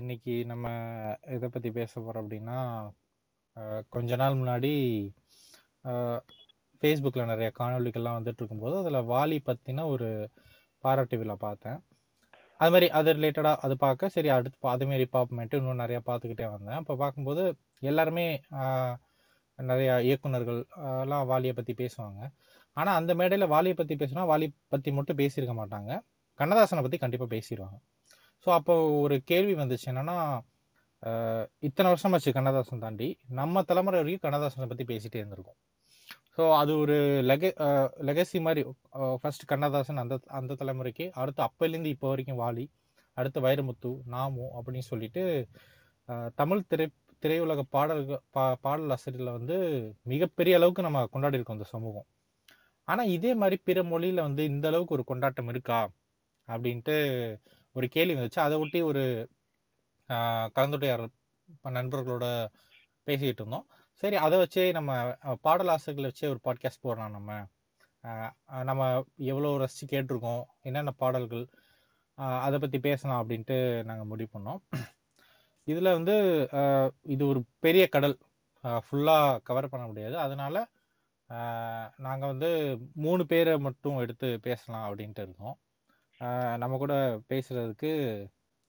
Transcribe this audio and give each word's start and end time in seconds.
இன்னைக்கு 0.00 0.34
நம்ம 0.50 0.66
எதை 1.34 1.48
பற்றி 1.54 1.70
பேச 1.78 1.92
போகிறோம் 2.00 2.22
அப்படின்னா 2.24 2.58
கொஞ்ச 3.94 4.16
நாள் 4.22 4.38
முன்னாடி 4.40 4.70
ஃபேஸ்புக்கில் 6.82 7.30
நிறைய 7.30 7.48
காணொலிகள்லாம் 7.58 8.18
வந்துட்டு 8.18 8.40
இருக்கும்போது 8.42 8.76
அதில் 8.80 9.08
வாலி 9.12 9.38
பற்றின 9.48 9.86
ஒரு 9.94 10.08
பாராட்டு 10.84 11.18
விழா 11.20 11.36
பார்த்தேன். 11.46 11.78
அது 12.60 12.72
மாதிரி 12.74 12.88
அது 12.98 13.14
ரிலேட்டடாக 13.18 13.62
அது 13.66 13.76
பார்க்க 13.84 14.10
சரி 14.16 14.30
அடுத்து 14.36 14.68
அதுமாரி 14.74 14.90
மாரி 14.92 15.06
பார்ப்போமேட்டு 15.16 15.60
இன்னும் 15.60 15.82
நிறையா 15.84 16.00
பார்த்துக்கிட்டே 16.10 16.48
வந்தேன். 16.54 16.78
அப்போ 16.80 16.96
பார்க்கும்போது 17.02 17.44
எல்லாருமே 17.90 18.26
நிறையா 18.56 18.66
நிறைய 19.58 19.90
இயக்குனர்கள் 20.08 20.60
எல்லாம் 21.04 21.28
வாலியை 21.32 21.54
பற்றி 21.60 21.74
பேசுவாங்க. 21.82 22.20
ஆனால் 22.76 22.98
அந்த 23.00 23.14
மேடையில் 23.20 23.52
வாலியை 23.54 23.76
பற்றி 23.80 23.96
பேசினா 24.02 24.24
வாலி 24.32 24.48
பற்றி 24.74 24.92
மட்டும் 24.98 25.20
பேசியிருக்க 25.22 25.56
மாட்டாங்க. 25.62 25.92
கண்ணதாசனை 26.40 26.82
பற்றி 26.84 27.00
கண்டிப்பாக 27.04 27.32
பேசிடுவாங்க 27.36 27.78
ஸோ 28.44 28.48
அப்போ 28.58 28.74
ஒரு 29.02 29.16
கேள்வி 29.30 29.54
வந்துச்சு 29.62 29.86
என்னன்னா 29.92 30.16
இத்தனை 31.68 31.68
இத்தனை 31.68 31.88
வருஷமாச்சு 31.92 32.30
கண்ணதாசன் 32.36 32.82
தாண்டி. 32.84 33.08
நம்ம 33.40 33.62
தலைமுறை 33.68 33.98
வரைக்கும் 34.00 34.24
கண்ணதாசனை 34.24 34.66
பற்றி 34.70 34.84
பேசிகிட்டே 34.90 35.20
இருந்திருக்கோம். 35.20 35.58
ஸோ 36.36 36.42
அது 36.58 36.72
ஒரு 36.82 36.96
லெக 37.30 37.44
லெகசி 38.08 38.38
மாதிரி 38.46 38.62
ஃபர்ஸ்ட் 39.22 39.44
கண்ணதாசன் 39.52 40.02
அந்த 40.02 40.16
அந்த 40.38 40.56
தலைமுறைக்கு 40.60 41.06
அடுத்து 41.22 41.42
அப்போலேருந்து 41.48 41.92
இப்போ 41.94 42.08
வரைக்கும் 42.12 42.40
வாலி 42.42 42.64
அடுத்து 43.16 43.38
வைரமுத்து 43.46 43.90
நாமு 44.14 44.44
அப்படின்னு 44.58 44.84
சொல்லிட்டு 44.90 45.22
தமிழ் 46.40 46.68
திரை 46.70 46.86
திரையுலக 47.22 47.62
பாடல்கள் 47.74 48.22
பா 48.36 48.44
பாடல் 48.66 48.92
ஆசிரியரில் 48.94 49.36
வந்து 49.38 49.56
மிகப்பெரிய 50.12 50.58
அளவுக்கு 50.58 50.86
நம்ம 50.86 51.02
கொண்டாடி 51.14 51.38
இருக்கோம் 51.38 51.58
இந்த 51.58 51.68
சமூகம். 51.74 52.06
ஆனால் 52.88 53.10
இதே 53.16 53.32
மாதிரி 53.40 53.56
பிற 53.68 53.78
மொழியில் 53.90 54.26
வந்து 54.28 54.44
இந்த 54.52 54.66
அளவுக்கு 54.70 54.96
ஒரு 54.98 55.04
கொண்டாட்டம் 55.10 55.50
இருக்கா? 55.52 55.80
அப்படின்ட்டு 56.48 56.96
ஒரு 57.76 57.86
கேள்வி 57.88 58.14
வந்துச்சு. 58.14 58.40
அதை 58.40 58.56
ஒட்டி 58.58 58.80
ஒரு 58.82 59.02
ஆஹ், 60.10 60.48
கலந்துரையாடல் 60.56 61.12
நண்பர்களோட 61.74 62.26
பேசிக்கிட்டு 63.06 63.42
இருந்தோம். 63.42 63.66
சரி 64.02 64.16
அதை 64.16 64.38
வச்சே 64.38 64.72
நம்ம 64.72 64.90
அஹ், 65.22 65.38
பாடலாசிரியர்களை 65.44 66.08
வச்சே 66.10 66.28
ஒரு 66.28 66.40
பாட்காஸ்ட் 66.44 66.82
போடலாம் 66.82 67.10
நம்ம. 67.10 67.30
நம்ம 68.64 68.82
எவ்வளோ 69.26 69.56
ரசித்து 69.56 69.86
கேட்டிருக்கோம் 69.92 70.40
என்னென்ன 70.60 70.90
பாடல்கள் 70.94 71.44
அதை 72.40 72.58
பற்றி 72.58 72.78
பேசலாம் 72.80 73.20
அப்படின்ட்டு 73.22 73.56
நாங்கள் 73.82 74.06
முடிவு 74.06 74.30
பண்ணோம். 74.32 74.60
இதில் 75.68 75.94
வந்து 75.94 76.14
இது 77.08 77.22
ஒரு 77.26 77.40
பெரிய 77.58 77.84
கடல். 77.88 78.16
ஃபுல்லாக 78.84 79.40
கவர் 79.42 79.68
பண்ண 79.68 79.84
முடியாது. 79.86 80.16
அதனால் 80.18 80.58
நாங்கள் 81.98 82.28
வந்து 82.28 82.50
மூணு 82.96 83.22
பேரை 83.26 83.58
மட்டும் 83.58 83.98
எடுத்து 83.98 84.28
பேசலாம் 84.40 84.86
அப்படின்ட்டு 84.88 85.22
இருக்கோம் 85.22 85.56
நம்ம 86.58 86.76
கூட 86.78 86.94
பேசுறதுக்கு 87.30 87.90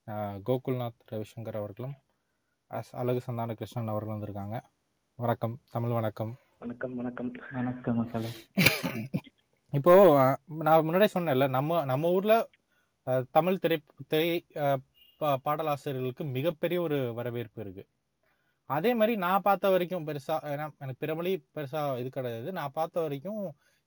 அஹ், 0.08 0.38
கோகுல்நாத் 0.48 1.04
ரவிசங்கர் 1.10 1.58
அவர்களும் 1.58 1.94
அஸ்- 2.72 2.96
அழகு 2.96 3.22
சந்தான 3.22 3.54
கிருஷ்ணன் 3.54 3.88
அவர்களும் 3.88 4.16
வந்திருக்காங்க. 4.16 4.56
வணக்கம் 5.20 5.54
தமிழ் 5.72 5.92
வணக்கம். 5.92 6.32
வணக்கம் 6.60 6.96
வணக்கம். 6.96 7.30
வணக்கம் 7.52 7.98
மக்களே 7.98 8.32
இப்போ 9.74 9.94
நான் 10.64 10.84
முன்னாடியே 10.86 11.12
சொன்னேன்ல 11.14 11.46
நம்ம 11.50 11.84
நம்ம 11.86 12.12
ஊர்ல 12.12 12.34
அஹ், 13.08 13.24
தமிழ் 13.32 13.60
திரை 13.60 13.78
திரை 14.08 14.28
பாடலாசிரியர்களுக்கு 15.46 16.24
மிகப்பெரிய 16.34 16.80
ஒரு 16.82 16.98
வரவேற்பு 17.14 17.62
இருக்கு. 17.62 17.84
அதே 18.70 18.94
மாதிரி 18.94 19.16
நான் 19.20 19.42
பார்த்த 19.42 19.70
வரைக்கும் 19.70 20.08
பெருசா 20.08 20.36
ஏன்னா 20.52 20.66
எனக்கு 20.80 21.02
பிற 21.02 21.14
மொழி 21.16 21.32
பெருசா 21.56 21.82
இது 21.98 22.10
கிடையாது. 22.10 22.52
நான் 22.54 22.76
பார்த்த 22.76 23.02
வரைக்கும் 23.02 23.42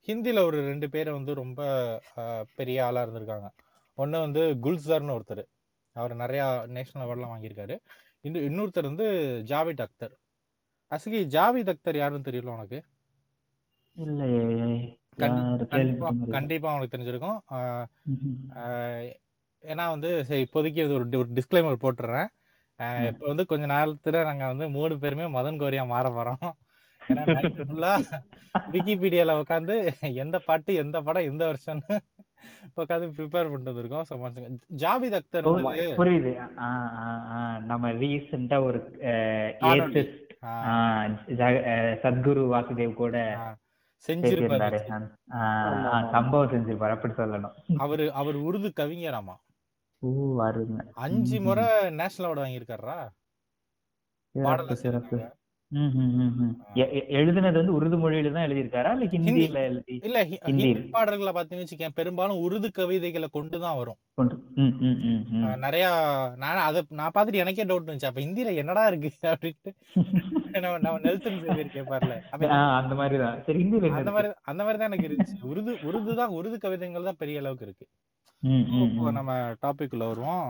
ஹிந்தில 0.07 0.43
ஒரு 0.49 0.59
ரெண்டு 0.67 0.87
பேரை 0.95 1.13
வந்து 1.13 1.33
ரொம்ப 1.35 1.61
பெரிய 2.59 2.85
ஆளா 2.87 3.03
இருந்திருக்காங்க. 3.05 3.49
ஒண்ணு 3.99 4.21
வந்து 4.25 4.43
குல்சர்னு 4.65 5.17
ஒருத்தர். 5.17 5.45
அவர் 5.97 6.15
நிறைய 6.23 6.43
நேஷனல் 6.77 7.07
அவார்ட்லாம் 7.07 7.35
வாங்கியிருக்காரு. 7.35 7.77
இன்னும் 8.27 8.47
இன்னொருத்தர் 8.49 8.91
வந்து 8.91 9.07
ஜாவித் 9.51 9.83
அக்தர். 9.85 10.15
அசுகி 10.93 11.21
ஜாவித் 11.35 11.73
அக்தர் 11.73 12.01
யாருன்னு 12.01 12.29
தெரியல 12.29 12.55
உனக்கு? 12.57 12.79
கண்டிப்பா 16.35 16.75
உனக்கு 16.77 16.95
தெரிஞ்சிருக்கும். 16.95 17.39
ஏன்னா 19.63 19.85
வந்து 19.95 20.11
சரி 20.29 20.43
இப்போதைக்கு 20.47 20.83
இது 20.87 20.95
ஒரு 20.95 21.31
டிஸ்க்ளைமர் 21.39 21.83
போட்டுறேன். 21.85 22.29
இப்போ 23.11 23.25
வந்து 23.31 23.45
கொஞ்ச 23.51 23.65
நேரத்துல 23.75 24.23
நாங்க 24.29 24.45
வந்து 24.53 24.67
மூணு 24.77 24.95
பேருமே 25.03 25.27
மதன் 25.39 25.61
கோரியா 25.63 25.85
மாற 25.93 26.09
போறோம். 26.17 26.53
விக்கிபீடியால 28.71 29.33
உட்காந்து 29.41 29.75
எந்த 30.15 30.39
பாட்டு 30.39 30.75
எந்த 30.75 31.01
படம் 31.01 31.23
எந்த 31.23 31.45
வருஷம்னு 31.47 31.97
உட்காந்து 32.77 33.07
ப்ரிப்பேர் 33.17 33.51
பண்ணிட்டு 33.51 33.73
வந்திருக்கோம். 33.73 34.07
ஸோ 34.11 34.15
ஜாவித் 34.77 35.19
அக்தர் 35.19 35.49
புரியுது. 35.97 36.33
ஆ, 36.59 36.69
ஆ, 36.97 37.07
ஆ. 37.31 37.59
நம்ம 37.65 37.93
ரீசெண்டா 37.93 38.63
ஒரு 38.63 38.79
சத்குரு 42.03 42.43
வாசுதேவ் 42.53 42.95
கூட 42.95 43.17
ஆஹ் 43.39 43.55
செஞ்சிருப்பாரு 44.05 44.79
சம்பவம் 46.11 46.51
செஞ்சிருப்பாரு. 46.51 46.91
அப்படி 46.91 47.15
சொல்லணும். 47.15 47.55
அவரு 47.77 48.13
அவர் 48.13 48.37
உருது 48.37 48.73
கவிஞராமா? 48.77 49.37
அஞ்சு. 50.95 51.41
முறை 51.41 51.65
நேஷனல் 51.91 52.31
அவார்டு 52.31 52.43
வாங்கியிருக்காரா 52.43 52.99
பாடல 54.35 54.73
சிறப்பு. 54.73 55.17
எழுதுனது 57.19 57.59
வந்து 57.61 57.75
உருது 57.77 57.97
மொழியில 58.03 58.33
தான் 58.35 58.47
எழுதியிருக்காரா? 58.47 58.91
இல்ல 58.97 59.07
ஹிந்தியில 59.15 59.63
எழுதி 59.69 59.95
இல்ல 60.09 60.19
ஹிந்தி. 60.43 60.69
பாடல்களை 60.95 61.33
பார்த்தீங்கன்னு 61.33 61.67
வச்சுக்கேன் 61.67 61.97
பெரும்பாலும் 61.99 62.43
உருது 62.45 62.69
கவிதைகளை 62.77 63.29
கொண்டு 63.37 63.59
தான் 63.65 63.79
வரும். 63.81 63.99
நிறைய 65.65 65.87
நான் 66.43 66.63
அதை 66.67 66.83
நான் 67.01 67.15
பார்த்துட்டு 67.15 67.43
எனக்கே 67.45 67.67
டவுட் 67.71 67.87
இருந்துச்சு 67.87 68.11
அப்ப 68.11 68.23
ஹிந்தியில 68.25 68.55
என்னடா 68.63 68.85
இருக்கு 68.93 69.13
அப்படின்ட்டு. 69.33 69.73
நம்ம 70.85 70.99
நெல்சன் 71.05 71.41
சேவியர் 71.43 71.75
கேட்பார்ல 71.75 72.15
அந்த 72.79 72.95
மாதிரி 73.01 73.17
தான். 73.25 73.37
சரி 73.47 73.59
ஹிந்தியில 73.63 73.93
அந்த? 73.99 74.13
மாதிரி 74.17 74.31
அந்த 74.53 74.63
மாதிரி 74.65 74.79
தான் 74.81 74.91
எனக்கு 74.91 75.09
இருந்துச்சு. 75.09 75.37
உருது 75.51 75.73
உருது 75.89 76.15
தான் 76.21 76.37
உருது 76.39 76.59
கவிதைகள் 76.65 77.09
தான் 77.11 77.21
பெரிய 77.23 77.43
அளவுக்கு 77.43 77.67
இருக்கு. 77.69 77.87
இப்போ. 78.49 79.11
நம்ம 79.11 79.33
டாபிக் 79.63 79.93
உள்ள 79.93 80.07
வருவோம். 80.07 80.49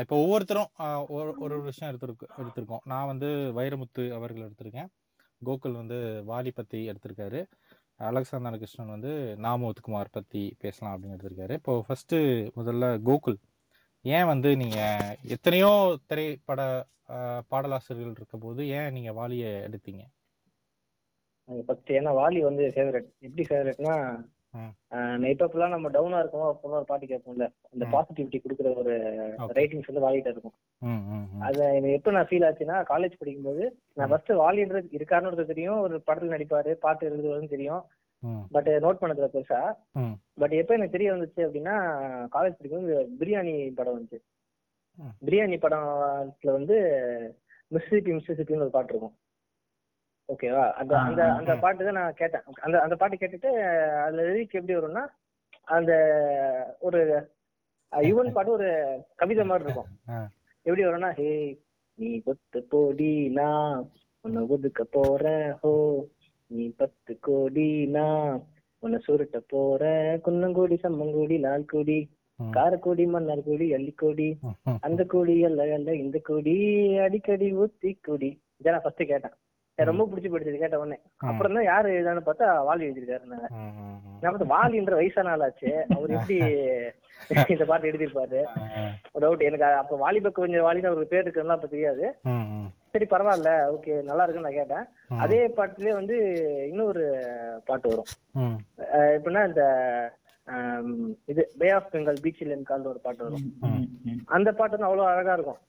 இப்போ 0.00 0.16
ஒவ்வொருத்தரும் 0.16 0.70
ஒரு 1.08 1.22
ஒரு 1.24 1.34
ஒரு 1.38 1.62
விஷயம் 1.62 1.94
எடுத்திருக்கு 1.94 2.26
எடுத்திருக்கோம். 2.42 2.84
நான் 2.84 3.06
வந்து 3.06 3.26
வைரமுத்து 3.56 4.04
அவர்கள் 4.18 4.48
எடுத்திருக்கேன். 4.48 4.90
கோகுல் 5.44 5.78
வந்து 5.80 5.98
வாலி 6.28 6.50
பத்தி 6.54 6.80
எடுத்திருக்காரு. 6.88 7.40
அலெக்சாந்தர் 8.08 8.58
கிருஷ்ணன் 8.58 8.94
வந்து 8.94 9.12
நாமோத்குமார் 9.42 10.14
பத்தி 10.18 10.42
பேசலாம் 10.58 10.94
அப்படின்னு 10.94 11.16
எடுத்திருக்காரு. 11.18 11.52
இப்போ 11.52 11.82
ஃபர்ஸ்ட் 11.86 12.14
முதல்ல 12.58 12.86
கோகுல் 13.08 13.38
ஏன் 14.04 14.26
வந்து 14.26 14.56
நீங்க 14.56 14.78
எத்தனையோ 15.34 15.72
திரைப்பட 16.06 16.60
பாடலாசிரியர்கள் 17.48 18.18
இருக்க 18.20 18.36
போது 18.36 18.68
ஏன் 18.68 18.92
நீங்க 18.92 19.12
வாலியை 19.12 19.50
எடுத்தீங்க? 19.68 20.02
ஃபர்ஸ்ட் 21.66 21.92
ஏன்னா 21.92 22.12
வாலி 22.20 22.40
வந்து 22.40 22.64
ஃபேவரட் 22.74 23.08
எப்படி 23.18 23.44
ஃபேவரட்னா 23.48 23.96
ம். 24.54 24.72
இப்ப 25.24 25.46
ஃபுல்லா 25.46 25.68
நம்ம 25.68 25.90
டவுனா 25.90 26.18
இருக்கோம் 26.18 26.48
அப்போ 26.48 26.68
ஒரு 26.70 26.84
பாட்டு 26.84 27.06
கேட்போம்ல. 27.06 27.46
அந்த. 27.72 27.84
பாசிட்டிவிட்டி 27.92 28.38
கொடுக்குற 28.38 28.76
ஒரு. 28.76 28.94
ரைட்டிங்ஸ் 29.52 29.90
வந்து 29.90 30.04
வாலிட்ட 30.06 30.28
இருக்கும். 30.28 30.54
அது 31.40 31.58
எனக்கு 31.68 31.92
எப்போ 31.92 32.10
நான் 32.10 32.26
ஃபீல் 32.30 32.46
ஆச்சுன்னா 32.48 32.76
காலேஜ் 32.88 33.18
படிக்கும்போது 33.18 33.62
நான் 33.94 34.08
ஃபர்ஸ்ட் 34.08 34.32
வாலின்றது 34.32 34.98
இருக்காருன்னு 34.98 35.44
தெரியும் 35.44 35.80
ஒரு 35.80 36.02
படத்துல 36.06 36.34
நடிப்பாரு 36.34 36.72
பாட்டு 36.74 37.10
எழுதுவதும் 37.10 37.48
தெரியும். 37.48 37.82
பட் 38.50 38.68
நோட் 38.84 39.00
பண்ணதுல 39.00 39.28
பெருசா. 39.34 39.60
பட் 40.34 40.52
எப்போ 40.52 40.74
எனக்கு 40.74 40.96
தெரிய 40.98 41.12
வந்துச்சு 41.12 41.40
அப்படின்னா 41.46 41.74
காலேஜ் 42.34 42.58
படிக்கும்போது 42.58 43.08
பிரியாணி 43.20 43.74
படம் 43.74 43.96
வந்துச்சு. 43.98 44.18
பிரியாணி 45.26 45.56
படத்துல 45.64 46.52
வந்து 46.52 46.76
மிஸ்ஸிபி 47.72 48.10
மிஸ்ஸிபின்னு 48.10 48.66
ஒரு 48.66 48.70
பாட்டு 48.70 48.92
இருக்கும். 48.94 49.14
ஓகேவா 50.32 50.64
அந்த 50.80 50.92
அந்த 51.00 51.22
அந்த. 51.32 51.52
பாட்டு 51.62 51.86
தான் 51.86 51.98
நான் 51.98 52.14
கேட்டேன் 52.14 52.44
அந்த 52.62 52.76
அந்த 52.82 52.94
பாட்டு 52.96 53.16
கேட்டுட்டு 53.16 53.50
அதுல 54.02 54.26
லிரிக் 54.28 54.58
எப்படி 54.58 54.76
வரும்னா 54.76 55.04
அந்த 55.68 55.92
ஒரு 56.80 57.00
யுவன் 57.92 58.34
பாட்டு 58.34 58.50
ஒரு 58.50 58.68
கவிதை 59.16 59.44
மாதிரி 59.44 59.66
இருக்கும். 59.66 59.90
எப்படி 60.66 60.82
வரும்னா 60.84 61.10
ஹே 61.14 61.28
நீ 61.98 62.08
கொத்து 62.20 62.60
போடி 62.70 63.10
நான் 63.32 63.76
உன்னை 64.24 64.42
ஒதுக்க 64.48 64.82
போறேன் 64.92 65.48
ஹோ 65.60 65.72
நீ 66.50 66.64
பத்து 66.76 67.12
கோடி 67.20 67.68
நான் 67.90 68.32
உன்னை 68.82 68.98
சுருட்ட 69.04 69.38
போறேன் 69.48 70.08
குன்னங்கோடி 70.24 70.76
சம்மங்கோடி 70.82 71.36
லால்கோடி. 71.44 71.98
காரக்கோடி 72.38 73.04
மன்னார்கோடி 73.06 73.66
அள்ளிக்கோடி 73.74 74.26
ம், 74.40 74.54
ம். 74.66 74.78
அந்த 74.82 75.02
கோடி 75.06 75.34
அல்ல 75.44 75.66
அல்ல 75.76 75.90
இந்த 75.96 76.18
கோடி 76.24 76.54
அடிக்கடி 77.04 77.48
ஊத்தி 77.58 77.90
கோடி 78.00 78.30
இதை 78.60 78.72
நான் 78.72 78.84
ஃபர்ஸ்ட் 78.84 79.04
கேட்டேன் 79.04 79.34
ரொம்ப 79.88 80.04
பிடிச்சி 80.08 80.28
போயிடுச்சு 80.30 80.62
கேட்ட 80.62 80.80
உடனே. 80.80 80.96
அப்புறம் 81.30 81.56
தான் 81.56 81.68
யாரு 81.68 81.88
எழுதான்னு 81.96 82.22
பார்த்தா 82.26 82.46
வாலி 82.68 82.86
எழுதிருக்காரு 82.86 83.24
நான் 84.22 84.32
பார்த்து 84.32 84.52
வாலின்ற 84.54 84.94
வயசான 84.98 85.32
ஆளாச்சு. 85.34 85.70
அவர் 85.96 86.16
எப்படி 86.18 86.36
இந்த 87.54 87.64
பாட்டு 87.68 87.88
எழுதியிருப்பாரு? 87.88 88.38
ஆ, 88.52 88.62
டவுட் 89.22 89.44
எனக்கு 89.48 89.66
அப்ப 89.80 89.96
வாலிப 89.96 90.30
கொஞ்சம் 90.38 90.64
வாலின்னு 90.66 90.90
அவருக்கு 90.90 91.12
பேர் 91.12 91.24
இருக்குன்னா 91.24 91.56
அப்ப 91.56 91.68
தெரியாது. 91.74 92.04
சரி 92.94 93.06
பரவாயில்ல 93.12 93.50
ஓகே 93.74 93.92
நல்லா 94.08 94.24
இருக்குன்னு 94.24 94.48
நான் 94.48 94.58
கேட்டேன். 94.60 94.86
அதே 95.24 95.40
பாட்டுலயே 95.58 95.92
வந்து 95.98 96.16
இன்னொரு 96.70 97.04
பாட்டு 97.68 97.92
வரும். 97.92 98.10
எப்படின்னா 99.16 99.44
இந்த 99.50 99.62
இது 101.32 101.44
பே 101.60 101.68
ஆஃப் 101.76 101.90
பெங்கால் 101.92 102.22
பீச்சில் 102.24 102.66
கால்னு 102.70 102.92
ஒரு 102.92 103.00
பாட்டு 103.06 103.26
வரும். 103.26 103.46
அந்த 104.36 104.48
பாட்டு 104.52 104.76
வந்து 104.76 104.90
அவ்வளவு 104.90 105.10
அழகா 105.12 105.36
இருக்கும். 105.38 105.60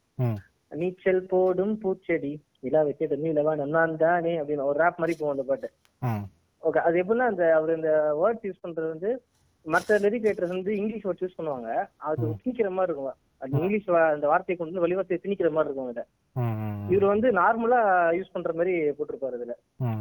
நீச்சல் 0.81 1.21
போடும் 1.33 1.75
பூச்செடி. 1.83 2.33
நிலா 2.65 2.81
வச்சு 2.87 3.21
நீலவா 3.25 3.53
நான் 3.77 3.99
தானே 4.05 4.33
அப்படின்னு 4.41 4.69
ஒரு 4.69 4.79
ரேப் 4.83 5.01
மாதிரி 5.01 5.17
போகும் 5.19 5.35
அந்த 5.35 5.45
பாட்டு. 5.49 5.69
ஓகே 6.63 6.81
அது 6.87 7.01
எப்படின்னா 7.01 7.27
அந்த 7.31 7.45
அவர் 7.57 7.77
இந்த 7.77 7.91
வேர்ட்ஸ் 8.21 8.47
யூஸ் 8.47 8.63
பண்றது 8.65 8.93
வந்து 8.95 9.11
மற்ற 9.65 9.97
லிரிக் 10.03 10.25
ரைட்டர்ஸ் 10.27 10.55
வந்து 10.55 10.71
இங்கிலீஷ் 10.79 11.05
வேர்ட்ஸ் 11.07 11.23
யூஸ் 11.25 11.37
பண்ணுவாங்க. 11.39 11.69
அது 12.07 12.23
திணிக்கிற 12.41 12.69
மாதிரி 12.77 12.91
இருக்கும். 12.91 13.19
அது 13.41 13.51
இங்கிலீஷ் 13.59 13.87
அந்த 14.15 14.25
வார்த்தையை 14.31 14.55
கொண்டு 14.57 14.71
வந்து 14.71 14.83
வெளிவார்த்தையை 14.85 15.19
திணிக்கிற 15.23 15.49
மாதிரி 15.55 15.69
இருக்கும் 15.69 15.89
ம் 16.35 16.87
இவர் 16.91 17.11
வந்து 17.11 17.27
நார்மலா 17.39 17.79
யூஸ் 18.17 18.31
பண்ற 18.35 18.51
மாதிரி 18.59 18.73
போட்டிருப்பாரு 18.97 19.37
இதுல 19.39 19.53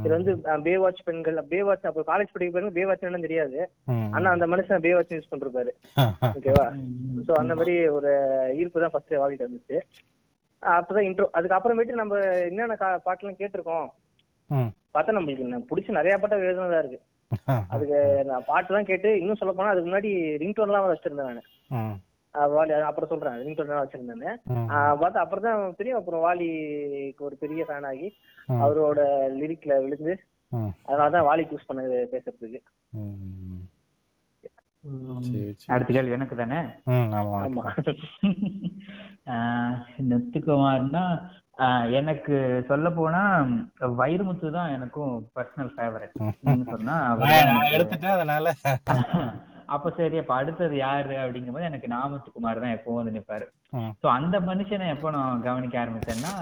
இது 0.05 0.13
வந்து 0.17 0.33
பே 0.67 0.75
வாட்ச் 0.83 1.03
பெண்கள் 1.09 1.41
பே 1.51 1.59
வாட்ச் 1.69 1.89
அப்போ 1.91 2.03
காலேஜ் 2.11 2.33
படிக்க 2.35 2.53
பாருங்க 2.55 2.75
பே 2.79 2.85
வாட்ச் 2.89 3.05
என்னன்னு 3.07 3.27
தெரியாது. 3.27 3.59
ஆனா 4.17 4.27
அந்த 4.37 4.47
மனுஷன் 4.53 4.85
பே 4.87 4.93
வாட்ச் 4.97 5.15
யூஸ் 5.17 5.31
பண்றாரு 5.33 5.73
ஓகேவா 6.37 6.67
சோ 7.29 7.35
அந்த 7.43 7.55
மாதிரி 7.61 7.77
ஒரு 7.99 8.13
ஈர்ப்பு 8.61 8.85
தான் 8.85 8.95
ஃபர்ஸ்ட் 8.95 9.21
வாங்கிட்டு 9.23 9.49
வந்துச்சு 9.49 9.79
அப்பதான் 10.63 11.07
இன்ட்ரோ 11.09 11.27
அதுக்கப்புறமேட்டு 11.39 12.01
நம்ம 12.01 12.19
என்னென்ன 12.49 12.75
பாட்டெல்லாம் 13.07 13.41
கேட்டிருக்கோம். 13.41 13.89
பார்த்தா 14.95 15.17
நம்மளுக்கு 15.17 15.67
பிடிச்ச 15.71 15.99
நிறைய 15.99 16.15
பாட்டை 16.19 16.39
எழுதுனதா 16.43 16.81
இருக்கு. 16.83 17.01
அதுக்கு 17.75 17.99
நான் 18.31 18.49
பாட்டு 18.49 18.75
தான் 18.77 18.89
கேட்டு 18.91 19.11
இன்னும் 19.21 19.39
சொல்ல 19.41 19.53
போனா 19.53 19.73
அதுக்கு 19.73 19.89
முன்னாடி 19.89 20.11
ரிங்டோன்லாம் 20.43 20.89
வச்சிருந்தேன் 20.89 21.39
நான். 21.39 21.95
வாலி 22.55 22.73
அப்புறம் 22.89 23.11
சொல்றேன் 23.13 23.41
ரிங்டோன் 23.47 23.73
வச்சிருந்தேன் 23.75 24.37
ம் 24.53 24.69
பார்த்தா 25.01 25.23
அப்புறம் 25.25 25.47
தான் 25.47 25.79
தெரியும் 25.81 25.99
அப்புறம் 26.01 26.25
வாலிக்கு 26.27 27.27
ஒரு 27.29 27.37
பெரிய 27.43 27.65
ஃபேன் 27.69 27.89
ஆகி. 27.91 28.09
அவரோட 28.65 29.01
லிரிக்ல 29.41 29.75
விழுந்து 29.85 30.15
அதனாலதான் 30.89 31.29
வாலி 31.29 31.45
சூஸ் 31.51 31.69
பண்ணது 31.69 31.99
பேசுறதுக்கு. 32.13 32.61
அடுத்த 35.69 35.93
கேள்வி 35.93 36.17
எனக்கு 36.17 36.37
தானே? 36.37 36.61
நெத்துக்குமார்னா 40.11 41.05
எனக்கு 41.99 42.65
சொல்ல 42.69 42.91
போனா 42.91 43.47
வைரமுத்து 43.99 44.57
தான் 44.57 44.73
எனக்கும் 44.77 45.29
பர்சனல் 45.37 45.71
ஃபேவரட் 45.75 46.17
சொன்னா 46.73 46.97
எடுத்துட்டேன் 47.77 48.17
அதனால. 48.17 48.53
அப்ப 49.75 49.93
சரி 49.99 50.19
அப்ப 50.19 50.35
அடுத்தது 50.35 50.79
யாரு 50.79 51.21
அப்படிங்கும்போது 51.21 51.65
எனக்கு 51.65 51.89
நாமத்துக்குமார் 51.89 52.61
தான் 52.61 52.77
எப்பவும் 52.77 53.01
வந்து 53.01 53.17
நிப்பாரு. 53.17 53.47
சோ 54.03 54.07
அந்த 54.17 54.41
மனுஷனை 54.49 54.95
எப்போ 54.95 55.11
நான் 55.11 55.43
கவனிக்க 55.43 55.83
ஆரம்பிச்சேன்னா 55.83 56.35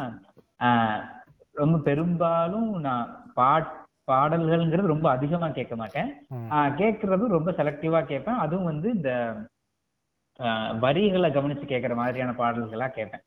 ரொம்ப 1.54 1.78
பெரும்பாலும் 1.86 2.80
நான் 2.80 3.24
பாட் 3.34 3.79
பாடல்கள்ங்கிறது 4.10 4.94
ரொம்ப 4.94 5.08
அதிகமா 5.10 5.48
கேட்க 5.50 5.76
மாட்டேன். 5.76 6.10
கேட்கறதும் 6.80 7.34
ரொம்ப 7.36 7.50
செலக்டிவா 7.52 8.02
கேட்பேன். 8.04 8.42
அதுவும் 8.44 8.64
வந்து 8.64 8.90
இந்த 8.94 9.12
வரிகளை 10.80 11.28
கவனிச்சு 11.30 11.66
கேட்கற 11.72 11.94
மாதிரியான 11.94 12.34
பாடல்களா 12.38 12.88
கேட்பேன். 12.90 13.24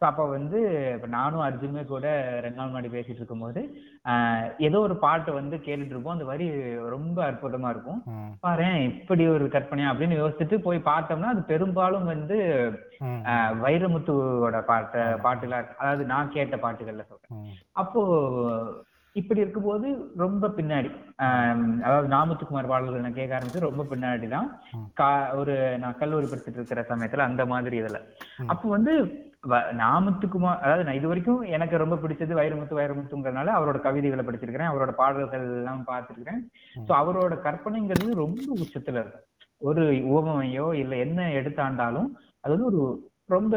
அப்போ 0.00 0.24
வந்து 0.26 0.58
இப்போ 0.94 1.08
நானும் 1.08 1.40
அர்ஜுனுமே 1.40 1.84
கூட 1.84 2.06
ரெண்டு 2.40 2.56
நாள் 2.56 2.70
முன்னாடி 2.70 2.88
பேசிட்டு 2.92 3.18
இருக்கும்போது 3.18 3.60
ஆஹ் 4.08 4.46
ஏதோ 4.58 4.78
ஒரு 4.80 4.96
பாட்டு 4.96 5.30
வந்து 5.32 5.56
கேட்டுட்டு 5.56 5.92
இருப்போம். 5.92 6.12
அந்த 6.12 6.24
வரி 6.24 6.46
ரொம்ப 6.88 7.30
அற்புதமா 7.30 7.68
இருக்கும். 7.68 8.00
ம். 8.06 8.32
பாரேன் 8.46 8.78
இப்படி 8.92 9.26
ஒரு 9.28 9.44
கற்பனையா 9.46 9.90
அப்படின்னு 9.92 10.18
யோசிச்சுட்டு 10.22 10.58
போய் 10.58 10.78
பார்த்தோம்னா 10.84 11.30
அது 11.34 11.42
பெரும்பாலும் 11.42 12.04
வந்து 12.04 12.38
வைரமுத்துவோட 13.64 14.60
பாட்டு 15.20 15.46
இருக்கு. 15.48 15.76
அதாவது 15.78 16.04
நான் 16.04 16.30
கேட்ட 16.30 16.56
பாட்டுகள்ல 16.56 17.04
சொல்றேன். 17.10 17.38
அப்போ 17.74 18.02
இப்படி 19.20 19.42
இருக்கும்போது 19.44 19.88
ரொம்ப 20.22 20.48
பின்னாடி. 20.56 20.90
அதாவது 21.86 22.08
நாமத்துக்குமார் 22.14 22.70
பாடல்கள் 22.72 23.04
நான் 23.04 23.16
கேட்க 23.18 23.36
ஆரம்பிச்சு 23.36 23.68
ரொம்ப 23.68 23.84
பின்னாடி 23.92 24.26
தான். 24.34 24.48
கா 25.00 25.08
ஒரு 25.40 25.54
நான் 25.82 25.98
கல்லூரி 26.02 26.26
படிச்சுட்டு 26.30 26.60
இருக்கிற 26.60 26.82
சமயத்துல 26.90 27.26
அந்த 27.30 27.44
மாதிரி 27.52 27.76
இதுல. 27.82 28.00
அப்போ 28.52 28.66
வந்து 28.76 28.92
நாமத்துக்குமார் 29.82 30.62
அதாவது 30.64 30.84
நான் 30.86 30.98
இது 31.00 31.10
வரைக்கும் 31.10 31.42
எனக்கு 31.56 31.82
ரொம்ப 31.82 31.96
பிடிச்சது 32.02 32.38
வைரமுத்து 32.40 32.78
வைரமுத்துங்கிறதுனால 32.78 33.52
அவரோட 33.58 33.78
கவிதைகளை 33.86 34.24
படிச்சிருக்கிறேன் 34.24 34.70
அவரோட 34.70 34.92
பாடல்கள் 35.00 35.46
எல்லாம் 35.58 35.84
பார்த்திருக்கிறேன். 35.90 36.40
ஸோ 36.88 36.92
அவரோட 37.02 37.34
கற்பனைங்கிறது 37.46 38.20
ரொம்ப 38.24 38.46
உச்சத்துல 38.64 39.02
இருக்கும். 39.02 39.26
ஒரு 39.62 39.84
உவமையோ 40.14 40.66
இல்ல 40.82 40.96
என்ன 41.04 41.28
எடுத்தாண்டாலும் 41.38 42.10
அது 42.42 42.52
வந்து 42.54 42.70
ஒரு 42.72 42.82
ரொம்ப 43.36 43.54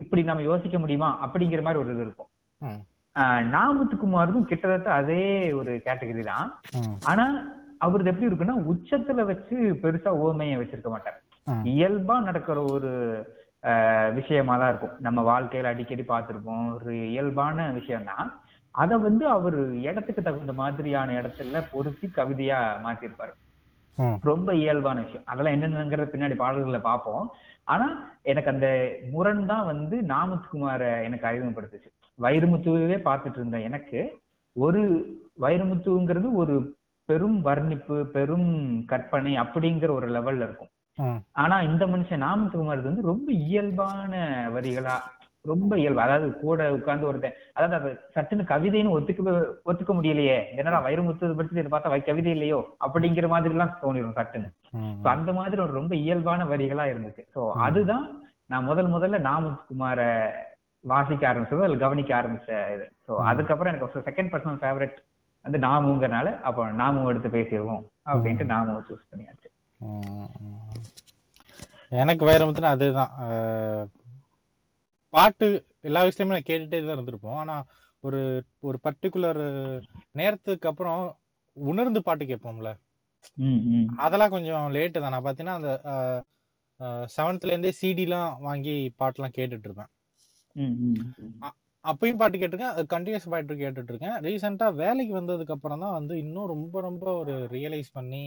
இப்படி 0.00 0.22
நம்ம 0.30 0.44
யோசிக்க 0.50 0.76
முடியுமா? 0.82 1.10
அப்படிங்கிற 1.24 1.62
மாதிரி 1.66 1.82
ஒரு 1.82 1.92
இது 1.94 2.04
இருக்கும். 2.06 2.30
நாமத்துக்குமாருக்கும் 3.54 4.42
கிட்டத்தட்ட 4.42 4.92
அதே 4.92 5.52
ஒரு 5.52 5.72
கேட்டகரி 5.86 6.24
தான். 6.24 6.48
ஆனா 7.02 7.24
அவரது 7.78 8.10
எப்படி 8.10 8.28
இருக்குன்னா 8.28 8.56
உச்சத்துல 8.72 9.24
வச்சு 9.24 9.56
பெருசா 9.82 10.10
ஓமையை 10.24 10.56
வச்சிருக்க 10.60 10.90
மாட்டார். 10.90 11.18
இயல்பா 11.72 12.20
நடக்கிற 12.20 12.60
ஒரு 12.64 12.90
ஆஹ் 13.62 14.10
விஷயமா 14.12 14.56
தான் 14.56 14.68
இருக்கும். 14.68 14.96
நம்ம 15.00 15.20
வாழ்க்கையில 15.22 15.70
அடிக்கடி 15.72 16.04
பார்த்திருப்போம். 16.08 16.74
ஒரு 16.74 16.94
இயல்பான 17.10 17.72
விஷயம்தான் 17.72 18.26
அதை 18.74 18.98
வந்து 18.98 19.28
அவர் 19.28 19.56
இடத்துக்கு 19.80 20.22
தகுந்த 20.22 20.52
மாதிரியான 20.52 21.12
இடத்துல 21.12 21.62
பொருத்தி 21.72 22.06
கவிதையா 22.06 22.58
மாத்திருப்பாரு. 22.86 23.32
ரொம்ப 24.22 24.54
இயல்பான 24.54 25.00
விஷயம். 25.00 25.26
அதெல்லாம் 25.26 25.54
என்னென்னங்கிற 25.54 26.04
பின்னாடி 26.12 26.34
பாடல்களை 26.34 26.80
பார்ப்போம். 26.80 27.26
ஆனா 27.64 27.86
எனக்கு 28.22 28.50
அந்த 28.50 28.68
முரண் 29.12 29.46
தான் 29.46 29.66
வந்து 29.66 29.96
நாமத்துக்குமார 30.02 31.02
எனக்கு 31.02 31.26
அறிமுகப்படுத்துச்சு. 31.26 31.90
வைரமுத்துவே 32.18 32.98
பார்த்துட்டு 33.08 33.38
இருந்த 33.40 33.58
எனக்கு 33.68 34.00
ஒரு 34.56 34.82
வைரமுத்துங்கிறது 35.44 36.28
ஒரு 36.42 36.54
பெரும் 37.08 37.38
வர்ணிப்பு 37.48 37.96
பெரும் 38.14 38.50
கற்பனை 38.90 39.32
அப்படிங்கிற 39.42 39.90
ஒரு 39.98 40.06
லெவல்ல 40.16 40.46
இருக்கும். 40.48 40.70
ஆனா 41.42 41.56
இந்த 41.68 41.84
மனுஷன் 41.92 42.24
நாமத்துக்குமார் 42.24 42.88
வந்து 42.88 43.10
ரொம்ப 43.10 43.28
இயல்பான 43.46 44.12
வரிகளா 44.56 44.96
ரொம்ப 45.44 45.72
இயல்பு 45.80 46.00
அதாவது 46.04 46.28
கூட 46.42 46.60
உட்கார்ந்து 46.76 47.08
ஒருத்தன் 47.08 47.34
அதாவது 47.56 47.76
அது 47.78 47.90
சட்டுன்னு 48.14 48.44
கவிதைன்னு 48.52 48.94
ஒத்துக்க 48.96 49.32
ஒத்துக்க 49.70 49.92
முடியலையே. 49.98 50.38
என்னடா 50.58 50.78
வைரமுத்து 50.86 51.34
படிச்சுட்டு 51.38 51.62
இதை 51.62 51.72
பார்த்தா 51.72 51.98
கவிதை 52.08 52.30
இல்லையோ? 52.36 52.60
அப்படிங்கிற 52.84 53.28
மாதிரி 53.32 53.54
எல்லாம் 53.54 53.74
தோணிடும் 53.82 54.16
சட்டுன்னு 54.20 54.48
அந்த 55.14 55.32
மாதிரி 55.40 55.62
ஒரு 55.66 55.74
ரொம்ப 55.80 55.94
இயல்பான 56.04 56.46
வரிகளா 56.52 56.86
இருந்துச்சு. 56.92 57.24
சோ 57.34 57.40
அதுதான் 57.66 58.06
நான் 58.52 58.68
முதல் 58.70 58.90
முதல்ல 58.94 59.20
நாமகுமார 59.28 60.00
வாசிக்க 60.84 61.22
ஆரம்பிச்சது 61.28 61.64
அதில் 61.64 61.82
கவனிக்க 61.82 62.10
ஆரம்பிச்ச 62.16 62.48
இது. 62.74 62.86
ஸோ 63.06 63.12
அதுக்கப்புறம் 63.30 63.72
எனக்கு 63.72 64.06
செகண்ட் 64.08 64.32
பர்சனல் 64.32 64.60
ஃபேவரட் 64.62 64.96
வந்து 65.44 65.58
நாமுங்கிறனால 65.64 66.28
அப்போ 66.42 66.62
நாமும் 66.78 67.08
எடுத்து 67.08 67.30
பேசிடுவோம் 67.30 67.82
அப்படின்ட்டு 68.06 68.46
நாமும் 68.52 68.84
சூஸ் 68.88 69.08
பண்ணியாச்சு. 69.10 69.48
எனக்கு 71.92 72.24
வைரமுத்துனா 72.28 72.70
அதுதான். 72.74 73.12
அஹ், 73.24 73.84
பாட்டு 75.14 75.48
எல்லா 75.84 76.00
விஷயமுமே 76.04 76.36
நான் 76.36 76.48
கேட்டுட்டே 76.48 76.78
தான் 76.80 76.96
இருந்திருப்போம். 76.96 77.40
ஆனா 77.42 77.56
ஒரு 78.04 78.20
ஒரு 78.62 78.78
பர்டிகுலர் 78.84 79.42
நேரத்துக்கு 80.12 80.70
அப்புறம் 80.70 81.02
உணர்ந்து 81.56 82.00
பாட்டு 82.02 82.24
கேட்போம்ல. 82.24 82.70
அதெல்லாம் 83.98 84.34
கொஞ்சம் 84.34 84.64
லேட்டு 84.74 84.98
தான். 84.98 85.14
நான் 85.14 85.24
பார்த்தீங்கன்னா 85.24 85.58
அந்த 85.60 85.70
செவன்த்ல 87.10 87.52
இருந்தே 87.52 87.72
சிடிலாம் 87.80 88.32
வாங்கி 88.40 88.72
பாட்டுலாம் 89.00 89.36
கேட்டுட்டு 89.36 89.68
இருப்பேன். 89.68 89.90
அப்பயும் 91.84 92.20
பாட்டு 92.20 92.36
கேட்டிருக்கேன். 92.40 92.74
அது 92.74 92.82
கண்டினியூஸ் 92.92 93.30
பாட்டு 93.32 93.54
கேட்டுட்டு 93.62 93.92
இருக்கேன் 93.92 94.16
ரீசெண்டா 94.26 94.66
வேலைக்கு 94.82 95.14
வந்ததுக்கு 95.20 95.54
அப்புறம் 95.56 95.82
தான் 95.84 95.96
வந்து 95.98 96.14
இன்னும் 96.24 96.52
ரொம்ப 96.54 96.80
ரொம்ப 96.88 97.04
ஒரு 97.22 97.34
ரியலைஸ் 97.56 97.90
பண்ணி 97.98 98.24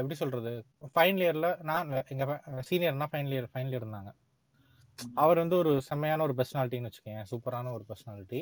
எப்படி 0.00 0.16
சொல்றது? 0.20 0.52
ஃபைனல் 0.92 1.22
இயர்ல 1.24 1.48
நான் 1.70 1.90
எங்க 2.12 2.24
சீனியர்னா 2.68 3.08
ஃபைனல் 3.12 3.34
இயர் 3.36 3.48
ஃபைனல் 3.52 3.72
இயர் 3.74 3.84
இருந்தாங்க. 3.84 4.12
அவர் 5.22 5.40
வந்து 5.42 5.56
ஒரு 5.62 5.72
செம்மையான 5.88 6.24
ஒரு 6.26 6.34
பர்சனாலிட்டின்னு 6.38 6.90
வச்சுக்கோங்க 6.90 7.24
சூப்பரான 7.32 7.72
ஒரு 7.78 7.84
பர்சனாலிட்டி 7.90 8.40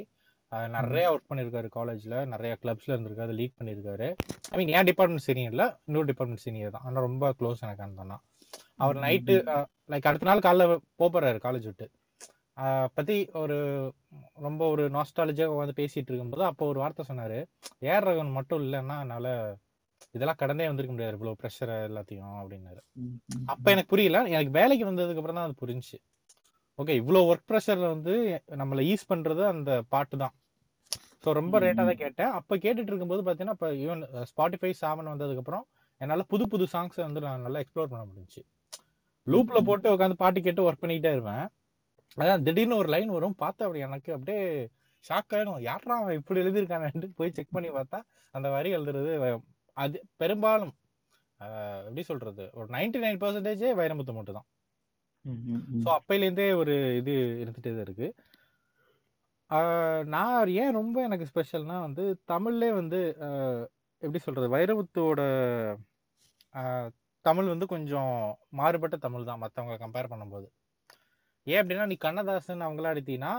நிறைய 0.76 1.06
ஒர்க் 1.12 1.30
பண்ணியிருக்காரு 1.30 1.68
காலேஜ்ல 1.76 2.16
நிறைய 2.32 2.52
கிளப்ஸ்ல 2.62 2.92
இருந்திருக்காரு. 2.94 3.32
லீட் 3.38 3.56
பண்ணியிருக்காரு. 3.60 4.08
ஐ 4.52 4.56
மீன் 4.58 4.70
என் 4.76 4.88
டிபார்ட்மெண்ட் 4.90 5.26
சீனியர்ல 5.28 5.64
இன்னொரு 5.88 6.08
டிபார்ட்மெண்ட் 6.10 6.44
சீனியர் 6.46 6.74
தான். 6.76 6.84
ஆனால் 6.88 7.06
ரொம்ப 7.08 7.32
க்ளோஸ் 7.40 7.64
எனக்கு 7.66 7.84
அந்த 7.86 8.04
அவர் 8.78 8.96
நைட்டு 9.04 9.34
லைக் 9.92 10.08
அடுத்த 10.10 10.28
நாள் 10.28 10.46
காலைல 10.46 10.64
போறாரு 11.00 11.38
காலேஜ் 11.46 11.68
விட்டு. 11.70 11.86
பத்தி 12.96 13.16
ஒரு 13.42 13.56
ரொம்ப 14.46 14.62
ஒரு 14.72 14.82
நாஸ்டாலஜியா 14.96 15.46
வந்து 15.60 15.76
பேசிட்டு 15.80 16.10
இருக்கும்போது 16.10 16.44
அப்போ 16.50 16.64
ஒரு 16.72 16.78
வார்த்தை 16.82 17.04
சொன்னாரு. 17.10 17.38
ஏர் 17.92 18.06
ரகன் 18.08 18.36
மட்டும் 18.38 18.62
இல்லைன்னா 18.64 18.96
என்னால 19.04 19.28
இதெல்லாம் 20.16 20.40
கடந்தே 20.42 20.66
வந்திருக்க 20.68 20.92
முடியாது 20.94 21.16
இவ்வளவு 21.18 21.38
ப்ரெஷர் 21.40 21.72
எல்லாத்தையும் 21.88 22.36
அப்படின்னாரு. 22.40 22.80
அப்ப 23.52 23.66
எனக்கு 23.74 23.92
புரியல 23.92 24.18
எனக்கு 24.34 24.52
வேலைக்கு 24.58 24.84
வந்ததுக்கு 24.90 25.20
அப்புறம் 25.22 25.38
தான் 25.38 25.48
அது 25.48 25.60
புரிஞ்சுச்சு. 25.62 25.98
ஓகே 26.78 26.94
இவ்வளவு 27.00 27.28
ஒர்க் 27.30 27.48
ப்ரெஷர்ல 27.50 27.88
வந்து 27.94 28.14
நம்மள 28.60 28.82
ஈஸ் 28.92 29.10
பண்றது 29.12 29.42
அந்த 29.54 29.70
பாட்டு 29.94 30.16
தான். 30.24 30.34
ஸோ 31.24 31.32
ரொம்ப 31.40 31.58
ரேட்டா 31.64 31.84
தான் 31.90 32.00
கேட்டேன். 32.04 32.32
அப்ப 32.38 32.56
கேட்டுட்டு 32.64 32.90
இருக்கும்போது 32.92 33.22
பாத்தீங்கன்னா 33.26 33.56
இப்போ 33.58 33.70
ஈவன் 33.84 34.02
ஸ்பாட்டிஃபை 34.30 34.72
செவன் 34.82 35.12
வந்ததுக்கு 35.12 35.42
அப்புறம் 35.44 35.64
என்னால 36.00 36.24
புது 36.32 36.44
புது 36.52 36.64
சாங்ஸை 36.74 37.02
வந்து 37.08 37.20
நான் 37.26 37.44
நல்லா 37.46 37.60
எக்ஸ்ப்ளோர் 37.64 37.92
பண்ண 37.92 38.04
முடிஞ்சுச்சு. 38.10 38.42
லூப்ல 39.26 39.58
போட்டு 39.68 39.92
உட்காந்து 39.94 40.22
பாட்டு 40.22 40.38
கேட்டு 40.46 40.66
ஒர்க் 40.68 40.82
பண்ணிக்கிட்டே 40.82 41.12
இருப்பேன். 41.16 41.44
அதான் 42.16 42.44
திடீர்னு 42.46 42.80
ஒரு 42.82 42.88
லைன் 42.94 43.12
வரும். 43.16 43.36
பார்த்தா 43.42 43.66
அப்படி 43.66 43.84
எனக்கு 43.88 44.10
அப்படியே 44.16 44.40
ஷாக் 45.04 45.34
ஆயிடும். 45.36 45.60
யாரா 45.68 45.94
அவன் 46.00 46.18
இப்படி 46.20 46.42
எழுதியிருக்கானு 46.44 47.08
போய் 47.20 47.36
செக் 47.38 47.54
பண்ணி 47.56 47.70
பார்த்தா 47.78 47.98
அந்த 48.34 48.48
வரி 48.56 48.70
எழுதுறது 48.78 49.12
அது 49.76 49.96
பெரும்பாலும் 50.22 50.74
எப்படி 51.86 52.02
சொல்றது? 52.10 52.44
ஒரு 52.58 52.68
நைன்டி 52.74 52.98
நைன் 53.04 53.18
பர்சன்டேஜே 53.22 53.70
வைரமுத்து 53.80 54.12
மட்டும் 54.18 54.38
தான். 54.38 54.48
ஸோ 55.84 55.88
அப்பையிலேருந்தே 55.98 56.46
ஒரு 56.60 56.74
இது 57.00 57.12
இருந்துகிட்டே 57.42 57.72
தான் 57.76 57.86
இருக்கு. 57.88 58.08
நான் 60.14 60.52
ஏன் 60.62 60.76
ரொம்ப 60.78 60.96
எனக்கு 61.08 61.26
ஸ்பெஷல்னா 61.32 61.76
வந்து 61.86 62.04
தமிழ்லே 62.32 62.70
வந்து 62.80 63.00
எப்படி 64.02 64.20
சொல்றது? 64.26 64.48
வைரமுத்துவோட 64.56 65.22
ஆஹ் 66.54 66.88
தமிழ் 67.24 67.46
வந்து 67.46 67.66
கொஞ்சம் 67.66 68.12
மாறுபட்ட 68.52 68.96
தமிழ் 68.98 69.28
தான் 69.28 69.42
மற்றவங்க 69.42 69.76
கம்பேர் 69.80 70.10
பண்ணும்போது. 70.12 70.46
ஏன் 71.46 71.60
அப்படின்னா 71.62 71.86
நீ 71.86 71.96
கண்ணதாசன் 72.00 72.66
அவங்களாம் 72.66 72.94
எடுத்தீங்கன்னா 72.94 73.32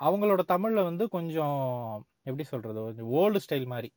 அவங்களோட 0.00 0.42
தமிழ்ல 0.48 0.80
வந்து 0.84 1.04
கொஞ்சம் 1.08 1.58
எப்படி 2.22 2.44
சொல்றது 2.44 2.78
கொஞ்சம் 2.82 3.10
ஓல்டு 3.16 3.40
ஸ்டைல் 3.44 3.66
மாதிரி 3.66 3.90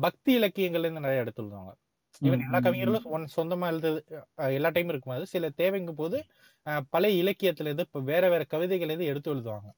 பக்தி 0.00 0.32
இலக்கியங்கள்ல 0.38 0.86
இருந்து 0.86 1.00
நிறைய 1.00 1.24
எடுத்து 1.24 1.42
எழுதுவாங்க 1.42 1.72
ஈவன் 2.22 2.44
எல்லா 2.46 2.58
கவிஞர்களும் 2.58 3.06
ஒன் 3.08 3.24
சொந்தமா 3.36 3.66
எழுது 3.66 3.90
எல்லா 4.54 4.70
டைமும் 4.70 4.92
இருக்கும்போது 4.92 5.26
சில 5.26 5.48
தேவைங்கும் 5.58 6.00
போது 6.00 6.18
பழைய 6.90 7.22
இலக்கியத்துல 7.22 7.68
இருந்து 7.68 7.86
இப்ப 7.88 8.00
வேற 8.10 8.24
வேற 8.28 8.42
கவிதைகள் 8.46 8.90
இருந்து 8.90 9.06
எடுத்து 9.06 9.32
எழுதுவாங்க. 9.34 9.68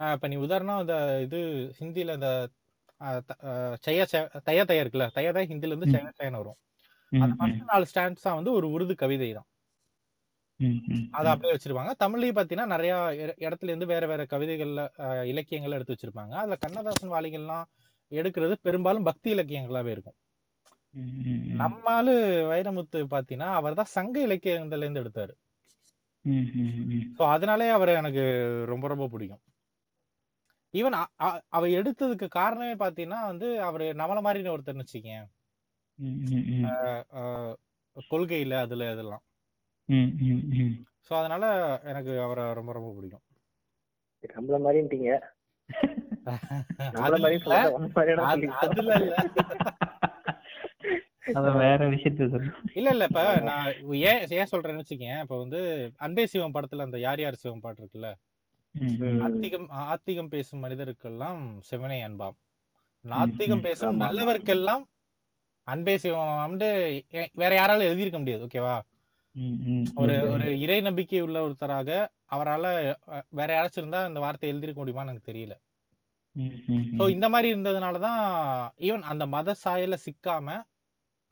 இப்ப 0.00 0.28
நீ 0.28 0.36
உதாரணம் 0.38 0.80
இந்த 0.80 0.96
இது 1.22 1.40
ஹிந்தில 1.80 2.14
இந்த 2.14 2.30
அஹ் 2.34 2.48
த- 2.48 2.58
அஹ் 2.58 2.65
சையா 3.00 4.04
தயா 4.46 4.62
தயா 4.62 4.84
இருக்குல்ல? 4.84 5.08
தயா 5.14 5.32
தயா 5.32 5.44
ஹிந்தில 5.44 5.66
இருந்து. 5.66 5.86
சையா 5.86 6.10
தயான்னு 6.18 6.36
வரும். 6.36 6.54
அந்த. 7.20 7.34
ஃபர்ஸ்ட் 7.36 7.62
நாலு 7.66 7.86
ஸ்டாண்ட்ஸா 7.94 8.34
வந்து 8.34 8.52
ஒரு 8.52 8.68
உருது 8.68 8.94
கவிதை 8.94 9.32
தான். 9.32 9.44
அதை 11.10 11.32
அப்படியே 11.32 11.54
வச்சிருப்பாங்க. 11.54 11.92
தமிழ்லயும் 11.98 12.38
பாத்தீங்கன்னா 12.38 12.66
நிறைய 12.66 13.14
இட- 13.14 13.34
இடத்துல 13.38 13.62
இருந்து 13.62 13.86
வேற 13.86 14.06
வேற 14.06 14.26
கவிதைகள்ல 14.30 14.88
அஹ் 14.98 15.26
இலக்கியங்கள்ல 15.26 15.70
எடுத்து 15.70 15.94
வச்சிருப்பாங்க. 15.94 16.30
அதுல 16.30 16.56
கண்ணதாசன் 16.56 17.10
வாலிகள்லாம் 17.10 17.64
எடுக்கிறது 18.10 18.54
பெரும்பாலும் 18.62 19.02
பக்தி 19.02 19.34
இலக்கியங்களாவே 19.34 19.90
இருக்கும். 19.90 20.14
நம்மாலு 21.58 22.12
வைரமுத்து 22.50 23.06
பாத்தீங்கன்னா 23.10 23.52
அவர் 23.52 23.74
தான் 23.74 23.84
சங்க 23.84 24.26
இலக்கியங்கள்ல 24.26 24.76
இருந்து 24.76 25.02
எடுத்தாரு. 25.02 25.34
அதனாலே 27.16 27.68
அவரை 27.68 27.94
எனக்கு 27.94 28.64
ரொம்ப 28.66 28.88
ரொம்ப 28.88 29.08
பிடிக்கும். 29.08 29.40
ஈவன் 30.74 30.96
அவ 31.50 31.62
எடுத்ததுக்கு 31.76 32.26
காரணமே 32.32 32.74
பாத்தீங்கன்னா 32.76 33.20
வந்து 33.26 33.48
அவர் 33.62 33.84
நம்மள 33.96 34.20
மாதிரி 34.22 34.50
ஒருத்தர்னு 34.50 34.84
வச்சுக்கேன் 34.84 35.24
ம், 35.98 36.18
ம், 36.30 36.46
ம். 36.56 37.54
கொள்கையில 38.10 38.54
அதுல 38.60 38.90
இதெல்லாம் 38.92 39.22
ம், 39.88 40.10
ம், 40.26 40.42
ம். 40.58 40.74
ஸோ 41.06 41.14
அதனால 41.18 41.44
எனக்கு 41.84 42.12
அவரை 42.20 42.44
ரொம்ப 42.54 42.72
ரொம்ப 42.72 42.90
பிடிக்கும். 42.94 43.24
நம்மள 44.34 44.58
மாதிரின்ட்டீங்க 44.64 45.10
நம்மள 46.86 47.04
அதுல 47.06 47.18
மாதிரி 47.18 47.36
இல்ல, 47.38 47.44
சொல்ல 47.46 47.72
உன்ன 47.76 47.88
மாதிரியான 47.90 48.26
அது- 48.26 48.40
feeling. 48.42 48.56
அதுல 48.64 48.94
இல்ல 48.98 49.14
அது 51.36 51.48
வேற 51.60 51.80
விஷயத்த 51.92 52.26
இல்ல 52.76 52.88
இல்ல. 52.90 53.04
இப்ப 53.04 53.22
நான் 53.42 53.68
ஏன் 54.04 54.20
ஏன் 54.36 54.50
சொல்றேன்னு 54.52 54.82
வச்சுக்கேன் 54.82 55.20
இப்ப 55.22 55.38
வந்து 55.38 55.60
அன்பே 55.98 56.24
சிவம் 56.26 56.54
படத்துல 56.54 56.86
அந்த 56.86 56.98
யார் 57.00 57.20
யார் 57.20 57.42
சிவம் 57.42 57.60
பாட்டு 57.60 57.82
இருக்குல்ல. 57.82 58.10
ஆத்திகம் 59.26 59.66
ஆத்திகம் 59.84 60.30
பேசும் 60.30 60.62
மனிதருக்கெல்லாம் 60.64 61.40
சிவனே 61.64 61.98
அன்பாம் 62.02 62.36
நாத்திகம். 63.04 63.62
பேசும். 63.62 64.00
நல்லவர்க்கெல்லாம் 64.02 64.84
அன்பே 65.68 65.94
சிவம் 65.98 66.56
வேற 67.34 67.52
யாராலும் 67.54 67.88
எழுதியிருக்க 67.88 68.18
முடியாது 68.18 68.46
ஓகேவா. 68.46 68.74
ஒரு. 69.96 70.14
ஒரு 70.32 70.46
இறை 70.60 70.78
நம்பிக்கை 70.80 71.20
உள்ள 71.20 71.38
ஒருத்தராக 71.42 71.88
அவரால 72.30 72.64
வேற 73.32 73.48
யாராச்சும் 73.52 73.82
இருந்தா 73.82 74.00
இந்த 74.06 74.20
வார்த்தை 74.20 74.50
எழுதிருக்க 74.52 74.80
முடியுமான்னு 74.82 75.12
எனக்கு 75.12 75.30
தெரியல 75.30 75.54
ஸோ 76.96 77.02
ம். 77.02 77.12
இந்த 77.12 77.26
மாதிரி 77.32 77.48
இருந்ததுனாலதான் 77.52 78.20
ஈவன் 78.82 79.04
அந்த 79.10 79.24
மத 79.34 79.54
சாயல 79.62 79.96
சிக்காம 80.02 80.56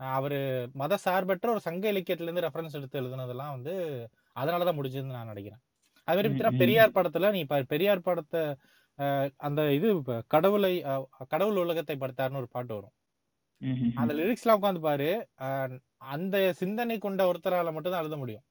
அவரு 0.01 0.39
மத 0.75 0.95
சார்பற்ற 1.03 1.49
ஒரு 1.51 1.61
சங்க 1.61 1.85
இலக்கியத்துல 1.93 2.29
இருந்து 2.29 2.47
ரெஃபரன்ஸ் 2.47 2.79
எடுத்து 2.79 3.01
எழுதுனதெல்லாம் 3.01 3.55
வந்து 3.57 3.75
அதனாலதான் 4.37 4.79
முடிஞ்சதுன்னு 4.79 5.17
நான் 5.17 5.33
நினைக்கிறேன் 5.33 5.63
அது 6.09 6.19
மாதிரி. 6.23 6.59
பெரியார் 6.61 6.97
படத்துல 6.97 7.31
நீ 7.35 7.41
பெரியார் 7.71 8.07
படத்தை 8.07 8.43
அந்த 9.47 9.61
இது 9.77 9.89
கடவுளை 10.31 10.73
கடவுள் 11.33 11.63
உலகத்தை 11.63 11.97
படுத்தாருன்னு 11.99 12.43
ஒரு 12.43 12.51
பாட்டு 12.53 12.73
வரும். 12.75 12.95
அந்த 14.01 14.13
லிரிக்ஸ்லாம் 14.19 14.59
உட்காந்து 14.59 14.83
பாரு 14.85 15.09
அந்த 16.15 16.37
சிந்தனை 16.59 16.97
கொண்ட 17.01 17.23
ஒருத்தரால 17.31 17.73
மட்டும் 17.75 17.93
தான் 17.93 18.03
எழுத 18.05 18.17
முடியும். 18.23 18.45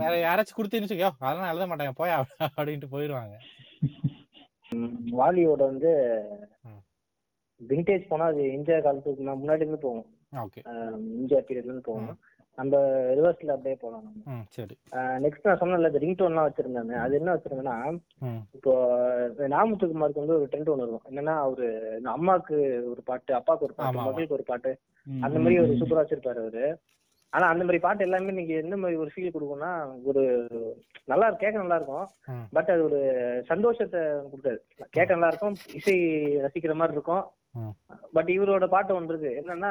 வேற 0.00 0.12
யாராச்சும் 0.20 0.56
கொடுத்தீங்கன்னு 0.56 0.88
வச்சுக்கோ 0.88 1.10
அதெல்லாம் 1.22 1.50
எழுத 1.52 1.66
மாட்டாங்க 1.70 1.94
போய் 1.98 2.14
அப்படின்ட்டு 2.50 2.92
போயிடுவாங்க 2.94 3.34
ம், 4.72 4.88
வாலியோட 5.14 5.60
வந்து. 5.70 5.90
விண்டேஜ் 7.60 8.08
போனா 8.08 8.24
அது 8.30 8.42
எம்ஜிஆர் 8.54 8.86
காலத்துக்கு 8.86 9.24
முன்னாடி 9.34 9.64
இருந்து 9.64 9.80
ஆஹ் 10.70 10.96
எம்ஜிஆர் 11.14 11.46
பீரியட்ல 11.48 11.70
இருந்து 11.70 11.88
போவோம் 11.88 12.16
நம்ம 12.58 12.80
ரிவர்ஸ்ல 13.18 13.54
அப்படியே 13.54 13.76
போலாம் 13.82 14.02
நம்ம. 14.06 14.22
ம் 14.32 14.44
சரி. 14.56 14.74
நெக்ஸ்ட் 15.24 15.48
நான் 15.48 15.60
சொன்னேன்ல 15.60 15.90
இந்த 15.90 16.00
ரிங்டோன்லாம் 16.04 16.48
வச்சிருந்தாங்க 16.48 16.94
அது 17.04 17.18
என்ன 17.20 17.34
வச்சிருந்தேன்னா 17.34 17.76
இப்போ 18.56 18.72
நாமத்துக்குமாருக்கு 19.54 20.24
வந்து 20.24 20.38
ஒரு 20.38 20.48
ட்ரெண்ட் 20.52 20.72
ஒன்று 20.72 20.86
இருக்கும். 20.86 21.08
என்னன்னா 21.12 21.34
அவரு 21.46 21.68
அம்மாக்கு 22.16 22.56
ஒரு 22.92 23.02
பாட்டு 23.10 23.34
அப்பாவுக்கு 23.40 23.68
ஒரு 23.68 23.76
பாட்டு. 23.80 24.04
மகளுக்கு 24.08 24.38
ஒரு 24.38 24.46
பாட்டு 24.50 24.72
அந்த 25.26 25.38
மாதிரி 25.38 25.62
ஒரு. 25.64 25.78
சூப்பரா 25.82 26.02
வச்சிருப்பாரு 26.02 26.42
அவரு. 26.44 26.66
ஆனா 27.32 27.46
அந்த 27.52 27.62
மாதிரி 27.66 27.80
பாட்டு 27.84 28.04
எல்லாமே 28.06 28.32
நீங்க 28.38 28.52
எந்த 28.62 28.76
மாதிரி 28.80 28.96
ஒரு 29.04 29.10
ஃபீல் 29.12 29.32
கொடுக்கும்னா 29.36 29.70
ஒரு 30.10 30.22
நல்லா 31.12 31.26
கேட்க 31.40 31.56
நல்லா 31.62 31.78
இருக்கும். 31.80 32.06
பட் 32.56 32.70
அது 32.74 32.82
ஒரு 32.88 33.00
சந்தோஷத்தை 33.50 34.00
கொடுக்காது. 34.32 34.60
கேட்க 34.96 35.08
நல்லா 35.16 35.30
இருக்கும் 35.32 35.56
இசை 35.78 35.96
ரசிக்கிற 36.44 36.74
மாதிரி 36.80 36.96
இருக்கும். 36.98 37.24
பட் 38.14 38.30
இவரோட 38.34 38.64
பாட்டு 38.68 38.94
ஒன்று 38.94 39.12
இருக்கு 39.12 39.30
என்னன்னா 39.40 39.70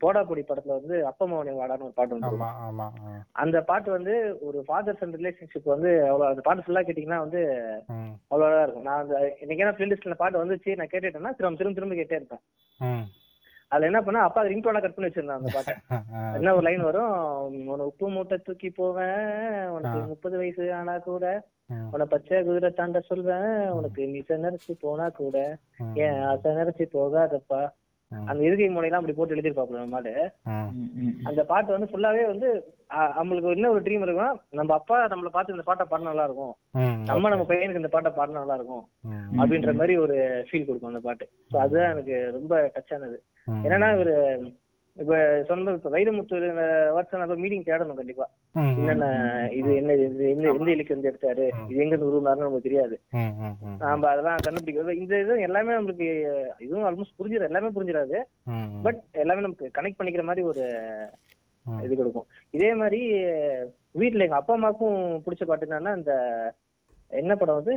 போடா 0.00 0.20
பொடி 0.22 0.42
படத்துல 0.42 0.76
வந்து 0.78 0.96
அப்பா 1.06 1.24
மௌனி 1.26 1.52
வாடான்னு 1.56 1.86
ஒரு 1.88 1.96
பாட்டு 1.96 2.14
ஆ. 2.16 3.16
அந்த 3.36 3.60
பாட்டு 3.62 3.90
வந்து 3.90 4.14
ஒரு 4.42 4.58
ஃபாதர் 4.66 5.00
சன் 5.00 5.16
ரிலேஷன்ஷிப் 5.16 5.72
வந்து 5.72 5.90
அவ்வளோ 6.06 6.28
அந்த 6.28 6.42
பாட்டு 6.42 6.64
ஃபுல்லா 6.64 6.82
கேட்டீங்கன்னா 6.82 7.20
வந்து 7.20 7.42
ம். 7.94 8.12
அவ்வளோ 8.30 8.46
அழகா 8.48 8.64
இருக்கும். 8.64 8.86
நான் 8.88 9.02
அந்த 9.02 9.14
இன்னைக்கு 9.40 9.64
என்ன 9.64 9.74
பிளேலிஸ்ட்ல 9.76 10.16
பாட்டு 10.16 10.42
வந்துச்சு 10.42 10.76
நான் 10.76 10.92
கேட்டுட்டேன்னா 10.92 11.32
திரும்ப 11.32 11.58
திரும்ப 11.58 11.76
திரும்ப 11.76 11.96
கேட்டே 11.96 12.18
இருப்பேன். 12.20 12.44
அதுல 13.72 13.88
என்ன 13.88 14.00
பண்ணா 14.02 14.22
அப்பா 14.24 14.40
ரிங் 14.44 14.64
டோனா 14.64 14.82
கட் 14.82 14.94
பண்ணி 14.94 15.08
வச்சிருந்தேன் 15.08 15.38
அந்த 15.38 15.50
பாட்டை. 15.54 15.74
என்ன 16.38 16.54
ஒரு 16.56 16.64
லைன் 16.66 16.86
வரும் 16.88 17.12
உன 17.66 17.84
உப்பு 17.90 18.06
மூட்டை 18.14 18.36
தூக்கி 18.40 18.68
போவேன் 18.72 19.20
உனக்கு. 19.72 19.98
முப்பது 20.10 20.36
வயசு 20.36 20.64
ஆனா 20.78 20.94
கூட 21.02 21.24
உன 21.92 22.06
பச்சை 22.06 22.38
குதிரை 22.42 22.70
தாண்ட 22.72 23.00
சொல்வேன் 23.02 23.48
உனக்கு 23.76 24.08
மீசை 24.12 24.36
நினைச்சு 24.42 24.74
போனா 24.82 25.06
கூட. 25.14 25.36
ஏன் 26.02 26.18
ஆசை 26.30 26.50
நினைச்சு 26.56 26.86
போகாதப்பா. 26.94 27.62
அந்த 28.12 28.40
இறுதி 28.46 28.64
மொழியெல்லாம் 28.68 29.00
அப்படி 29.00 29.14
போட்டு 29.16 29.34
எழுதிருப்பாப்புல 29.34 29.82
நம்மளு 29.82 30.10
ம். 30.48 30.56
ம், 30.72 30.88
ம், 30.96 31.04
ம். 31.04 31.14
அந்த 31.28 31.42
பாட்டு 31.44 31.74
வந்து 31.74 31.88
ஃபுல்லாவே 31.90 32.24
வந்து 32.26 32.48
நம்மளுக்கு 33.18 33.54
என்ன 33.54 33.70
ஒரு 33.70 33.82
ட்ரீம் 33.86 34.04
இருக்கும் 34.06 34.40
நம்ம 34.52 34.74
அப்பா 34.74 34.96
நம்மள 35.12 35.30
பார்த்து 35.30 35.54
இந்த 35.54 35.64
பாட்டை 35.68 35.84
பாட 35.86 36.02
நல்லா 36.02 36.26
இருக்கும். 36.28 36.52
நம்ம 37.08 37.30
நம்ம 37.30 37.44
பையனுக்கு 37.48 37.82
இந்த 37.82 37.92
பாட்டை 37.94 38.10
பாட 38.12 38.30
நல்லா 38.32 38.56
இருக்கும். 38.58 38.84
அப்படின்ற 39.40 39.72
மாதிரி 39.74 39.94
ஒரு 39.98 40.16
ஃபீல் 40.48 40.66
கொடுக்கும் 40.66 40.92
அந்த 40.92 41.02
பாட்டு 41.02 41.24
ஸோ 41.50 41.56
அதுதான் 41.58 41.92
எனக்கு 41.92 42.16
ரொம்ப 42.32 42.52
டச் 42.74 42.94
ஆனது. 42.94 43.18
என்னன்னா 43.46 43.88
இவரு 43.96 44.16
இப்ப 44.96 45.18
சொன்ன 45.48 45.72
இப்ப 45.76 45.90
வைரமுத்து 45.94 46.38
வாட்ஸ்அப் 46.94 47.42
மீட்டிங் 47.42 47.66
தேடணும் 47.68 48.00
கண்டிப்பா. 48.00 48.26
என்னென்ன 48.80 49.06
இது 49.58 49.70
என்ன 49.80 49.94
இது 50.06 50.24
எந்த 50.32 50.46
எந்த 50.50 50.68
இலக்கு 50.74 50.94
வந்து 50.96 51.10
எடுத்தாரு 51.10 51.44
இது 51.70 51.78
எங்க 51.84 51.94
இருந்து 51.94 52.08
உருவாருன்னு 52.10 52.44
நமக்கு 52.44 52.66
தெரியாது. 52.66 52.96
நாம 53.82 54.08
அதெல்லாம் 54.10 54.44
கண்டுபிடிக்கிறது 54.46 54.98
இந்த 55.02 55.20
இது 55.24 55.40
எல்லாமே 55.48 55.76
நம்மளுக்கு 55.78 56.08
இதுவும் 56.66 56.86
ஆல்மோஸ்ட் 56.88 57.18
புரிஞ்சிடாது 57.20 57.50
எல்லாமே 57.50 57.70
புரிஞ்சிடாது. 57.76 58.18
பட் 58.86 59.00
எல்லாமே 59.24 59.44
நமக்கு 59.46 59.74
கனெக்ட் 59.78 60.00
பண்ணிக்கிற 60.00 60.24
மாதிரி 60.30 60.44
ஒரு. 60.52 60.66
இது 61.66 61.94
கொடுக்கும். 61.98 62.28
இதே 62.56 62.70
மாதிரி 62.82 63.00
வீட்ல 64.00 64.26
எங்க 64.26 64.38
அப்பா 64.40 64.54
அம்மாவுக்கும் 64.56 64.98
பிடிச்ச 65.24 65.44
பாட்டு 65.48 65.68
என்னன்னா 65.68 65.94
இந்த 66.00 66.14
என்ன 67.10 67.32
படம் 67.36 67.60
வந்து 67.60 67.74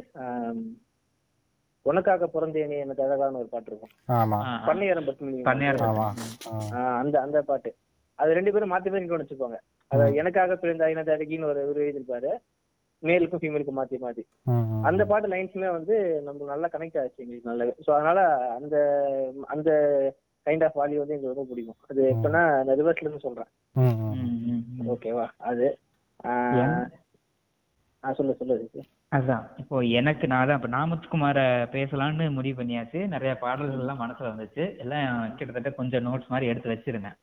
உனக்காக 1.85 2.27
பிறந்தேனே 2.27 2.77
எனக்கு 2.77 3.03
அழகான 3.03 3.37
ஒரு 3.37 3.47
பாட்டு 3.47 3.69
இருக்கும். 3.71 3.91
ஆ. 4.45 4.51
ஆஹ் 6.77 6.97
அந்த 6.97 7.21
அந்த 7.21 7.41
பாட்டு. 7.41 7.71
அது 8.19 8.33
ரெண்டு 8.33 8.51
பேரும் 8.51 8.71
மாத்தி 8.71 8.89
மாத்தி 8.89 9.15
வச்சுப்பாங்க 9.15 9.57
அதாவது 9.91 10.15
எனக்காக 10.15 10.55
பிறந்த 10.55 10.85
ஐநா 10.85 11.03
அழகின்னு 11.07 11.45
ஒரு 11.45 11.67
ஒரு 11.67 11.79
எழுதியிருப்பாரு. 11.83 12.31
மேலுக்கும் 13.03 13.41
ஃபீமேலுக்கும் 13.41 13.79
மாத்தி 13.79 13.97
மாத்தி. 13.97 14.23
அந்த 14.83 15.05
பாட்டு 15.05 15.27
லைன்ஸுமே 15.27 15.71
வந்து 15.71 15.95
நமக்கு 16.23 16.45
நல்லா 16.45 16.67
கனெக்ட் 16.67 16.99
ஆச்சு 16.99 17.23
எங்களுக்கு 17.23 17.49
நல்லாவே. 17.49 17.73
ஸோ 17.87 17.91
அதனால 17.91 18.19
அந்த 18.49 18.75
அந்த 19.47 19.69
கைண்ட் 20.45 20.63
ஆஃப் 20.63 20.77
வாலி 20.77 20.95
வந்து 20.95 21.15
எங்களுக்கு 21.15 21.33
ரொம்ப 21.33 21.47
பிடிக்கும். 21.49 21.77
அது 21.87 22.01
எப்படின்னா 22.11 22.43
நான் 22.61 22.77
ரிவர்ஸ்ல 22.77 23.05
இருந்து 23.05 23.19
சொல்றேன். 23.19 23.49
ஓகேவா 24.87 25.27
அது 25.43 25.67
ஆஹ் 26.23 26.85
சொல்லு 28.13 28.35
சொல்லு. 28.35 28.57
அதான். 29.15 29.43
இப்போ 29.61 29.75
எனக்கு 29.99 30.25
நான் 30.31 30.47
தான் 30.49 30.59
இப்போ 30.59 30.69
நாமத்குமார 30.75 31.39
பேசலாம்னு 31.75 32.25
முடிவு 32.37 32.55
பண்ணியாச்சு. 32.59 32.99
நிறைய 33.13 33.31
பாடல்கள் 33.43 33.83
எல்லாம் 33.83 34.01
மனசுல 34.03 34.31
வந்துச்சு. 34.33 34.63
எல்லாம் 34.83 35.07
கிட்டத்தட்ட 35.37 35.71
கொஞ்சம் 35.79 36.05
நோட்ஸ் 36.07 36.31
மாதிரி 36.33 36.49
எடுத்து 36.51 36.73
வச்சிருந்தேன். 36.73 37.17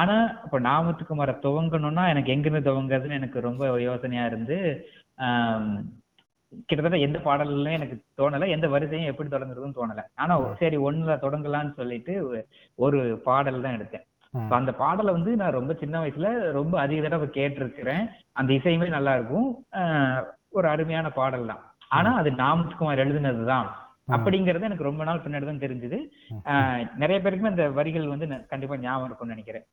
ஆனா 0.00 0.14
இப்போ 0.46 0.58
நாமத்துக்குமார 0.68 1.32
துவங்கணும்னா 1.44 2.04
எனக்கு 2.12 2.32
எங்கிருந்து 2.34 2.68
துவங்குறதுன்னு 2.70 3.18
எனக்கு 3.20 3.38
ரொம்ப 3.48 3.80
யோசனையா 3.88 4.24
இருந்து 4.30 4.58
கிட்டத்தட்ட 6.68 6.98
எந்த 7.06 7.18
பாடல்களும் 7.26 7.76
எனக்கு 7.78 7.96
தோணல. 8.20 8.46
எந்த 8.56 8.66
வரிசையும் 8.74 9.10
எப்படி 9.12 9.28
தொடங்குறதுன்னு 9.30 9.78
தோணல. 9.78 10.02
ஆனா 10.22 10.34
சரி 10.60 10.76
ஒண்ணுல 10.88 11.14
தொடங்கலாம்னு 11.24 11.72
சொல்லிட்டு 11.80 12.14
ஒரு 12.84 12.98
பாடல் 13.28 13.64
தான் 13.64 13.76
எடுத்தேன். 13.78 14.06
அந்த 14.58 14.72
பாடலை 14.80 15.10
வந்து 15.16 15.32
நான் 15.40 15.56
ரொம்ப 15.58 15.72
சின்ன 15.82 16.00
வயசுல 16.02 16.30
ரொம்ப 16.56 16.74
அதிக 16.84 17.00
தடவை 17.02 17.26
கேட்டிருக்கிறேன். 17.36 18.04
அந்த 18.40 18.50
இசையுமே 18.58 18.88
நல்லா 18.96 19.12
இருக்கும். 19.18 19.48
ஒரு 20.56 20.68
அருமையான 20.68 21.08
பாடல் 21.10 21.46
தான். 21.46 21.62
ஆனா 21.88 22.12
அது 22.16 22.30
நாமத்துக்குமார் 22.30 23.02
எழுதுனதுதான். 23.04 23.68
அப்படிங்கறது 24.10 24.62
எனக்கு 24.62 24.84
ரொம்ப 24.84 25.04
நாள் 25.04 25.20
பின்னாடி 25.20 25.44
தான் 25.44 25.62
தெரிஞ்சது. 25.62 25.96
ஆஹ் 26.44 26.96
நிறைய 26.96 27.18
பேருக்குமே 27.22 27.50
அந்த 27.52 27.70
வரிகள் 27.70 28.08
வந்து 28.08 28.46
கண்டிப்பா 28.46 28.76
ஞாபகம் 28.76 29.06
இருக்கும்னு 29.06 29.34
நினைக்கிறேன். 29.34 29.64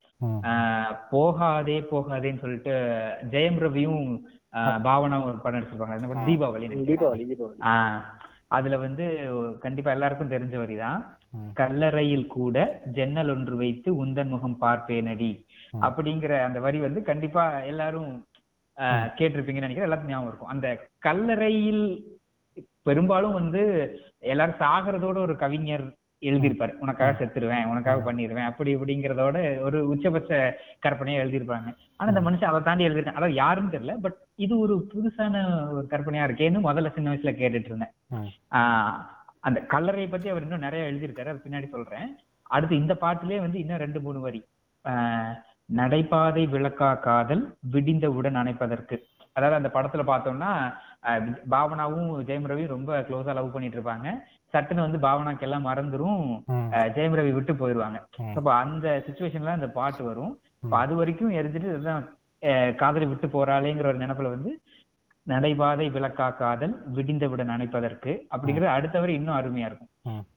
போகாதே 1.10 1.80
போகாதேன்னு 1.92 2.38
சொல்லிட்டு 2.38 2.72
ஜெயம் 3.32 3.60
ரவியும் 3.66 4.02
ஆஹ் 4.54 4.80
பாவனாவும் 4.88 5.24
ஒரு 5.24 5.38
படம் 5.38 5.62
எடுத்திருப்பாங்க? 5.62 6.26
தீபாவளி. 6.30 6.68
தீபாவளி 6.90 7.26
அதுல 8.48 8.78
வந்து 8.78 9.06
கண்டிப்பா 9.60 9.92
எல்லாருக்கும் 9.92 10.32
தெரிஞ்ச 10.32 10.56
வரிதான். 10.56 11.00
கல்லறையில் 11.54 12.28
கூட 12.28 12.58
ஜன்னல் 12.94 13.30
ஒன்று 13.30 13.56
வைத்து 13.56 14.06
உந்தன் 14.06 14.28
முகம் 14.28 14.58
பார்ப்பேனடி. 14.62 15.32
அப்படிங்கிற 15.82 16.44
அந்த 16.44 16.60
வரி 16.60 16.80
வந்து 16.80 17.02
கண்டிப்பா 17.04 17.44
எல்லாரும் 17.72 18.12
கேட்டிருப்பீங்கன்னு 18.78 19.52
நினைக்கிறேன். 19.52 19.92
எல்லாத்துக்கும் 19.92 20.08
ஞாபகம் 20.08 20.28
இருக்கும். 20.28 20.48
அந்த 20.48 20.88
கல்லறையில் 21.00 22.04
பெரும்பாலும் 22.82 23.34
வந்து 23.34 23.94
எல்லாரும் 24.20 24.56
சாகிறதோட 24.56 25.18
ஒரு 25.18 25.36
கவிஞர் 25.36 25.94
எழுதியிருப்பாரு. 26.22 26.72
உனக்காக 26.72 27.26
செத்துருவேன் 27.26 27.66
உனக்காக 27.66 28.14
பண்ணிடுவேன் 28.14 28.46
அப்படி 28.46 28.76
இப்படிங்கிறதோட 28.76 29.60
ஒரு 29.60 29.88
உச்சபட்ச 29.88 30.58
கற்பனையா 30.86 31.24
எழுதியிருப்பாங்க. 31.24 31.76
ஆனா 31.96 32.18
இந்த 32.18 32.32
மனுஷன் 32.32 32.44
அதை 32.44 32.62
தாண்டி 32.62 32.88
எழுதிருக்கேன் 32.88 33.10
அதாவது 33.10 33.34
யாருன்னு 33.34 33.78
தெரியல 33.78 33.98
பட் 34.02 34.16
இது 34.36 34.60
ஒரு 34.60 34.88
புதுசான 34.94 35.68
ஒரு 35.72 35.88
கற்பனையா 35.90 36.26
இருக்கேன்னு 36.28 36.60
முதல்ல 36.64 36.94
சின்ன 36.94 37.14
வயசுல 37.14 37.36
கேட்டுட்டு 37.36 37.66
இருந்தேன். 37.66 37.92
ஆஹ் 38.52 38.94
அந்த 39.40 39.62
கல்லறையை 39.62 40.08
பத்தி 40.08 40.30
அவர் 40.30 40.42
இன்னும் 40.42 40.60
நிறைய 40.60 40.92
எழுதியிருக்காரு. 40.92 41.28
அது 41.28 41.42
பின்னாடி 41.50 41.68
சொல்றேன். 41.68 42.16
அடுத்து 42.42 42.76
இந்த 42.76 42.98
பாட்டுலயே 43.02 43.40
வந்து 43.40 43.60
இன்னும் 43.60 43.78
ரெண்டு 43.78 44.02
மூணு 44.02 44.20
வரி. 44.20 44.46
ஆஹ் 44.84 45.36
நடைபாதை 45.70 46.44
விளக்கா 46.54 46.90
காதல் 47.04 47.44
விடிந்தவுடன் 47.74 48.40
அணைப்பதற்கு 48.42 48.96
அதாவது 49.36 49.58
அந்த 49.58 49.70
படத்துல 49.76 50.04
பார்த்தோம்னா 50.06 50.50
பாவனாவும் 51.54 52.10
ஜெயம் 52.28 52.50
ரவியும் 52.50 52.74
ரொம்ப 52.74 53.00
க்ளோஸா 53.08 53.34
லவ் 53.38 53.54
பண்ணிட்டு 53.54 53.78
இருப்பாங்க 53.78 54.08
சட்டுன்னு 54.54 54.86
வந்து 54.86 55.00
பாவனாக்கு 55.06 55.46
எல்லாம் 55.48 55.68
மறந்துரும் 55.68 56.20
ஜெயம் 56.96 57.16
ரவி 57.20 57.32
விட்டு 57.36 57.54
போயிடுவாங்க 57.62 58.00
ம். 58.20 58.34
அப்ப 58.38 58.50
அந்த 58.58 58.88
சுச்சுவேஷன்ல 59.06 59.58
அந்த 59.58 59.70
பாட்டு 59.74 60.04
வரும். 60.04 60.34
அது 60.80 60.94
வரைக்கும் 60.96 61.34
எரிஞ்சிட்டு 61.34 61.72
இதுதான் 61.72 62.04
காதலை 62.78 63.06
விட்டு 63.08 63.28
போறாளேங்கிற 63.30 63.90
ஒரு 63.92 64.00
நினைப்புல 64.00 64.30
வந்து 64.30 64.52
நடைபாதை 65.28 65.88
விளக்கா 65.92 66.28
காதல் 66.38 66.76
விடிந்தவுடன் 66.96 67.52
அணைப்பதற்கு 67.52 68.12
அப்படிங்கிறது 68.32 68.72
அடுத்த 68.72 68.96
வரை 69.00 69.14
இன்னும் 69.14 69.38
அருமையா 69.38 69.68
இருக்கும். 69.70 69.92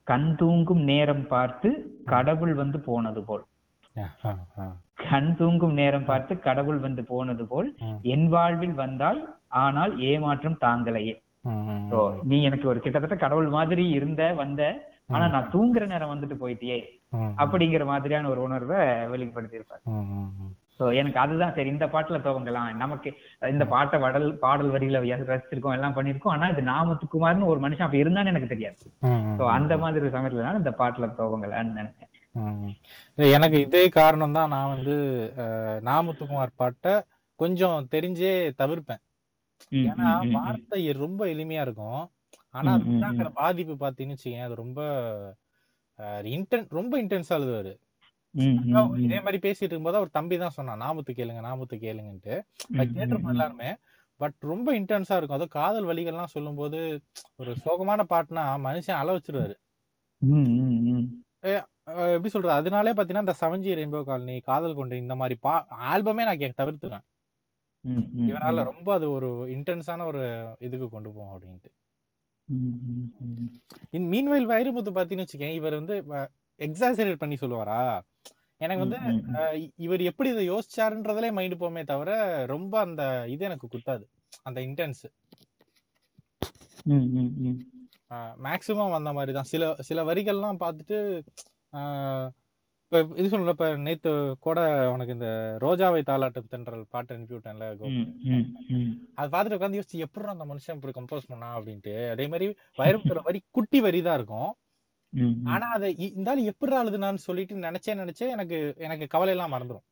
கண் 0.07 0.29
தூங்கும் 0.35 0.83
நேரம் 0.85 1.25
பார்த்து 1.27 1.69
கடவுள் 2.07 2.53
வந்து 2.55 2.79
போனது 2.81 3.23
போல். 3.23 3.45
கண் 5.03 5.31
தூங்கும் 5.35 5.77
நேரம் 5.79 6.05
பார்த்து 6.05 6.33
கடவுள் 6.39 6.79
வந்து 6.79 7.01
போனது 7.05 7.43
போல். 7.47 7.69
என் 8.13 8.27
வாழ்வில் 8.29 8.75
வந்தால் 8.75 9.19
ஆனால் 9.61 9.93
ஏமாற்றம் 10.09 10.61
தாங்கலையே. 10.63 11.15
நீ 12.29 12.37
எனக்கு 12.47 12.67
ஒரு 12.67 12.79
கிட்டத்தட்ட 12.79 13.17
கடவுள் 13.17 13.49
மாதிரி 13.51 13.83
இருந்த 13.97 14.21
வந்த 14.39 14.61
ஆனா 15.09 15.25
நான் 15.33 15.51
தூங்குற 15.51 15.83
நேரம் 15.87 16.13
வந்துட்டு 16.13 16.35
போயிட்டியே. 16.39 16.79
அப்படிங்கிற 17.41 17.83
மாதிரியான 17.85 18.29
ஒரு 18.29 18.41
உணர்வை 18.45 18.79
ம், 19.91 20.07
ம். 20.39 20.49
சோ 20.77 20.87
எனக்கு 20.99 21.19
அதுதான் 21.21 21.53
சரி 21.55 21.69
இந்த 21.73 21.85
பாட்டுல 21.93 22.17
துவங்கலாம். 22.25 22.67
நமக்கு 22.81 23.09
இந்த 23.49 23.65
பாட்டை 23.71 23.97
வடல் 24.03 24.27
பாடல் 24.43 24.73
வரிகளை 24.73 24.99
ரசிச்சிருக்கோம் 25.29 25.75
எல்லாம் 25.77 25.95
பண்ணிருக்கோம் 25.95 26.33
ஆனா 26.33 26.47
இது 26.53 26.63
நாமத்துக்குமார்னு 26.67 27.49
ஒரு 27.53 27.61
மனுஷன் 27.63 27.87
அப்ப 27.87 27.97
இருந்தான்னு 28.01 28.33
எனக்கு 28.33 28.53
தெரியாது. 28.53 28.77
சோ 29.39 29.45
அந்த 29.55 29.73
மாதிரி 29.83 30.13
சமயத்துல 30.15 30.45
தான் 30.47 30.61
இந்த 30.61 30.73
பாட்டுல 30.81 31.09
துவங்கலாம்னு 31.17 31.79
நினைச்சேன் 31.79 32.11
எனக்கு 33.35 33.57
இதே 33.65 33.83
காரணம் 33.97 34.35
தான் 34.37 34.51
நான் 34.55 34.73
வந்து 34.75 34.95
நாமுத்துக்குமார் 35.89 36.59
பாட்டை 36.61 36.93
கொஞ்சம் 37.39 37.87
தெரிஞ்சே 37.93 38.31
தவிர்ப்பேன். 38.61 39.01
ஏன்னா. 39.87 40.09
வார்த்தை 40.37 40.79
ரொம்ப 41.05 41.21
எளிமையா 41.33 41.63
இருக்கும். 41.67 42.03
ஆனா 42.57 42.71
அது 43.09 43.31
பாதிப்பு 43.41 43.73
பாத்தீங்கன்னு 43.83 44.17
வச்சுக்கேன் 44.17 44.47
அது 44.47 44.55
ரொம்ப 44.63 44.79
இன்டென் 46.35 46.65
ரொம்ப 46.77 46.93
இன்டென்ஸா 47.03 47.35
எழுதுவாரு. 47.39 47.73
இதே 49.05 49.19
மாதிரி 49.25 49.37
பேசிட்டு 49.45 49.71
இருக்கும்போது 49.71 49.99
அவர் 49.99 50.15
தம்பி 50.17 50.35
தான் 50.41 50.55
சொன்னான் 50.57 50.83
நாமத்து 50.85 51.11
கேளுங்க 51.19 51.41
நாமத்து 51.47 51.75
கேளுங்கன்ட்டு. 51.85 52.35
கேட்டிருப்போம் 52.95 53.35
எல்லாருமே 53.35 53.69
பட் 54.19 54.37
ரொம்ப 54.51 54.67
இன்டென்ஸா 54.79 55.15
இருக்கும். 55.17 55.37
அதுவும் 55.37 55.55
காதல் 55.57 55.89
வலிகள்லாம் 55.89 56.33
சொல்லும்போது 56.35 56.79
ஒரு 57.41 57.51
சோகமான 57.65 58.03
பாட்டுனா 58.13 58.43
மனுஷன் 58.67 58.99
அள 59.01 59.09
அஹ் 61.87 62.13
எப்படி 62.13 62.31
சொல்றது 62.31 62.57
அதனாலே 62.57 62.91
பாத்தீங்கன்னா 62.91 63.25
இந்த 63.25 63.35
செவன்ஜி 63.39 63.75
ரெயின்போ 63.77 63.99
காலனி 64.05 64.35
காதல் 64.47 64.77
கொண்டு 64.79 64.95
இந்த 64.97 65.15
மாதிரி 65.15 65.35
பா 65.43 65.53
ஆல்பமே 65.89 66.25
நான் 66.25 66.41
கே 66.41 66.49
ம், 67.83 68.05
ம், 68.13 68.27
இவனால 68.29 68.55
ம். 68.57 68.67
ரொம்ப 68.69 68.89
அது 68.93 69.07
ஒரு 69.11 69.27
இன்டென்ஸான 69.53 70.05
ஒரு 70.05 70.21
இதுக்கு 70.61 70.87
கொண்டு 70.89 71.09
போவோம் 71.11 71.33
அப்படின்ட்டு 71.33 71.69
ம், 72.47 72.73
ம், 72.89 73.05
ம். 73.27 73.47
இன் 73.93 74.07
மீன்வெயில் 74.11 74.49
வைரமுத்து 74.51 74.91
பாத்தீங்கன்னு 74.95 75.25
வச்சுக்கேன் 75.25 75.57
இவர் 75.57 75.77
வந்து 75.79 75.95
எக்ஸாசரேட் 76.59 77.21
பண்ணி 77.21 77.37
சொல்லுவாரா 77.37 77.79
எனக்கு 78.61 78.83
வந்து 78.85 78.99
ம், 79.01 79.07
ம், 79.11 79.21
ம். 79.23 79.35
அஹ் 79.37 79.55
இ- 79.61 79.73
இவர் 79.85 80.01
எப்படி 80.09 80.29
இதை 80.29 80.43
யோசிச்சாருன்றதுலே 80.49 81.29
மைண்டு 81.35 81.57
போமே 81.59 81.83
தவிர 81.85 82.11
ரொம்ப 82.53 82.73
அந்த 82.79 83.03
இது 83.33 83.45
எனக்கு 83.45 83.67
குத்தாது 83.67 84.05
அந்த 84.43 84.59
இன்டென்ஸ் 84.67 85.03
ம், 86.89 87.07
ம், 87.17 87.31
ம். 87.45 87.57
மேக்சிமம் 88.43 88.97
அந்த 88.97 89.11
மாதிரி 89.13 89.31
தான் 89.33 89.49
சில 89.49 89.63
சில 89.87 90.01
வரிகள்லாம் 90.05 90.61
பார்த்துட்டு 90.61 90.99
இப்ப 92.91 92.99
இது 93.15 93.27
சொல்லல 93.27 93.49
இப்ப 93.49 93.77
நேத்து 93.77 94.11
கூட 94.39 94.59
உனக்கு 94.91 95.13
இந்த 95.13 95.29
ரோஜாவை 95.61 96.01
தாலாட்டு 96.01 96.41
தென்றல் 96.45 96.85
பாட்டு 96.89 97.15
அனுப்பி 97.15 97.35
விட்டேன்ல. 97.35 97.65
அது 99.15 99.31
பார்த்துட்டு 99.31 99.57
உட்காந்து 99.57 99.79
யோசிச்சு 99.79 99.97
எப்படி 99.97 100.27
அந்த 100.27 100.45
மனுஷன் 100.45 100.77
இப்படி 100.77 100.93
கம்போஸ் 100.93 101.27
பண்ணா? 101.27 101.49
அப்படின்ட்டு. 101.57 101.95
அதே 102.09 102.27
மாதிரி 102.27 102.47
வைரமுத்துல 102.77 103.23
வரி 103.23 103.43
குட்டி 103.51 103.79
வரி 103.79 104.01
தான் 104.01 104.17
இருக்கும். 104.17 104.49
ஆனா 105.47 105.67
அதை 105.69 105.95
இ- 105.97 106.13
இந்த 106.15 106.29
ஆள் 106.29 106.41
எப்படி 106.43 106.75
அழுதுனான்னு 106.75 107.25
சொல்லிட்டு 107.25 107.55
நினைச்சே 107.61 107.93
நினைச்சே 107.95 108.25
எனக்கு 108.29 108.57
எனக்கு 108.79 109.07
கவலை 109.07 109.33
எல்லாம் 109.33 109.53
மறந்துடும் 109.53 109.85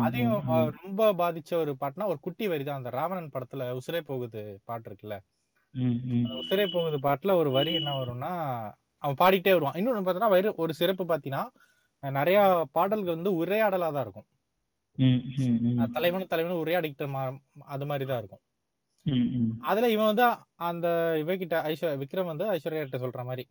அதையும். 0.00 0.40
ரொம்ப 0.78 1.12
பாதிச்ச 1.14 1.52
ஒரு 1.56 1.72
பாட்டுனா 1.80 2.06
ஒரு 2.06 2.20
குட்டி 2.20 2.46
வரி 2.46 2.64
தான். 2.64 2.76
அந்த 2.76 2.90
ராவணன் 2.90 3.30
படத்துல 3.30 3.68
உசிரே 3.78 4.00
போகுது 4.02 4.40
பாட்டு 4.64 4.88
இருக்குல்ல. 4.90 5.16
உசிரே 6.38 6.66
போகுது 6.72 6.98
பாட்டுல 7.02 7.34
ஒரு 7.34 7.50
வரி 7.50 7.72
என்ன 7.74 7.90
வரும்னா 7.98 8.32
அவன் 8.98 9.16
பாடிக்கிட்டே 9.20 9.58
வருவான். 9.58 9.72
இன்னொன்னு 9.72 10.08
பார்த்தோன்னா 10.08 10.54
ஒரு 10.56 10.74
சிறப்பு 10.74 11.04
பாத்தீங்கன்னா 11.04 11.46
நிறைய 12.00 12.68
பாடல்கள் 12.72 13.14
வந்து 13.14 13.44
உரையாடலா 13.44 13.92
தான் 13.92 14.00
இருக்கும். 14.00 14.26
தலைவனும் 15.92 16.26
தலைவனும் 16.26 16.66
உரையாடிக்கிட்ட 16.66 17.38
அது 17.58 17.86
மாதிரி 17.86 18.08
தான் 18.08 18.18
இருக்கும். 18.18 18.40
அதுல 19.60 19.90
இவன் 19.90 20.04
வந்து 20.04 20.36
அந்த 20.54 21.14
இவகிட்ட 21.16 21.54
ஐஸ்வர் 21.70 22.02
விக்ரம் 22.02 22.24
வந்து 22.24 22.52
ஐஸ்வர்யா 22.52 22.86
கிட்ட 22.86 22.98
சொல்ற 22.98 23.24
மாதிரி 23.24 23.48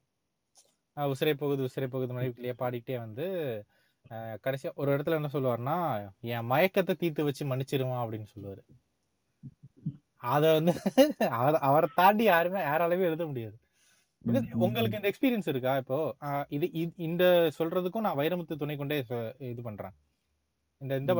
உசிரே 0.95 1.33
போகுது 1.33 1.65
உசிரே 1.65 1.88
போகுது 1.88 2.13
மாதிரி 2.13 2.49
பாடிக்கிட்டே 2.49 2.97
வந்து 2.97 3.25
கடைசியா 4.12 4.73
ஒரு 4.75 4.97
இடத்துல 4.97 5.12
என்ன 5.12 5.29
சொல்லுவாருன்னா 5.33 6.10
என் 6.19 6.49
மயக்கத்தை 6.49 6.95
தீர்த்து 6.95 7.23
வச்சு 7.23 7.45
மன்னிச்சிருவான் 7.45 8.05
அப்படின்னு 8.05 8.25
சொல்லுவாரு. 8.39 8.62
அத 10.15 10.53
வந்து 10.53 10.73
அவர- 11.29 11.88
தாண்டி 11.95 12.23
யாருமே 12.23 12.60
யாராலையுமே 12.60 12.99
எழுத 12.99 13.25
முடியாது. 13.25 13.57
உங்களுக்கு 14.66 14.98
இந்த 15.00 15.10
எக்ஸ்பீரியன்ஸ் 15.12 15.50
இருக்கா? 15.52 15.74
இப்போ 15.82 15.98
இது 16.58 16.68
இந்த 17.08 17.24
சொல்றதுக்கும் 17.58 18.06
நான் 18.08 18.20
வைரமுத்து 18.22 18.62
துணை 18.63 18.76
கொண்டே 18.78 18.98
இது 19.52 19.62
பண்றேன். 19.70 19.96
இந்த 20.82 20.94
இந்த 21.02 21.13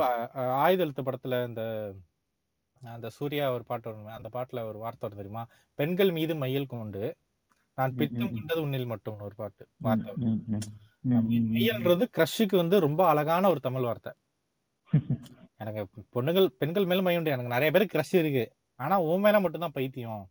ஆயுதெழுத்து 0.64 1.02
படத்துல 1.08 1.38
இந்த 1.50 1.62
அந்த 2.82 3.08
சூர்யா 3.16 3.46
ஒரு 3.54 3.64
பாட்டு 3.64 3.88
வரும் 3.90 4.16
அந்த 4.18 4.28
பாட்டுல 4.34 4.64
ஒரு 4.70 4.78
வார்த்தை 4.78 5.04
வரும் 5.06 5.20
தெரியுமா? 5.22 5.42
பெண்கள் 5.78 6.12
மீது 6.18 6.34
மையல் 6.42 6.72
கொண்டு 6.74 7.02
நான் 7.78 7.96
பித்தம். 8.00 8.32
கொண்டது 8.36 8.60
உன்னில் 8.66 8.90
மட்டும் 8.92 9.20
ஒரு 9.26 9.34
பாட்டு 9.40 9.64
வார்த்தை. 9.86 10.12
மையல்ன்றது 11.54 12.06
கிரஷுக்கு 12.16 12.56
வந்து 12.56 12.76
ரொம்ப 12.86 13.02
அழகான 13.08 13.48
ஒரு 13.54 13.60
தமிழ் 13.66 13.86
வார்த்தை. 13.88 14.12
எனக்கு 15.62 15.82
பொண்ணுகள் 16.16 16.46
பெண்கள் 16.60 16.88
மேல 16.90 17.02
மையம் 17.04 17.20
உண்டு 17.20 17.32
எனக்கு 17.34 17.54
நிறைய 17.54 17.68
பேருக்கு 17.74 17.96
கிரஷ் 17.96 18.16
இருக்கு. 18.20 18.44
ஆனா 18.80 18.96
உன் 19.10 19.22
மேல 19.24 19.36
மட்டும்தான் 19.44 19.74
பைத்தியம். 19.76 20.24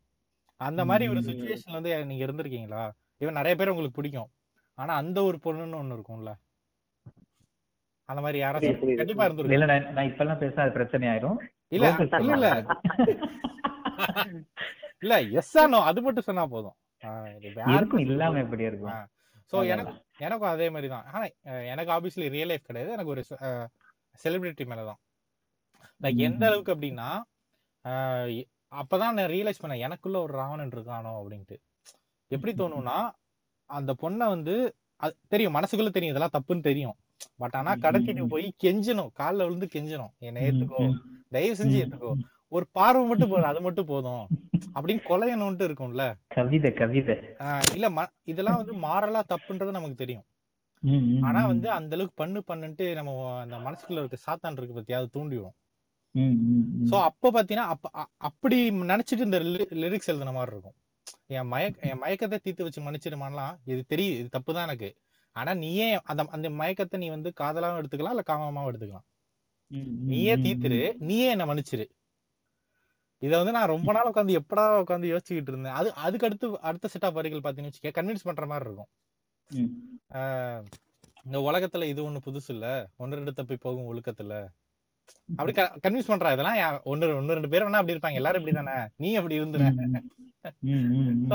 அந்த 0.62 0.82
மாதிரி 0.86 1.06
ஒரு. 1.08 1.22
சுச்சுவேஷன்ல 1.26 1.78
வந்து 1.80 1.92
நீங்க 2.06 2.24
இருந்திருக்கீங்களா? 2.26 2.84
இவன் 3.22 3.40
நிறைய 3.40 3.56
பேர் 3.56 3.72
உங்களுக்கு 3.72 3.98
பிடிக்கும். 3.98 4.30
ஆனா 4.78 4.94
அந்த 4.96 5.20
ஒரு 5.24 5.38
பொண்ணுன்னு 5.44 5.80
ஒண்ணு 5.80 5.96
இருக்கும்ல. 5.98 6.32
அந்த 8.10 8.22
மாதிரி 8.22 8.40
புரியுது. 8.74 9.00
கண்டிப்பா 9.00 9.26
இருந்திருக்கும். 9.26 9.56
இல்ல 9.56 9.68
நான் 9.72 9.88
நான் 9.96 10.10
இப்பெல்லாம் 10.10 10.42
பேச 10.44 10.56
அது 10.62 10.72
பிரச்சனை 10.72 11.08
ஆயிரும். 11.10 11.40
இல்ல 11.72 11.88
இல்ல 12.28 12.48
இல்ல 15.04 15.16
எஸ் 15.40 15.56
நோ 15.68 15.80
அது 15.90 16.00
மட்டும் 16.02 16.28
சொன்னா 16.28 16.44
போதும். 16.48 16.76
இருக்கும் 17.74 18.04
இல்லாம 18.06 18.40
எப்படி 18.40 18.64
இருக்கும்? 18.64 18.96
சோ 19.54 19.56
அதான், 19.56 19.70
எனக்கு 19.74 19.92
எனக்கும் 20.20 20.52
அதே 20.52 20.68
மாதிரி 20.70 20.88
தான். 20.94 21.06
ஆனா 21.10 21.20
அஹ், 21.50 21.66
எனக்கு 21.72 21.94
ஆப்வியஸ்லி 21.96 22.28
ரியல் 22.30 22.52
லைஃப் 22.52 22.70
கிடையாது. 22.70 22.96
எனக்கு 22.96 23.14
ஒரு 23.16 23.24
செலிபிரிட்டி 24.20 24.66
மேல 24.66 24.86
தான் 24.86 25.00
லைக் 26.02 26.18
ம். 26.18 26.26
எந்த 26.28 26.44
அளவுக்கு 26.50 26.74
அப்படின்னா 26.76 27.10
அப்பதான் 28.72 29.16
நான் 29.16 29.32
ரியலைஸ் 29.32 29.62
பண்ணேன் 29.62 29.84
எனக்குள்ள 29.86 30.18
ஒரு 30.20 30.34
ராவணன் 30.34 30.72
இருக்கானோ 30.72 31.12
அப்படின்ட்டு 31.20 31.58
எப்படி 32.32 32.54
தோணும்னா 32.54 32.98
அந்த 33.70 33.92
பொண்ணை 34.02 34.26
வந்து 34.28 34.56
அது 35.02 35.14
தெரியும் 35.28 35.56
மனசுக்குள்ள 35.56 35.92
தெரியும் 35.92 36.14
இதெல்லாம் 36.14 36.36
தப்புன்னு 36.36 36.64
தெரியும் 36.64 36.96
பட் 37.42 37.56
ஆனா 37.56 37.72
கடத்திட்டு. 37.84 38.24
போய் 38.28 38.48
கெஞ்சணும் 38.64 39.12
கால்ல 39.20 39.46
விழுந்து 39.46 39.68
கெஞ்சணும் 39.68 40.12
என்னை 40.20 40.42
ஏத்துக்கோ. 40.48 40.80
தயவு 41.32 41.56
செஞ்சு 41.56 41.78
ஏத்துக்கோ. 41.82 42.12
ஒரு 42.52 42.66
பார்வை 42.76 43.04
மட்டும் 43.08 43.32
போதும் 43.32 43.50
அது 43.50 43.62
மட்டும் 43.62 43.88
போதும் 43.88 44.26
அப்படின்னு 44.76 45.02
கொலையணும்ட்டு 45.08 45.68
இருக்கும்ல 45.68 46.04
கவிதை 46.36 46.72
கவிதை 46.74 47.16
ஆஹ் 47.46 47.66
இல்ல 47.74 47.88
இதெல்லாம் 48.26 48.60
வந்து 48.62 48.76
மாறலா 48.84 49.22
தப்புன்றது 49.32 49.72
நமக்கு 49.72 49.98
தெரியும் 49.98 50.26
ஆனா. 51.24 51.40
வந்து 51.52 51.68
அந்த 51.78 51.96
அளவுக்கு 51.96 52.16
பண்ணு 52.16 52.40
பண்ணுன்ட்டு 52.48 52.88
நம்ம 52.96 53.14
அந்த 53.42 53.56
மனசுக்குள்ள 53.66 54.02
இருக்க 54.02 54.20
சாத்தான் 54.26 54.58
இருக்கு 54.58 54.78
பத்தியா 54.78 55.00
அது 55.00 55.10
தூண்டிடும் 55.16 55.56
ம், 55.56 55.56
ம், 55.56 55.58
ம். 55.58 55.67
சோ 56.90 56.96
அப்ப 57.10 57.32
பாத்தீங்கன்னா 57.36 57.68
அப்ப 57.74 57.90
அப்படி 58.30 58.58
நினைச்சிட்டு 58.92 59.28
இந்த 59.28 59.40
லிரிக்ஸ் 59.84 60.12
எழுதுன 60.14 60.34
மாதிரி 60.38 60.54
இருக்கும். 60.56 60.78
என் 61.38 61.50
மயக்க 61.54 61.88
என் 61.90 62.02
மயக்கத்தை 62.04 62.38
தீர்த்து 62.46 62.66
வச்சு 62.68 62.86
மன்னிச்சிடுமான்லாம் 62.86 63.56
இது 63.72 63.82
தெரியுது 63.94 64.20
இது 64.22 64.30
தப்பு 64.38 64.52
தான் 64.58 64.68
எனக்கு. 64.70 64.90
ஆனா 65.36 65.52
நீயே 65.64 65.88
அந்த 66.12 66.22
அந்த 66.38 66.50
மயக்கத்தை 66.62 67.00
நீ 67.04 67.08
வந்து 67.16 67.30
காதலாவும் 67.42 67.80
எடுத்துக்கலாம் 67.82 68.16
இல்ல 68.16 68.24
காமமாவும் 68.32 68.70
எடுத்துக்கலாம்? 68.72 69.08
நீயே 70.12 70.34
தீத்துரு 70.46 70.82
நீயே 71.10 71.28
என்ன 71.36 71.46
மன்னிச்சிரு? 71.50 71.86
இத 73.22 73.34
வந்து 73.42 73.54
நான் 73.58 73.72
ரொம்ப 73.74 73.90
நாள் 73.98 74.10
உட்காந்து 74.12 74.38
எப்படா 74.42 74.64
உட்காந்து 74.84 75.12
யோசிச்சுக்கிட்டு 75.14 75.52
இருந்தேன். 75.54 75.78
அது 75.80 75.90
அதுக்கு 76.06 76.28
அடுத்து 76.28 76.48
அடுத்த 76.70 76.90
செட் 76.94 77.08
ஆஃப் 77.08 77.18
வரிகள் 77.20 77.44
பாத்தீங்கன்னு 77.46 77.72
வச்சுக்க 77.72 77.92
கன்வின்ஸ் 77.98 78.28
பண்ற 78.30 78.46
மாதிரி 78.52 78.68
இருக்கும். 78.70 78.90
இந்த 81.26 81.38
உலகத்துல 81.50 81.88
இது 81.94 82.02
ஒண்ணு 82.08 82.20
புதுசு 82.28 82.50
இல்ல 82.56 82.68
ஒன்னு 83.02 83.20
ரெண்டு 83.20 83.34
தப்பி 83.40 83.58
போகும் 83.66 83.90
ஒழுக்கத்துல. 83.92 84.34
அப்படி 85.38 85.54
கன்வின்ஸ் 85.86 86.12
பண்றா 86.12 86.34
இதெல்லாம். 86.36 86.60
ஒன்னு 86.84 87.16
ஒன்னு 87.18 87.38
ரெண்டு 87.38 87.52
பேர் 87.54 87.66
வேணா 87.66 87.80
அப்படி 87.80 87.96
இருப்பாங்க. 87.96 88.22
எல்லாரும் 88.22 88.42
இப்படி 88.42 88.58
தானே? 88.60 88.76
நீ 89.04 89.10
அப்படி 89.16 89.40
இருந்துற. 89.42 89.64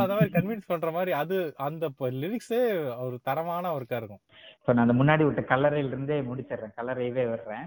அந்த 0.03 0.15
மாதிரி 0.17 0.31
கன்வின்ஸ் 0.37 0.69
பண்ற 0.71 0.91
மாதிரி 0.91 1.13
அது 1.23 1.37
அந்த 1.67 1.89
லிரிக்ஸே 2.23 2.61
ஒரு 3.05 3.17
தரமான 3.23 3.73
ஒர்க்கா 3.77 3.99
இருக்கும். 4.01 4.23
இப்ப 4.61 4.73
நான் 4.73 4.85
அந்த 4.85 4.97
முன்னாடி 5.01 5.25
விட்ட 5.27 5.43
கல்லறையில 5.51 5.91
இருந்தே 5.93 6.19
முடிச்சிடுறேன். 6.29 6.77
கல்லறையவே 6.79 7.25
வர்றேன் 7.33 7.67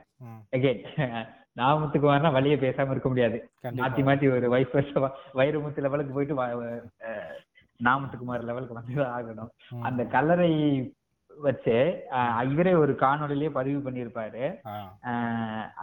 அகைன் 0.56 0.82
நாமத்துக்குமார்னா 1.60 2.30
வழிய 2.32 2.56
பேசாம 2.64 2.94
இருக்க 2.94 3.10
முடியாது. 3.12 3.38
மாத்தி 3.80 4.02
மாத்தி 4.08 4.28
ஒரு 4.38 4.48
வைஃப் 4.56 4.74
வைரமுத்து 5.40 5.84
லெவலுக்கு 5.86 6.16
போயிட்டு 6.16 6.36
நாமத்துக்குமார் 7.80 8.48
லெவலுக்கு 8.50 8.78
வந்துதான் 8.80 9.14
ஆகணும். 9.18 9.52
அந்த 9.88 10.02
கல்லறை 10.16 10.50
வச்சு 11.46 11.76
இவரே 12.52 12.74
ஒரு 12.84 12.94
காணொளியிலேயே 13.02 13.52
பதிவு 13.58 13.80
பண்ணியிருப்பாரு. 13.86 14.44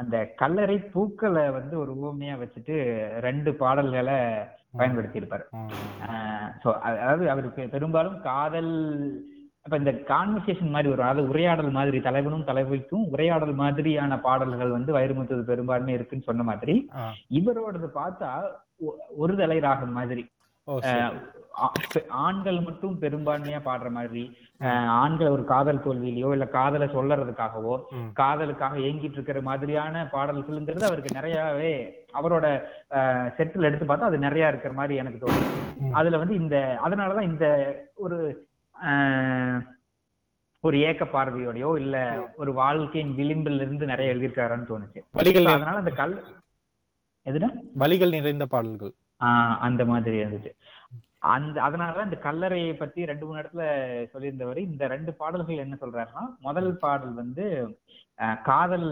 அந்த 0.01 0.17
கல்லறை 0.41 0.77
பூக்களை 0.95 1.45
வந்து 1.51 1.75
ஒரு 1.79 1.93
உவமையா 2.01 2.35
வச்சுட்டு 2.43 2.77
ரெண்டு 3.27 3.53
பாடல்களை 3.63 4.19
பயன்படுத்தியிருப்பாரு. 4.79 5.45
ம், 5.59 5.71
ஸோ 6.63 6.69
அதாவது 6.89 7.25
அவருக்கு 7.31 7.63
பெரும்பாலும் 7.75 8.19
காதல் 8.29 8.73
அப்ப 9.65 9.75
இந்த 9.77 9.93
கான்வர்சேஷன் 10.09 10.73
மாதிரி 10.75 10.91
வரும். 10.91 11.07
அதாவது 11.07 11.31
உரையாடல் 11.33 11.77
மாதிரி 11.77 11.99
தலைவனும் 12.01 12.49
தலைவிக்கும் 12.49 13.05
உரையாடல் 13.15 13.55
மாதிரியான 13.61 14.19
பாடல்கள் 14.21 14.77
வந்து 14.77 14.93
வைரமுத்து 14.97 15.51
பெரும்பான்மை 15.51 15.95
இருக்குன்னு 15.95 16.29
சொன்ன 16.29 16.43
மாதிரி. 16.43 16.75
இவரோடது 17.41 17.91
பார்த்தா 18.01 18.31
ஒரு 19.17 19.37
தலை 19.37 19.59
ராகம் 19.61 19.97
மாதிரி 19.99 20.25
ஆண்கள் 22.23 22.59
மட்டும் 22.61 22.95
பெரும்பான்மையா 23.01 23.61
பாடுற 23.65 23.89
மாதிரி 23.91 24.23
ஆண்கள் 24.97 25.29
ஒரு 25.29 25.45
காதல் 25.45 25.83
தோல்வியிலையோ 25.85 26.29
இல்ல 26.33 26.47
காதலை 26.51 26.87
சொல்லறதுக்காகவோ 26.89 27.75
காதலுக்காக 28.17 28.79
ஏங்கிட்டு 28.83 29.19
இருக்கிற 29.19 29.41
மாதிரியான 29.43 30.05
பாடல்கள்ங்கிறது 30.13 30.85
அவருக்கு 30.85 31.17
நிறையவே 31.17 31.73
அவரோட 32.15 32.47
செட்டில் 33.37 33.69
எடுத்து 33.69 33.87
பார்த்தா 33.87 34.11
அது 34.11 34.19
நிறைய 34.19 34.49
இருக்கிற 34.49 34.73
மாதிரி 34.73 34.97
எனக்கு 34.97 35.21
தோணுது. 35.21 35.49
ம். 35.81 35.93
அதுல 35.95 36.19
வந்து 36.19 36.35
இந்த 36.37 36.57
அதனாலதான் 36.85 37.31
இந்த 37.31 37.47
ஒரு 37.99 38.19
ஆஹ், 38.75 39.61
ஒரு 40.65 40.77
ஏக்க 40.83 41.05
பார்வையோடயோ 41.09 41.71
இல்ல 41.79 41.97
ஒரு 42.37 42.53
வாழ்க்கையின் 42.55 43.15
விளிம்பில் 43.15 43.61
இருந்து 43.61 43.87
நிறைய 43.87 44.13
எழுதியிருக்காருன்னு 44.15 44.69
தோணுச்சு. 44.69 45.01
அதனால 45.55 45.77
அந்த 45.77 45.95
கல் 45.95 46.15
எதுனா? 47.27 47.49
வலிகள் 47.77 48.11
நிறைந்த 48.11 48.47
பாடல்கள். 48.47 48.93
ஆஹ் 49.21 49.57
அந்த 49.61 49.83
மாதிரி 49.85 50.17
இருந்துச்சு. 50.17 50.51
அந்த 51.35 51.57
அதனாலதான் 51.67 52.09
இந்த 52.09 52.19
கல்லறையை 52.25 52.73
பத்தி 52.79 53.07
ரெண்டு 53.11 53.25
மூணு 53.27 53.41
இடத்துல 53.43 53.65
சொல்லியிருந்தவர். 54.13 54.59
இந்த 54.69 54.85
ரெண்டு 54.95 55.13
பாடல்கள் 55.21 55.63
என்ன 55.65 55.77
சொல்றாருன்னா 55.83 56.25
முதல் 56.47 56.73
பாடல் 56.85 57.15
வந்து 57.21 57.45
காதல் 58.49 58.89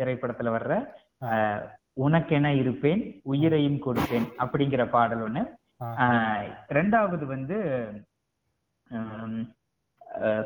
திரைப்படத்துல 0.00 0.54
வர்ற 0.56 0.74
உனக்கென 2.06 2.52
இருப்பேன் 2.62 3.02
உயிரையும் 3.32 3.80
கொடுப்பேன் 3.86 4.28
அப்படிங்கிற 4.42 4.82
பாடல் 4.96 5.24
ஒண்ணு. 5.28 5.42
ரெண்டாவது 6.78 7.24
வந்து 7.34 7.56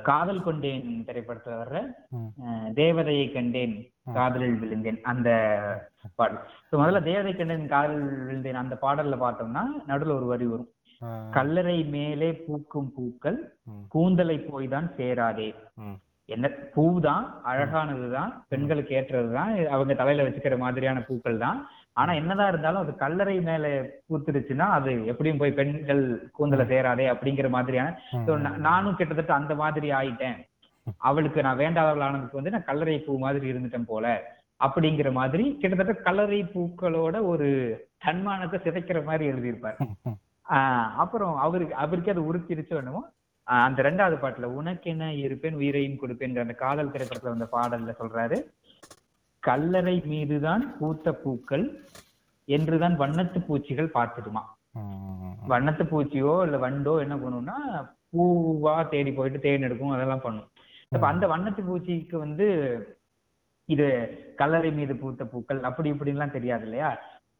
காதல் 0.09 0.45
கொண்டேன் 0.47 0.89
திரைப்படத்துல 1.09 1.55
வர்ற 1.61 1.77
தேவதையை 2.81 3.27
கண்டேன். 3.37 3.75
காதலில் 4.17 4.59
விழுந்தேன் 4.63 5.01
அந்த 5.13 5.29
பாடல். 6.19 6.43
முதல்ல 6.81 7.03
தேவதை 7.11 7.33
கண்டேன் 7.35 7.73
காதலில் 7.75 8.25
விழுந்தேன் 8.29 8.63
அந்த 8.63 8.77
பாடல்ல 8.85 9.19
பார்த்தோம்னா 9.25 9.65
நடுவுல 9.91 10.17
ஒரு 10.21 10.29
வரி 10.33 10.49
வரும். 10.53 10.71
கல்லறை 11.37 11.77
மேலே 11.95 12.29
பூக்கும் 12.47 12.91
பூக்கள் 12.97 13.39
கூந்தலை 13.95 14.37
போய் 14.49 14.67
தான் 14.75 14.89
சேராதே. 14.99 15.49
என்ன 16.29 16.47
பூதான் 16.75 17.25
அழகானதுதான் 17.51 18.31
பெண்களுக்கு 18.53 18.93
ஏற்றதுதான் 18.99 19.51
அவங்க 19.75 19.95
தலையில 19.95 20.27
வச்சுக்கிற 20.27 20.57
மாதிரியான 20.63 21.01
பூக்கள் 21.09 21.43
தான். 21.45 21.59
ஆனா 22.01 22.13
என்னதான் 22.21 22.51
இருந்தாலும் 22.53 22.83
அது 22.85 22.93
கல்லறை 23.03 23.37
மேல 23.49 23.67
பூத்துருச்சுன்னா 24.09 24.67
அது 24.77 24.93
எப்படியும் 25.13 25.41
போய் 25.43 25.59
பெண்கள் 25.59 26.03
கூந்தல 26.39 26.65
சேராதே 26.73 27.07
அப்படிங்கிற 27.15 27.51
மாதிரியான 27.57 28.57
நானும் 28.69 28.99
கிட்டத்தட்ட 29.01 29.35
அந்த 29.41 29.55
மாதிரி 29.63 29.91
ஆயிட்டேன். 30.01 30.39
அவளுக்கு 31.09 31.45
நான் 31.47 31.61
வேண்டாதவள் 31.65 32.07
ஆனதுக்கு 32.07 32.41
வந்து 32.41 32.55
நான் 32.55 32.69
கல்லறை 32.71 32.97
பூ 33.07 33.13
மாதிரி 33.27 33.47
இருந்துட்டேன் 33.53 33.91
போல. 33.93 34.07
அப்படிங்கிற 34.65 35.09
மாதிரி 35.21 35.45
கிட்டத்தட்ட 35.61 35.95
கல்லறை 36.09 36.41
பூக்களோட 36.55 37.17
ஒரு 37.33 37.49
தன்மானத்தை 38.05 38.59
சிதைக்கிற 38.67 38.99
மாதிரி 39.09 39.25
எழுதியிருப்பார். 39.33 39.79
அப்புறம் 41.03 41.35
அவருக்கு 41.45 41.75
அவருக்கே 41.85 42.13
அது 42.15 42.29
உறுத்திருச்சோ 42.31 42.77
என்னமோ. 42.81 43.03
அந்த 43.47 43.79
ரெண்டாவது 43.87 44.17
பாட்டுல 44.23 44.47
உனக்கென 44.59 45.09
இருப்பேன் 45.25 45.59
உயிரையும் 45.61 46.01
கொடுப்பேன் 46.03 46.43
அந்த 46.45 46.57
காதல் 46.63 46.93
திரைப்படத்துல 46.95 47.35
வந்த 47.35 47.49
பாடல்ல 47.55 47.95
சொல்றாரு. 48.01 48.39
கல்லறை 49.43 49.97
மீதுதான் 50.13 50.63
பூத்த 50.79 51.09
பூக்கள் 51.23 51.65
என்றுதான் 52.49 52.97
வண்ணத்து 53.03 53.39
பூச்சிகள் 53.49 53.95
பார்த்துடுமா 53.99 54.43
வண்ணத்து 55.53 55.85
பூச்சியோ 55.91 56.35
இல்ல 56.47 56.57
வண்டோ 56.65 56.93
என்ன 57.05 57.15
பண்ணும்னா 57.23 57.57
பூவா 58.13 58.75
தேடி 58.93 59.11
போயிட்டு 59.13 59.39
தேன் 59.45 59.67
எடுக்கும் 59.67 59.95
அதெல்லாம் 59.95 60.25
பண்ணும். 60.27 60.49
அப்ப 60.93 61.05
அந்த 61.13 61.25
வண்ணத்து 61.33 61.63
பூச்சிக்கு 61.69 62.17
வந்து 62.25 62.47
இது 63.69 63.87
கல்லறை 64.41 64.71
மீது 64.79 64.95
பூத்த 65.03 65.23
பூக்கள் 65.33 65.61
அப்படி 65.69 65.89
இப்படின்லாம் 65.93 66.35
தெரியாது 66.37 66.65
இல்லையா? 66.67 66.91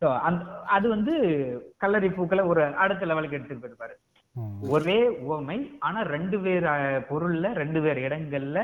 சோ 0.05 0.11
அந்த 0.29 0.45
அது 0.77 0.87
வந்து 0.95 1.13
கல்லறை 1.83 2.09
பூக்களை 2.17 2.43
ஒரு 2.53 2.63
அடுத்த 2.85 3.07
லெவலுக்கு 3.11 3.37
எடுத்துட்டு 3.37 3.63
போயிருப்பாரு. 3.63 3.95
ஒரே 4.75 4.97
உவமை 5.25 5.59
ஆனா 5.87 6.01
ரெண்டு 6.15 6.37
பேர் 6.45 6.67
பொருள்ல 7.11 7.53
ரெண்டு 7.63 7.81
பேர் 7.85 7.99
இடங்கள்ல 8.07 8.61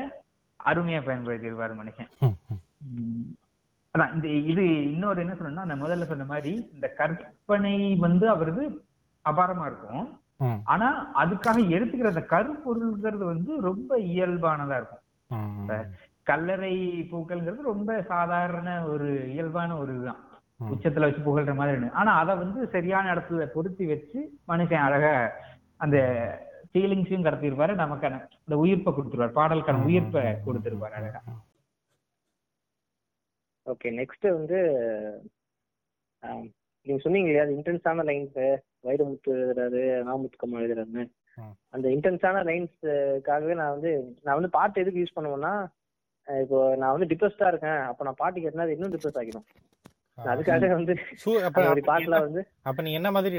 அருமையா 0.59 0.99
பயன்படுத்தியிருப்பாரு 1.07 1.73
மனுஷன். 1.79 2.09
அதான் 3.95 4.13
இந்த 4.15 4.27
இது 4.51 4.63
இன்னொரு 4.91 5.21
என்ன 5.23 5.33
சொல்லணும்னா 5.37 5.65
நான் 5.69 5.83
முதல்ல 5.83 6.09
சொன்ன 6.11 6.27
மாதிரி 6.33 6.53
இந்த 6.75 6.87
கற்பனை 6.99 7.75
வந்து 8.05 8.25
அவரது 8.33 8.63
அபாரமா 9.25 9.65
இருக்கும். 9.71 10.05
ஆனா 10.73 10.87
அதுக்காக 11.23 11.59
எடுத்துக்கிற 11.75 12.11
அந்த 12.13 12.25
கருப்பொருள்ங்கிறது 12.33 13.25
வந்து 13.33 13.51
ரொம்ப 13.69 13.97
இயல்பானதா 14.13 14.77
இருக்கும். 14.81 15.05
கல்லறை 16.29 16.75
பூக்கள்ங்கிறது 17.11 17.71
ரொம்ப 17.71 17.91
சாதாரண 18.13 18.69
ஒரு 18.93 19.09
இயல்பான 19.35 19.77
ஒரு 19.83 19.91
இதுதான். 19.97 20.21
உச்சத்துல 20.73 21.07
வச்சு 21.07 21.21
புகழ்ற 21.27 21.53
மாதிரி 21.57 21.73
இருக்கு. 21.75 21.97
ஆனா 21.99 22.11
அதை 22.21 22.33
வந்து 22.43 22.59
சரியான 22.75 23.11
இடத்துல 23.13 23.45
பொருத்தி 23.55 23.85
வச்சு 23.91 24.19
மனுஷன் 24.51 24.85
அழகா 24.87 25.13
அந்த 25.83 25.97
ஃபீலிங்ஸையும் 26.71 27.25
கடத்திருப்பாரு 27.27 27.73
நமக்கான 27.83 28.19
அந்த 28.45 28.55
உயிர்ப்பை 28.63 28.91
கொடுத்துருவாரு. 28.97 29.37
பாடலுக்கான 29.39 29.83
உயிர்ப்பை 29.89 30.23
கொடுத்திருப்பாரு 30.47 30.95
அழகா. 30.99 31.21
ஓகே 33.65 33.89
நெக்ஸ்ட் 34.01 34.27
வந்து 34.37 34.59
நீங்க 36.85 36.99
சொன்னீங்க 37.03 37.29
இல்லையா 37.29 37.45
அது 37.45 37.57
இன்டென்ஸான 37.57 38.03
லைன்ஸ் 38.09 38.37
வைரமுத்து 38.87 39.31
எழுதுறாரு 39.33 39.81
நாமுத்துக்கம்மா 40.07 40.61
எழுதுறாருன்னு. 40.61 41.03
அந்த 41.75 41.85
இன்டென்ஸான 41.95 42.41
லைன்ஸ்க்காகவே 42.49 43.53
நான் 43.59 43.73
வந்து 43.75 43.91
நான் 44.25 44.37
வந்து 44.39 44.55
பாட்டு 44.55 44.81
எதுக்கு 44.83 45.01
யூஸ் 45.03 45.17
பண்ணுவேன்னா 45.17 45.53
இப்போ 46.27 46.57
நான் 46.81 46.93
வந்து 46.95 47.09
டிப்ரெஸ்டா 47.11 47.47
இருக்கேன் 47.51 47.79
அப்ப 47.89 48.03
நான் 48.07 48.19
பாட்டு 48.21 48.41
கேட்டனா 48.43 48.65
அது 48.65 48.75
இன்னும் 48.77 48.93
டிப்ரெஸ் 48.95 49.19
ஆகிடும். 49.21 49.47
அதுக்காக 50.17 50.71
வந்து 50.71 50.93
பாட்டுல 51.85 52.19
வந்து 52.19 52.47
அப்ப 52.61 52.81
நீ 52.81 52.93
என்ன 52.93 53.11
மாதிரி 53.11 53.35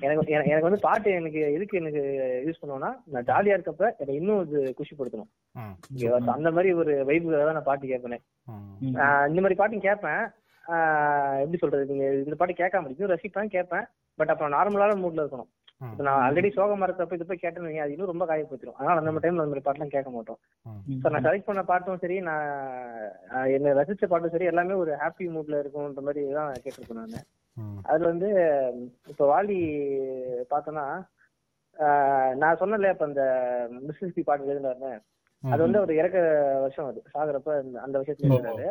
எனக்கு 0.00 0.32
எனக்கு 0.32 0.60
வந்து 0.60 0.78
பாட்டு 0.80 1.10
எனக்கு 1.10 1.40
எதுக்கு 1.52 1.78
எனக்கு 1.78 2.02
யூஸ் 2.46 2.62
பண்ணுவேன்னா 2.62 2.92
நான் 3.04 3.24
ஜாலியா 3.26 3.56
இருக்கப்ப 3.56 3.96
என்னை 3.98 4.14
இன்னும் 4.14 4.46
இது 4.46 4.74
குஷிப்படுத்தணும். 4.78 5.30
அந்த 6.26 6.50
மாதிரி 6.50 6.72
ஒரு 6.72 7.04
வைபுக்காக 7.04 7.44
தான் 7.44 7.52
நான் 7.52 7.62
பாட்டு 7.62 7.86
கேட்பேன். 7.86 8.22
இந்த 9.28 9.40
மாதிரி 9.40 9.54
பாட்டும் 9.54 9.80
கேட்பேன். 9.80 10.22
ஆஹ் 10.68 11.38
எப்படி 11.38 11.56
சொல்றது 11.56 11.86
நீங்க 11.86 12.04
இந்த 12.12 12.34
பாட்டு 12.34 12.54
கேட்காம 12.54 12.84
இருக்கும் 12.84 13.10
ரசிப்பேன் 13.10 13.54
கேட்பேன். 13.56 13.86
பட் 14.14 14.28
அப்புறம் 14.28 14.52
நார்மலான 14.52 14.94
மூட்ல 15.04 15.26
இருக்கணும். 15.26 15.50
இப்ப 15.80 16.02
நான் 16.02 16.22
ஆல்ரெடி 16.22 16.48
சோகமா 16.54 16.86
இருக்கப்ப 16.86 17.14
இது 17.14 17.26
போய் 17.26 17.42
கேட்டேன்னு 17.42 17.80
அது 17.80 17.92
இன்னும் 17.92 18.06
ரொம்ப 18.06 18.24
காயப்படுத்திடும் 18.26 18.78
அதனால 18.78 19.00
நம்ம 19.00 19.20
டைம்ல 19.20 19.38
அந்த 19.38 19.52
மாதிரி 19.52 19.66
பாட்டுலாம் 19.66 19.92
கேட்க 19.92 20.10
மாட்டோம். 20.10 20.38
ஸோ 20.96 21.06
நான் 21.06 21.24
செலக்ட் 21.26 21.46
பண்ண 21.46 21.62
பாட்டும் 21.64 21.98
சரி 21.98 22.16
நான் 22.20 22.48
என்ன 23.50 23.74
ரசிச்ச 23.78 24.06
பாட்டும் 24.06 24.30
சரி 24.30 24.44
எல்லாமே 24.44 24.74
ஒரு 24.74 24.92
ஹாப்பி 24.94 25.26
மூட்ல 25.28 25.60
இருக்கும்ன்ற 25.60 26.02
மாதிரி 26.02 26.22
தான் 26.32 26.52
கேட்டிருப்பேன் 26.56 27.00
நான். 27.06 27.26
அதுல 27.84 28.08
வந்து 28.08 28.28
இப்போ 29.08 29.24
வாலி 29.26 29.58
பார்த்தோன்னா 30.50 30.84
ஆஹ் 31.76 32.32
நான் 32.36 32.58
சொன்னல 32.58 32.90
இப்ப 32.90 33.04
அந்த 33.04 33.22
மிஸ்ஸிபி 33.82 34.22
பாட்டு 34.22 34.52
எழுதினாருன்னு. 34.52 34.92
அது 35.42 35.62
வந்து 35.62 35.78
அவர் 35.78 35.92
இறக்க 35.94 36.16
வருஷம் 36.60 36.86
அது. 36.86 37.00
சாகுறப்ப 37.12 37.50
அந்த- 37.58 37.80
அந்த 37.80 37.96
விஷயத்துல 37.98 38.28
எழுதுறாரு 38.30 38.66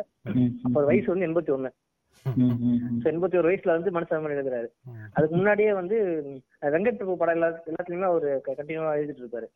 அப்ப 0.66 0.84
வயசு 0.84 1.08
வந்து 1.08 1.26
எண்பத்தி 1.26 1.50
ஒண்ணு. 1.50 1.70
எண்பத்தி 3.10 3.36
ஒரு 3.40 3.48
வயசுல 3.50 3.74
வந்து 3.76 3.90
மனசாமன் 3.90 4.34
எழுதுறாரு. 4.34 4.68
அதுக்கு 5.12 5.34
முன்னாடியே 5.36 5.72
வந்து 5.72 5.96
வெங்கட் 6.62 6.98
பிரபு 6.98 7.16
படம் 7.16 7.34
எல்லா 7.34 7.48
எல்லாத்துலயுமே 7.70 8.08
அவர் 8.10 8.26
கண்டினியூவா 8.48 8.92
எழுதிட்டு 8.98 9.22
இருப்பாரு. 9.22 9.48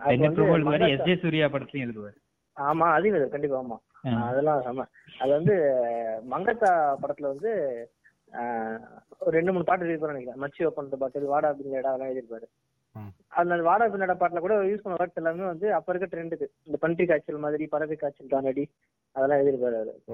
அது 0.00 1.20
சூர்யா 1.22 1.46
படத்துலயும் 1.46 1.86
எழுதுவாரு. 1.86 2.16
ஆமா 2.56 2.86
அதையும் 2.92 3.16
எழுதுறாரு 3.16 3.34
கண்டிப்பா 3.36 3.60
ஆமா. 3.62 3.78
அதெல்லாம் 4.28 4.62
செம. 4.62 4.86
அது 5.18 5.30
வந்து 5.30 5.54
மங்கத்தா 6.30 6.70
படத்துல 7.02 7.30
வந்து 7.32 7.50
ஒரு 9.18 9.30
ரெண்டு 9.30 9.52
மூணு 9.52 9.64
பாட்டு 9.64 9.84
எழுதிருப்பாரு 9.84 10.14
நினைக்கிறேன். 10.14 10.42
மச்சி 10.44 10.66
ஓப்பன் 10.66 10.92
பாட்டு 10.98 11.26
வாடா 11.26 11.50
பின்னடா 11.52 11.90
அதெல்லாம் 11.92 12.10
எழுதிருப்பாரு. 12.12 12.46
அந்த 13.32 13.54
வாடா 13.66 13.84
பின்னடா 13.88 14.14
பாட்டுல 14.16 14.40
கூட 14.40 14.54
யூஸ் 14.64 14.82
பண்ண 14.82 14.96
வேர்ட்ஸ் 14.96 15.20
எல்லாமே 15.20 15.44
வந்து 15.46 15.66
அப்ப 15.76 15.92
இருக்க 15.92 16.06
ட்ரெண்டுக்கு 16.10 16.46
இந்த 16.66 16.76
பன்றி 16.82 17.04
காய்ச்சல் 17.06 17.44
மாதிரி 17.44 17.64
பறவை 17.68 17.96
காய்ச்சல் 17.96 18.34
தானடி 18.34 18.64
அதெல்லாம் 19.16 19.40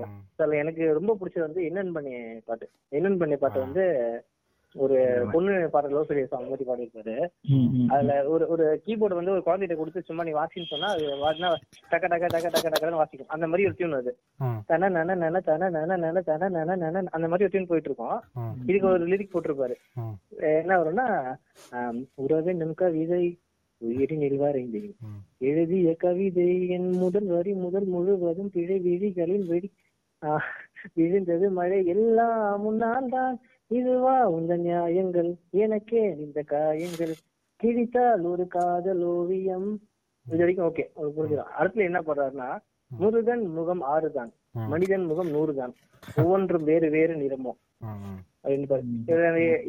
ம். 0.02 0.12
அதுல 0.36 0.60
எனக்கு 0.62 0.84
ரொம்ப 0.94 1.16
பிடிச்சது 1.18 1.46
வந்து 1.46 1.62
என்னன்னு 1.68 1.92
பண்ணி 1.92 2.12
பாட்டு. 2.46 2.66
என்னன்னு 2.92 3.18
பண்ணி 3.18 3.36
பாட்டு 3.36 3.64
வந்து 3.64 3.84
ஒரு 4.74 4.96
பொண்ணு 5.32 5.52
பாடுற 5.72 5.90
லவ் 5.90 6.04
ஸ்டோரி 6.06 6.22
சாங் 6.26 6.48
மாதிரி 6.48 6.64
பாடிருப்பாரு 6.66 7.14
அதுல 7.92 8.12
ஒரு 8.32 8.44
ஒரு 8.48 8.64
கீபோர்டு 8.84 9.18
வந்து 9.18 9.34
ஒரு 9.34 9.42
குழந்தைகிட்ட 9.46 9.76
கொடுத்து 9.78 10.06
சும்மா 10.08 10.24
நீ 10.24 10.32
வாசின்னு 10.34 10.70
சொன்னா 10.72 10.88
அது 10.94 11.06
வாசினா 11.22 11.48
டக்க 11.90 12.04
டக்க 12.04 12.26
டக்க 12.26 12.46
டக்க 12.46 12.68
டக்கன்னு 12.68 13.00
வாசிக்கும். 13.00 13.30
அந்த 13.34 13.46
மாதிரி 13.46 13.66
ஒரு 13.68 13.76
டியூன் 13.78 13.98
அது. 14.00 14.12
தன 14.70 14.90
நன 14.96 15.16
நன 15.16 15.40
தன 15.40 15.70
நன 15.76 15.98
நன 16.04 16.22
தன 16.22 16.50
நன 16.56 16.76
நன 16.84 17.04
அந்த 17.10 17.26
மாதிரி 17.26 17.46
ஒரு 17.46 17.52
டியூன் 17.54 17.70
போயிட்டு 17.70 17.90
இருக்கோம். 17.90 18.18
இதுக்கு 18.68 18.88
ஒரு 18.88 19.06
லிரிக் 19.12 19.34
போட்டிருப்பாரு. 19.34 19.76
என்ன 20.60 20.78
வரும்னா 20.80 21.06
ஆம், 21.72 22.00
உறவென்னும் 22.24 22.74
கவிதை 22.74 23.24
உயிரினில் 23.80 24.38
வரைந்தேன். 24.38 24.92
ம். 25.06 25.18
எழுதிய 25.48 25.88
கவிதை 25.96 26.46
என் 26.76 26.88
முதல் 27.02 27.28
வரி 27.34 27.52
முதல் 27.56 27.86
முழுவதும் 27.86 28.50
பிழை 28.50 28.78
விழிகளில் 28.86 29.46
வெடி 29.50 29.68
விழுந்தது 30.96 31.46
மழை 31.50 31.78
எல்லாம் 31.86 32.40
முன்னால் 32.60 33.08
தான். 33.08 33.36
இதுவா 33.70 34.14
உந்த 34.34 34.52
நியாயங்கள்? 34.62 35.30
எனக்கே 35.62 36.02
இந்த 36.18 36.40
காயங்கள். 36.48 37.14
கிழித்தால் 37.60 38.24
ஒரு 38.30 38.44
காதல் 38.54 39.02
ஓவியம். 39.12 39.68
இது 40.26 40.38
வரைக்கும் 40.38 40.66
ஓகே 40.68 40.84
புரிஞ்சிடும் 41.14 41.52
அடுத்துல 41.58 41.86
என்ன 41.88 42.00
பண்றாருன்னா 42.02 42.48
முருகன் 42.90 43.44
முகம் 43.56 43.82
ஆறுதான். 43.92 44.30
ம். 44.54 44.68
மனிதன் 44.72 45.04
முகம் 45.06 45.30
நூறுதான். 45.32 45.72
ஒவ்வொன்றும் 46.16 46.66
வேறு 46.68 46.88
வேறு 46.90 47.14
நிறமோ. 47.22 47.52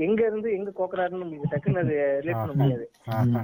எங்க 0.06 0.22
இருந்து 0.28 0.50
எங்க 0.58 0.70
கோக்குறாருன்னு 0.78 1.26
உங்களுக்கு 1.26 1.52
டக்குன்னு 1.54 1.82
அது 1.84 1.96
ரிலேட் 2.20 2.40
பண்ண 2.42 2.54
முடியாது. 2.60 2.86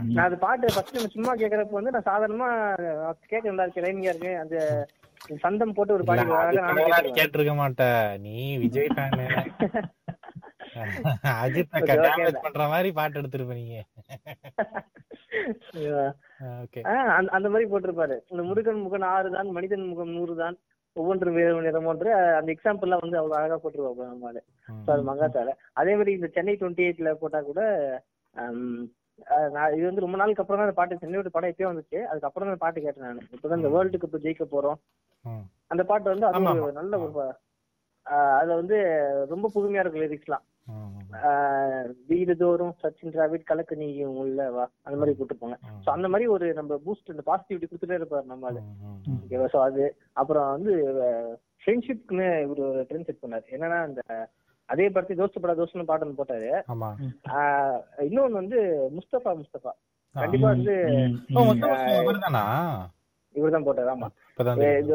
நான் 0.09 0.25
அது 0.25 0.37
பாட்டு 0.43 0.73
ஃபர்ஸ்ட் 0.75 1.15
சும்மா 1.15 1.33
கேக்குறப்ப 1.35 1.79
வந்து 1.79 1.95
நான் 1.95 2.09
சாதாரணமா 2.09 2.49
கேட்க 3.23 3.45
நல்லா 3.49 3.65
இருக்கு 3.65 3.85
ரைமிங்கா 3.85 4.13
இருக்கு 4.13 4.33
அந்த 4.43 4.57
சந்தம் 5.43 5.75
போட்டு 5.75 5.93
ஒரு 5.93 6.03
பாடி 6.03 6.23
இல்ல, 6.23 6.39
அழகா 6.39 6.61
நானே 6.61 6.81
அதுக்கு 6.89 6.89
கேட்டுருவேன். 6.89 7.17
கேட்டிருக்க 7.19 7.53
மாட்ட 7.55 7.85
நீ 8.25 8.35
விஜய் 8.63 8.91
ஃபேனு 8.91 9.27
அஜித் 11.41 11.73
பண்ற 12.45 12.67
மாதிரி 12.67 12.89
பாட்டு 12.93 13.19
எடுத்திருப்ப 13.21 13.55
நீங்க. 13.55 13.77
ஓகே. 16.59 16.79
ஆஹ் 16.89 17.09
அந்த- 17.31 17.49
மாதிரி 17.49 17.69
போட்டிருப்பாரு. 17.71 18.15
இந்த 18.27 18.43
முருகன் 18.43 18.81
முகன் 18.81 19.05
ஆறு 19.09 19.29
தான் 19.31 19.49
மனிதன் 19.51 19.87
முகம் 19.87 20.11
நூறு 20.11 20.35
தான் 20.35 20.55
ஒவ்வொன்றும் 20.95 21.37
வேறு 21.37 21.61
நிறமோன்று 21.61 22.09
அந்த 22.37 22.49
எக்ஸாம்பிள்லாம் 22.53 23.01
வந்து 23.01 23.17
அவ்வளவு 23.17 23.39
அழகா 23.39 23.57
போட்டிருப்பாங்க 23.57 24.05
நம்மளால 24.11 24.41
So, 24.77 24.93
அது 24.93 25.03
மங்காத்தால. 25.03 25.49
அதே 25.73 25.93
மாதிரி 25.95 26.11
இந்த 26.13 26.27
சென்னை 26.27 26.55
டுவெண்ட்டி 26.55 26.85
எயிட்ல 26.85 27.11
போட்டா 27.15 27.41
கூட 27.41 27.61
நான் 29.51 29.73
இது 29.73 29.85
வந்து 29.85 30.01
ரொம்ப 30.01 30.17
நாளுக்கு 30.17 30.41
அப்புறம் 30.41 30.59
தான் 30.59 30.67
அந்த 30.67 30.75
பாட்டு 30.75 30.95
சென்னையோட 30.95 31.29
படம் 31.29 31.51
எப்பயோ 31.51 31.69
வந்துச்சு. 31.71 31.99
அதுக்கப்புறம் 32.05 32.49
தான் 32.49 32.57
பாட்டு 32.57 32.81
கேட்டேன் 32.81 33.05
நான். 33.05 33.27
இப்பதான் 33.33 33.57
இந்த 33.57 33.69
வேர்ல்டு 33.69 33.97
கப் 33.97 34.23
ஜெயிக்க 34.23 34.45
போறோம். 34.51 34.79
அந்த 35.67 35.83
பாட்டு 35.83 36.09
வந்து 36.09 36.27
அது. 36.29 36.35
நல்ல 36.73 36.97
ஒரு 36.99 37.13
அதுல 38.35 38.55
வந்து 38.55 38.77
ரொம்ப 39.29 39.49
புதுமையா 39.53 39.81
இருக்கும் 39.81 40.03
லிரிக்ஸ்லாம் 40.03 40.43
வீடுதோறும் 42.09 42.73
சச்சின் 42.81 43.13
டிராவிட் 43.15 43.49
கலக்கு 43.49 43.75
நீயும் 43.75 44.17
உள்ள 44.21 44.47
வா. 44.55 44.65
அந்த 44.85 44.95
மாதிரி 44.99 45.15
போட்டுருப்பாங்க 45.17 45.57
சோ 45.85 45.89
அந்த 45.95 46.07
மாதிரி 46.13 46.25
ஒரு 46.35 46.47
நம்ம 46.53 46.79
பூஸ்ட் 46.85 47.13
இந்த 47.13 47.23
பாசிட்டிவிட்டி 47.27 47.67
கொடுத்துட்டே 47.67 47.99
இருப்பாரு 47.99 48.31
நம்ம 48.31 48.49
ஆளு. 48.49 48.61
ஓகேவா 49.17 49.47
சோ 49.53 49.59
அது 49.67 49.83
அப்புறம் 50.13 50.47
வந்து 50.55 50.73
ஃப்ரெண்ட்ஷிப்னு 51.63 52.27
இவர் 52.45 52.61
ஒரு 52.69 52.81
ட்ரெண்ட் 52.89 53.07
செட் 53.09 53.23
பண்ணாரு. 53.23 53.45
என்னன்னா 53.55 53.79
அந்த 53.83 54.01
அதே 54.69 54.85
படத்தை 54.89 55.15
தோஸ்து 55.17 55.41
படா 55.41 55.55
தோஸ்துன்னு 55.57 55.89
பாட்டு 55.89 56.19
போட்டாரு. 56.19 56.51
ஆமா. 56.73 56.89
ஆஹ் 57.33 57.79
இன்னொன்னு 58.07 58.41
வந்து 58.41 58.59
முஸ்தபா 58.95 59.33
முஸ்தபா. 59.41 59.73
கண்டிப்பா 60.15 60.49
வந்து 60.49 60.73
இவர்தானா 61.99 62.43
இவர்தான் 63.35 63.65
போட்டாரு 63.67 63.89
ஆமா. 63.93 64.07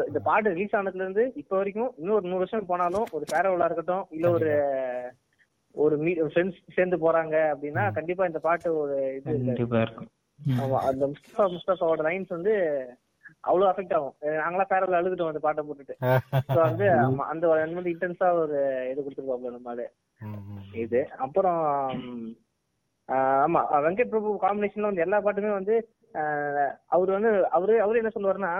இந்த 0.09 0.19
பாட்டு 0.27 0.53
ரிலீஸ் 0.53 0.77
ஆனதுல 0.77 1.05
இருந்து 1.05 1.23
இப்ப 1.41 1.51
வரைக்கும் 1.57 1.91
இன்னும் 1.99 2.17
ஒரு 2.17 2.27
நூறு 2.27 2.43
வருஷம் 2.43 2.69
போனாலும் 2.71 3.05
ஒரு 3.15 3.25
ஃபேரவலா 3.29 3.67
இருக்கட்டும் 3.69 4.05
இல்ல 4.11 4.27
ஒரு 4.31 4.49
ஒரு 5.75 5.95
மீ 5.97 6.11
ஃப்ரெண்ட்ஸ் 6.25 6.59
சேர்ந்து 6.75 6.97
போறாங்க 7.03 7.35
அப்படின்னா 7.51 7.83
கண்டிப்பா 7.95 8.25
இந்த 8.25 8.39
பாட்டு 8.43 8.69
ஒரு 8.77 8.95
இது 9.17 9.35
ஆமா 10.57 10.77
அந்த 10.87 11.03
முஸ்தபா 11.11 11.45
முஸ்தபாவோட 11.53 12.03
லைன்ஸ் 12.05 12.35
வந்து 12.35 12.53
அவ்வளவு 13.43 13.69
அஃபெக்ட் 13.69 13.93
ஆகும். 13.97 14.15
அஹ் 14.23 14.37
நாங்களாம் 14.39 14.69
ஃபேரவல் 14.69 14.97
அழுதுட்டோம் 14.97 15.31
அந்த 15.31 15.41
பாட்டை 15.43 15.61
போட்டுட்டு. 15.63 15.95
ஸோ 16.47 16.57
வந்து 16.61 16.85
அந்த 17.27 17.45
வந்து 17.51 17.91
இன்டென்ஸா 17.91 18.29
ஒரு 18.39 18.57
இது 18.91 18.99
கொடுத்துருப்பாப்ல 18.99 19.53
நம்மளால 19.53 19.83
ம், 20.21 20.41
ம். 20.49 20.65
இது 20.81 20.99
அப்புறம் 21.19 21.61
ஆமா 23.39 23.61
வெங்கட் 23.85 24.11
பிரபு 24.11 24.29
காம்பினேஷன்ல 24.43 24.89
வந்து 24.89 25.05
எல்லா 25.05 25.19
பாட்டுமே 25.21 25.51
வந்து 25.53 25.75
அவர் 26.89 27.09
வந்து 27.11 27.29
அவரு 27.51 27.73
அவரு 27.81 28.01
என்ன 28.01 28.13
சொல்லுவாருன்னா 28.15 28.53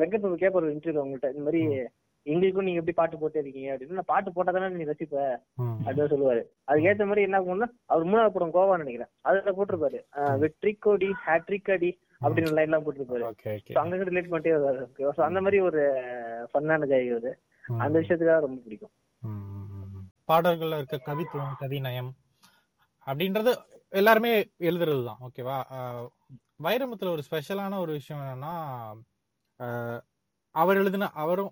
வெங்கட் 0.00 0.22
பிரபு 0.22 0.42
கேட்பாரு 0.42 0.74
இன்டர்வியூ 0.74 1.02
அவங்கள்ட்ட 1.02 1.32
இந்த 1.32 1.44
மாதிரி 1.46 1.62
எங்களுக்கும் 2.28 2.64
நீங்க 2.64 2.80
எப்படி 2.80 2.96
பாட்டு 2.96 3.18
போட்டே 3.18 3.40
இருக்கீங்க 3.40 3.70
அப்படின்னு 3.74 3.98
நான் 3.98 4.10
பாட்டு 4.12 4.32
போட்டா 4.32 4.52
தானே 4.52 4.68
நீ 4.74 4.84
ரசிப்ப. 4.84 5.16
அப்படின்னு 5.84 6.12
சொல்லுவாரு. 6.12 6.42
அதுக்கு 6.64 6.88
ஏத்த 6.90 7.04
மாதிரி 7.04 7.22
என்ன 7.26 7.40
ஆகும்னா 7.40 7.68
அவர் 7.86 8.06
மூணாவது 8.06 8.34
படம் 8.36 8.54
கோவா 8.54 8.76
நினைக்கிறேன். 8.76 9.12
அதுல 9.28 9.54
போட்டிருப்பாரு. 9.58 10.00
வெற்றி 10.38 10.72
கோடி 10.78 11.08
ஹேட்ரிக் 11.26 11.70
அடி 11.70 11.90
அப்படின்னு 12.20 12.52
லைன் 12.52 12.68
எல்லாம் 12.68 12.84
போட்டிருப்பாரு. 12.84 13.24
அங்க 13.74 13.96
ரிலேட் 14.08 14.32
பண்ணிட்டே 14.32 14.54
வருவாரு. 14.56 15.24
அந்த 15.28 15.40
மாதிரி 15.40 15.60
ஒரு 15.60 15.82
ஃபன்னான 16.52 16.88
ஜாய் 16.92 17.10
ம். 17.66 17.80
அந்த 17.80 17.96
விஷயத்துக்காக 18.00 18.44
ரொம்ப 18.46 18.60
பிடிக்கும். 18.64 18.94
பாடல்கள்ல 20.28 20.78
இருக்க 20.78 20.96
கவித்துவம் 21.06 21.58
கவிநயம் 21.60 22.10
அப்படின்றது 23.06 23.52
எல்லாருமே 23.92 24.32
எழுதுறது 24.60 25.04
தான் 25.04 25.20
ஓகேவா 25.26 25.56
வைரமுத்துல 26.62 27.10
ஒரு 27.10 27.22
ஸ்பெஷலான 27.28 27.78
ஒரு 27.78 27.92
விஷயம் 27.92 28.24
என்னன்னா 28.24 28.54
அவர் 30.54 30.76
எழுதின 30.76 31.08
அவரும் 31.14 31.50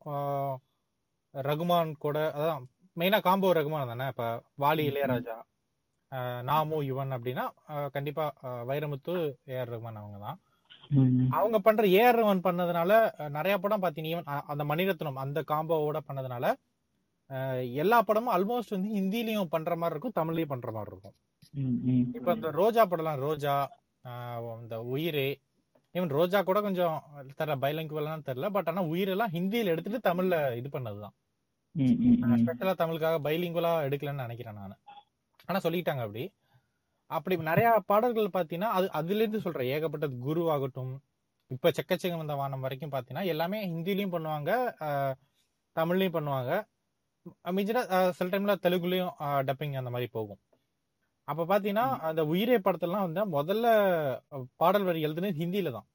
ரகுமான் 1.45 1.91
கூட 1.99 2.19
அதான் 2.37 2.63
மெயினா 2.97 3.19
காம்போ 3.23 3.49
ரகுமான் 3.55 3.91
தானே? 3.91 4.07
இப்ப 4.09 4.27
வாலி 4.59 4.83
இளையராஜா 4.91 5.37
நாமு 6.45 6.77
யுவன் 6.85 7.15
அப்படின்னா 7.17 7.45
கண்டிப்பா 7.93 8.25
வைரமுத்து 8.69 9.15
ஏஆர் 9.53 9.73
ரகுமான் 9.73 10.01
அவங்க 10.01 10.19
தான். 10.21 10.39
அவங்க 11.37 11.59
பண்ற 11.61 11.85
ஏஆர் 11.95 12.19
ரகுமான் 12.19 12.45
பண்ணதுனால 12.45 12.93
நிறைய 13.31 13.55
படம் 13.59 13.83
பாத்தீங்க 13.83 14.05
அ- 14.33 14.45
அந்த 14.47 14.65
மணிரத்னம் 14.65 15.23
அந்த 15.23 15.41
காம்போவோட 15.49 16.01
பண்ணதுனால 16.07 16.47
எல்லா 17.77 17.99
படமும் 18.03 18.35
ஆல்மோஸ்ட் 18.35 18.75
வந்து 18.75 18.91
ஹிந்திலயும் 18.95 19.53
பண்ற 19.53 19.77
மாதிரி 19.77 19.95
இருக்கும் 19.95 20.19
தமிழ்லயும் 20.19 20.53
பண்ற 20.53 20.71
மாதிரி 20.73 20.93
இருக்கும். 20.93 21.15
இப்ப 22.17 22.31
இந்த 22.35 22.51
ரோஜா 22.57 22.83
படம்லாம் 22.85 23.23
ரோஜா 23.25 23.55
இந்த 24.61 24.77
உயிரே 24.91 25.29
ஈவன் 25.95 26.13
ரோஜா 26.15 26.39
கூட 26.43 26.59
கொஞ்சம் 26.61 26.97
தெரியல 27.33 27.57
பைலங்குவலாம் 27.61 28.27
தெரியல 28.27 28.49
பட் 28.51 28.69
ஆனா 28.69 28.83
உயிரெல்லாம் 28.91 29.35
ஹிந்தியில 29.35 29.73
எடுத்துட்டு 29.75 30.01
தமிழ்ல 30.09 30.35
இது 30.57 30.69
பண்ணதுதான். 30.69 31.15
ஸ்பெஷலா 32.43 32.75
தமிழுக்காக 32.83 33.17
பைலிங்குவலா 33.27 33.73
எடுக்கலன்னு 33.87 34.25
நினைக்கிறேன் 34.27 34.59
நான். 34.61 34.77
ஆனா 35.49 35.59
சொல்லிட்டாங்க 35.67 36.03
அப்படி. 36.07 36.25
அப்படி 37.11 37.35
நிறைய 37.51 37.69
பாடல்கள் 37.91 38.37
பாத்தீங்கன்னா 38.37 38.71
அது 38.79 38.87
அதுல 39.01 39.23
இருந்து 39.23 39.43
சொல்றேன். 39.45 39.71
ஏகப்பட்டது 39.75 40.17
குரு 40.27 40.43
ஆகட்டும் 40.55 40.95
இப்ப 41.51 41.71
செக்கச்செங்க 41.77 42.17
வந்த 42.21 42.35
வானம் 42.41 42.65
வரைக்கும் 42.67 42.95
பாத்தீங்கன்னா 42.95 43.27
எல்லாமே 43.33 43.59
ஹிந்திலயும் 43.73 44.15
பண்ணுவாங்க 44.15 44.51
தமிழ்லயும் 45.77 46.17
பண்ணுவாங்க. 46.17 46.53
மிஜினா 47.57 47.83
சில 48.19 48.27
டைம்ல 48.33 48.55
தெலுங்குலயும் 48.65 49.13
டப்பிங் 49.49 49.79
அந்த 49.81 49.91
மாதிரி 49.95 50.09
போகும். 50.17 50.41
அப்ப 51.29 51.47
பாத்தீங்கன்னா 51.53 51.87
அந்த 52.09 52.23
உயிரே 52.33 52.59
படத்தெல்லாம் 52.67 53.07
வந்து 53.07 53.23
முதல்ல 53.37 53.67
பாடல் 54.63 54.87
வரி 54.89 55.01
எழுதுனது 55.07 55.41
ஹிந்தில 55.43 55.73
தான். 55.77 55.89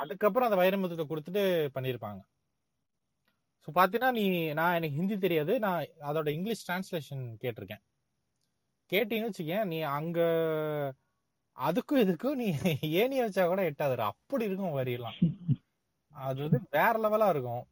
அதுக்கப்புறம் 0.00 0.48
அந்த 0.48 0.58
வைரமுத்துட்ட 0.62 1.04
கொடுத்துட்டு 1.12 1.42
பண்ணியிருப்பாங்க. 1.76 2.20
ஸோ 3.64 3.70
பார்த்தீங்கன்னா 3.74 4.10
நீ 4.10 4.24
நான் 4.52 4.74
எனக்கு 4.74 4.96
ஹிந்தி 4.96 5.18
தெரியாது. 5.18 5.52
நான் 5.58 5.80
அதோட 6.08 6.28
இங்கிலீஷ் 6.28 6.64
டிரான்ஸ்லேஷன் 6.66 7.24
கேட்டிருக்கேன். 7.42 7.82
கேட்டீங்கன்னு 8.92 9.30
வச்சுக்கேன் 9.30 9.64
நீ 9.64 9.80
அங்க 9.90 10.20
அதுக்கும் 11.58 12.02
இதுக்கும் 12.04 12.38
நீ 12.40 12.46
ஏணியை 13.00 13.22
வச்சா 13.24 13.46
கூட 13.46 13.62
எட்டாதுடா. 13.70 14.06
அப்படி 14.12 14.44
இருக்கும் 14.44 14.78
வரியெல்லாம் 14.78 15.18
அது 16.16 16.40
வந்து 16.42 16.60
வேற 16.70 16.94
லெவலா 17.04 17.28
இருக்கும். 17.28 17.62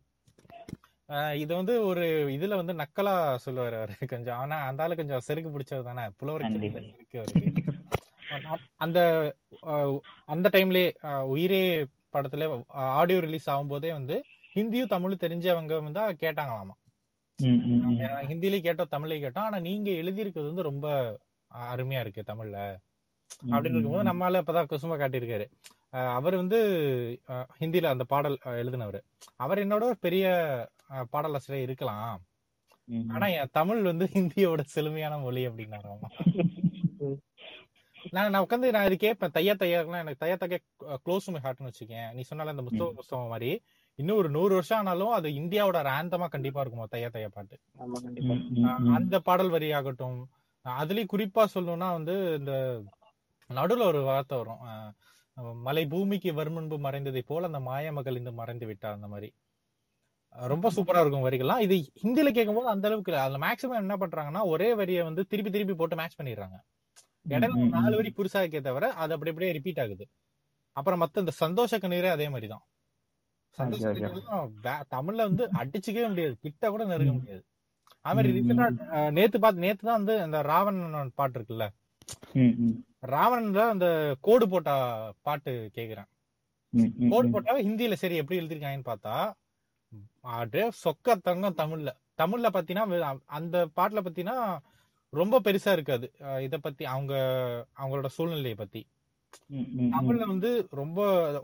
இது 1.35 1.55
வந்து 1.55 1.85
ஒரு 1.87 2.05
இதுல 2.37 2.57
வந்து 2.57 2.73
நக்கலா 2.73 3.15
சொல்லுவாரு 3.47 3.77
அவரு 3.81 3.95
கொஞ்சம். 4.09 4.37
ஆனா 4.37 4.57
அந்த 4.67 4.83
ஆளு 4.83 4.97
கொஞ்சம் 4.97 5.21
செருக்கு 5.21 5.51
பிடிச்சது 5.51 5.83
தானே. 5.83 6.05
அ- 8.33 8.59
அந்த 8.77 8.99
அந்த 10.29 10.47
டைம்லயே 10.53 10.89
உயிரே 11.27 11.63
படத்துல 12.15 12.47
ஆடியோ 12.91 13.21
ரிலீஸ் 13.21 13.51
ஆகும்போதே 13.51 13.91
வந்து 13.93 14.17
ஹிந்தியும் 14.57 14.87
தமிழும் 14.87 15.23
தெரிஞ்சவங்க 15.23 15.83
வந்து 15.83 16.01
கேட்டாங்களாமா. 16.23 16.75
ஹிந்திலயும் 18.29 18.67
கேட்டோம் 18.67 18.93
தமிழ்லயும் 18.93 19.25
கேட்டோம். 19.25 19.47
ஆனா 19.47 19.59
நீங்க 19.61 19.91
எழுதியிருக்கிறது 19.93 20.47
வந்து 20.47 20.63
ரொம்ப 20.63 20.87
அருமையா 21.51 22.01
இருக்கு 22.01 22.23
தமிழ்ல. 22.27 22.57
அப்படின்னு 23.49 23.75
இருக்கும்போது 23.75 24.09
நம்மளால 24.11 24.41
இப்பதான் 24.41 24.71
குசுமா 24.71 24.97
காட்டியிருக்காரு. 24.97 25.47
அவர் 26.15 26.37
வந்து 26.37 26.59
அஹ், 27.29 27.47
ஹிந்தில 27.61 27.87
அந்த 27.87 28.05
பாடல் 28.05 28.39
எழுதினவர். 28.55 28.99
அவர் 29.37 29.59
என்னோட 29.59 29.91
பெரிய 30.01 30.25
அஹ், 30.91 31.07
பாடலாசிரியர் 31.11 31.63
இருக்கலாம். 31.63 32.19
ஆனா 33.11 33.27
என் 33.35 33.51
தமிழ் 33.53 33.83
வந்து 33.83 34.05
ஹிந்தியோட 34.07 34.61
செழுமையான 34.67 35.19
மொழி 35.19 35.49
அப்படின்னாராமா. 35.49 36.09
நான் 38.11 38.31
நான் 38.31 38.45
உட்காந்து 38.45 38.71
நான் 38.71 38.87
இது 38.87 38.97
கேட்பேன் 38.97 39.31
தையா 39.31 39.55
தையாக்கெல்லாம் 39.57 40.01
எனக்கு 40.01 40.25
தையா 40.25 40.37
தையா 40.37 40.59
க்ளோஸ் 41.05 41.27
மை 41.27 41.41
ஹார்ட்னு 41.43 41.71
வச்சுக்கேன். 41.71 42.13
நீ 42.13 42.23
சொன்னால 42.31 42.47
அந்த 42.47 42.63
முஸ்தவ 42.63 42.93
புஸ்தகம் 42.93 43.27
மாதிரி. 43.27 43.51
இன்னும் 43.99 44.17
ஒரு 44.17 44.31
நூறு 44.31 44.53
வருஷம் 44.55 44.79
ஆனாலும் 44.79 45.09
அது 45.09 45.29
இந்தியாவோட 45.29 45.75
ரேந்தமா 45.75 46.29
கண்டிப்பா 46.29 46.61
இருக்குமா 46.61 46.87
தையா 46.91 47.11
தையா 47.13 47.27
பாட்டு. 47.27 47.59
அந்த 48.95 49.21
பாடல் 49.21 49.49
வரி 49.49 49.73
ஆகட்டும். 49.73 50.29
அதுலயும் 50.65 51.07
குறிப்பா 51.13 51.45
சொல்லணும்னா 51.55 51.91
வந்து 51.91 52.35
இந்த 52.39 52.83
நடுவுல 53.55 53.83
ஒரு 53.83 54.03
வார்த்தை 54.03 54.39
வரும். 54.39 54.95
மலை 55.63 55.87
பூமிக்கு 55.87 56.35
வரும் 56.35 56.53
முன்பு 56.53 56.79
மறைந்ததை 56.79 57.21
போல 57.27 57.47
அந்த 57.47 57.61
மாய 57.61 57.93
மகள் 57.93 58.17
இந்த 58.17 58.33
மறைந்து 58.33 58.67
விட்டார் 58.67 58.95
அந்த 58.95 59.07
மாதிரி. 59.07 59.35
ரொம்ப 60.29 60.71
சூப்பரா 60.71 61.01
இருக்கும் 61.01 61.25
வரிகள்லாம். 61.25 61.59
இது 61.59 61.75
ஹிந்தில 62.03 62.33
கேட்கும்போது 62.33 62.69
அந்த 62.69 62.89
அளவுக்கு 62.89 63.13
இல்லை. 63.13 63.27
அதுல 63.27 63.47
மேக்ஸிமம் 63.47 63.81
என்ன 63.81 63.97
பண்றாங்கன்னா 63.97 64.45
ஒரே 64.45 64.75
வரியை 64.75 65.03
வந்து 65.03 65.27
திருப்பி 65.27 65.51
திருப்பி 65.51 65.75
போட்டு 65.75 65.97
மேட்ச் 65.97 66.21
பண்ணிடுறாங்க. 66.21 66.61
இடையில 67.29 67.43
ஒரு 67.43 67.53
ம், 67.53 67.59
ம், 67.59 67.69
நாலு. 67.69 67.97
வரி 67.97 68.13
புதுசா 68.17 68.37
இருக்கே 68.37 68.61
தவிர 68.61 68.93
அது 68.93 69.13
அப்படி 69.13 69.31
அப்படியே 69.31 69.53
ரிப்பீட் 69.53 69.81
ஆகுது. 69.81 70.07
அப்புறம் 70.73 71.01
மத்த 71.01 71.19
இந்த 71.19 71.31
சந்தோஷ 71.31 71.79
கண்ணீரே 71.79 72.11
அதே 72.11 72.29
மாதிரிதான் 72.29 72.29
சந்தோஷ 72.29 72.37
ஐயோ, 72.39 72.47
ஐயோ. 72.49 72.67
கண்ணீர்லாம் 72.67 73.47
வே- 73.47 73.48
தமிழ்ல 74.95 75.27
வந்து 75.29 75.45
அடிச்சுக்கவே 75.61 76.09
முடியாது 76.13 76.35
கிட்ட 76.45 76.65
கூட 76.75 76.85
நெருங்க. 76.91 77.15
முடியாது 77.19 77.43
அது 78.05 78.17
மாதிரி 78.17 78.33
ரீசெண்டா 78.37 78.67
நேத்து 79.17 79.39
பார்த்து 79.45 79.65
நேத்து 79.65 79.83
தான் 79.89 79.99
வந்து 80.01 80.15
இந்த 80.27 80.39
ராவணன் 80.51 81.17
பாட்டு 81.21 81.37
இருக்குல்ல. 81.39 81.65
ராவணன்ல 83.15 83.65
அந்த 83.75 83.87
கோடு 84.27 84.45
போட்ட 84.53 84.71
பாட்டு 85.27 85.53
கேக்குறேன் 85.77 86.09
கோடு. 87.13 87.27
போட்டாவே 87.35 87.61
ஹிந்தியில 87.69 87.97
சரி 88.03 88.17
எப்படி 88.23 88.41
எழுதிருக்காங்கன்னு 88.41 88.91
பார்த்தா 88.91 89.15
அப்படியே 90.33 90.65
சொக்க 90.83 91.17
தங்கம் 91.29 91.59
தமிழ்ல 91.61 91.91
தமிழ்ல 92.23 92.49
பாத்தீங்கன்னா 92.57 93.11
அந்த 93.39 93.57
பாட்டுல 93.79 94.03
பாத்தீங்கன்னா 94.07 94.39
ரொம்ப 95.13 95.37
பெருசா 95.47 95.73
இருக்காது 95.77 96.07
இத 96.47 96.57
பத்தி 96.65 96.85
அவங்க 96.95 97.13
அவங்களோட 97.81 98.09
சூழ்நிலையை 98.17 98.57
பத்தி. 98.59 98.81
தமிழ்ல 99.93 100.25
வந்து 100.27 100.51
ரொம்ப 100.81 100.99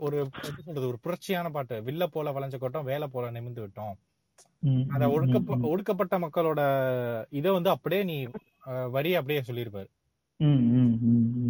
ஒரு 0.05 0.15
எப்படி 0.21 0.61
சொல்றது 0.61 0.89
ஒரு 0.89 0.99
புரட்சியான 1.03 1.51
பாட்டு. 1.51 1.75
வில்ல 1.87 2.05
போல 2.09 2.33
வளைஞ்ச 2.35 2.57
கொட்டம் 2.59 2.89
வேலை 2.89 3.07
போல 3.09 3.31
நிமிர்ந்து 3.35 3.63
விட்டோம். 3.63 3.95
அத 4.89 5.03
ஒடுக்க 5.13 5.37
ஒடுக்கப்பட்ட 5.69 6.15
மக்களோட 6.23 6.61
இத 7.39 7.47
வந்து 7.53 7.69
அப்படியே 7.75 8.01
நீ 8.09 8.17
வரி 8.93 9.11
அப்படியே 9.19 9.41
சொல்லியிருப்பாரு. 9.47 9.89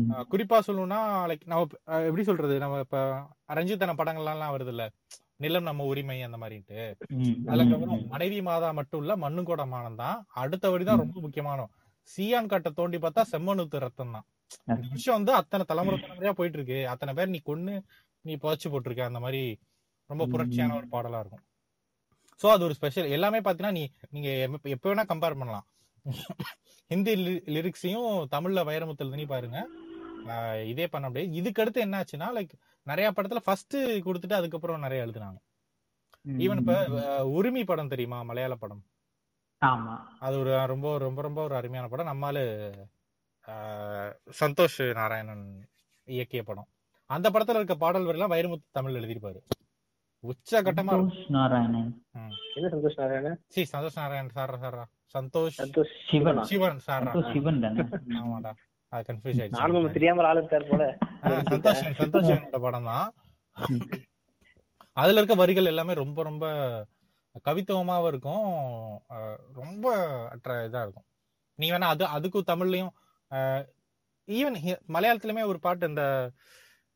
அஹ், 0.09 0.25
குறிப்பா 0.31 0.57
சொல்லணும்னா 0.65 0.99
லைக் 1.29 1.45
நம்ம 1.45 1.63
எப்படி 2.01 2.23
சொல்றது 2.27 2.55
நம்ம 2.59 2.79
இப்ப 2.83 2.97
ரஞ்சித்தன 3.55 3.95
படங்கள்லாம் 3.99 4.55
வருது 4.55 4.73
இல்ல 4.73 4.83
நிலம் 5.39 5.67
நம்ம 5.67 5.85
உரிமை 5.91 6.17
அந்த 6.25 6.37
மாதிரிட்டு 6.41 6.77
ம், 7.17 7.33
அதுல 7.47 7.63
ம், 7.63 7.71
கவனம் 7.71 7.97
ம். 7.97 8.05
மனைவி 8.11 8.39
மாதா 8.43 8.69
மட்டும் 8.77 9.01
இல்ல 9.03 9.15
மண்ணு 9.23 9.41
கூட 9.45 9.63
மானம் 9.71 9.99
தான். 10.01 10.19
அடுத்த 10.43 10.65
வரி 10.69 10.85
தான் 10.85 11.01
ரொம்ப 11.01 11.17
முக்கியமான. 11.25 11.65
சீயான் 12.09 12.49
கட்டை 12.49 12.71
தோண்டி 12.73 12.97
பார்த்தா 12.99 13.23
செம்மனுத்து 13.31 13.77
ரத்தம் 13.83 14.13
தான் 14.15 14.25
விஷயம் 14.95 15.17
வந்து 15.19 15.33
அத்தனை 15.39 15.63
தலைமுறை 15.71 15.97
தலைமுறையா 16.01 16.33
போயிட்டு 16.39 16.59
இருக்கு 16.59 16.79
அத்தனை 16.93 17.13
பேர் 17.13 17.33
நீ 17.35 17.39
கொன்னு 17.45 17.75
நீ 18.25 18.33
புதைச்சு 18.43 18.67
போட்டிருக்க. 18.73 19.03
அந்த 19.09 19.19
மாதிரி 19.25 19.41
ரொம்ப 20.09 20.23
புரட்சியான 20.25 20.75
ஒரு 20.75 20.87
பாடலா 20.91 21.19
இருக்கும். 21.23 21.43
சோ 22.39 22.47
அது 22.53 22.63
ஒரு 22.63 22.75
ஸ்பெஷல் 22.77 23.13
எல்லாமே 23.17 23.39
பாத்தீங்கன்னா 23.39 23.71
நீ 23.71 23.83
நீங்க 24.09 24.29
எப்ப 24.75 24.85
வேணா 24.89 25.05
கம்பேர் 25.11 25.39
பண்ணலாம். 25.41 25.65
ஹிந்தி 26.91 27.13
லிரிக்ஸையும் 27.55 28.09
தமிழ்ல 28.33 28.63
வைரமுத்து 28.69 29.05
எழுதி 29.05 29.25
பாருங்க. 29.25 29.59
இதே 30.71 30.85
பண்ண 30.87 31.05
முடியாது. 31.07 31.37
இதுக்கு 31.39 31.61
அடுத்து 31.61 31.85
என்ன 31.85 31.99
ஆச்சுன்னா 32.01 32.27
லைக் 32.37 32.53
நிறைய 32.87 33.07
படத்துல 33.11 33.41
ஃபர்ஸ்ட் 33.45 33.75
கொடுத்துட்டு 34.07 34.39
அதுக்கப்புறம் 34.39 34.85
நிறைய 34.85 35.05
எழுதுனாங்க. 35.05 35.39
ஈவன் 36.45 36.61
இப்ப 36.61 36.75
உரிமை 37.37 37.63
படம் 37.63 37.91
தெரியுமா? 37.93 38.19
மலையாள 38.29 38.53
படம். 38.55 38.83
ஆமா. 39.61 39.95
அது 40.19 40.35
ஒரு 40.39 40.53
ரொம்ப 40.73 40.97
ரொம்ப 40.97 41.19
ரொம்ப 41.21 41.39
ஒரு 41.43 41.55
அருமையான 41.55 41.89
படம். 41.91 42.11
நம்மால 42.11 42.37
சந்தோஷ் 44.39 44.79
நாராயணன் 44.99 45.45
இயக்கிய 46.07 46.41
படம். 46.47 46.69
அந்த 47.09 47.27
படத்துல 47.33 47.59
இருக்க 47.59 47.75
பாடல் 47.83 48.07
வரையெல்லாம் 48.07 48.33
வைரமுத்து 48.33 48.65
தமிழ் 48.77 48.97
எழுதியிருப்பாரு. 48.99 49.39
உச்சகட்டமா 50.23 50.93
நாராயணன். 51.35 51.91
என்ன 52.57 52.69
சந்தோஷ் 52.73 52.97
நாராயணன்? 53.01 53.37
சி 53.55 53.63
சந்தோஷ் 53.73 53.99
நாராயண் 54.01 54.31
சாரா 54.37 54.57
சாரா 54.63 54.85
சந்தோஷ் 55.15 55.59
சந்தோஷ் 55.61 55.93
சிவன்? 56.09 56.41
சிவன் 56.51 56.81
சாரா 56.87 57.11
சந்தோஷ் 57.11 57.31
சிவன் 57.35 57.61
தானே? 57.65 57.85
ஆமாடா. 58.21 58.53
அது 58.93 59.05
கன்ஃபியூஸ் 59.09 59.39
நானும் 59.59 59.77
ஆயிடுச்சு 59.77 59.95
தெரியாம 59.99 60.25
ஆளு 60.29 60.41
இருக்காரு 60.41 60.65
போல. 60.71 60.83
சந்தோஷ் 61.51 61.85
சந்தோஷ் 62.01 62.59
படம் 62.67 62.89
தான் 62.91 63.07
அதுல 64.97 65.19
இருக்க 65.19 65.35
வரிகள் 65.43 65.71
எல்லாமே 65.71 65.93
ரொம்ப 66.03 66.19
ரொம்ப 66.29 66.45
கவித்துவமாவும் 67.47 68.09
இருக்கும். 68.11 68.45
ரொம்ப 69.61 69.95
அற்ற 70.33 70.51
இதா 70.67 70.83
இருக்கும். 70.85 71.07
நீ 71.59 71.65
வேணா 71.71 71.87
அது 71.95 72.05
அதுக்கும் 72.17 72.49
தமிழ்லயும் 72.51 72.93
ஈவன் 74.27 74.57
மலையாளத்துலயுமே 74.95 75.43
ஒரு 75.51 75.59
பாட்டு 75.65 75.89
இந்த 75.91 76.03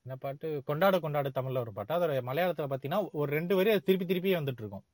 என்ன 0.05 0.15
பாட்டு? 0.23 0.47
கொண்டாட 0.69 0.95
கொண்டாடு 1.03 1.29
தமிழ்ல 1.37 1.63
ஒரு 1.65 1.73
பாட்டு. 1.77 1.95
அதோட 1.97 2.13
மலையாளத்துல 2.29 2.69
பாத்தீங்கன்னா 2.71 3.01
ஒரு 3.21 3.29
ரெண்டு 3.37 3.53
வரி 3.57 3.71
அது 3.73 3.87
திருப்பி 3.89 4.05
திருப்பி 4.11 4.31
வந்துட்டு 4.39 4.63
இருக்கும் 4.63 4.85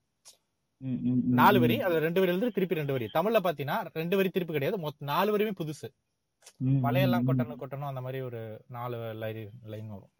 நாலு. 1.39 1.58
வரி 1.63 1.75
அதுல 1.86 1.99
ரெண்டு 2.05 2.21
வரி 2.21 2.31
எழுது 2.34 2.55
திருப்பி 2.55 2.79
ரெண்டு 2.79 2.95
வரி. 2.95 3.05
தமிழ்ல 3.17 3.39
பாத்தீங்கன்னா 3.47 3.77
ரெண்டு 4.01 4.17
வரி 4.19 4.29
திருப்பி 4.36 4.55
கிடையாது. 4.55 4.77
மொத்தம் 4.86 5.10
நாலு 5.13 5.34
வரியுமே 5.36 5.53
புதுசு. 5.62 5.88
மலையெல்லாம். 6.86 7.25
கொட்டணும் 7.27 7.62
கொட்டணும் 7.62 7.91
அந்த 7.91 8.01
மாதிரி 8.05 8.19
ஒரு 8.29 8.41
நாலு 8.77 8.97
லைன் 9.23 9.41
லைன் 9.73 9.89
வரும். 9.95 10.12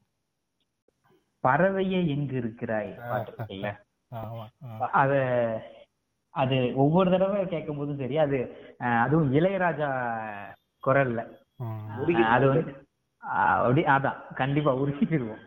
பறவையே 1.44 2.00
எங்கு 2.14 2.36
இருக்கிறாய். 2.42 2.92
அத 5.02 5.14
அது 6.34 6.56
ஒவ்வொரு 6.84 7.10
தடவை 7.14 7.42
கேட்கும் 7.52 7.78
போதும் 7.80 8.00
சரி 8.02 8.16
அது 8.24 8.38
அதுவும் 9.04 9.30
இளையராஜா 9.38 9.90
குரல்ல. 10.88 11.21
அது 12.36 12.45
வந்து 12.52 12.74
அப்படி 13.62 13.84
அதான். 13.95 14.19
கண்டிப்பா 14.39 14.71
உருகிடுவோம் 14.82 15.43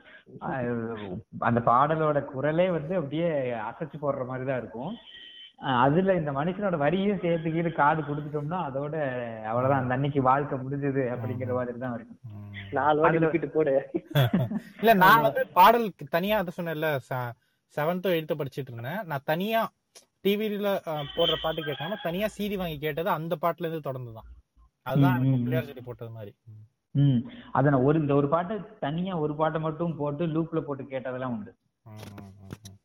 அந்த 1.49 1.61
பாடலோட 1.69 2.19
குரலே 2.33 2.67
வந்து 2.77 2.95
அப்படியே 3.01 3.29
அசைச்சு 3.69 3.97
போடுற 4.03 4.25
மாதிரி 4.31 4.45
தான் 4.49 4.61
இருக்கும். 4.63 4.93
அதுல 5.83 6.15
இந்த 6.21 6.31
மனுஷனோட 6.39 6.77
வரியும் 6.83 7.23
சேர்த்து 7.23 7.53
கீழே 7.55 7.71
காது 7.79 8.01
கொடுத்துட்டோம்னா 8.09 8.59
அதோட 8.69 8.95
அவ்வளவுதான். 9.51 9.83
அந்த 9.83 9.97
அன்னைக்கு 9.97 10.21
வாழ்க்கை 10.29 10.59
முடிஞ்சது 10.65 11.05
அப்படிங்கிற 11.15 11.55
மாதிரி 11.59 11.79
தான் 11.85 11.97
இருக்கும். 11.99 12.21
நாலு 12.79 12.99
வாட்டி 13.03 13.49
போடு. 13.57 13.75
இல்ல 14.83 14.93
நான் 15.05 15.25
வந்து 15.27 15.43
பாடல் 15.59 15.87
தனியா 16.17 16.39
அதை 16.43 16.53
சொன்னேன்ல 16.59 16.91
செவன்த்தோ 17.75 18.13
எயித்தோ 18.17 18.37
படிச்சிட்டு 18.41 18.73
இருந்தேன். 18.73 19.03
நான் 19.11 19.29
தனியா 19.33 19.63
டிவில 20.25 20.69
போடுற 21.17 21.35
பாட்டு 21.43 21.61
கேட்காம 21.69 21.99
தனியா 22.07 22.29
சிடி 22.37 22.57
வாங்கி 22.63 22.79
கேட்டது 22.85 23.11
அந்த 23.19 23.35
பாட்டுல 23.43 23.67
இருந்து 23.67 23.89
தொடர்ந்து 23.89 24.13
தான் 24.19 24.29
அதுதான் 24.89 25.13
ம், 25.13 25.15
எனக்கு 25.15 25.29
ம், 25.29 25.39
பிள்ளையார் 25.39 25.65
சொல்லி 25.65 25.81
போட்டது 25.81 26.11
மாதிரி. 26.11 26.35
ம். 26.93 27.01
ம். 27.01 27.31
அத 27.53 27.71
நான் 27.71 27.81
ஒரு 27.81 27.99
இந்த 28.01 28.15
ஒரு 28.15 28.29
பாட்டை 28.29 28.57
தனியா 28.81 29.19
ஒரு 29.19 29.35
பாட்டை 29.35 29.61
மட்டும் 29.61 29.97
போட்டு 29.97 30.27
லூப்ல 30.27 30.61
போட்டு 30.61 30.83
கேட்டதெல்லாம் 30.85 31.33
உண்டு. 31.37 31.55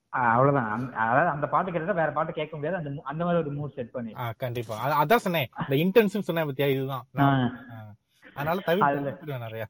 அவ்வளவுதான். 0.10 0.94
அதாவது 0.94 1.30
அந்த 1.30 1.48
பாட்டு 1.48 1.72
கேட்டா 1.72 1.92
வேற 1.92 2.12
பாட்டு 2.12 2.34
கேட்க 2.34 2.56
முடியாது. 2.56 2.88
அந்த 2.88 3.02
அந்த 3.04 3.26
மாதிரி 3.26 3.50
ஒரு 3.50 3.68
மூட் 3.68 3.74
செட் 3.74 3.92
பண்ணி 3.92 4.14
கண்டிப்பா. 4.38 5.04
அதான் 5.04 5.16
சொன்னேன். 5.16 5.48
இந்த 5.70 5.76
இன்டென்சிவ் 5.84 6.20
சொன்னேன் 6.20 6.46
பத்தியா? 6.46 6.68
இதுதான். 6.70 7.06
அதனால 8.36 8.62
அதுல- 8.66 9.00
தவிர்த்து 9.00 9.38
நிறைய. 9.38 9.68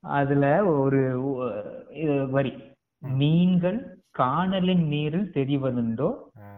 அதுல 0.00 0.64
ஒரு 0.64 1.00
வரி. 2.30 2.52
மீன்கள் 2.98 4.02
காணலின் 4.10 4.86
நீரில் 4.86 5.30
தெரிவதுண்டோ 5.34 6.08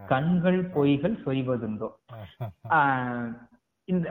கண்கள் 0.06 0.70
பொய்கள் 0.70 1.16
சொய்வதுண்டோ 1.26 1.88
ஆஹ் 2.70 3.49
இந்த 3.92 4.08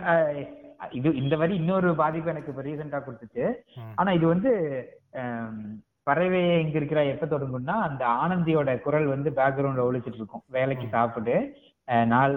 இது 0.98 1.10
இந்த 1.22 1.36
வரி 1.42 1.54
இன்னொரு 1.62 1.90
பாதிப்பு 2.02 2.32
எனக்கு 2.34 2.52
இப்ப 2.52 2.64
ரீசெண்டா 2.68 3.00
கொடுத்துச்சு. 3.02 3.46
ஆனா 4.00 4.10
இது 4.18 4.26
வந்து 4.34 4.52
ஆம், 5.22 5.64
பறவை 6.08 6.42
எங்க 6.62 6.76
இருக்கிறா 6.80 7.02
எப்ப 7.14 7.26
தொடங்கும்னா 7.26 7.76
அந்த 7.88 8.04
ஆனந்தியோட 8.22 8.70
குரல் 8.86 9.08
வந்து 9.14 9.30
பேக்ரவுண்ட்ல 9.40 9.88
ஒழிச்சிட்டு 9.88 10.20
இருக்கும் 10.22 10.46
வேலைக்கு 10.58 10.88
சாப்பிட்டு 10.96 11.36
நாள் 12.12 12.34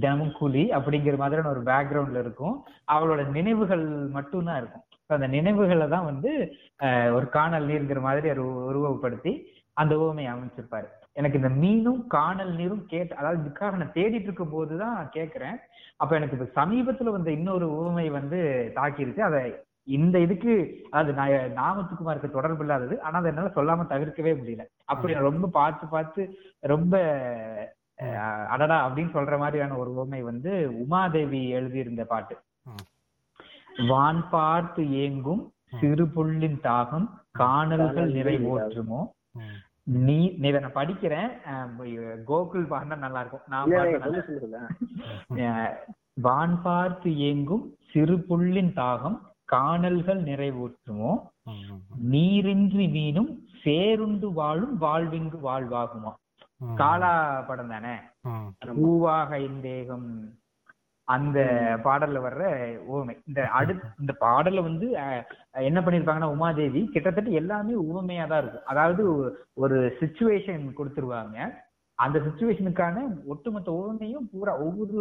தினமும் 0.00 0.34
கூலி 0.38 0.62
அப்படிங்கிற 0.78 1.16
மாதிரியான 1.20 1.52
ஒரு 1.54 1.62
பேக்ரவுண்ட்ல 1.68 2.22
இருக்கும். 2.24 2.56
அவளோட 2.94 3.20
நினைவுகள் 3.36 3.84
மட்டும்தான் 4.16 4.58
இருக்கும். 4.60 4.84
அந்த 5.16 5.28
நினைவுகளை 5.36 5.86
தான் 5.94 6.08
வந்து 6.10 6.30
ஒரு 7.16 7.26
காணல் 7.36 7.68
நீர்ங்கிற 7.70 8.00
மாதிரி 8.08 8.28
ஒரு 8.34 8.44
உருவப்படுத்தி 8.70 9.32
அந்த 9.76 9.92
உவமையை 10.02 10.30
அமைச்சிருப்பாரு. 10.32 10.88
எனக்கு 11.18 11.38
இந்த 11.40 11.50
மீனும் 11.60 12.02
காணல் 12.08 12.52
நீரும் 12.54 12.84
கேட்டு 12.86 13.12
அதாவது 13.16 13.40
இதுக்காக 13.42 13.76
நான் 13.76 13.96
தேடிட்டு 13.96 14.28
இருக்கும் 14.28 14.52
போதுதான் 14.52 14.98
கேட்கிறேன். 15.10 15.56
அப்ப 15.96 16.16
எனக்கு 16.16 16.36
இப்ப 16.36 16.48
சமீபத்துல 16.58 17.10
வந்த 17.10 17.30
இன்னொரு 17.30 17.66
உவமை 17.74 18.06
வந்து 18.10 18.38
தாக்கிருச்சு. 18.76 19.20
அதை 19.20 19.40
இந்த 19.88 20.16
இதுக்கு 20.18 20.52
அதாவது 20.90 21.12
நான் 21.12 21.32
நாமத்துக்குமாருக்கு 21.56 22.30
தொடர்பு 22.30 22.62
இல்லாதது. 22.64 22.94
ஆனா 23.00 23.18
அதை 23.18 23.30
என்னால 23.30 23.52
சொல்லாம 23.54 23.86
தவிர்க்கவே 23.88 24.32
முடியல. 24.38 24.64
அப்படி 24.84 25.14
நான் 25.14 25.28
ரொம்ப 25.30 25.46
பார்த்து 25.52 25.86
பார்த்து 25.86 26.22
ரொம்ப 26.66 26.94
அடடா 28.48 28.76
அப்படின்னு 28.86 29.14
சொல்ற 29.14 29.36
மாதிரியான 29.38 29.76
ஒரு 29.76 29.90
உவமை 29.90 30.20
வந்து 30.22 30.50
உமாதேவி 30.82 31.40
எழுதியிருந்த 31.50 32.04
பாட்டு. 32.04 32.34
வான் 33.88 34.20
பார்த்து 34.30 34.82
ஏங்கும் 35.00 35.42
சிறு 35.74 36.04
புள்ளின் 36.14 36.60
தாகம் 36.62 37.06
காணல்கள் 37.32 37.96
காணல் 37.96 38.14
நிறைவோற்றுமோ 38.14 39.00
ம். 39.38 39.56
நீ 39.98 40.16
நீ 40.34 40.46
இதை 40.48 40.58
நான் 40.60 40.78
படிக்கிறேன் 40.78 41.30
கோகுல் 42.26 42.70
பாடினா 42.70 42.96
நல்லா 42.98 43.20
இருக்கும் 43.22 43.46
நான் 43.48 43.72
வான் 46.24 46.56
பார்த்து 46.62 47.10
ஏங்கும் 47.28 47.64
சிறு 47.90 48.16
புள்ளின் 48.28 48.72
தாகம் 48.74 49.18
காணல்கள் 49.48 50.20
நிறைவூற்றுமோ? 50.22 51.12
நீரின்றி 52.10 52.86
மீனும் 52.96 53.30
சேருண்டு 53.62 54.28
வாழும் 54.32 54.74
வாழ்விங்கு 54.78 55.38
வாழ்வாகுமா. 55.42 56.12
காலா 56.76 57.12
படம் 57.48 57.70
தானே 57.70 57.94
பூவாக 58.74 59.30
இந்தேகம் 59.46 60.08
அந்த 61.14 61.38
பாடல்ல 61.84 62.18
வர்ற 62.24 62.42
உவமை. 62.90 63.14
இந்த 63.28 63.40
அடுத்து 63.58 63.86
இந்த 64.02 64.12
பாடல்ல 64.24 64.62
வந்து 64.66 64.86
என்ன 65.68 65.78
பண்ணிருப்பாங்கன்னா 65.84 66.32
உமாதேவி 66.34 66.82
கிட்டத்தட்ட 66.94 67.38
எல்லாமே 67.40 67.74
உவமையா 67.90 68.24
தான் 68.32 68.42
இருக்கும். 68.42 68.68
அதாவது 68.72 69.04
ஒரு 69.64 69.78
சுச்சுவேஷன் 70.00 70.64
கொடுத்துருவாங்க. 70.78 71.38
அந்த 71.98 72.18
சுச்சுவேஷனுக்கான 72.26 73.06
ஒட்டுமொத்த 73.32 73.70
உவமையும் 73.80 74.28
பூரா 74.32 74.52
ஒவ்வொரு 74.66 74.98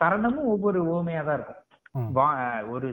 சரணமும் 0.00 0.50
ஒவ்வொரு 0.54 0.80
உவமையா 0.92 1.22
தான் 1.28 1.38
இருக்கும். 1.38 1.62
ஒரு 2.74 2.88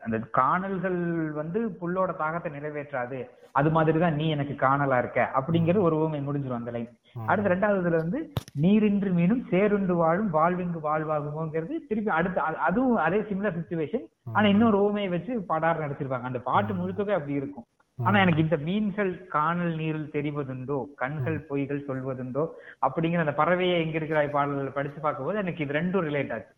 அந்த 0.00 0.18
காணல்கள் 0.30 0.98
வந்து 1.32 1.60
புல்லோட 1.80 2.10
தாகத்தை 2.18 2.50
நிறைவேற்றாது. 2.56 3.18
அது 3.52 3.70
மாதிரிதான் 3.70 4.14
நீ 4.14 4.28
எனக்கு 4.28 4.54
காணலா 4.66 4.98
இருக்க 4.98 5.30
அப்படிங்கிற 5.34 5.80
ஒரு 5.80 5.96
உவமை 5.96 6.20
முடிஞ்சிரும் 6.28 6.60
அந்த 6.60 6.70
லைன். 6.70 6.88
அடுத்து 7.26 7.52
ரெண்டாவதுல 7.52 7.96
வந்து 7.96 8.18
நீரின்றி 8.54 9.10
மீனும் 9.10 9.42
சேருண்டு 9.50 9.94
வாழும் 10.02 10.30
வாழ்விங்கு 10.30 10.80
வாழ்வாகுமோங்கிறது 10.88 11.74
திருப்பி 11.88 12.10
அடுத்து 12.10 12.40
அதுவும் 12.40 12.96
அதே 12.96 13.20
சிமிலர் 13.20 13.58
சுச்சுவேஷன் 13.58 14.04
ஆனா 14.32 14.46
இன்னொரு 14.46 14.78
ஓமையை 14.86 15.08
வச்சு 15.08 15.40
படார் 15.52 15.82
நடிச்சிருப்பாங்க. 15.84 16.28
அந்த 16.30 16.38
பாட்டு 16.38 16.74
முழுக்கவே 16.74 17.14
அப்படி 17.18 17.32
இருக்கும். 17.32 17.66
ஆனா 17.98 18.16
எனக்கு 18.20 18.42
இந்த 18.44 18.56
மீன்கள் 18.66 19.10
காணல் 19.34 19.74
நீரில் 19.80 20.10
தெரிவதுண்டோ 20.14 20.78
கண்கள் 21.02 21.36
பொய்கள் 21.50 21.86
சொல்வதுண்டோ 21.86 22.42
அப்படிங்கிற 22.86 23.22
அந்த 23.24 23.34
பறவையை 23.38 23.76
எங்க 23.84 23.96
இருக்கிறாய் 24.00 24.34
பாடல்கள் 24.34 24.76
படிச்சு 24.78 24.98
பார்க்கும்போது 25.00 25.40
எனக்கு 25.42 25.62
இது 25.64 25.78
ரெண்டும் 25.78 26.06
ரிலேட் 26.08 26.32
ஆச்சு. 26.36 26.52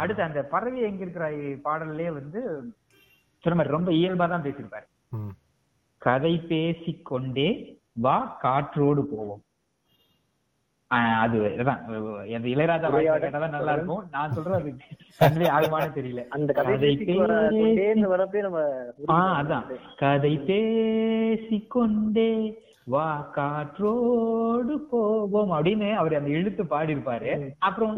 அடுத்து 0.00 0.22
அந்த 0.28 0.42
பறவை 0.54 0.80
எங்க 0.90 1.02
இருக்கிறாய் 1.04 1.36
பாடல்லே 1.66 2.08
வந்து 2.20 2.40
சொன்ன 3.44 3.56
மாதிரி 3.58 3.76
ரொம்ப 3.76 3.90
இயல்பா 3.98 4.28
தான் 4.28 4.46
பேசியிருப்பாரு. 4.46 4.86
கதை 6.02 6.34
பேசிக்கொண்டே 6.52 7.48
வா 8.06 8.16
காற்றோடு 8.44 9.02
போவோம். 9.12 9.42
அது 10.90 11.38
அந்த 12.34 12.48
இளையராஜா 12.48 12.88
உரையாடல். 12.88 13.30
கேட்டாதான் 13.30 13.48
நல்லா 13.48 13.72
இருக்கும். 13.72 14.04
நான் 14.10 14.32
சொல்றது 14.32 14.74
அது 15.18 15.42
ஆகுமானு 15.50 15.90
தெரியல. 15.94 16.28
அந்த 16.28 16.52
கதை 16.52 16.96
வரப்பே 18.06 18.40
நம்ம 18.40 18.60
ஆஹ் 19.08 19.36
அதான். 19.40 19.64
கதை 19.96 20.38
பேசிக்கொண்டே 20.38 22.30
வா 22.84 23.28
காற்றோடு 23.32 24.86
போவோம் 24.90 25.52
அப்படின்னு 25.52 25.94
அவர் 25.94 26.14
அந்த 26.14 26.30
இழுத்து 26.30 26.64
அப்புறம் 27.58 27.96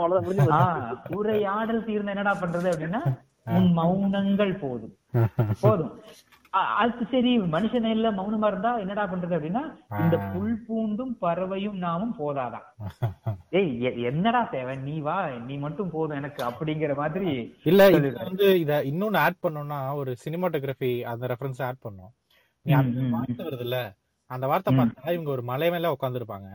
அவ்வளவுதான் 0.00 0.22
முடிஞ்சு 0.22 0.44
போச்சு. 0.44 0.54
ஆஹ் 0.54 1.16
உரையாடல் 1.16 1.84
தீர்ந்த 1.84 2.10
என்னடா 2.10 2.36
பண்றது 2.40 2.72
அப்படின்னா 2.72 3.02
உன் 3.44 3.76
மௌனங்கள் 3.76 4.58
போதும். 4.58 4.96
போதும். 5.60 5.92
அ- 6.54 6.70
அது 6.80 7.04
சரி 7.10 7.30
மனுஷன் 7.52 7.86
இல்ல 7.90 8.08
மௌனமா 8.12 8.48
இருந்தா 8.48 8.70
என்னடா 8.80 9.04
பண்றது 9.06 9.36
அப்படின்னா 9.36 9.62
இந்த 10.00 10.16
புல் 10.32 10.56
பூண்டும் 10.66 11.14
பறவையும் 11.20 11.78
நாமும் 11.78 12.14
போதாதான் 12.18 12.66
ஏய் 13.58 13.70
என்னடா 14.08 14.42
தேவை 14.50 14.74
நீ 14.82 14.96
வா 15.00 15.16
நீ 15.46 15.56
மட்டும் 15.62 15.90
போதும் 15.90 16.18
எனக்கு 16.18 16.42
அப்படிங்கிற 16.48 16.94
மாதிரி 16.96 17.30
இல்ல 17.66 17.80
இது. 17.92 18.10
வந்து 18.22 18.48
இத 18.60 18.72
இன்னொன்னு 18.90 19.22
ஆட் 19.22 19.42
பண்ணோம்னா 19.42 19.80
ஒரு 20.00 20.12
சினிமாட்டோகிராஃபி 20.22 20.92
அந்த 21.10 21.30
ரெஃபரன்ஸ் 21.32 21.62
ஆட் 21.66 21.82
பண்ணோம் 21.84 22.12
நீ 22.66 22.72
அந்த 22.80 23.00
வார்த்தை 23.14 23.42
வருது 23.46 23.66
இல்ல 23.66 23.78
அந்த 24.30 24.44
வார்த்தை. 24.46 24.72
பார்த்தா 24.76 25.14
இவங்க 25.14 25.30
ஒரு 25.30 25.42
மலை 25.48 25.66
மேல 25.70 25.94
உட்காந்துருப்பாங்க. 25.94 26.48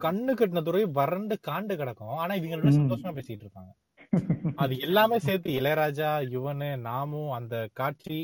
கண்ணு 0.00 0.32
கட்டின 0.34 0.62
துறை 0.64 0.82
வறண்டு 0.96 1.34
காண்டு 1.46 1.74
கிடக்கும் 1.78 2.18
ஆனா 2.18 2.32
இவங்களோட. 2.38 2.72
சந்தோஷமா 2.78 3.12
பேசிட்டு 3.16 3.44
இருப்பாங்க 3.46 3.70
அது 4.56 4.78
எல்லாமே 4.78 5.18
சேர்த்து 5.18 5.50
இளையராஜா 5.52 6.10
யுவனு 6.28 6.78
நாமும் 6.80 7.30
அந்த 7.30 7.68
காட்சி 7.72 8.18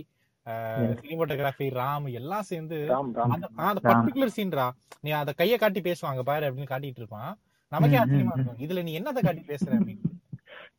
சினிமாட்டோகிராஃபி 0.94 1.66
ராம் 1.72 2.12
எல்லாம் 2.12 2.42
சேர்ந்து 2.42 2.78
அந்த. 3.26 3.46
பர்டிகுலர் 3.88 4.36
சீன்ரா 4.36 4.66
நீ 5.00 5.10
அத 5.10 5.32
கைய 5.38 5.58
காட்டி 5.58 5.80
பேசுவாங்க 5.80 6.20
பாரு 6.20 6.50
அப்படின்னு 6.50 6.70
காட்டிட்டு 6.70 7.00
இருப்பான். 7.02 7.32
நமக்கே 7.72 7.98
ஆச்சரியமா 7.98 8.34
இருக்கும். 8.34 8.58
இதுல 8.58 8.82
நீ 8.82 8.98
என்னத 8.98 9.20
காட்டி 9.22 9.44
பேசுற 9.46 9.70
அப்படின்னு. 9.70 10.04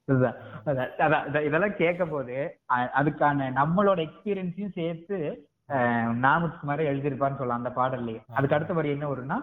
இதுதான். 0.05 0.36
அதான், 0.66 0.89
அதான், 0.97 1.28
இத- 1.28 1.43
இதெல்லாம் 1.43 1.76
கேட்கும் 1.76 2.10
போது 2.10 2.36
அதுக்கான 2.95 3.47
நம்மளோட 3.55 3.99
எக்ஸ்பீரியன்ஸையும் 4.05 4.72
சேர்த்து 4.72 5.18
அஹ், 5.70 6.12
நாமத்துக்குமாரே 6.18 6.84
எழுதியிருப்பான்னு 6.91 7.38
சொல்லலாம் 7.38 7.66
அந்த 7.66 7.70
பாடல்லையே. 7.70 8.22
அதுக்கு 8.28 8.55
அடுத்த 8.55 8.74
வரி 8.74 8.89
என்ன 8.89 9.10
வரும்னா 9.10 9.38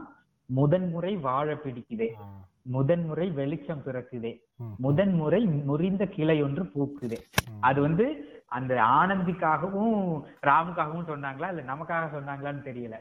முதன்முறை 0.50 1.16
வாழ 1.16 1.54
பிடிக்குதே. 1.54 2.08
முதன்முறை 2.66 3.30
வெளிச்சம் 3.30 3.82
பிறக்குதே. 3.86 4.32
முதன்முறை 4.76 5.40
முறிந்த 5.46 6.04
கிளை 6.06 6.42
ஒன்று 6.42 6.64
பூக்குதே. 6.74 7.18
அது 7.60 7.80
வந்து 7.80 8.32
அந்த 8.46 8.74
ஆனந்திக்காகவும் 8.74 9.94
ராமுக்காகவும் 10.48 11.08
சொன்னாங்களா? 11.10 11.48
இல்ல 11.52 11.62
நமக்காக 11.72 12.04
சொன்னாங்களான்னு 12.16 12.62
தெரியல. 12.68 12.96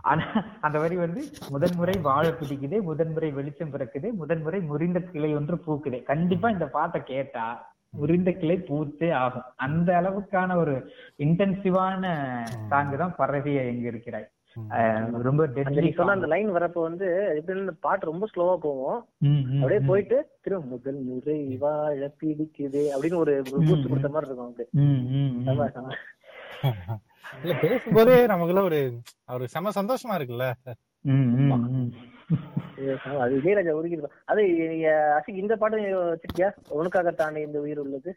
ஆனா 0.00 0.26
அந்த 0.60 0.78
வரி 0.78 0.96
வந்து 0.96 1.22
முதன்முறை 1.50 1.96
வாழ 2.02 2.24
பிடிக்குதே 2.28 2.80
முதன்முறை 2.82 3.30
வெளிச்சம் 3.30 3.72
பிறக்குதே 3.72 4.12
முதன்முறை 4.12 4.60
முறிந்த 4.60 5.00
கிளை 5.00 5.34
ஒன்று 5.34 5.58
பூக்குதே. 5.66 6.02
கண்டிப்பா 6.02 6.50
இந்த 6.50 6.68
பாட்டை 6.68 7.02
கேட்டா 7.02 7.46
முறிந்த 7.90 8.30
கிளை 8.32 8.56
பூத்தே 8.68 9.08
ஆகும். 9.12 9.46
அந்த 9.56 9.88
அளவுக்கான 10.00 10.56
ஒரு 10.56 10.74
இன்டென்சிவான 11.18 12.10
சாங்கு 12.70 12.96
தான் 12.96 13.18
பறவைய 13.18 13.58
எங்க 13.72 13.86
இருக்கிறாய். 13.88 14.28
ரொம்ப 15.26 15.46
நீ 15.78 15.90
சொன்ன 15.98 16.14
அந்த 16.16 16.28
லைன் 16.32 16.50
வரப்ப 16.56 16.82
வந்து 16.88 17.06
எப்படின்னு 17.38 17.74
பாட்டு 17.86 18.10
ரொம்ப 18.10 18.24
ஸ்லோவா 18.32 18.54
போகும். 18.66 19.00
அப்படியே 19.60 19.80
போயிட்டு 19.90 20.18
திரும்ப 20.44 20.66
முதல் 20.74 21.00
முறை 21.08 21.38
வாழ 21.64 22.00
பிடிக்குது 22.20 22.82
அப்படின்னு 22.94 23.22
ஒரு 23.24 23.34
பூஸ்ட் 23.48 23.90
கொடுத்த 23.90 24.10
மாதிரி 24.14 24.28
இருக்கும் 24.28 24.50
அப்படியே. 24.50 24.68
பேசும்போதே 27.64 28.18
நமக்குள்ள 28.32 28.62
ஒரு 28.68 28.80
ஒரு 29.36 29.46
செம 29.54 29.72
சந்தோஷமா 29.80 30.14
இருக்குல்ல. 30.18 30.46
அது 33.24 33.34
இளையராஜா 33.40 33.72
உருகிருக்கும். 33.78 34.16
அது 34.30 34.42
இந்த 35.42 35.52
பாட்டு 35.60 35.76
வச்சிருக்கியா? 36.00 36.50
உனக்காக 36.78 37.10
தானே 37.20 37.40
இந்த 37.48 37.58
உயிர் 37.64 37.84
உள்ளது? 37.84 38.10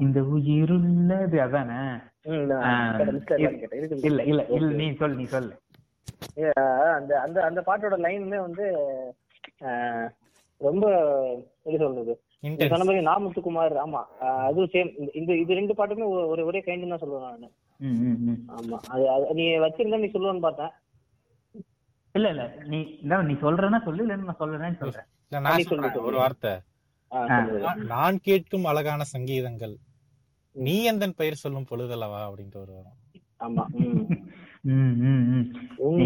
இந்த 0.00 0.20
உயிருள்ளது 0.32 1.36
அதானே. 1.40 1.78
இல்ல 4.06 4.20
இல்ல 4.24 4.42
இல்ல 4.48 4.70
நீ 4.72 4.86
சொல் 4.94 5.16
நீ 5.16 5.24
சொல்லு. 5.26 5.54
அந்த 6.96 7.12
அந்த 7.20 7.38
அந்த 7.44 7.60
பாட்டோட 7.66 7.96
லைனுமே 7.98 8.38
வந்து 8.40 8.64
ரொம்ப 10.60 10.84
எப்படி 11.58 11.78
சொல்றது? 11.78 12.12
சொன்ன 12.64 12.84
மாதிரி 12.84 13.04
நாமுத்துக்குமார் 13.06 13.74
ஆமா. 13.76 14.00
அதுவும் 14.44 14.70
சேம் 14.72 14.90
இந்த 15.14 15.32
இது 15.34 15.54
ரெண்டு 15.54 15.74
பாட்டுமே 15.74 16.06
ஒரு 16.32 16.44
ஒரே 16.46 16.60
கைண்ட் 16.60 16.88
தான் 16.88 17.02
சொல்லுவேன் 17.02 17.24
நான். 17.36 17.54
ம், 17.80 17.98
ம், 18.02 18.18
ம். 18.26 18.38
ஆமா 18.56 18.78
அது 18.88 19.04
நீ 19.34 19.46
வச்சிருந்தா 19.58 19.98
நீ 19.98 20.10
சொல்லுவேன்னு 20.12 20.40
பார்த்தேன். 20.40 20.72
இல்ல 22.14 22.28
இல்ல 22.28 22.44
நீ 22.66 22.78
நீ 23.24 23.34
சொல்றேன்னா 23.40 23.80
சொல்லு 23.84 24.04
இல்லன்னு 24.04 24.28
நான் 24.28 24.40
சொல்றேன்னு 24.40 24.80
சொல்றேன். 24.80 25.08
ஒரு 26.02 26.16
வார்த்தை. 26.16 26.52
நான்- 27.10 27.84
நான் 27.86 28.18
கேட்கும் 28.18 28.64
அழகான 28.64 29.04
சங்கீதங்கள். 29.04 29.74
நீ 30.56 30.90
எந்தன் 30.90 31.14
பெயர் 31.16 31.34
சொல்லும் 31.34 31.66
பொழுதல்லவா 31.70 32.20
அப்படின்ட்டு 32.26 32.56
ஒரு 32.56 32.72
வரும். 32.72 32.96
ஆமா 33.40 33.64
ம். 33.74 34.06
ம், 34.68 34.94
ம், 35.02 35.24
ம். 35.30 35.44
உன் 35.76 35.98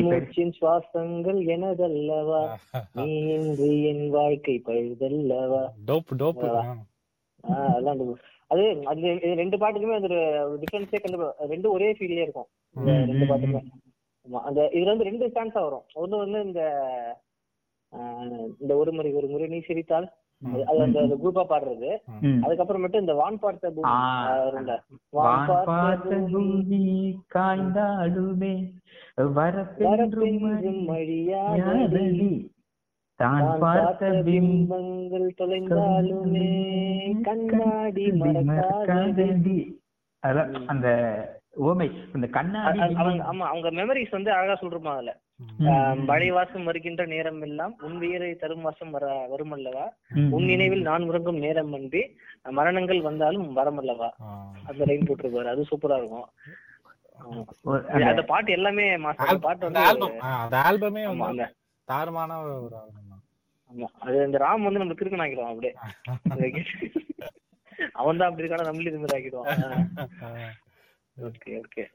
சுவாசங்கள் 0.52 1.38
எனதல்லவா? 1.48 2.40
நீ 2.94 3.14
இன்று 3.28 3.82
என் 3.82 4.08
வாழ்க்கை 4.10 4.62
பழுதல்லவா? 4.66 5.62
டோப் 5.86 6.12
டோப் 6.16 6.42
அந்த- 7.84 8.16
அது 8.44 8.62
இது 8.84 9.34
ரெண்டு 9.34 9.56
பாட்டுக்குமே 9.56 9.94
அது 9.94 10.08
டிஃபரன்ஸே 10.58 11.00
கண்டு 11.00 11.18
ரெண்டும் 11.48 11.70
ஒரே 11.70 11.92
ஃபீலே 11.92 12.22
இருக்கும். 12.22 12.48
ரெண்டு 12.76 13.26
ஆமா 14.26 14.40
அந்த 14.40 14.70
இதுல 14.72 14.84
வந்து 14.84 15.04
ரெண்டு 15.04 15.26
ஸ்டான்ஸா 15.26 15.62
வரும். 15.62 15.84
ஒண்ணு 15.94 16.18
வந்து 16.18 16.42
இந்த 16.44 16.62
ஆஹ், 17.92 18.28
இந்த 18.60 18.76
ஒரு 18.76 18.92
முறை 18.92 19.12
ஒரு 19.12 19.26
முறை 19.26 19.46
நீ 19.48 19.60
சிரித்தால் 19.60 20.04
அது- 20.44 20.62
அந்த 20.62 21.00
அந்த 21.00 21.14
குரூப்பா 21.14 21.44
பாடுறது. 21.48 21.90
ம். 22.20 22.44
அதுக்கப்புறமேட்டு 22.44 23.00
இந்த 23.00 23.14
வான் 23.14 23.38
பார்த்த. 23.38 23.72
வான் 25.10 25.46
பார்த்த 25.64 26.16
பூமி. 26.32 27.18
காய்ந்தாடுமே 27.34 28.52
வரப்பென்றும் 29.16 30.84
மழியாதடி. 30.88 32.50
தான் 33.14 33.58
பார்த்த 33.58 34.22
பிம்பங்கள் 34.24 35.34
தொலைந்தாலுமே 35.38 36.48
கண்ணாடி 37.20 38.10
மறக்காதடி. 38.10 39.58
அதான் 40.26 40.66
அந்த 40.66 40.88
ஓமை 41.60 41.90
இந்த 42.14 42.26
கண்ணாடி 42.26 42.78
ஆமா 42.78 43.38
அவங்க 43.38 43.70
மெமரிஸ் 43.70 44.10
வந்து 44.10 44.32
அழகா 44.32 44.66
சொல்றோமா 44.66 44.92
அதுல? 44.92 45.16
மழை 46.04 46.30
வாசம் 46.30 46.64
வருகின்ற 46.64 47.06
நேரம் 47.06 47.40
எல்லாம் 47.40 47.74
உன் 47.80 47.96
உயிரை 47.98 48.34
தரும் 48.34 48.62
வாசம் 48.62 48.90
வர 48.90 49.04
வருமல்லவா. 49.30 49.84
உன் 50.30 50.44
நினைவில் 50.44 50.82
நான் 50.82 51.02
உறங்கும் 51.02 51.38
நேரம் 51.38 51.72
அன்பே 51.72 52.02
மரணங்கள் 52.50 53.00
வந்தாலும் 53.00 53.56
வரமல்லவா? 53.56 54.08
அந்த 54.64 54.84
லைன் 54.84 55.06
போட்டிருப்பாரு. 55.06 55.44
அது 55.46 55.66
சூப்பரா 55.70 55.96
இருக்கும். 55.96 56.28
அந்த- 58.02 58.22
பாட்டு 58.24 58.52
எல்லாமே 58.52 58.84
பாட்டு 58.98 59.66
அந்த 59.66 59.66
வந்து 59.66 59.80
ஆல்பம் 59.80 60.18
தாறுமான 61.88 62.30
ஒரு 62.42 62.76
ஆமா. 63.70 63.88
அது 64.00 64.22
அந்த 64.22 64.38
ராம் 64.38 64.62
வந்து 64.62 64.78
நம்ம 64.78 64.92
கிறுக்கன் 64.92 65.24
ஆக்கிடுவான் 65.24 65.52
அப்படியே. 65.52 65.74
அவன் 67.92 68.16
தான் 68.16 68.28
அப்படி 68.28 68.44
இருக்கான 68.44 68.64
நம்மளும் 68.64 68.90
இது 68.90 68.98
மாதிரி 68.98 69.16
ஆக்கிடுவான் 69.18 69.60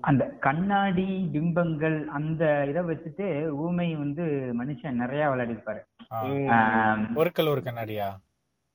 அந்த 0.01 0.23
கண்ணாடி 0.39 1.05
பிம்பங்கள் 1.31 1.97
அந்த 2.11 2.41
இதை 2.67 2.81
வச்சுட்டு 2.83 3.27
ஊமை 3.57 3.95
வந்து 3.95 4.23
மனுஷன் 4.57 4.91
நிறைய 4.95 5.29
விளையாடிருப்பாரு. 5.29 5.81
ஒருக்கல் 7.15 7.49
ஒரு 7.49 7.61
கண்ணாடியா? 7.63 8.07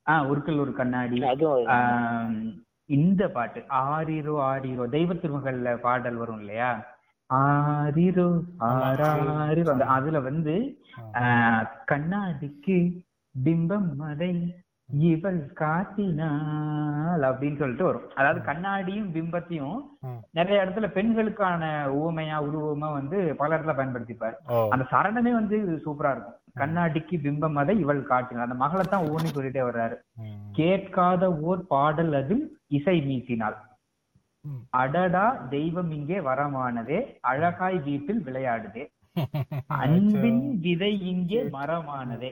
ஆஹ் 0.07 0.25
ஒருக்கல் 0.29 0.61
ஒரு 0.61 0.73
கண்ணாடி. 0.73 1.19
இந்த 2.91 3.23
பாட்டு 3.31 3.61
ஆரிரோ 3.83 4.35
ஆரிரோ 4.47 4.85
தெய்வ 4.89 5.15
திருமகள்ல 5.15 5.77
பாடல் 5.81 6.15
வரும் 6.15 6.41
இல்லையா? 6.41 6.71
ஆரிரோ 7.31 8.29
ஆராரிரோ 8.69 9.69
அந்த 9.71 9.87
அதுல 9.97 10.21
வந்து 10.21 10.55
ஆஹ், 11.19 11.63
கண்ணாடிக்கு 11.87 12.79
பிம்பம் 13.35 13.91
அதை 14.07 14.33
இவள் 14.99 15.53
காட்டினாள் 15.53 17.23
அப்படின்னு 17.23 17.57
சொல்லிட்டு 17.57 17.85
வரும். 17.85 18.11
அதாவது 18.15 18.41
கண்ணாடியும் 18.41 19.13
பிம்பத்தையும். 19.13 19.81
நிறைய 20.31 20.65
இடத்துல 20.65 20.93
பெண்களுக்கான 20.93 21.89
ஊமையா 21.89 22.37
உருவமா 22.49 22.93
வந்து 22.93 23.35
பல 23.37 23.59
இடத்துல 23.59 23.75
பயன்படுத்திப்பார். 23.77 24.37
அந்த 24.69 24.87
சரணமே 24.91 25.33
வந்து 25.33 25.83
சூப்பரா 25.85 26.11
இருக்கும். 26.11 26.35
கண்ணாடிக்கு 26.59 27.17
பிம்பம் 27.17 27.53
அதை 27.53 27.79
இவள் 27.79 28.03
காட்டினாள். 28.03 28.45
அந்த 28.45 28.55
மகளை 28.55 28.85
தான் 28.85 29.07
ஊனி 29.07 29.29
சொல்லிட்டே 29.35 29.63
வர்றாரு. 29.71 29.97
கேட்காத 30.53 31.33
ஓர் 31.37 31.67
பாடல் 31.67 32.13
அதில் 32.13 32.59
இசை 32.67 33.01
மீட்டினாள். 33.01 33.57
அடடா 34.69 35.37
தெய்வம் 35.51 35.91
இங்கே 35.91 36.19
வரமானதே 36.21 37.19
அழகாய் 37.21 37.79
வீட்டில் 37.79 38.23
விளையாடுதே. 38.25 38.85
அன்பின் 39.67 40.59
விதை 40.61 41.07
இங்கே 41.07 41.43
மரமானதே. 41.43 42.31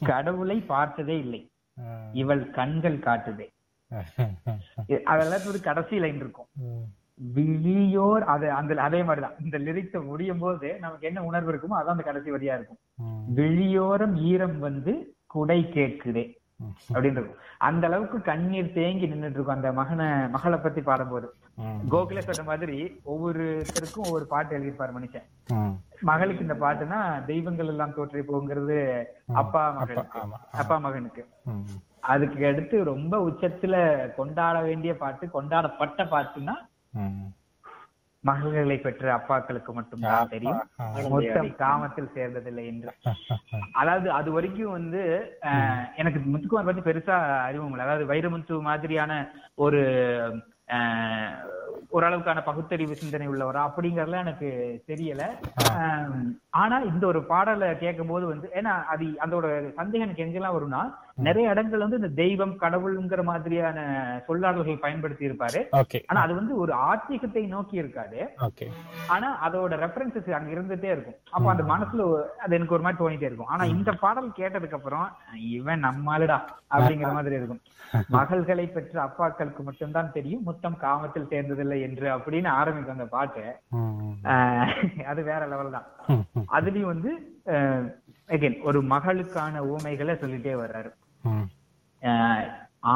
கடவுளை 0.10 0.60
பார்த்ததே 0.60 1.18
இல்லை. 1.18 1.42
இவள் 2.12 2.50
கண்கள் 2.50 2.98
காட்டுதே 2.98 3.48
அதெல்லாம் 5.04 5.46
ஒரு 5.46 5.60
கடைசி 5.60 5.98
லைன் 5.98 6.16
இருக்கும். 6.16 6.48
விழியோர் 7.34 8.24
அது 8.24 8.52
அந்த 8.52 8.82
அதே 8.82 9.02
மாதிரிதான் 9.02 9.38
இந்த 9.40 9.58
லிரிக்ஸ் 9.58 10.04
முடியும் 10.04 10.38
போது 10.38 10.68
நமக்கு 10.80 11.06
என்ன 11.06 11.24
உணர்வு 11.24 11.52
இருக்குமோ 11.52 11.78
அதான் 11.80 11.94
அந்த 11.96 12.02
கடைசி 12.02 12.30
வரியா 12.30 12.54
இருக்கும். 12.54 12.80
விழியோரம் 13.36 14.16
ஈரம் 14.24 14.58
வந்து 14.58 14.92
குடை 15.26 15.64
கேட்குதே. 15.74 16.24
அப்படின்னு 16.94 17.20
இருக்கும் 17.20 17.40
அந்த 17.68 17.86
அளவுக்கு 17.86 18.18
கண்ணீர் 18.22 18.72
தேங்கி 18.72 19.06
நின்னுட்டு 19.06 19.38
இருக்கும் 19.38 19.56
அந்த 19.56 19.72
மகனை 19.72 20.06
மகளை 20.28 20.58
பத்தி 20.58 20.80
பாடும்போது. 20.80 21.28
கோகுலே 21.92 22.22
சொன்ன 22.28 22.42
மாதிரி 22.50 22.76
ஒவ்வொருத்தருக்கும் 23.12 24.06
ஒவ்வொரு 24.06 24.26
பாட்டு 24.26 24.58
எழுதியிருப்பாரு 24.58 24.92
மனுஷன். 24.96 25.26
மகளுக்கு 26.10 26.44
இந்த 26.46 26.56
பாட்டுனா 26.64 26.98
தெய்வங்கள் 27.26 27.66
எல்லாம் 27.66 27.94
தோற்றி 27.96 28.22
போங்கிறது 28.30 28.78
அப்பா 29.42 29.62
மகனுக்கு. 29.78 30.20
அப்பா 30.62 30.78
மகனுக்கு. 30.78 31.24
அதுக்கு 32.12 32.46
அடுத்து 32.46 32.76
ரொம்ப 32.84 33.14
உச்சத்துல 33.28 33.74
கொண்டாட 34.18 34.60
வேண்டிய 34.68 34.96
பாட்டு 34.96 35.30
கொண்டாடப்பட்ட 35.30 36.04
பாட்டுன்னா. 36.14 36.56
மகள்களை 38.24 38.76
பெற்ற 38.78 39.04
அப்பாக்களுக்கு 39.14 39.70
மட்டும்தான் 39.74 40.32
தெரியும். 40.32 40.62
மொத்தம் 41.12 41.50
காமத்தில் 41.60 42.14
சேர்ந்ததில்லை 42.14 42.64
என்று. 42.66 42.90
அதாவது 43.80 44.08
அது 44.16 44.30
வரைக்கும் 44.32 44.74
வந்து 44.74 45.00
அஹ், 45.48 45.84
எனக்கு 45.96 46.20
முத்துக்குமார் 46.26 46.68
பத்தி 46.68 46.84
பெருசா 46.84 47.16
அறிவும் 47.46 47.70
இல்லை. 47.70 47.86
அதாவது 47.86 48.06
வைரமுத்து 48.10 48.60
மாதிரியான 48.66 49.12
ஒரு 49.58 49.80
அஹ், 50.74 51.32
ஓரளவுக்கான 51.92 52.40
பகுத்தறிவு 52.44 52.94
சிந்தனை 52.96 53.26
உள்ளவரா. 53.28 53.62
அப்படிங்கறதுல 53.68 54.20
எனக்கு 54.20 54.48
தெரியல. 54.88 55.22
ஆனா 56.56 56.76
இந்த 56.88 57.04
ஒரு 57.06 57.20
பாடலை 57.26 57.68
கேட்கும் 57.78 58.08
போது 58.08 58.24
வந்து 58.28 58.48
ஏன்னா 58.56 58.72
அது 58.92 59.06
அதோட 59.24 59.46
சந்தேகம் 59.72 60.06
எனக்கு 60.06 60.24
எங்கெல்லாம் 60.24 60.56
வரும்னா 60.56 60.82
நிறைய 61.18 61.52
இடங்கள் 61.52 61.82
வந்து 61.84 61.98
இந்த 62.00 62.10
தெய்வம் 62.20 62.54
கடவுள்ங்கிற 62.62 63.22
மாதிரியான 63.30 63.78
சொல்லாடல்கள் 64.28 64.82
பயன்படுத்தி 64.84 65.28
இருப்பாரு 65.28 65.60
ஆனா 66.10 66.20
அது 66.26 66.34
வந்து 66.40 66.54
ஒரு 66.62 66.72
ஆத்மீகத்தை 66.90 67.42
நோக்கி 67.54 67.76
இருக்காது. 67.82 68.20
ஆனா 69.14 69.28
அதோட 69.46 69.72
ரெஃபரன்சஸ் 69.84 70.30
அங்க 70.38 70.50
இருந்துட்டே 70.56 70.90
இருக்கும். 70.94 71.18
அப்ப 71.34 71.50
அந்த 71.54 71.64
மனசுல 71.72 72.06
அது 72.44 72.56
எனக்கு 72.58 72.76
ஒரு 72.76 72.84
மாதிரி 72.86 73.00
தோணிட்டே 73.02 73.28
இருக்கும். 73.30 73.52
ஆனா 73.54 73.64
இந்த 73.74 73.92
பாடல் 74.04 74.30
கேட்டதுக்கு 74.40 74.78
அப்புறம் 74.78 75.06
இவன் 75.56 75.84
நம்மளுடா 75.88 76.38
அப்படிங்கிற 76.74 77.12
மாதிரி 77.18 77.38
இருக்கும். 77.40 77.62
மகள்களை 78.16 78.66
பெற்ற 78.74 78.96
அப்பாக்களுக்கு 79.06 79.62
மட்டும்தான் 79.68 80.12
தெரியும் 80.16 80.46
மொத்தம் 80.48 80.76
காமத்தில் 80.84 81.30
சேர்ந்ததில்லை 81.32 81.78
என்று 81.88 82.08
அப்படின்னு 82.16 82.50
ஆரம்பிக்கும் 82.60 82.96
அந்த 82.96 83.08
பாட்டு. 83.16 83.44
அது 85.12 85.20
வேற 85.30 85.42
லெவல் 85.52 85.76
தான். 85.76 85.88
அதுலயும் 86.58 86.92
வந்து 86.94 87.10
அகைன் 88.30 88.58
ஒரு 88.68 88.78
மகளுக்கான 88.92 89.62
ஊமைகளை 89.72 90.14
சொல்லிட்டே 90.22 90.54
வர்றாரு. 90.62 90.90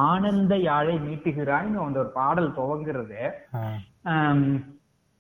ஆனந்த 0.03 0.55
யாழை 0.69 0.95
மீட்டுகிறாய்னு 1.07 1.81
அந்த 1.87 1.99
ஒரு 2.05 2.11
பாடல் 2.19 2.57
துவங்குறது. 2.59 3.23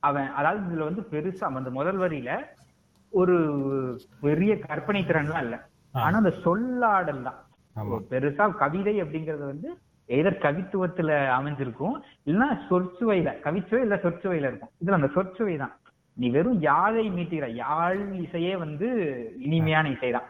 அவன் 0.02 0.28
அதாவது 0.38 0.62
இதுல 0.68 0.88
வந்து 0.88 1.02
பெருசா 1.12 1.48
அந்த 1.60 1.72
முதல் 1.78 1.98
வரியில 2.02 2.30
ஒரு 3.12 3.34
பெரிய 4.24 4.52
கற்பனை 4.68 5.02
திறன்லாம் 5.04 5.44
இல்ல. 5.46 5.56
ஆனா 5.94 6.16
அந்த 6.22 6.32
சொல்லாடல் 6.44 7.26
தான். 7.28 7.40
பெருசா 8.12 8.44
கவிதை 8.62 8.94
அப்படிங்கறது 9.02 9.44
வந்து 9.52 9.68
எதர் 10.08 10.42
கவித்துவத்துல 10.44 11.10
அமைஞ்சிருக்கும். 11.36 11.94
இல்லைன்னா 12.26 12.48
சொற்சுவையில 12.70 13.30
கவிச்சுவை 13.44 13.82
இல்ல 13.86 13.96
சொற்சுவையில 14.04 14.48
இருக்கும். 14.50 14.72
இதுல 14.82 14.98
அந்த 15.00 15.10
சொற்சுவை 15.16 15.54
தான். 15.62 15.74
நீ 16.16 16.28
வெறும் 16.28 16.60
யாழை 16.60 17.10
மீட்டுகிற 17.10 17.46
யாழ் 17.54 18.00
இசையே 18.14 18.56
வந்து 18.58 18.88
இனிமையான 19.38 19.88
இசைதான். 19.88 20.28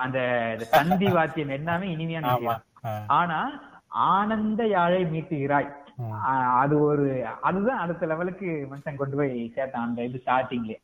அந்த 0.00 0.18
தந்தி 0.70 1.08
வாத்தியம் 1.10 1.48
எல்லாமே 1.48 1.90
இனிமையான 1.90 2.26
இசைதான். 2.34 3.04
ஆனா 3.06 3.38
ஆனந்த 3.86 4.66
யாழை 4.66 5.04
மீட்டுகிறாய். 5.04 5.70
அது 6.58 6.80
ஒரு 6.80 7.26
அதுதான் 7.40 7.78
அடுத்த 7.78 8.06
லெவலுக்கு 8.06 8.68
மனுஷன் 8.70 8.94
கொண்டு 8.94 9.16
போய் 9.16 9.52
சேர்த்தான் 9.56 9.86
அந்த 9.86 10.04
இது 10.04 10.22
ஸ்டார்டிங்ல 10.26 10.74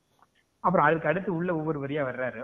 அப்புறம் 0.61 0.87
அதுக்கு 0.87 1.09
அடுத்து 1.09 1.35
உள்ள 1.35 1.57
ஒவ்வொரு 1.57 1.87
வரியா 1.87 2.03
வர்றாரு. 2.09 2.43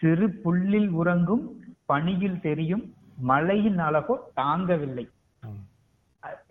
சிறு 0.00 0.26
புல்லில் 0.44 0.88
உறங்கும் 0.90 1.44
பனியில் 1.84 2.40
தெரியும் 2.40 2.84
மழையின் 3.18 3.78
அழகோ 3.78 4.16
தாங்கவில்லை. 4.36 5.04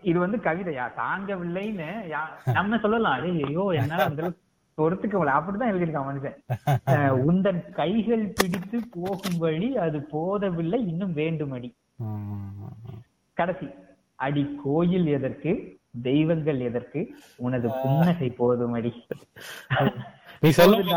இது 0.02 0.20
வந்து 0.20 0.38
கவிதையா? 0.38 0.86
தாங்கவில்லைன்னு 0.98 1.90
நம்ம 2.54 2.78
சொல்லலாம். 2.78 3.24
"ஏய், 3.26 3.44
ஐயோ 3.44 3.64
என்னால 3.70 4.04
அந்த 4.04 4.32
அளவுக்கு 4.74 4.82
பொறுத்துக்க 4.82 5.16
முடியல 5.18 5.38
அப்படிதான் 5.40 5.72
எழுதியிருக்கான் 5.72 6.10
மனுஷன். 6.10 6.38
உந்தன் 7.30 7.62
கைகள் 7.72 8.26
பிடித்து 8.40 8.78
போகும் 8.96 9.38
வழி 9.38 9.70
அது 9.86 10.00
போதவில்லை 10.14 10.80
இன்னும் 10.92 11.16
வேண்டுமடி. 11.22 11.70
கடைசி 13.38 13.68
அடி 14.20 14.44
கோயில் 14.64 15.08
எதற்கு 15.18 15.52
தெய்வங்கள் 16.08 16.60
எதற்கு 16.60 17.00
உனது 17.38 17.68
புன்னகை 17.82 18.30
போதுமடி. 18.40 18.92
நீ 20.44 20.50
சொல்லுங்க 20.50 20.94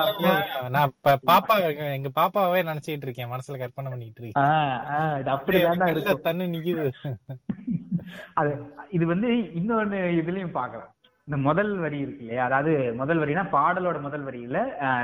நான் 0.77 0.93
பாப்பா 1.31 1.55
எங்க 1.97 2.11
பாப்பாவே 2.21 2.63
நினைச்சிட்டு 2.71 3.07
இருக்கேன் 3.07 3.33
மனசுல 3.35 3.59
கற்பனை 3.59 3.91
பண்ணிட்டு 3.91 4.23
இருக்கேன் 4.23 5.31
அப்படிதான் 5.35 6.25
தண்ணி 6.29 6.47
நிக்குது. 6.55 6.87
அது 8.41 8.51
இது 8.91 9.05
வந்து 9.07 9.29
இன்னொன்னு 9.61 9.99
இதுலயும் 10.21 10.57
பார்க்கலாம். 10.59 10.93
இந்த 11.29 11.37
முதல் 11.45 11.71
வரி 11.77 11.99
இருக்கு 11.99 12.23
இல்லையா? 12.23 12.43
அதாவது 12.45 12.73
முதல் 12.95 13.21
வரினா 13.21 13.43
பாடலோட 13.53 13.99
முதல் 14.01 14.25
வரியில 14.25 14.59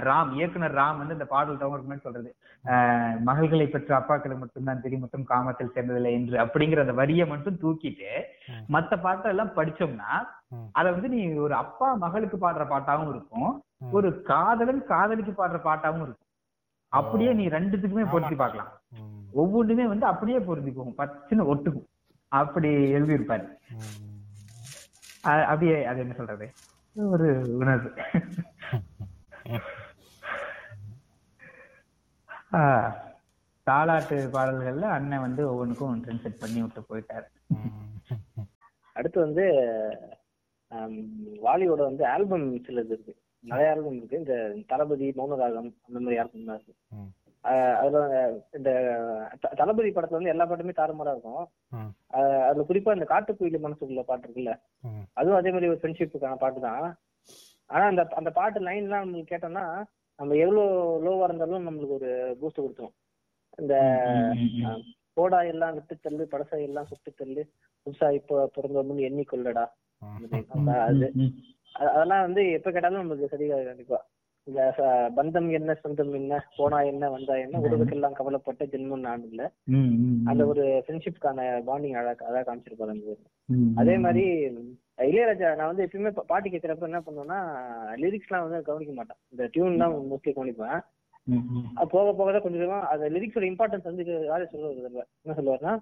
ராம் 0.04 0.30
இயக்குனர் 0.32 0.76
ராம் 0.76 0.98
வந்து 0.98 1.14
இந்த 1.14 1.26
பாடல் 1.26 1.58
தவறுக்கு 1.58 1.86
முன்னாடி 1.86 2.04
சொல்றது. 2.04 2.30
அஹ், 2.64 3.16
மகள்களை 3.24 3.66
பெற்ற 3.66 3.90
அப்பாக்களுக்கு 3.98 4.38
மட்டும்தான் 4.38 4.80
தெரியும் 4.80 5.00
மட்டும் 5.00 5.24
காமத்தில் 5.24 5.72
சேர்ந்ததில்லை 5.74 6.12
என்று 6.12 6.36
அப்படிங்கிற 6.38 6.80
அந்த 6.80 6.92
வரியை 6.92 7.26
மட்டும் 7.26 7.58
தூக்கிட்டு. 7.62 8.12
மத்த 8.68 8.98
பாட்டெல்லாம் 9.02 9.56
படிச்சோம்னா 9.56 10.10
ம். 10.52 10.68
அத 10.72 10.90
வந்து 10.90 11.08
நீ 11.08 11.22
ஒரு 11.38 11.54
அப்பா 11.54 11.88
மகளுக்கு 11.96 12.38
பாடுற 12.38 12.64
பாட்டாவும் 12.68 13.10
இருக்கும். 13.10 13.50
ஒரு 13.92 14.08
காதலன் 14.22 14.84
காதலிக்கு 14.86 15.32
பாடுற 15.32 15.58
பாட்டாவும் 15.62 16.04
இருக்கும். 16.04 16.28
அப்படியே 16.92 17.32
நீ 17.32 17.44
ரெண்டுத்துக்குமே 17.48 18.06
பொருத்தி. 18.06 18.36
பார்க்கலாம். 18.36 18.70
ஒவ்வொன்றுமே 19.34 19.86
வந்து 19.86 20.06
அப்படியே 20.06 20.38
பொருந்தி 20.42 20.70
போகும். 20.70 20.98
பச்சுன்னு 20.98 21.50
ஒட்டுக்கும். 21.52 21.88
அப்படி 22.32 22.68
எழுதியிருப்பாரு. 22.94 23.46
அப்படியே 25.24 25.84
அது 25.84 26.00
என்ன 26.00 26.14
சொல்றது? 26.14 26.46
ஒரு 26.96 27.28
உணர்வு. 27.56 27.90
ஆஹ், 32.52 32.90
தாலாட்டு 33.66 34.16
பாடல்கள்ல 34.34 34.86
அண்ணன் 34.90 35.20
வந்து 35.20 35.42
ஒவ்வொன்றுக்கும் 35.50 35.94
செட் 36.24 36.40
பண்ணி 36.40 36.60
விட்டு 36.62 36.80
போயிட்டாரு. 36.90 37.26
அடுத்து 38.96 39.18
வந்து 39.20 39.44
வாலியோட 41.42 41.80
வந்து 41.82 42.04
ஆல்பம் 42.06 42.46
சிலது 42.66 42.92
இருக்கு. 42.94 43.12
நிறைய 43.44 43.70
ஆல்பம் 43.70 43.96
இருக்கு. 43.96 44.18
இந்த 44.18 44.34
தளபதி 44.66 45.06
மௌனராகம் 45.16 45.70
அந்த 45.86 45.98
மாதிரி 46.00 46.18
ஆல்பம் 46.18 46.44
தான் 46.44 46.58
இருக்கு 46.58 46.74
அதுல 47.82 48.00
இந்த 48.58 48.70
தளபதி 49.60 49.90
படத்துல 49.94 50.18
வந்து 50.18 50.32
எல்லா 50.32 50.44
பாட்டுமே 50.48 50.74
தாறுமாறா 50.80 51.14
இருக்கும். 51.14 51.44
அதுல 52.48 52.64
குறிப்பா 52.68 52.96
இந்த 52.96 53.06
காட்டுக்குயில் 53.12 53.64
மனசுக்குள்ள 53.64 54.04
பாட்டு 54.10 54.26
இருக்குல்ல. 54.26 54.52
அதுவும் 55.20 55.38
அதே 55.38 55.52
மாதிரி 55.54 55.70
ஒரு 55.72 55.80
ஃப்ரெண்ட்ஷிப்புக்கான 55.80 56.38
பாட்டு 56.44 56.60
தான் 56.68 56.86
ஆனா 57.70 57.84
அந்த 57.90 58.02
அந்த 58.20 58.30
பாட்டு 58.38 58.60
லைன்லாம் 58.68 59.04
நம்மளுக்கு 59.04 59.32
கேட்டோம்னா 59.32 59.64
நம்ம 60.18 60.34
எவ்வளவு 60.44 60.64
லோவா 61.04 61.26
இருந்தாலும் 61.28 61.66
நம்மளுக்கு 61.68 61.98
ஒரு 62.00 62.10
பூஸ்ட் 62.40 62.62
கொடுத்துரும். 62.62 62.94
இந்த 63.58 63.74
போடா 65.16 65.38
எல்லாம் 65.52 65.74
விட்டு 65.76 65.94
தள்ளு 66.04 66.24
படசை 66.32 66.58
எல்லாம் 66.68 66.90
சுட்டு 66.90 67.10
தள்ளு 67.20 67.42
புதுசா 67.86 68.08
இப்போ 68.18 68.34
எண்ணிக்கொள்ளடா. 69.08 69.64
அந்த 70.02 70.28
line. 70.32 70.46
அப்ப 70.54 70.70
அது. 70.86 71.08
அதெல்லாம் 71.74 72.24
வந்து 72.26 72.42
எப்ப 72.56 72.70
கேட்டாலும் 72.70 73.00
நம்மளுக்கு 73.02 73.32
சரியாக 73.34 73.66
கண்டிப்பா. 73.70 73.98
இந்த 74.48 74.60
பந்தம் 75.16 75.48
என்ன 75.58 75.74
சொந்தம் 75.82 76.14
என்ன 76.20 76.38
போனா 76.56 76.78
என்ன 76.92 77.10
வந்தா 77.14 77.34
என்ன 77.42 77.58
உறவுக்கெல்லாம் 77.64 78.16
கவலைப்பட்ட 78.18 78.62
ஜென்மம் 78.72 79.04
நான் 79.06 79.26
இல்ல. 79.28 79.42
அந்த 80.30 80.42
ஒரு 80.52 80.64
ஃப்ரெண்ட்ஷிப்கான 80.84 81.44
பாண்டிங் 81.68 81.98
அழகா 82.00 82.26
அழகா 82.30 82.46
காமிச்சிருப்பாரு 82.48 82.94
அந்த. 82.94 83.14
அதே 83.82 83.94
மாதிரி 84.04 84.24
இளையராஜா 85.06 85.50
நான் 85.58 85.70
வந்து 85.70 85.84
எப்பயுமே 85.86 86.10
பாட்டு 86.32 86.52
கேட்கறப்ப 86.54 86.90
என்ன 86.90 87.02
பண்ணுவேன்னா 87.06 87.38
லிரிக்ஸ்லாம் 88.02 88.44
வந்து 88.46 88.60
கவனிக்க 88.70 88.94
மாட்டேன். 88.98 89.20
இந்த 89.34 89.46
டியூன் 89.54 89.80
தான் 89.82 89.94
மோஸ்ட்லி 90.10 90.34
கவனிப்பேன். 90.38 90.80
போக 91.94 92.06
போக 92.18 92.28
தான் 92.34 92.44
கொஞ்சம் 92.46 92.86
அந்த 92.92 93.06
லிரிக்ஸோட 93.16 93.46
இம்பார்ட்டன்ஸ் 93.52 93.88
வந்து 93.90 94.04
ராஜா 94.32 94.46
சொல்லுவார். 94.52 95.10
என்ன 95.24 95.36
சொல்லுவாருன்னா 95.38 95.74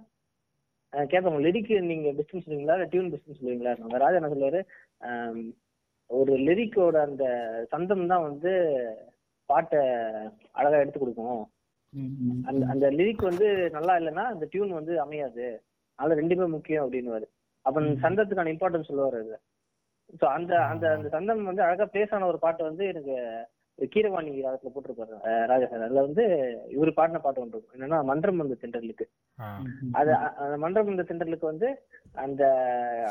கேட்பாங்க 1.12 1.40
லிரிக் 1.46 1.72
நீங்க 1.90 2.08
பெஸ்ட்னு 2.18 2.44
சொல்லுவீங்களா? 2.44 2.76
டியூன் 2.92 3.10
பெஸ்ட்னு 3.12 3.38
சொல்லுவீங்களா? 3.40 3.72
ராஜா 4.04 4.20
என்ன 4.20 4.32
சொல்லுவாரு 4.34 4.60
ஒரு 6.10 6.32
லிரிக்கோட 6.46 6.96
அந்த 7.08 7.24
சந்தம் 7.72 8.10
தான் 8.12 8.26
வந்து 8.28 8.52
பாட்டை 9.48 9.80
அழகா 10.58 10.80
எடுத்து 10.82 11.00
கொடுக்கும். 11.00 11.42
அந்த 12.48 12.62
அந்த 12.72 12.86
லிரிக் 12.98 13.22
வந்து 13.28 13.46
நல்லா 13.76 13.94
இல்லைன்னா 14.00 14.24
அந்த 14.32 14.44
டியூன் 14.52 14.78
வந்து 14.78 14.94
அமையாது. 15.04 15.46
அதனால 15.98 16.16
ரெண்டுமே 16.20 16.46
முக்கியம் 16.56 16.84
அப்படின்னுவாரு. 16.84 17.26
அப்ப 17.66 17.80
சந்தத்துக்கான 18.04 18.52
இம்பார்ட்டன்ஸ் 18.54 18.90
சொல்லுவாரு 18.90 19.18
அது 19.22 19.36
ஸோ 20.20 20.26
அந்த 20.36 20.52
அந்த 20.70 20.84
அந்த 20.96 21.08
சந்தம் 21.16 21.48
வந்து 21.50 21.64
அழகா 21.66 21.84
பிளேஸ் 21.92 22.14
ஆன 22.16 22.28
ஒரு 22.32 22.38
பாட்டு 22.44 22.62
வந்து 22.68 22.84
எனக்கு 22.92 23.16
கீரவாணி 23.86 24.42
ராகத்துல 24.42 24.70
போட்டிருப்பாரு 24.74 25.14
அஹ் 25.22 25.46
ராஜா 25.46 25.66
சார் 25.66 25.82
அதுல 25.82 26.00
வந்து 26.00 26.24
இவரு 26.68 26.90
பாடின 26.90 27.18
பாட்டு 27.18 27.40
ஒன்று 27.40 27.58
இருக்கும். 27.58 27.80
என்னன்னா 27.80 28.04
மன்றம் 28.04 28.36
வந்து 28.36 28.58
தென்றலுக்கு 28.60 29.06
ஆ. 29.40 29.62
அது 29.92 30.14
அந்த 30.14 30.56
மன்றம் 30.56 30.88
இந்த 30.88 31.02
தென்றலுக்கு 31.02 31.44
வந்து 31.44 31.68
அந்த 32.12 32.42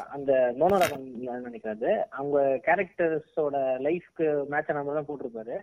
அந்த 0.10 0.54
மோனோராகம் 0.60 1.06
நினைக்கிறாரு 1.46 2.04
அவங்க 2.10 2.62
கேரக்டர்ஸோட 2.66 3.56
லைஃப்க்கு 3.80 4.48
மேட்ச் 4.48 4.70
மாதிரி 4.70 4.94
தான் 4.94 5.06
போட்டிருப்பாரு. 5.06 5.58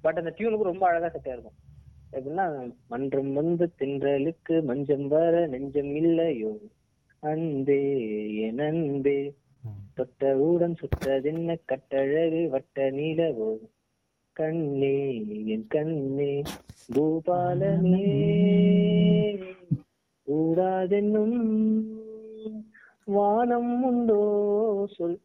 பட் 0.00 0.18
அந்த 0.18 0.34
டியூனுக்கு 0.38 0.62
ரொம்ப 0.62 0.86
அழகா 0.86 1.08
செட் 1.08 1.28
ஆயிருக்கும். 1.28 1.58
எப்படின்னா 2.12 2.46
மன்றம் 2.88 3.32
வந்து 3.32 3.70
தென்றலுக்கு 3.78 4.62
மஞ்சம் 4.62 5.08
வர 5.08 5.46
நெஞ்சம் 5.46 5.94
இல்லையோ? 5.94 6.58
அன்பே 7.20 7.80
என் 8.36 8.58
அன்பே. 8.58 9.34
தொட்டவுடன் 9.96 10.74
சுட்டதென்ன 10.74 11.56
கட்டழகு 11.64 12.48
வட்ட 12.48 12.90
நீலவோ? 12.90 13.48
கண்ணே 14.36 14.96
என் 15.54 15.66
கண்ணே 15.68 16.32
பூபாலனே 16.94 18.04
கூடாதென்னும் 20.28 21.38
வானம் 23.08 23.72
உண்டோ 23.88 24.20
சொல். 24.96 25.18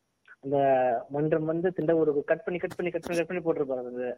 அந்த 0.44 0.58
மன்றம் 1.10 1.50
வந்து 1.52 1.68
திண்ட 1.78 1.92
ஒரு 2.02 2.12
கட் 2.32 2.44
பண்ணி 2.46 2.60
கட் 2.60 2.76
பண்ணி 2.78 2.92
கட் 2.92 3.06
பண்ணி 3.06 3.20
கட் 3.20 3.30
பண்ணி 3.30 3.44
போட்டிருப்பாரு 3.46 3.84
அது 3.92 4.10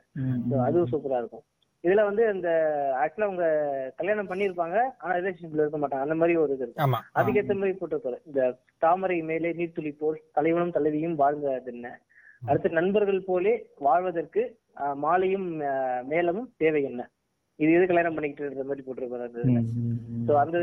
அதுவும் 0.67 0.89
சூப்பரா 0.91 1.19
இருக்கும். 1.21 1.45
இதுல 1.83 2.03
வந்து 2.05 2.23
இந்த 2.35 2.49
ஆக்சுவலா 3.01 3.27
அவங்க 3.29 3.45
கல்யாணம் 3.99 4.29
பண்ணிருப்பாங்க 4.31 4.77
ஆனா 5.01 5.11
ரிலேஷன்ஷிப்ல 5.19 5.63
இருக்க 5.63 5.77
மாட்டாங்க. 5.77 6.05
அந்த 6.07 6.17
மாதிரி 6.21 6.35
ஒரு 6.43 6.53
இது 6.55 6.63
இருக்கும். 6.65 6.85
ஆமா. 6.85 6.99
அதுக்கேத்த 7.19 7.59
மாதிரி 7.61 7.77
போட்டிருப்பாரு. 7.79 8.19
இந்த 8.29 8.41
தாமரை 8.85 9.17
மேலே 9.31 9.51
நீர்த்துளி 9.59 9.91
போல் 10.01 10.23
தலைவனும் 10.31 10.75
தலைவியும் 10.77 11.19
வாழ்ந்தது 11.23 11.71
என்ன 11.75 11.87
அடுத்து 12.41 12.69
நண்பர்கள் 12.79 13.27
போலே 13.29 13.53
வாழ்வதற்கு 13.79 14.41
மாலையும் 15.05 15.47
மேலமும் 16.13 16.49
தேவை 16.63 16.81
என்ன? 16.89 17.03
இது 17.59 17.69
எது 17.75 17.85
கல்யாணம் 17.89 18.15
பண்ணிக்கிட்டு 18.15 18.65
மாதிரி 18.69 18.83
போட்டிருப்பாரு 18.87 19.27
அந்த 19.27 19.39
இதுல. 19.43 19.61
அந்த 20.41 20.57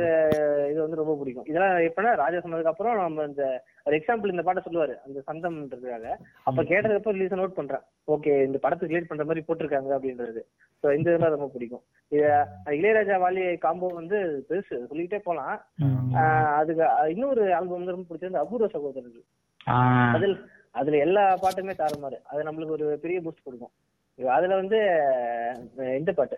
இது 0.71 0.79
வந்து 0.83 0.99
ரொம்ப 1.01 1.15
பிடிக்கும். 1.21 1.47
இதெல்லாம் 1.51 1.77
எப்படின்னா 1.87 2.13
ராஜா 2.21 2.41
சொன்னதுக்கு 2.43 2.73
அப்புறம் 2.73 2.99
நம்ம 3.01 3.25
இந்த 3.31 3.45
ஒரு 3.87 3.95
எக்ஸாம்பிள் 3.99 4.33
இந்த 4.35 4.45
பாட்டை 4.47 4.63
சொல்லுவாரு 4.67 4.95
அந்த 5.07 5.23
சந்தம்ன்றதுக்காக. 5.29 6.07
அப்ப 6.49 6.61
கேட்டதுக்கு 6.71 7.01
அப்புறம் 7.01 7.17
ரிலீஸ் 7.17 7.41
நோட் 7.41 7.57
பண்றேன். 7.59 7.85
ஓகே 8.15 8.33
இந்த 8.49 8.59
படத்துக்கு 8.65 8.93
ரிலேட் 8.93 9.11
பண்ற 9.11 9.25
மாதிரி 9.31 9.45
போட்டிருக்காங்க 9.49 9.93
அப்படின்றது. 9.97 10.43
சோ 10.83 10.87
இந்த 10.99 11.09
இதெல்லாம் 11.11 11.35
ரொம்ப 11.37 11.49
பிடிக்கும். 11.55 11.85
இது 12.13 12.25
இளையராஜா 12.79 13.17
வாலி 13.25 13.45
காம்போ 13.65 13.89
வந்து 14.01 14.19
பெருசு. 14.51 14.77
சொல்லிக்கிட்டே 14.91 15.21
போலாம். 15.29 15.57
அதுக்கு 16.61 16.85
இன்னொரு 17.15 17.45
ஆல்பம் 17.59 17.81
வந்து 17.81 17.97
ரொம்ப 17.97 18.07
பிடிச்சது 18.11 18.43
அபூர்வ 18.45 18.69
சகோதரர்கள். 18.77 19.27
அதில் 20.17 20.37
அதுல 20.81 21.01
எல்லா 21.07 21.25
பாட்டுமே 21.43 21.75
தாறுமாறு. 21.83 22.21
அது 22.31 22.47
நம்மளுக்கு 22.49 22.77
ஒரு 22.79 22.87
பெரிய 23.07 23.19
பூஸ்ட் 23.25 23.47
கொடுக்கும். 23.49 23.75
அதுல 24.19 24.57
வந்து 24.61 24.79
இந்த 25.99 26.11
பாட்டு 26.13 26.37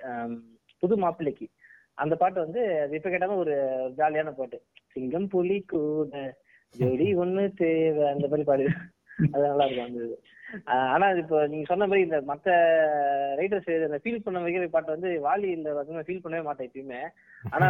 புது 0.82 0.94
மாப்பிள்ளைக்கு. 0.96 1.46
அந்த 1.98 2.14
பாட்டு 2.16 2.38
வந்து 2.40 2.62
இப்ப 2.96 3.08
கேட்டாலும் 3.10 3.42
ஒரு 3.42 3.54
ஜாலியான 3.98 4.32
பாட்டு. 4.32 4.58
சிங்கம் 4.94 5.28
புலி 5.28 5.58
கூட 5.66 6.14
ஜோடி 6.74 7.06
ஒண்ணு 7.22 7.42
தேவை. 7.60 8.04
அந்த 8.12 8.26
மாதிரி 8.26 8.44
பாடு. 8.48 8.64
அது 9.26 9.42
நல்லா 9.44 9.66
இருக்கும் 9.66 9.86
அந்த 9.86 10.00
இது. 10.00 10.16
ஆனா 10.94 11.06
இப்போ 11.20 11.36
நீங்க 11.46 11.66
சொன்ன 11.70 11.86
மாதிரி 11.86 12.04
இந்த 12.06 12.18
மத்த 12.28 12.48
ரைட்டர்ஸ் 13.38 13.70
இந்த 13.78 13.98
ஃபீல் 14.02 14.24
பண்ண 14.24 14.42
வைக்கிற 14.42 14.66
பாட்டு 14.68 14.94
வந்து 14.94 15.10
வாலி 15.24 15.48
இந்த 15.56 15.70
ஃபீல் 16.06 16.22
பண்ணவே 16.24 16.42
மாட்டேன் 16.42 16.68
எப்பயுமே. 16.68 17.00
ஆனா 17.52 17.68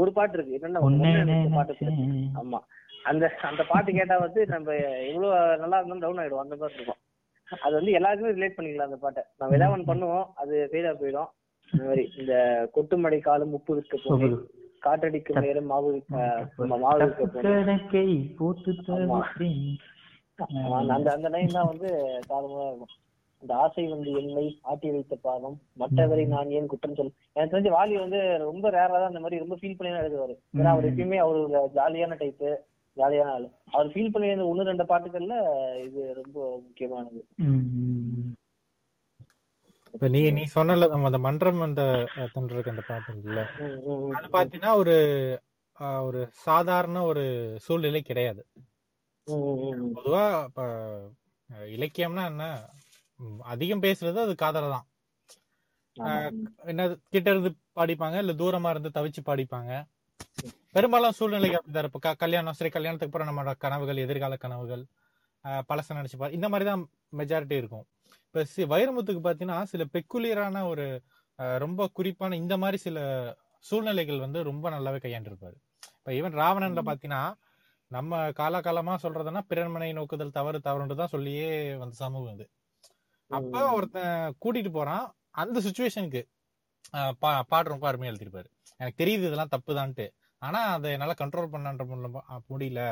ஒரு 0.00 0.12
பாட்டு 0.18 0.36
இருக்கு. 0.38 0.56
என்னன்னா 0.58 0.82
பாட்டு. 1.58 1.90
ஆமா. 2.42 2.60
அந்த 3.04 3.24
அந்த 3.42 3.62
பாட்டு 3.68 3.92
கேட்டா 3.92 4.16
வந்து 4.18 4.40
நம்ம 4.46 4.74
எவ்வளவு 5.06 5.30
நல்லா 5.62 5.78
இருந்தாலும் 5.78 6.04
டவுன் 6.04 6.22
ஆயிடும் 6.22 6.44
அந்த 6.44 6.56
மாதிரி 6.56 6.78
இருக்கும். 6.78 7.00
அது 7.48 7.74
வந்து 7.78 7.96
எல்லாருக்குமே 7.98 8.34
ரிலேட் 8.36 8.56
பண்ணிக்கலாம் 8.56 8.90
அந்த 8.90 8.98
பாட்டை. 9.04 9.22
நம்ம 9.40 9.56
ஏதாவது 9.58 9.74
ஒண்ணு 9.76 9.90
பண்ணுவோம் 9.90 10.26
அது 10.42 10.54
ஃபெயிலா 10.72 10.92
போயிடும். 11.02 11.30
அந்த 11.72 11.82
மாதிரி 11.88 12.04
இந்த 12.20 12.34
கொட்டுமடை 12.74 13.18
காலம் 13.28 13.54
உப்பு 13.58 13.76
விற்க 13.78 13.96
போகுது 14.06 14.38
காற்றடிக்கும் 14.86 15.44
நேரம் 15.46 15.70
மாவு 15.72 15.90
மாவு 16.84 16.98
விற்க 17.04 17.26
போகுது 17.34 17.52
அந்த 20.94 21.08
அந்த 21.16 21.28
லைன் 21.34 21.56
தான் 21.56 21.70
வந்து 21.72 21.88
தாறுமாறா 22.30 22.68
இருக்கும். 22.70 22.92
இந்த 23.42 23.52
ஆசை 23.62 23.84
வந்து 23.92 24.10
என்னை 24.20 24.44
ஆட்டி 24.70 24.88
வைத்த 24.94 25.14
பாவம். 25.26 25.56
மற்றவரை 25.80 26.24
நான் 26.32 26.52
ஏன் 26.58 26.68
குற்றம் 26.72 26.96
சொல் 26.98 27.14
எனக்கு 27.36 27.52
தெரிஞ்ச 27.54 27.70
வாலி 27.76 27.94
வந்து 28.02 28.20
ரொம்ப 28.48 28.66
ரேரா 28.76 28.96
தான் 28.98 29.10
அந்த 29.12 29.22
மாதிரி 29.24 29.42
ரொம்ப 29.44 29.56
ஃபீல் 29.60 29.76
பண்ணி 29.78 29.92
தான் 29.92 30.04
எழுதுவாரு. 30.04 30.34
ஏன்னா 30.58 30.72
அவர் 30.74 30.88
எப்பயுமே 30.90 31.18
அவர் 31.24 31.72
ஜாலியான 31.78 32.18
டைப்பு 32.22 32.50
ஜாலியான 32.96 33.32
ஆளு. 33.32 33.46
அவர் 33.72 33.92
ஃபீல் 33.92 34.12
பண்ணி 34.14 34.28
ஒண்ணு 34.46 34.68
ரெண்டு 34.68 34.84
பாட்டுகள்ல 34.88 35.36
இது 35.84 36.00
ரொம்ப 36.14 36.36
முக்கியமானது. 36.62 37.20
இப்ப 39.94 40.08
நீ 40.08 40.20
நீ 40.30 40.42
சொன்னல 40.54 40.86
நம்ம 40.88 41.08
அந்த 41.10 41.20
மன்றம் 41.20 41.60
அந்த 41.60 41.82
தென்றலுக்கு 42.34 42.72
அந்த 42.72 42.84
பாட்டு 42.86 43.10
இருக்குல்ல. 43.12 43.42
அது 44.16 44.28
பாத்தீங்கன்னா 44.36 44.74
ஒரு 44.76 44.94
அஹ், 45.80 46.02
ஒரு 46.02 46.20
சாதாரண 46.42 46.98
ஒரு 47.04 47.22
சூழ்நிலை 47.64 48.00
கிடையாது. 48.02 48.42
பொதுவா 49.96 50.24
இப்ப 50.44 50.62
இலக்கியம்னா 51.74 52.24
என்ன? 52.26 52.44
அதிகம் 53.44 53.82
பேசுறது 53.82 54.18
அது 54.20 54.34
காதல 54.36 54.68
தான். 54.72 54.86
என்ன 56.66 56.82
கிட்ட 57.12 57.28
இருந்து 57.30 57.50
பாடிப்பாங்க 57.76 58.16
இல்ல 58.16 58.32
தூரமா 58.34 58.70
இருந்து 58.70 58.90
தவிச்சு 58.90 59.22
பாடிப்பாங்க. 59.22 59.72
பெரும்பாலும் 60.74 61.12
சூழ்நிலை 61.12 61.48
அப்படிதான் 61.50 61.88
இப்ப 61.88 62.14
கல்யாணம் 62.14 62.52
சரி 62.52 62.70
கல்யாணத்துக்கு 62.70 63.12
அப்புறம் 63.12 63.30
நம்மளோட 63.30 63.54
கனவுகள் 63.58 63.96
எதிர்கால 63.96 64.36
கனவுகள் 64.36 64.82
பழச 65.68 65.94
நினைச்சு 65.94 66.16
பாரு 66.16 66.32
இந்த 66.32 66.48
மாதிரி 66.48 66.70
தான் 66.70 66.82
மெஜாரிட்டி 67.16 67.56
இருக்கும். 67.56 67.84
இப்ப 68.26 68.44
சி- 68.52 68.68
வைரமுத்துக்கு 68.72 69.22
பாத்தீங்கன்னா 69.24 69.62
சில 69.62 69.84
பெக்குலியரான 69.92 70.68
ஒரு 70.68 70.84
ரொம்ப 71.58 71.88
குறிப்பான 71.92 72.36
இந்த 72.36 72.56
மாதிரி 72.56 72.76
சில 72.76 72.98
சூழ்நிலைகள் 73.64 74.18
வந்து 74.18 74.42
ரொம்ப 74.42 74.70
நல்லாவே 74.70 75.00
கையாண்டிருப்பாரு. 75.04 75.56
இப்ப 75.98 76.12
ஈவன் 76.12 76.38
ராவணன்ல 76.40 76.82
பாத்தீங்கன்னா 76.88 77.22
நம்ம 77.90 78.18
காலாகாலமா 78.30 78.94
சொல்றதுன்னா 79.02 79.40
பிறன்மனை 79.48 79.92
நோக்குதல் 79.92 80.30
தவறு 80.30 80.58
தவறுன்னு 80.64 80.94
தான் 80.94 81.08
சொல்லியே 81.08 81.48
வந்த 81.74 81.94
சமூகம் 81.94 82.34
இது 82.34 82.46
அப்ப 83.30 83.72
ஒருத்தன் 83.72 84.14
கூட்டிட்டு 84.42 84.72
போறான் 84.72 85.04
அந்த 85.34 85.60
சுச்சுவேஷனுக்கு 85.60 86.22
பாட்டு 87.18 87.70
ரொம்ப 87.70 87.92
அருமையா 87.92 88.10
எழுதிருப்பாரு. 88.12 88.48
எனக்கு 88.80 89.04
தெரியுது 89.04 89.26
இதெல்லாம் 89.28 89.52
தப்புதான்ட்டு. 89.56 90.06
ஆனா 90.46 90.60
அதை 90.76 90.90
என்னால 90.96 91.14
கண்ட்ரோல் 91.22 91.52
பண்ணன்ற 91.54 91.84
முடியல. 92.52 92.82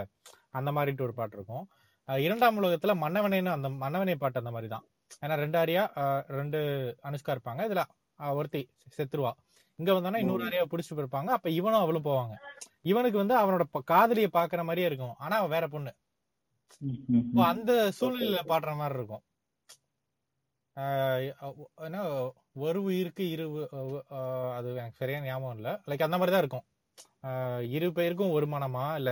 அந்த 0.59 0.70
மாதிரிட்டு 0.76 1.07
ஒரு 1.07 1.14
பாட்டு 1.18 1.36
இருக்கும். 1.38 1.64
இரண்டாம் 2.26 2.59
உலகத்துல 2.61 2.94
மன்னவனேன்னு 3.05 3.51
அந்த 3.57 3.68
மன்னவனே 3.82 4.16
பாட்டு 4.22 4.42
அந்த 4.42 4.53
மாதிரி 4.57 4.70
தான் 4.74 4.84
ஏன்னா 5.24 5.36
ரெண்டு 5.42 5.57
ஆரியா 5.62 5.84
ரெண்டு 6.38 6.59
அனுஷ்கா 7.09 7.34
இருப்பாங்க. 7.34 7.61
இதுல 7.68 7.82
ஒருத்தி 8.38 8.61
செத்துருவா. 8.96 9.32
இங்க 9.78 9.90
வந்தானா 9.96 10.20
இன்னொரு 10.22 10.44
ஆரியா 10.48 10.64
பிடிச்சி 10.72 10.92
போயிருப்பாங்க. 10.94 11.30
அப்ப 11.36 11.51
இவனும் 11.59 11.82
அவளும் 11.84 12.07
போவாங்க. 12.09 12.34
இவனுக்கு 12.90 13.18
வந்து 13.22 13.34
அவனோட 13.42 13.64
காதலியை 13.72 13.90
காதலிய 13.92 14.28
பாக்குற 14.36 14.62
மாதிரியே 14.68 14.88
இருக்கும். 14.90 15.14
ஆனா 15.24 15.34
அவன் 15.40 15.55
வேற 15.57 15.66
பொண்ணு. 15.74 15.92
இப்போ 17.20 17.42
அந்த 17.53 17.72
சூழ்நிலையில 17.98 18.42
பாடுற 18.51 18.72
மாதிரி 18.80 18.98
இருக்கும். 19.01 19.24
ஏன்னா 21.86 22.03
ஒரு 22.66 22.80
உயிருக்கு 22.88 23.24
இரு 23.34 23.46
அது 24.59 24.68
எனக்கு 24.80 25.01
சரியான 25.03 25.26
ஞாபகம் 25.30 25.57
இல்லை. 25.59 25.72
லைக் 25.90 26.07
அந்த 26.07 26.18
மாதிரி 26.20 26.34
தான் 26.34 26.44
இருக்கும். 26.44 26.66
இரு 27.75 27.89
பேருக்கும் 27.99 28.35
ஒரு 28.37 28.47
மனமா 28.55 28.85
இல்ல 29.01 29.11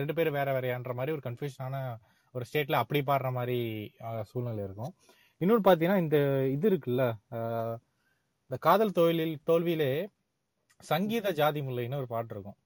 ரெண்டு 0.00 0.14
பேரும் 0.16 0.36
வேற 0.38 0.48
வேறையான்ற 0.56 0.92
மாதிரி 0.98 1.14
ஒரு 1.16 1.22
கன்ஃபியூஷனான 1.26 1.76
ஒரு 2.34 2.44
ஸ்டேட்ல 2.48 2.80
அப்படி 2.82 3.00
பாடுற 3.10 3.28
மாதிரி 3.38 3.58
சூழ்நிலை 4.30 4.62
இருக்கும். 4.68 4.92
இன்னொன்று 5.40 5.64
பாத்தீங்கன்னா 5.68 6.02
இந்த 6.04 6.18
இது 6.54 6.66
இருக்குல்ல 6.70 7.04
இந்த 8.50 8.56
காதல் 8.66 8.96
தோல்வியில் 8.98 9.34
தோல்வியிலே 9.50 9.90
சங்கீத 10.80 11.28
ஜாதி 11.40 11.60
முல்லைன்னு 11.66 12.00
ஒரு 12.02 12.08
பாட்டு 12.14 12.34
இருக்கும். 12.34 12.58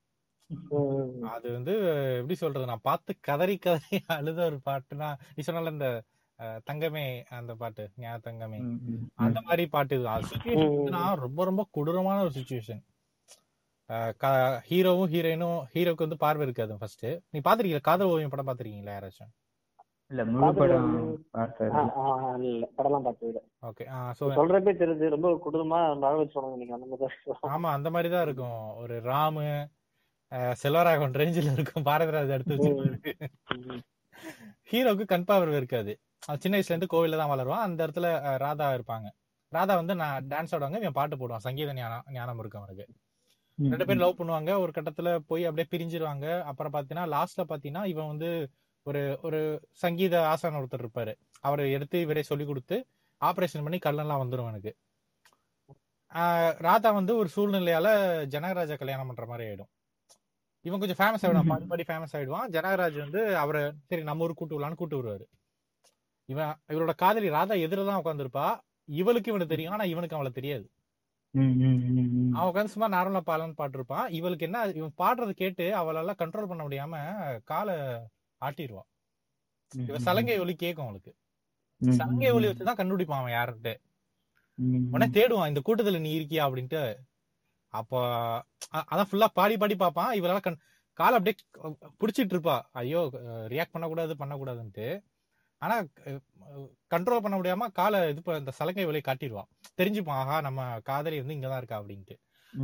அது 1.35 1.47
வந்து 1.57 1.75
எப்படி 2.21 2.37
சொல்றது 2.43 2.71
நான் 2.71 2.87
பார்த்து 2.89 3.13
கதறி 3.29 3.55
கதறி 3.67 3.99
அழுத 4.17 4.41
ஒரு 4.51 4.59
பாட்டுனா 4.67 5.07
நீ 5.35 5.43
சொன்னால 5.47 5.73
இந்த 5.77 5.89
தங்கமே 6.69 7.05
அந்த 7.39 7.53
பாட்டு 7.63 7.83
ஞா 8.03 8.13
தங்கமே. 8.27 8.61
அந்த 9.27 9.39
மாதிரி 9.49 9.65
பாட்டு 9.75 9.97
இது. 9.99 10.09
ரொம்ப 11.25 11.41
ரொம்ப 11.51 11.63
கொடூரமான 11.77 12.19
ஒரு 12.27 12.33
சுச்சுவேஷன் 12.39 12.83
ஹீரோவும் 14.69 15.11
ஹீரோயினும் 15.13 15.61
ஹீரோக்கு 15.73 16.07
வந்து 16.07 16.23
பார்வை 16.25 16.45
இருக்காது 16.47 16.81
ஃபர்ஸ்ட் 16.83 17.07
நீ 17.33 17.39
பாத்திருக்கீங்க 17.47 17.87
காதல் 17.89 18.13
ஓவியம் 18.13 18.35
படம் 18.35 18.49
பாத்திருக்கீங்களா 18.49 18.97
யாராச்சும்? 18.97 19.33
இல்ல 20.11 20.23
முழு 20.31 20.49
படம் 20.61 20.89
படம்லாம் 22.79 23.07
பார்த்தது 23.07 23.41
ஓகே 23.69 23.85
சோ 24.19 24.25
சொல்றப்பே 24.39 24.73
தெரியுது. 24.81 25.07
ரொம்ப 25.15 25.29
கொடூரமா 25.45 25.79
வச்சு 26.19 26.35
சொல்லுங்க 26.37 26.59
நீங்க 26.63 26.75
அந்த 26.79 26.87
மாதிரி 26.91 27.37
ஆமா 27.55 27.69
அந்த 27.77 27.91
மாதிரி 27.95 28.09
தான் 28.15 28.27
இருக்கும். 28.29 28.59
ஒரு 28.83 28.97
ராமு 29.11 29.45
செல்வராகவன் 30.63 31.19
ரேஞ்சில் 31.21 31.53
இருக்கும். 31.55 31.87
பாரதிராஜ் 31.89 32.35
எடுத்து 32.37 32.55
வச்சிருப்பாரு. 32.57 33.15
ஹீரோக்கு 34.73 35.05
கண் 35.13 35.29
பார்வை 35.31 35.57
இருக்காது. 35.61 35.93
சின்ன 36.43 36.55
வயசுல 36.57 36.75
இருந்து 36.75 36.93
கோவில்ல 36.95 37.21
தான் 37.21 37.33
வளருவான். 37.33 37.65
அந்த 37.67 37.81
இடத்துல 37.87 38.09
ராதா 38.45 38.69
இருப்பாங்க. 38.79 39.09
ராதா 39.53 39.75
வந்து 39.81 39.95
நான் 40.03 40.29
டான்ஸ் 40.33 40.55
ஆடுவாங்க 40.57 40.79
இவன் 40.83 40.99
பாட்டு 41.01 41.17
போடுவான். 41.23 41.45
சங்கீத 41.47 41.75
ஞானம் 41.81 42.07
ஞானம் 42.19 42.41
இருக்கு 42.43 42.61
அவனுக்கு. 42.61 42.87
ரெண்டு 43.59 43.87
பேரும் 43.87 44.03
லவ் 44.03 44.19
பண்ணுவாங்க. 44.19 44.59
ஒரு 44.59 44.73
கட்டத்துல 44.75 45.19
போய் 45.19 45.45
அப்படியே 45.45 45.69
பிரிஞ்சிருவாங்க. 45.71 46.43
அப்புறம் 46.43 46.73
பாத்தீங்கன்னா 46.73 47.09
லாஸ்ட்ல 47.15 47.45
பாத்தீங்கன்னா 47.49 47.87
இவன் 47.87 48.07
வந்து 48.07 48.51
ஒரு 48.83 49.19
ஒரு 49.23 49.69
சங்கீத 49.73 50.29
ஆசான் 50.29 50.55
ஒருத்தர் 50.55 50.85
இருப்பாரு. 50.85 51.15
அவரை 51.41 51.73
எடுத்து 51.73 52.01
இவரே 52.01 52.23
சொல்லி 52.23 52.47
கொடுத்து 52.47 52.87
ஆபரேஷன் 53.21 53.63
பண்ணி 53.63 53.79
கல்லெல்லாம் 53.79 54.23
வந்துரும் 54.25 54.49
எனக்கு. 54.49 54.77
ஆஹ் 56.15 56.55
ராதா 56.59 56.91
வந்து 56.91 57.17
ஒரு 57.17 57.29
சூழ்நிலையால 57.37 57.89
ஜனகராஜா 58.27 58.79
கல்யாணம் 58.79 59.07
பண்ற 59.07 59.27
மாதிரி 59.27 59.49
ஆயிடும். 59.49 59.71
இவன் 60.61 60.79
கொஞ்சம் 60.79 61.01
ஃபேமஸ் 61.01 61.25
ஆயிடுவான். 61.25 61.47
பாடி 61.47 61.65
பாடி 61.65 61.83
ஃபேமஸ் 61.83 62.17
ஆயிடுவான். 62.17 62.51
ஜனகராஜ் 62.51 62.99
வந்து 62.99 63.37
அவரை 63.37 63.73
சரி 63.85 64.03
நம்ம 64.03 64.25
ஊர் 64.25 64.35
கூட்டு 64.35 64.61
விடலான்னு 64.61 64.75
கூட்டு 64.75 65.03
வருவாரு. 65.03 65.25
இவன் 66.25 66.55
இவரோட 66.69 66.95
காதலி 66.95 67.29
ராதா 67.29 67.55
எதிர 67.55 67.87
தான் 67.87 68.03
உட்காந்துருப்பா 68.05 68.59
இவளுக்கு 68.85 69.31
இவனுக்கு 69.31 69.55
தெரியும். 69.55 69.73
ஆனா 69.73 69.85
இவனுக்கு 69.85 70.15
அவளை 70.15 70.33
தெரியாது. 70.33 70.71
அவன் 71.35 72.49
உட்காந்து 72.49 72.73
சும்மா 72.75 72.89
நார்மலா 72.95 73.21
பாலன்னு 73.29 73.59
பாட்டிருப்பான் 73.61 74.09
இவளுக்கு 74.11 74.47
என்ன 74.47 74.65
இவன் 74.79 74.99
பாடுறத 74.99 75.31
கேட்டு 75.33 75.67
அவளால 75.81 76.15
கண்ட்ரோல் 76.19 76.51
பண்ண 76.51 76.63
முடியாம 76.65 76.95
காலை 77.45 77.77
ஆட்டிடுவான் 78.41 78.89
இவன் 79.73 80.05
சலங்கை 80.07 80.37
ஒலி 80.39 80.55
கேட்கும் 80.55 80.87
அவளுக்கு. 80.87 81.13
சலங்கை 81.81 82.31
ஒலி 82.31 82.49
வச்சுதான் 82.49 82.79
கண்டுபிடிப்பான் 82.81 83.23
அவன் 83.23 83.37
யாருன்ட்டு. 83.37 83.73
உடனே 84.93 85.07
தேடுவான் 85.11 85.51
இந்த 85.53 85.61
கூட்டத்துல 85.67 86.01
நீ 86.01 86.11
இருக்கியா? 86.19 86.43
அப்படின்ட்டு. 86.47 86.83
அப்போ 87.73 87.99
அதான் 88.91 89.09
ஃபுல்லா 89.11 89.29
பாடி 89.35 89.55
பாடி 89.57 89.77
பார்ப்பான். 89.77 90.13
இவளால 90.19 90.41
கண் 90.41 90.61
காலை 90.99 91.15
அப்படியே 91.19 91.37
புடிச்சிட்டு 92.01 92.35
இருப்பா. 92.35 92.57
ஐயோ 92.81 93.01
ரியாக்ட் 93.53 93.75
பண்ணக்கூடாது 93.75 94.15
பண்ணக்கூடாதுன்ட்டு. 94.19 94.89
ஆனா 95.63 95.77
கண்ட்ரோல் 96.91 97.25
பண்ண 97.25 97.37
முடியாம 97.37 97.69
காலை 97.77 97.99
இது 98.11 98.23
இந்த 98.39 98.53
சலங்கை 98.57 98.85
வழியை 98.85 99.05
காட்டிடுவான். 99.05 99.49
தெரிஞ்சுப்பான் 99.79 100.21
ஆஹா 100.23 100.37
நம்ம 100.41 100.61
காதலி 100.89 101.19
வந்து 101.21 101.37
இங்கதான் 101.37 101.61
இருக்கா? 101.61 101.81
அப்படின்ட்டு. 101.81 102.17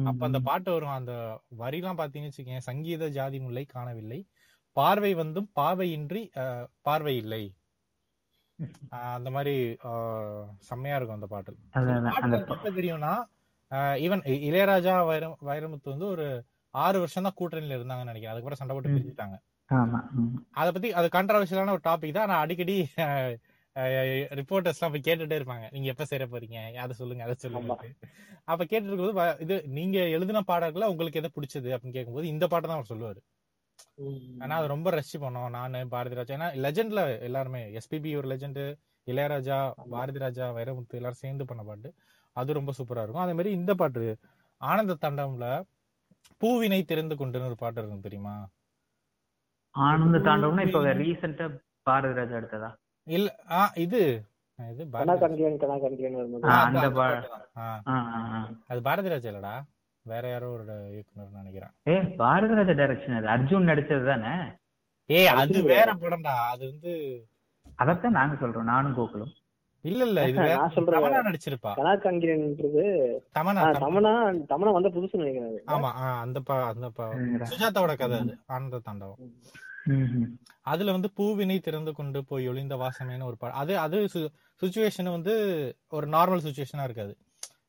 அப்ப 0.07 0.23
அந்த 0.27 0.39
பாட்டு 0.47 0.71
வரும். 0.73 0.97
அந்த 0.97 1.13
வரிலாம் 1.59 2.01
பாத்தீங்கன்னு 2.01 2.33
வச்சுக்கேன் 2.33 2.67
சங்கீத 2.67 3.09
ஜாதி 3.15 3.39
முல்லை 3.41 3.65
காணவில்லை. 3.69 4.19
பார்வை 4.77 5.13
வந்தும் 5.15 5.49
பார்வையின்றி 5.57 6.23
அஹ், 6.43 6.67
பார்வை 6.83 7.15
இல்லை. 7.17 7.43
அந்த 9.15 9.29
மாதிரி 9.31 9.55
செம்மையா 10.69 10.97
இருக்கும் 10.97 11.19
அந்த 11.19 11.29
பாட்டு. 11.29 11.53
தெரியும்னா 12.73 13.13
ஈவன் 14.03 14.23
இளையராஜா 14.47 14.95
வைரம் 15.07 15.37
வைரமுத்து 15.49 15.89
வந்து 15.89 16.07
ஒரு 16.09 16.27
ஆறு 16.75 16.99
வருஷம் 16.99 17.27
தான் 17.27 17.39
கூட்டணியில 17.39 17.77
இருந்தாங்கன்னு 17.79 18.13
நினைக்கிறேன். 18.13 18.33
அதுக்கப்புறம் 18.33 18.61
சண்டை 18.61 18.75
போட்டு 18.75 18.91
ம். 18.93 18.99
அதை 20.61 20.69
பத்தி 20.75 20.89
அது 20.99 21.07
கண்ட்ரவர்ஷியலான 21.17 21.73
ஒரு 21.77 21.83
டாபிக் 21.89 22.17
தான். 22.19 22.29
நான் 22.31 22.43
அடிக்கடி 22.45 22.77
ரிப்போர்ட்டர்ஸ் 24.39 24.79
எல்லாம் 24.79 24.95
போய் 24.95 25.07
கேட்டுட்டே 25.09 25.37
இருப்பாங்க. 25.41 25.67
நீங்க 25.75 25.89
எப்ப 25.93 26.05
சேர 26.13 26.25
போறீங்க? 26.33 26.59
அதை 26.85 26.93
சொல்லுங்க 27.01 27.25
அதை 27.27 27.35
சொல்லுங்க 27.43 27.75
அப்ப 28.53 28.63
கேட்டு 28.71 28.87
இருக்கும்போது 28.89 29.45
இது 29.45 29.57
நீங்க 29.79 29.99
எழுதின 30.17 30.43
பாடல்கள 30.51 30.89
உங்களுக்கு 30.93 31.21
எதை 31.21 31.31
பிடிச்சது? 31.37 31.69
அப்படின்னு 31.75 31.97
கேட்கும்போது 31.99 32.33
இந்த 32.35 32.45
பாட்டை 32.53 32.67
தான் 32.69 32.79
அவர் 32.79 32.91
சொல்லுவாரு. 32.93 33.21
ஆனா 34.43 34.55
அது 34.61 34.69
ரொம்ப 34.75 34.89
ரஷ் 34.97 35.15
பண்ணோம் 35.25 35.51
நானு 35.57 35.81
பாரதி 35.95 36.19
ராஜா 36.19 36.35
ஏன்னா 36.39 36.49
லெஜெண்ட்ல 36.65 37.03
எல்லாருமே 37.29 37.61
எஸ்பிபி 37.81 38.11
ஒரு 38.21 38.29
லெஜெண்ட் 38.33 38.63
இளையராஜா 39.07 39.59
பாரதி 39.95 40.21
ராஜா 40.25 40.47
வைரமுத்து 40.59 40.99
எல்லாரும் 41.01 41.23
சேர்ந்து 41.25 41.45
பண்ண 41.51 41.63
பாட்டு. 41.69 41.91
அது 42.37 42.59
ரொம்ப 42.59 42.73
சூப்பரா 42.79 43.05
இருக்கும். 43.05 43.25
அதே 43.27 43.35
மாதிரி 43.39 43.53
இந்த 43.59 43.73
பாட்டு 43.83 44.03
ஆனந்த 44.61 44.97
தாண்டவம்ல 45.05 45.47
பூவினை 46.43 46.81
திறந்து 46.91 47.15
கொண்டுன்னு 47.21 47.51
ஒரு 47.51 47.59
பாட்டு 47.63 47.81
இருக்கும் 47.81 48.07
தெரியுமா? 48.07 48.35
ஆனந்த 49.75 50.19
தாண்டவம்னா 50.19 50.63
இப்ப 50.69 50.93
ரீசெண்டா 51.03 51.47
பாரதி 51.83 52.15
ராஜா 52.15 52.37
எடுத்ததா? 52.37 52.71
இல்ல 53.07 53.29
ஆ 53.51 53.61
இது 53.85 54.01
இது. 54.59 54.85
அது 58.69 58.81
பாரதி 58.83 59.09
ராஜா 59.09 59.29
இல்லடா. 59.33 59.53
வேற 60.07 60.25
யாரோ 60.29 60.47
ஒரு 60.53 60.65
இயக்குனர் 60.95 61.39
நினைக்கிறேன். 61.41 61.73
ஏ 61.89 61.95
பாரதி 62.23 62.55
ராஜா 62.55 62.75
டைரக்ஷன் 62.81 63.19
அது. 63.19 63.29
அர்ஜுன் 63.29 63.69
நடிச்சது 63.71 64.05
தானே? 64.05 64.33
ஏய் 65.11 65.31
அது 65.41 65.63
வேற. 65.73 65.89
படம்டா. 66.05 66.35
அது 66.53 66.65
வந்து 66.73 66.93
அதத்தான் 67.79 68.17
நாங்க 68.19 68.35
சொல்றோம். 68.43 68.71
நானும் 68.73 68.97
கோகுலும். 68.97 69.33
இல்ல 69.85 70.03
இல்ல 70.09 70.21
இது 70.31 70.39
நான் 70.41 70.73
சொல்றது 70.77 70.97
தமனா 70.97 71.19
நடிச்சிருப்பா. 71.27 71.73
கனா 71.79 71.93
கண்டியன்ன்றது 72.07 72.85
தமனா 73.37 73.63
தமனா. 73.85 74.13
தமனா 74.53 74.71
வந்த 74.77 74.89
புதுசு 74.97 75.21
நினைக்கிறேன். 75.21 75.69
ஆமா 75.75 75.91
அந்த 76.25 76.39
பா 76.49 76.57
அந்த 76.73 76.89
பா 76.97 77.07
சுஜாதாவோட 77.53 77.95
கதை 78.01 78.19
அது. 78.25 78.35
ஆனந்த 78.55 78.81
தாண்டவம். 78.89 79.21
அதுல 80.73 80.95
வந்து 80.97 81.09
பூவினை 81.19 81.59
திறந்து 81.67 81.93
கொண்டு 81.99 82.21
போய் 82.31 82.49
ஒளிந்த 82.53 82.77
வாசமேன்னு 82.83 83.29
ஒரு 83.31 83.37
பாடம் 83.43 83.61
அது 83.63 83.75
அது 83.85 83.99
சுச்சுவேஷன் 84.63 85.15
வந்து 85.17 85.35
ஒரு 85.99 86.07
நார்மல் 86.17 86.45
சுச்சுவேஷனா 86.47 86.87
இருக்காது. 86.89 87.13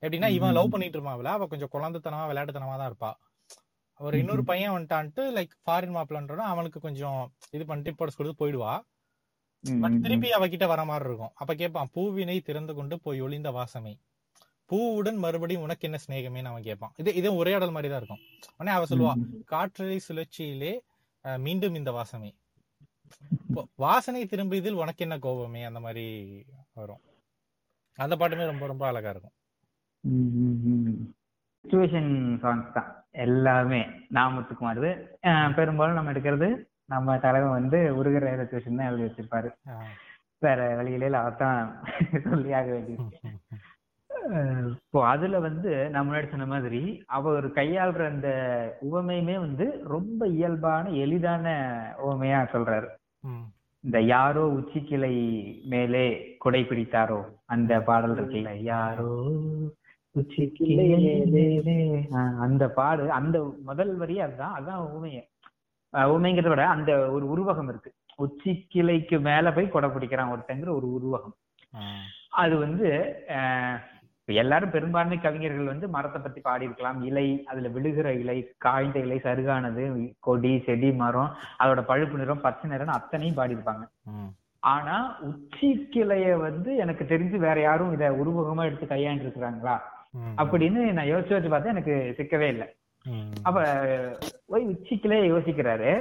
எப்படின்னா 0.03 0.29
இவன் 0.37 0.57
லவ் 0.57 0.73
பண்ணிட்டு 0.73 0.97
இருப்பான்ல 0.97 1.31
அவ 1.37 1.47
கொஞ்சம் 1.53 1.73
குழந்தைத்தனமா 1.75 2.25
விளையாட்டுத்தனமா 2.31 2.75
தான் 2.81 2.89
இருப்பா. 2.91 3.11
ஒரு 3.99 4.15
இன்னொரு 4.21 4.43
பையன் 4.49 4.73
வந்துட்டான்ட்டு 4.75 5.23
லைக் 5.37 5.53
ஃபாரின் 5.63 5.95
மாப்பிளன்றோட 5.95 6.43
அவனுக்கு 6.53 6.79
கொஞ்சம் 6.85 7.21
இது 7.55 7.63
பண்ணிட்டு 7.69 7.91
இம்பார்ட்டன்ஸ் 7.93 8.19
கொடுத்து 8.19 8.41
போயிடுவா. 8.41 8.73
பட் 9.83 9.97
திருப்பி 10.03 10.29
அவகிட்ட 10.37 10.65
வர 10.71 10.81
மாதிரி 10.89 11.07
இருக்கும். 11.09 11.33
அப்ப 11.41 11.51
கேட்பான் 11.61 11.91
பூவினை 11.95 12.37
திறந்து 12.49 12.73
கொண்டு 12.77 12.95
போய் 13.05 13.23
ஒளிந்த 13.25 13.51
வாசமே. 13.57 13.93
பூவுடன் 14.71 15.19
மறுபடியும் 15.23 15.63
உனக்கு 15.65 15.87
என்ன 15.87 15.97
சிநேகமேன்னு 16.03 16.51
அவன் 16.51 16.67
கேட்பான். 16.67 16.93
இது 17.01 17.09
இது 17.19 17.29
உரையாடல் 17.41 17.73
மாதிரி 17.75 17.89
தான் 17.91 18.01
இருக்கும். 18.01 18.21
உடனே 18.57 18.71
அவ 18.77 18.85
சொல்லுவா 18.91 19.13
காற்றலை 19.53 19.97
சுழற்சியிலே 20.07 20.73
மீண்டும் 21.45 21.77
இந்த 21.79 21.91
வாசமே. 21.97 22.31
வாசனை 23.83 24.21
திரும்பியதில் 24.33 24.79
உனக்கு 24.81 25.03
என்ன 25.05 25.15
கோபமே? 25.25 25.61
அந்த 25.69 25.79
மாதிரி 25.85 26.05
வரும். 26.79 27.01
அந்த 27.97 28.15
பாட்டுமே 28.19 28.45
ரொம்ப 28.51 28.65
ரொம்ப 28.71 28.83
அழகா 28.89 29.11
இருக்கும். 29.13 29.35
சுச்சுவேஷன் 31.65 32.11
சாங்ஸ் 32.43 32.75
தான். 32.77 32.91
எல்லாமே 33.25 33.81
நாமத்துக்குமார் 34.17 34.85
பெரும்பாலும் 35.57 35.97
நம்ம 35.97 36.11
எடுக்கிறது 36.13 36.49
நம்ம 36.89 37.17
தலைவன் 37.19 37.57
வந்து 37.57 37.79
உருகிற 37.95 38.25
சுச்சுவேஷன் 38.39 38.77
தான் 38.77 38.89
எழுதி 38.89 39.05
வச்சிருப்பாரு. 39.05 39.49
வேற 40.41 40.59
வழியில 40.75 41.17
அதான் 41.23 41.61
ம், 42.95 43.09
ம். 43.23 43.39
அஹ் 44.29 44.67
இப்போ 44.75 44.99
அதுல 45.07 45.39
வந்து 45.39 45.71
நான் 45.89 46.05
முன்னாடி 46.05 46.29
சொன்ன 46.29 46.45
மாதிரி 46.47 46.81
அவர் 47.17 47.45
கையாளுற 47.55 48.01
அந்த 48.07 48.29
உவமையுமே 48.87 49.35
வந்து 49.39 49.65
ரொம்ப 49.87 50.21
இயல்பான 50.35 50.89
எளிதான 50.99 51.45
உவமையா 52.01 52.39
சொல்றாரு. 52.53 52.89
இந்த 53.83 53.99
யாரோ 54.07 54.41
உச்சிக்கிளை 54.55 55.13
மேலே 55.65 56.05
கொடை 56.37 56.61
பிடித்தாரோ 56.63 57.19
அந்த 57.47 57.73
பாடல் 57.81 58.15
இருக்குல்ல 58.15 58.51
யாரோ 58.65 59.11
உச்சிக்கிளை 60.15 60.87
மேலே 61.27 61.77
ஆஹ் 62.13 62.37
அந்த 62.39 62.63
பாடு 62.71 63.03
அந்த 63.13 63.37
முதல் 63.63 63.93
வரி 63.95 64.15
அதுதான் 64.21 64.55
அதான் 64.57 64.81
உவமைய 64.87 65.19
உவமைங்கிறத 65.93 66.51
விட 66.51 66.63
அந்த 66.75 66.91
ஒரு 67.15 67.25
உருவகம் 67.33 67.69
இருக்கு 67.71 67.91
உச்சிக்கிளைக்கு 68.25 69.17
மேல 69.29 69.51
போய் 69.53 69.73
கொடை 69.73 69.89
பிடிக்கிறான் 69.89 70.33
ஒருத்தங்கிற 70.33 70.69
ஒரு 70.79 70.87
உருவகம். 70.97 71.35
அது 72.41 72.55
வந்து 72.65 72.87
எல்லாரும் 74.27 74.73
பெரும்பான்மை 74.73 75.17
கவிஞர்கள் 75.19 75.71
வந்து 75.71 75.85
மரத்தை 75.93 76.19
பத்தி 76.21 76.39
பாடியிருக்கலாம் 76.47 76.99
இலை 77.09 77.25
அதுல 77.51 77.69
விழுகிற 77.75 78.07
இலை 78.21 78.35
காய்ந்த 78.65 78.97
இலை 79.05 79.17
சருகானது 79.23 79.83
கொடி 80.27 80.51
செடி 80.65 80.89
மரம் 80.99 81.31
அதோட 81.61 81.81
பழுப்பு 81.91 82.19
நிறம் 82.21 82.43
பச்சை 82.45 82.67
நிறம் 82.69 82.97
அத்தனையும் 82.97 83.39
பாடியிருப்பாங்க. 83.39 83.85
ஆனா 84.63 84.97
உச்சி 85.29 85.69
கிளைய 85.93 86.27
வந்து 86.47 86.69
எனக்கு 86.83 87.03
தெரிஞ்சு 87.13 87.37
வேற 87.47 87.57
யாரும் 87.61 87.93
இத 87.97 88.11
உருவகமா 88.21 88.65
எடுத்து 88.69 88.87
கையாண்டு 88.93 89.25
இருக்கிறாங்களா. 89.25 89.75
அப்படின்னு 90.41 90.81
நான் 90.97 91.11
யோசிச்சு 91.11 91.35
வச்சு 91.35 91.51
பார்த்தா 91.53 91.73
எனக்கு 91.75 91.95
சிக்கவே 92.19 92.47
இல்லை. 92.53 92.67
அப்ப 93.47 93.59
போய் 94.51 94.69
உச்சி 94.71 94.95
கிளைய 95.03 95.25
யோசிக்கிறாரு. 95.33 95.91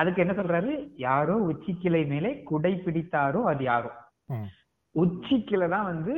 அதுக்கு 0.00 0.22
என்ன 0.24 0.34
சொல்றாரு? 0.40 0.72
யாரோ 1.06 1.34
உச்சி 1.50 1.72
கிளை 1.82 2.02
மேலே 2.12 2.30
குடை 2.50 2.72
பிடித்தாரோ 2.84 3.40
அது 3.52 3.62
யாரோ. 3.72 3.90
உச்சிக்கில 4.94 5.66
தான் 5.72 5.88
வந்து 5.90 6.14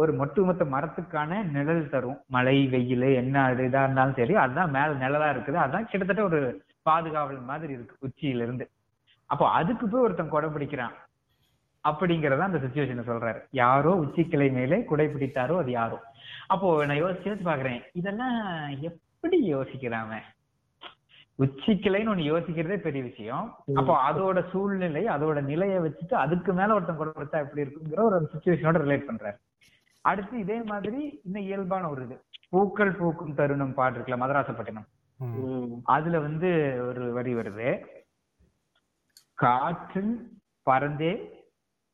ஒரு 0.00 0.12
ஒட்டுமொத்த 0.22 0.64
மரத்துக்கான 0.74 1.40
நிழல் 1.54 1.90
தரும். 1.92 2.18
மழை 2.34 2.56
வெயில் 2.72 3.06
என்ன 3.20 3.44
இதா 3.66 3.82
இருந்தாலும் 3.84 4.18
சரி 4.18 4.34
அதுதான் 4.42 4.74
மேல 4.76 4.90
நிழலா 5.04 5.28
இருக்குது. 5.34 5.58
அதான் 5.64 5.88
கிட்டத்தட்ட 5.90 6.22
ஒரு 6.30 6.40
பாதுகாவல் 6.88 7.40
மாதிரி 7.50 7.72
இருக்கு 7.76 7.96
உச்சியில 8.08 8.46
இருந்து 8.46 8.66
அப்போ 9.30 9.44
அதுக்கு 9.58 9.84
போய் 9.86 10.04
ஒருத்தன் 10.06 10.34
கொடை 10.34 10.48
பிடிக்கிறான். 10.52 10.94
அப்படிங்கறத 11.84 12.46
அந்த 12.46 12.60
சுச்சுவேஷனை 12.62 13.04
சொல்றாரு. 13.08 13.40
யாரோ 13.62 13.90
உச்சிக்கிளை 14.04 14.48
மேலே 14.58 14.78
குடை 14.90 15.06
பிடித்தாரோ 15.14 15.56
அது 15.62 15.70
யாரோ. 15.80 15.98
அப்போ 16.54 16.68
நான் 16.88 17.02
யோசிச்சு 17.02 17.28
யோசிச்சு 17.30 17.50
பாக்குறேன் 17.50 17.80
இதெல்லாம் 18.00 18.38
எப்படி 19.18 19.38
யோசிக்கிறாம 19.52 20.16
உச்சிக்கிளைன்னு 21.38 22.10
ஒண்ணு 22.12 22.24
யோசிக்கிறதே 22.28 22.76
பெரிய 22.84 23.02
விஷயம். 23.08 23.46
அப்போ 23.78 23.94
அதோட 24.08 24.38
சூழ்நிலை 24.52 25.02
அதோட 25.14 25.38
நிலையை 25.48 25.78
வச்சுட்டு 25.84 26.14
அதுக்கு 26.24 26.50
மேல 26.58 26.74
ஒருத்தன் 26.76 26.98
கொடை 27.00 27.12
கொடுத்தா 27.16 27.42
எப்படி 27.44 27.62
இருக்குங்கிற 27.64 28.00
ஒரு 28.08 28.18
சுச்சுவேஷனோட 28.32 28.80
ரிலேட் 28.84 29.08
பண்றாரு. 29.08 29.38
அடுத்து 30.04 30.34
இதே 30.44 30.58
மாதிரி 30.70 31.00
இன்னும் 31.26 31.46
இயல்பான 31.48 31.88
ஒரு 31.94 32.02
இது. 32.06 32.16
பூக்கள் 32.54 32.92
பூக்கும் 33.00 33.36
தருணம் 33.40 33.74
பாட்டு 33.78 33.96
இருக்குல்ல 33.98 34.18
மதராசப்பட்டினம். 34.22 34.88
அதுல 35.96 36.20
வந்து 36.26 36.50
ஒரு 36.88 37.04
வரி 37.18 37.34
வருது. 37.38 37.70
காற்றில் 39.44 40.14
பறந்தே 40.66 41.14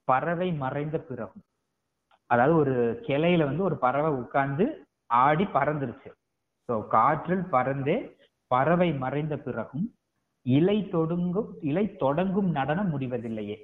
பறவை 0.08 0.50
மறைந்த 0.64 0.98
பிறகும். 1.08 1.46
அதாவது 2.30 2.54
ஒரு 2.62 2.76
கிளையில 3.06 3.48
வந்து 3.50 3.64
ஒரு 3.70 3.78
பறவை 3.86 4.12
உட்கார்ந்து 4.20 4.66
ஆடி 5.24 5.46
பறந்துருச்சு. 5.56 6.10
ஸோ 6.72 6.86
காற்றில் 6.86 7.42
பறந்தே 7.52 8.16
பறவை 8.46 8.92
மறைந்த 8.92 9.36
பிறகும் 9.36 9.94
இலை 10.42 10.88
தொடங்கும் 10.88 11.56
இலை 11.60 11.96
தொடங்கும் 11.96 12.50
நடனம் 12.50 13.00
முடிவதில்லையே. 13.00 13.56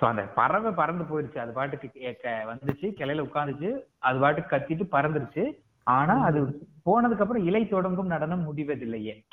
ஸோ 0.00 0.04
அந்த 0.04 0.22
பறவை 0.22 0.72
பறந்து 0.72 1.04
போயிருச்சு. 1.04 1.38
அது 1.38 1.52
பாட்டுக்கு 1.52 1.90
கே- 1.94 2.16
க- 2.22 2.54
வந்துச்சு 2.54 2.84
கிளையில 2.84 3.24
உட்காந்துச்சு 3.24 3.80
அது 3.98 4.18
பாட்டுக்கு 4.18 4.56
கத்திட்டு 4.56 4.86
பறந்துருச்சு. 4.92 5.58
ஆனா 5.84 6.24
அது 6.24 6.68
போனதுக்கு 6.86 7.20
அப்புறம் 7.20 7.44
இலை 7.44 7.68
தொடங்கும் 7.68 8.06
நடனம் 8.06 8.56
முடிவதில்லையே. 8.56 9.24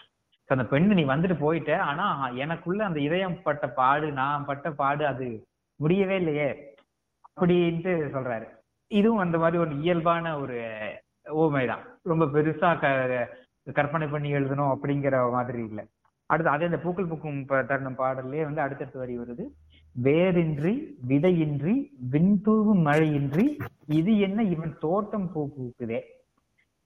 அந்த 0.47 0.64
பெண்ணு 0.64 0.93
நீ 0.93 1.03
வந்துட்டு 1.03 1.36
போயிட்ட. 1.36 1.78
ஆனா 1.78 2.28
எனக்குள்ள 2.28 2.86
அந்த 2.86 2.99
இதயம் 2.99 3.41
பட்ட 3.41 3.70
பாடு 3.70 4.12
நான் 4.12 4.45
பட்ட 4.45 4.72
பாடு 4.72 5.08
அது 5.08 5.47
முடியவே 5.76 6.16
இல்லையே. 6.16 6.76
அப்படின்ட்டு 7.41 8.10
சொல்றாரு. 8.14 8.47
இதுவும் 8.88 9.20
அந்த 9.20 9.38
மாதிரி 9.38 9.58
ஒரு 9.58 9.82
இயல்பான 9.82 10.39
ஒரு 10.39 10.68
ஓமைதான் 11.36 11.84
ரொம்ப 12.03 12.25
பெருசா 12.25 12.69
க 12.82 12.91
கற்பனை 13.73 14.07
பண்ணி 14.07 14.34
எழுதணும் 14.34 14.73
அப்படிங்கிற 14.75 15.32
மாதிரி 15.32 15.61
இல்லை. 15.69 15.86
அடுத்து 16.25 16.51
அதே 16.51 16.65
இந்த 16.65 16.80
பூக்கள் 16.80 17.05
பூக்கும் 17.05 17.39
தருணம் 17.45 17.97
பாடல்லே 17.97 18.43
வந்து 18.43 18.61
அடுத்தடுத்து 18.61 18.99
வரி 18.99 19.15
வருது. 19.19 19.45
வேரின்றி 19.95 20.73
விதையின்றி 21.07 21.73
விண்தூவும் 22.11 22.84
மழையின்றி 22.88 23.45
இது 23.99 24.19
என்ன 24.19 24.43
இவன் 24.43 24.73
தோட்டம் 24.80 25.32
பூ 25.32 25.49
பூக்குதே. 25.55 25.99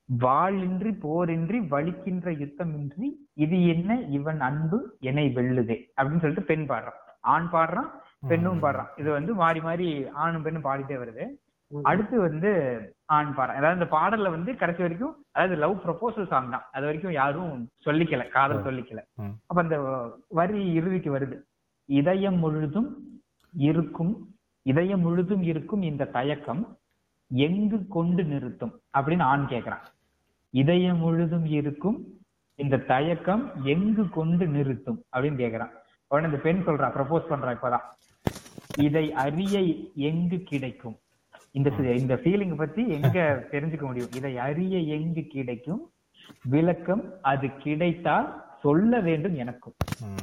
வாளின்றி 0.10 0.92
போரின்றி 1.06 1.58
வலிக்கின்ற 1.74 2.30
யுத்தமின்றி 2.44 3.10
இது 3.34 3.58
என்ன 3.74 4.00
இவன் 4.18 4.42
அன்பு 4.50 4.80
என்னை 5.00 5.26
வெல்லுதே 5.36 5.78
அப்படின்னு 5.98 6.24
சொல்லிட்டு 6.26 6.50
பெண் 6.52 6.66
பாடுறான். 6.70 7.00
ஆண் 7.22 7.48
பாடுறான் 7.52 7.90
பெண்ணும் 8.28 8.64
பாடுறான். 8.64 8.92
இது 8.98 9.12
வந்து 9.12 9.34
மாறி 9.34 9.62
மாறி 9.62 9.88
ஆணும் 10.24 10.42
பெண்ணும் 10.42 10.64
பாடிட்டே 10.64 10.98
வருது. 11.04 11.26
அடுத்து 11.84 12.20
வந்து 12.22 12.50
ஆண் 13.06 13.34
பாடுறான் 13.38 13.60
அதாவது 13.60 13.78
இந்த 13.80 13.88
பாடல்ல 13.98 14.30
வந்து 14.30 14.56
கடைசி 14.56 14.82
வரைக்கும் 14.82 15.26
அதாவது 15.32 15.56
லவ் 15.56 15.82
ப்ரொபோசல் 15.86 16.28
சாங் 16.28 16.50
தான். 16.50 16.66
அது 16.72 16.86
வரைக்கும் 16.86 17.12
யாரும் 17.12 17.70
சொல்லிக்கல 17.86 18.30
காதல் 18.30 18.64
சொல்லிக்கல. 18.64 19.02
அப்ப 19.48 19.62
அந்த 19.62 19.78
வரி 20.28 20.74
இறுதிக்கு 20.74 21.18
வருது. 21.18 21.38
இதயம் 21.86 22.38
முழுதும் 22.38 22.90
இருக்கும் 23.54 24.14
இதயம் 24.66 25.00
முழுதும் 25.00 25.44
இருக்கும் 25.44 25.82
இந்த 25.82 26.06
தயக்கம் 26.06 26.78
எங்கு 27.32 27.88
கொண்டு 27.88 28.24
நிறுத்தும்? 28.24 28.82
அப்படின்னு 28.98 29.24
ஆண் 29.24 29.46
கேக்குறான். 29.50 29.84
இதயம் 30.50 30.98
முழுதும் 30.98 31.46
இருக்கும் 31.46 32.08
இந்த 32.56 32.78
தயக்கம் 32.78 33.64
எங்கு 33.64 34.10
கொண்டு 34.10 34.48
நிறுத்தும்? 34.48 35.00
அப்படின்னு 35.16 35.40
கேக்குறான். 35.44 35.72
உடனே 36.08 36.28
இந்த 36.28 36.38
பெண் 36.38 36.64
சொல்றா 36.66 36.90
ப்ரப்போஸ் 36.96 37.30
பண்றா 37.30 37.54
இப்பதான். 37.58 37.86
இதை 38.78 39.14
அறிய 39.14 39.60
எங்கு 39.96 40.40
கிடைக்கும்? 40.40 40.98
இந்த 41.52 41.70
இந்த 41.98 42.16
ஃபீலிங் 42.16 42.56
பத்தி 42.56 42.90
எங்க 42.90 43.44
தெரிஞ்சுக்க 43.52 43.82
முடியும்? 43.82 44.12
இதை 44.16 44.38
அறிய 44.38 44.78
எங்கு 44.78 45.24
கிடைக்கும்? 45.24 45.92
விளக்கம் 46.44 47.14
அது 47.22 47.58
கிடைத்தால் 47.58 48.44
சொல்ல 48.60 49.00
வேண்டும் 49.00 49.36
எனக்கும். 49.36 49.74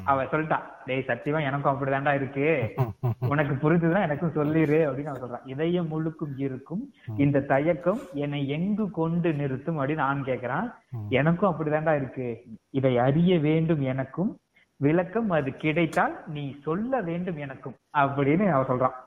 அவ 0.04 0.24
சொல்லிட்டா 0.24 0.60
டேய் 0.84 1.04
சத்தியமா 1.06 1.40
எனக்கும் 1.40 1.80
அப்படிதான்டா 1.80 2.14
இருக்கு. 2.14 2.74
உனக்கு 3.28 3.54
புரிஞ்சுதான் 3.54 4.02
எனக்கும் 4.02 4.32
சொல்லிரு 4.32 4.78
அப்படின்னு 4.78 5.04
அவன் 5.04 5.22
சொல்றான் 5.22 5.48
இதயம் 5.48 5.88
முழுக்கும் 5.88 6.34
இருக்கும். 6.36 6.92
இந்த 7.16 7.40
தயக்கம் 7.40 7.98
என்னை 8.14 8.48
எங்கு 8.48 8.90
கொண்டு 8.90 9.32
நிறுத்தும் 9.32 9.78
அப்படின்னு 9.78 9.94
நான் 9.94 10.22
கேக்குறான். 10.22 10.74
எனக்கும் 11.08 11.54
அப்படிதான்டா 11.54 11.96
இருக்கு. 11.96 12.44
இதை 12.70 12.98
அறிய 12.98 13.38
வேண்டும் 13.38 13.80
எனக்கும். 13.80 14.38
விளக்கம் 14.76 15.30
அது 15.30 15.56
கிடைத்தால் 15.56 16.24
நீ 16.26 16.56
சொல்ல 16.62 17.00
வேண்டும் 17.00 17.36
எனக்கும் 17.36 17.74
அப்படின்னு 17.98 18.50
அவன் 18.50 18.80
சொல்றான் 18.80 19.06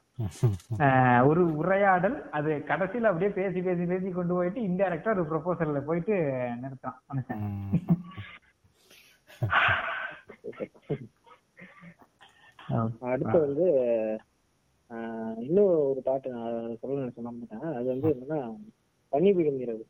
ஒரு 1.29 1.41
உரையாடல். 1.59 2.17
அது 2.37 2.49
கடைசியில 2.69 3.09
அப்படியே 3.11 3.31
பேசி 3.37 3.59
பேசி 3.67 3.83
பேசி 3.91 4.09
கொண்டு 4.17 4.33
போயிட்டு 4.37 4.61
இன்டைரக்டா 4.67 5.13
ஒரு 5.15 5.23
ப்ரொபோசல்ல 5.31 5.79
போயிட்டு 5.89 6.15
நிறுத்தான். 6.63 6.99
அடுத்து 13.11 13.37
வந்து 13.45 13.65
இன்னும் 15.45 15.71
ஒரு 15.91 16.01
பாட்டு 16.07 16.29
நான் 16.35 16.77
சொல்ல 16.81 16.99
நினைச்சேன். 17.01 17.75
அது 17.77 17.87
வந்து 17.93 18.09
என்னன்னா 18.13 18.39
பனி 19.13 19.29
விழும் 19.37 19.59
இரவு. 19.63 19.83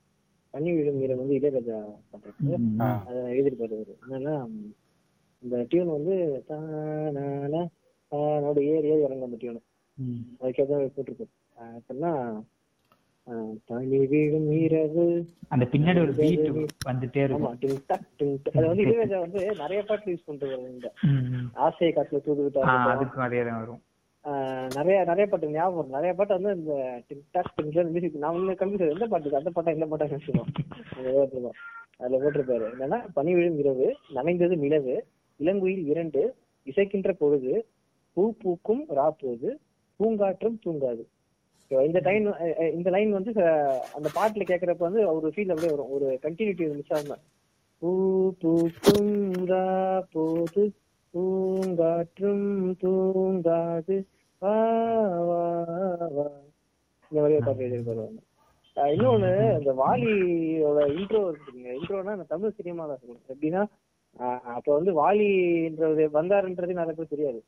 பனி 0.53 0.69
விழும் 0.77 1.01
இரவு 1.05 1.21
வந்து 1.21 1.37
இளையராஜா 1.39 1.79
பண்றது. 2.11 2.55
அதை 3.07 3.19
அவரு 3.25 3.95
என்னன்னா 4.03 4.35
இந்த 5.43 5.57
டியூன் 5.69 5.95
வந்து 5.97 6.15
தானான 6.47 7.65
தானோட 8.11 8.57
ஏறி 8.71 8.87
ஏறி 8.93 9.03
இறங்கும் 9.07 9.29
அந்த 9.29 9.39
டியூன் 9.43 9.61
ம். 9.97 10.21
அதுக்கேற்ற 10.39 10.73
போட்டிருப்பாரு 10.89 11.31
ஆஹ், 11.57 11.75
எப்படின்னா 11.79 12.11
ஆஹ், 13.27 13.53
பனி 13.67 13.97
விழும் 14.11 14.47
இரவு 14.57 15.03
அந்த 15.51 15.65
பின்னாடி 15.71 15.99
ஒரு 16.01 16.13
பீட் 16.17 16.47
வந்துட்டே 16.87 17.21
ஆமா 17.23 17.27
இருக்கும் 17.27 17.59
டிங் 17.63 17.81
டக் 17.89 18.07
டிங் 18.19 18.35
டக். 18.39 18.55
அது 18.57 18.65
வந்து 19.19 19.41
நிறைய 19.61 19.81
பாட்டு 19.83 20.11
யூஸ் 20.11 20.25
வருவாரு 20.29 20.71
இந்த. 20.71 20.87
ஆசையை 21.61 21.91
காட்டுல 21.93 22.21
தூது. 22.21 22.47
அதுக்கும் 22.93 23.25
அதே 23.25 23.41
தான் 23.43 23.61
வரும் 23.61 23.81
நிறைய 24.75 24.97
நிறைய 25.05 25.25
பாட்டு 25.27 25.53
ஞாபகம். 25.53 25.93
நிறைய 25.93 26.11
பாட்டு 26.13 26.37
வந்து 26.37 26.51
இந்த 26.57 26.73
டிக்டாக் 27.07 27.51
மியூசிக் 27.89 28.17
நான் 28.17 28.35
வந்து 28.35 28.89
எந்த 28.89 29.07
பாட்டு 29.07 29.37
அந்த 29.37 29.51
பாட்டா 29.51 29.71
இந்த 29.71 29.87
பாட்டா 29.87 30.07
கன்ஃபியூஸ் 30.07 30.51
அதுல 31.99 32.19
போட்டிருப்பாரு 32.19 32.65
என்னன்னா 32.73 32.99
பனி 33.13 33.31
விழும் 33.33 33.57
இரவு 33.59 33.87
நனைந்தது 34.15 34.55
நிலவு 34.57 34.95
இளங்குயில் 35.39 35.83
இரண்டு 35.91 36.21
இசைக்கின்ற 36.67 37.11
பொழுது 37.15 37.53
பூ 38.17 38.23
பூக்கும் 38.39 38.81
ராப்போது 38.95 39.49
பூங்காற்றும் 40.01 40.59
தூங்காது. 40.65 41.03
இந்த 41.85 41.99
லைன் 42.03 42.25
இந்த 42.75 42.89
லைன் 42.89 43.11
வந்து 43.11 43.31
அந்த 43.97 44.09
பாட்டுல 44.15 44.43
கேக்குறப்ப 44.51 44.85
வந்து 44.87 45.01
ஒரு 45.15 45.27
ஃபீல் 45.35 45.49
அப்படியே 45.49 45.69
வரும். 45.69 45.91
ஒரு 45.91 46.19
கண்டினியூட்டி 46.21 46.65
மிஸ் 46.75 46.93
ஆகாம. 46.93 47.17
பூ 47.81 47.91
தூங்கா 48.41 49.63
போது. 50.11 50.63
பூங்காற்றும் 51.13 52.49
தூங்காது. 52.81 53.95
வா 54.41 54.57
வா 55.29 55.41
வா. 56.17 56.27
இந்த 57.09 57.21
மாதிரி 57.23 57.39
பாட்டு 57.45 57.63
எழுதியிருப்பாரு 57.65 58.09
இன்னொன்னு 58.75 59.31
இந்த 59.57 59.71
வாலியோட 59.79 60.77
இன்ட்ரோ 60.99 61.21
இருக்குங்க 61.31 61.69
இன்ட்ரோனா 61.79 62.11
அந்த 62.15 62.25
தமிழ் 62.33 62.53
சினிமால 62.61 62.93
இருக்கும் 62.97 63.21
எப்படின்னா 63.31 63.61
அப்ப 64.51 64.67
வந்து 64.73 64.91
வாலின்றது 64.93 66.03
வந்தாருன்றது 66.15 66.73
நிறைய 66.73 66.93
பேர் 66.93 67.13
தெரியாது. 67.13 67.39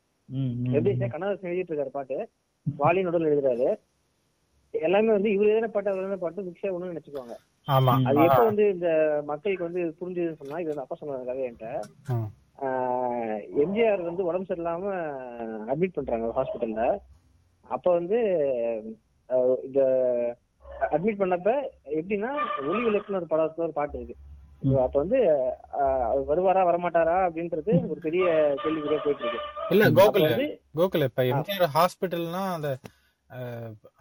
எப்படி 0.76 0.92
கண்ணதாசன் 1.06 1.50
எழுதிட்டு 1.50 1.72
இருக்காரு 1.72 1.92
பாட்டு. 1.92 2.18
வாலியின் 2.66 3.10
உடல் 3.10 3.30
எழுதுறாரு. 3.30 3.68
எல்லாமே 4.74 5.12
வந்து 5.12 5.32
இவர் 5.34 5.50
எழுதின 5.50 5.70
பாட்டு 5.70 5.92
அவர் 5.92 6.22
பாட்டு 6.22 6.46
மிக்ஸா 6.46 6.72
ஒண்ணு 6.76 6.92
நினைச்சுக்குவாங்க. 6.92 7.36
ஆமா. 7.68 7.94
அது 8.08 8.22
எப்ப 8.28 8.40
வந்து 8.46 8.64
இந்த 8.76 8.88
மக்களுக்கு 9.26 9.68
வந்து 9.68 9.82
புரிஞ்சுதுன்னு 10.00 10.40
சொன்னா 10.42 10.62
இது 10.62 10.72
வந்து 10.72 10.86
அப்பா 10.86 10.98
சொன்னது 11.02 11.30
கதை 11.30 11.44
என்கிட்ட 11.44 11.70
எம்ஜிஆர் 13.64 14.02
வந்து 14.02 14.28
உடம்பு 14.28 14.50
சரியில்லாம 14.50 14.90
அட்மிட் 15.68 15.96
பண்றாங்க 15.96 16.28
ஹாஸ்பிட்டல்ல 16.38 16.84
அப்ப 17.66 17.86
வந்து 17.94 18.18
இந்த 19.68 19.82
அட்மிட் 20.92 21.22
பண்ணப்ப 21.22 21.50
எப்படின்னா 21.98 22.32
ஒளி 22.64 22.82
விளக்குன்னு 22.86 23.20
ஒரு 23.22 23.30
படத்துல 23.32 23.66
ஒரு 23.68 23.76
பாட்டு 23.78 23.98
இருக்கு. 24.00 24.16
அப்ப 24.84 24.96
வந்து 25.00 25.20
வருவாரா 26.28 26.62
வரமாட்டாரா 26.64 27.16
அப்படின்றது 27.26 27.72
ஒரு 27.90 28.00
பெரிய 28.00 28.24
கேள்விக்குறியா 28.62 29.00
போயிட்டு 29.02 29.24
இருக்கு 29.24 29.42
இல்ல 29.70 29.90
கோகுல் 29.92 30.28
கோகுல் 30.76 31.04
இப்ப 31.04 31.24
எம்ஜிஆர் 31.32 31.74
ஹாஸ்பிட்டல்னா 31.76 32.44
அந்த 32.54 32.70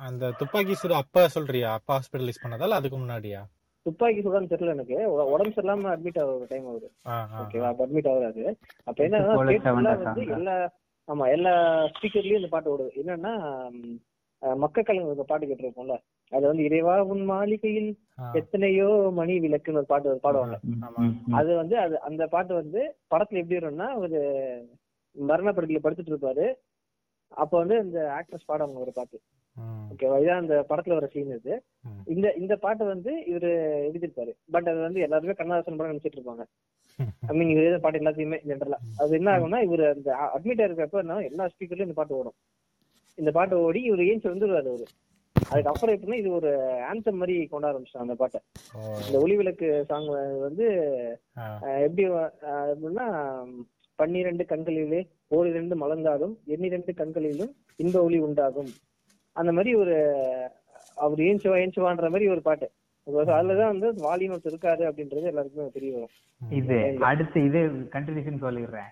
அந்த 0.00 0.30
துப்பாக்கி 0.32 0.74
சூடு 0.74 0.94
அப்ப 0.94 1.28
சொல்றியா? 1.28 1.68
அப்ப 1.72 1.90
ஹாஸ்பிட்டலைஸ் 1.94 2.42
பண்ணதால 2.42 2.78
அதுக்கு 2.78 2.96
முன்னாடியா? 2.98 3.40
துப்பாக்கி 3.86 4.20
சுடான்னு 4.20 4.50
தெரியல 4.50 4.74
எனக்கு. 4.74 4.96
உட- 5.08 5.28
உடம்பு 5.30 5.54
சரியில்லாம 5.54 5.92
அட்மிட் 5.92 6.20
ஆகுற 6.20 6.44
டைம் 6.48 6.66
அவரு. 6.66 6.88
ஆ, 7.06 7.14
ஆ, 7.30 7.38
ஓகேவா 7.42 7.70
அட்மிட் 7.76 8.10
ஆகுறாரு 8.10 8.44
அப்ப 8.84 8.98
என்ன 9.04 9.22
வந்து? 9.28 10.26
எல்லா 10.30 10.56
ஆமா 11.08 11.30
எல்லா 11.30 11.52
ஸ்பீக்கர்லயும் 11.94 12.40
இந்த 12.40 12.48
பாட்டு 12.48 12.72
ஓடுது. 12.74 12.90
என்னன்னா 13.00 13.32
மக்க 14.62 14.82
கலைஞர் 14.82 15.12
ஒரு 15.14 15.24
பாட்டு 15.30 15.48
கேட்டிருப்போம்ல. 15.48 15.96
அது 16.32 16.44
வந்து 16.50 16.64
இறைவா 16.68 16.94
உன் 17.12 17.24
மாளிகையில். 17.32 17.90
எத்தனையோ 18.40 18.88
மணி 19.18 19.34
விளக்குன்னு 19.44 19.80
ஒரு 19.82 19.90
பாட்டு 19.92 20.16
பாடுவாங்க. 20.26 20.56
அது 21.40 21.50
வந்து 21.60 21.76
அது 21.84 21.94
அந்த 22.08 22.22
பாட்டு 22.34 22.52
வந்து 22.60 22.80
படத்துல 23.12 23.40
எப்படி 23.42 23.58
வரும்னா 23.58 23.88
ஒரு 24.04 24.20
மரண 25.16 25.48
படுக்கையில 25.50 25.82
படுத்துட்டு 25.84 26.14
இருப்பாரு. 26.14 26.46
அப்ப 27.42 27.52
வந்து 27.60 27.76
இந்த 27.84 27.98
ஆக்ட்ரஸ் 28.18 28.48
பாடுவாங்க 28.50 28.84
ஒரு 28.86 28.92
பாட்டு. 28.98 29.18
ஓகேவா 29.92 30.18
இதான் 30.22 30.42
அந்த 30.42 30.54
படத்துல 30.70 30.96
வர 30.98 31.06
சீன் 31.14 31.34
இது. 31.38 31.54
இந்த 32.14 32.26
இந்த 32.42 32.54
பாட்டு 32.64 32.84
வந்து 32.92 33.12
இவரு 33.30 33.50
எழுதியிருப்பாரு. 33.88 34.32
பட் 34.54 34.68
அது 34.72 34.80
வந்து 34.86 35.00
எல்லாருமே 35.06 35.34
கண்ணதாசன் 35.40 35.78
படம் 35.78 35.92
நினைச்சிட்டு 35.92 36.18
இருப்பாங்க. 36.18 36.44
ஐ 37.28 37.34
மீன் 37.38 37.52
இவர் 37.54 37.84
பாட்டு 37.84 38.00
எல்லாத்தையுமே 38.02 38.38
ஜென்ரலா 38.50 38.78
அது 39.02 39.18
என்ன 39.18 39.30
ஆகும்னா 39.34 39.60
இவர் 39.68 39.84
அந்த 39.94 40.10
அட்மிட் 40.36 40.66
இருக்கிறப்ப 40.66 41.04
என்ன 41.04 41.20
எல்லா 41.30 41.46
ஸ்பீக்கர்லயும் 41.52 41.88
இந்த 41.88 41.98
பாட்டு 42.00 42.18
ஓடும். 42.20 42.36
இந்த 43.20 43.30
பாட்டு 43.36 43.64
ஓடி 43.66 43.80
இவர் 43.88 44.04
ஏஞ்சி 44.10 44.28
வந்துருவாரு 44.32 44.68
அவரு. 44.72 44.86
அதுக்கப்புறம் 45.52 45.94
எப்படின்னா 45.94 46.18
இது 46.22 46.30
ஒரு 46.38 46.50
ஆன்சம் 46.90 47.18
மாதிரி 47.20 47.34
கொண்டு 47.52 47.68
ஆரம்பிச்சிட்டாங்க 47.68 48.06
அந்த 48.06 48.16
பாட்டை. 48.22 48.40
இந்த 49.06 49.16
ஒளி 49.24 49.34
விளக்கு 49.40 49.68
சாங் 49.88 50.08
வந்து 50.46 50.66
எப்படி 51.86 52.04
எப்படின்னா 52.08 53.06
பன்னிரண்டு 54.00 54.44
கண்களிலே 54.52 55.00
ஓரிரண்டு 55.36 55.74
மலர்ந்தாலும் 55.82 56.34
எண்ணிரண்டு 56.54 56.92
கண்களிலும் 57.00 57.52
இன்ப 57.82 58.02
ஒளி 58.06 58.18
உண்டாகும். 58.26 58.70
அந்த 59.36 59.50
மாதிரி 59.56 59.72
ஒரு 59.82 59.96
அவர் 61.04 61.20
ஏஞ்சுவா 61.28 61.58
ஏஞ்சுவான்ற 61.64 62.08
மாதிரி 62.14 62.26
ஒரு 62.34 62.42
பாட்டு. 62.48 62.68
அதுலதான் 63.36 63.72
வந்து 63.74 63.88
ஒருத்தர் 64.32 64.52
இருக்காரு 64.52 64.82
அப்படின்றது 64.88 65.30
எல்லாருக்குமே 65.30 65.70
தெரிய 65.76 65.92
வரும். 65.94 66.16
இது 66.58 66.76
அடுத்து 67.10 67.38
இது 67.48 67.60
கண்டினியூஷன் 67.94 68.44
சொல்லிடுறேன். 68.46 68.90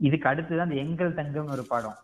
இதுக்கு 0.00 0.28
அடுத்துதான் 0.30 0.66
அந்த 0.68 0.78
எங்கள் 0.84 1.18
தங்கம்னு 1.18 1.54
ஒரு 1.56 1.64
படம். 1.74 1.98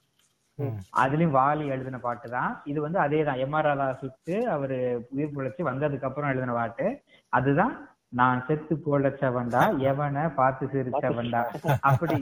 அதுலயும் 1.02 1.36
வாலி 1.38 1.64
எழுதின 1.74 1.98
பாட்டு 2.06 2.28
தான். 2.36 2.52
இது 2.70 2.78
வந்து 2.86 2.98
அதே 3.04 3.20
தான் 3.28 3.40
எம் 3.44 3.54
ஆர் 3.59 3.68
ராதா 3.68 3.86
சுட்டு 4.02 4.36
அவரு 4.54 4.78
உயிர் 5.14 5.34
பிழைச்சு 5.36 5.68
வந்ததுக்கு 5.70 6.09
அப்புறம் 6.09 6.30
எழுதின 6.32 6.56
பாட்டு. 6.59 6.86
அதுதான் 7.32 7.74
நான் 8.20 8.44
செத்து 8.48 8.74
போலச்சவன்டா 8.84 9.62
எவனை 9.90 10.24
பார்த்து 10.40 10.66
சிரிச்சவன்டா 10.74 11.42
அப்படி. 11.90 12.16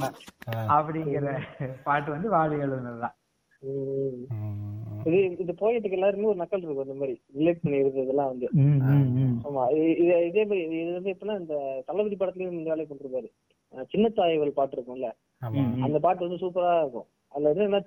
அப்படிங்கிற 0.77 1.35
பாட்டு 1.87 2.09
வந்து 2.17 2.31
வாலி 2.37 2.57
எழுதுனதுதான். 2.67 3.17
இது 5.09 5.19
இது 5.43 5.53
போயிட்டுக்கு 5.61 5.97
எல்லாருமே 5.99 6.31
ஒரு 6.31 6.39
நக்கல் 6.43 6.65
இருக்கும் 6.65 6.87
இந்த 6.87 6.97
மாதிரி. 7.03 7.15
ரிலேட் 7.39 7.63
பண்ணி 7.63 7.83
இருக்கிறதெல்லாம் 7.83 8.31
வந்து. 8.33 8.47
ஆமா. 9.49 9.63
இது 9.75 10.15
இதே 10.31 10.43
மாதிரி 10.51 10.63
இது 10.83 10.91
வந்து 10.99 11.13
எப்படின்னா 11.15 11.37
இந்த 11.43 11.55
தளபதி 11.89 12.17
படத்துலயும் 12.23 12.59
இந்த 12.61 12.71
வேலையை 12.73 12.87
கொண்டிருப்பாரு 12.89 13.29
சின்ன 13.93 14.07
தாயவள் 14.19 14.59
பாட்டு 14.59 14.77
இருக்கும்ல. 14.77 15.09
அந்த 15.87 15.99
பாட்டு 16.05 16.27
வந்து 16.27 16.43
சூப்பரா 16.43 16.73
இருக்கும். 16.83 17.09
அதுல 17.37 17.49
வந்து 17.49 17.65
என்ன 17.65 17.81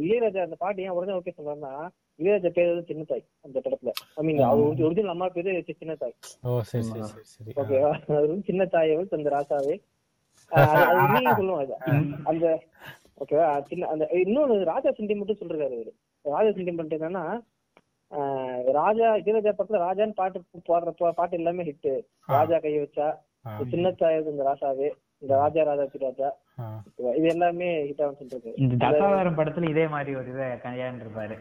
இளையராஜா 0.00 0.40
அந்த 0.40 0.56
பாட்டு 0.56 0.82
ஏன் 0.82 0.90
உடனே 0.90 1.12
ஓகே 1.12 1.32
சொல்றாருன்னா 1.36 1.72
இளையராஜா 2.18 2.48
பேர் 2.48 2.68
வந்து 2.68 2.86
சின்ன 2.86 3.04
தாய் 3.04 3.24
அந்த 3.42 3.60
படத்துல. 3.60 3.90
ஐ 4.14 4.24
மீன் 4.24 4.38
அவர் 4.42 4.84
ஒரிஜினல் 4.84 5.08
அம்மா 5.08 5.28
பேரு 5.28 5.74
சின்ன 5.78 5.94
தாய். 5.94 6.14
ஓ 6.42 6.60
சரி 6.60 6.84
சரி 6.84 7.02
சரி 7.02 7.24
சரி. 7.24 7.50
ஆ. 7.50 7.62
ஓகேவா 7.62 7.90
அது 8.12 8.28
வந்து 8.28 8.44
சின்ன 8.44 8.64
தாயவள் 8.66 9.08
தந்த 9.08 9.30
ராசாவே. 9.30 9.76
அது- 10.52 11.36
சொல்லுவோம் 11.36 11.62
அந்த 12.24 12.46
ஓகேவா 13.18 13.62
சின்ன 13.62 13.86
அந்த 13.86 14.04
இன்னொன்னு 14.12 14.64
ராஜா 14.64 14.90
சென்டிமெண்ட் 14.90 15.40
சொல்றாரு 15.40 15.66
அவரு. 15.70 15.92
ராஜா 16.24 16.48
சென்டிமெண்ட் 16.50 16.96
என்னன்னா 16.98 17.24
ஆஹ் 18.12 18.72
ராஜா 18.72 19.16
இளையராஜா 19.16 19.52
படத்துல 19.52 19.80
ராஜான்னு 19.80 20.10
பாட்டு 20.12 20.38
பாடுற 20.68 21.12
பாட்டு 21.12 21.36
எல்லாமே 21.36 21.64
ஹிட் 21.64 21.90
ராஜா 22.28 22.56
கைய 22.58 22.78
வச்சா 22.80 23.08
சின்ன 23.68 23.90
தாயது 23.92 24.30
இந்த 24.30 24.44
ராசாவே. 24.44 24.88
இந்த 25.22 25.32
ராஜா 25.36 25.62
ராஜா 25.62 25.84
ராஜா 26.02 26.28
ஆ. 26.58 26.64
ஓகேவா? 26.88 27.12
இது 27.16 27.26
எல்லாமே 27.28 27.68
ஹிட் 27.84 28.02
சொல்றது 28.20 28.50
இந்த 28.56 28.74
தசாவதாரம் 28.84 29.38
படத்துல 29.38 29.70
இதே 29.70 29.86
மாதிரி 29.88 30.12
ஒரு 30.16 30.28
இதை 30.28 30.46
கையாண்டு 30.60 31.04
இருப்பாரு. 31.04 31.36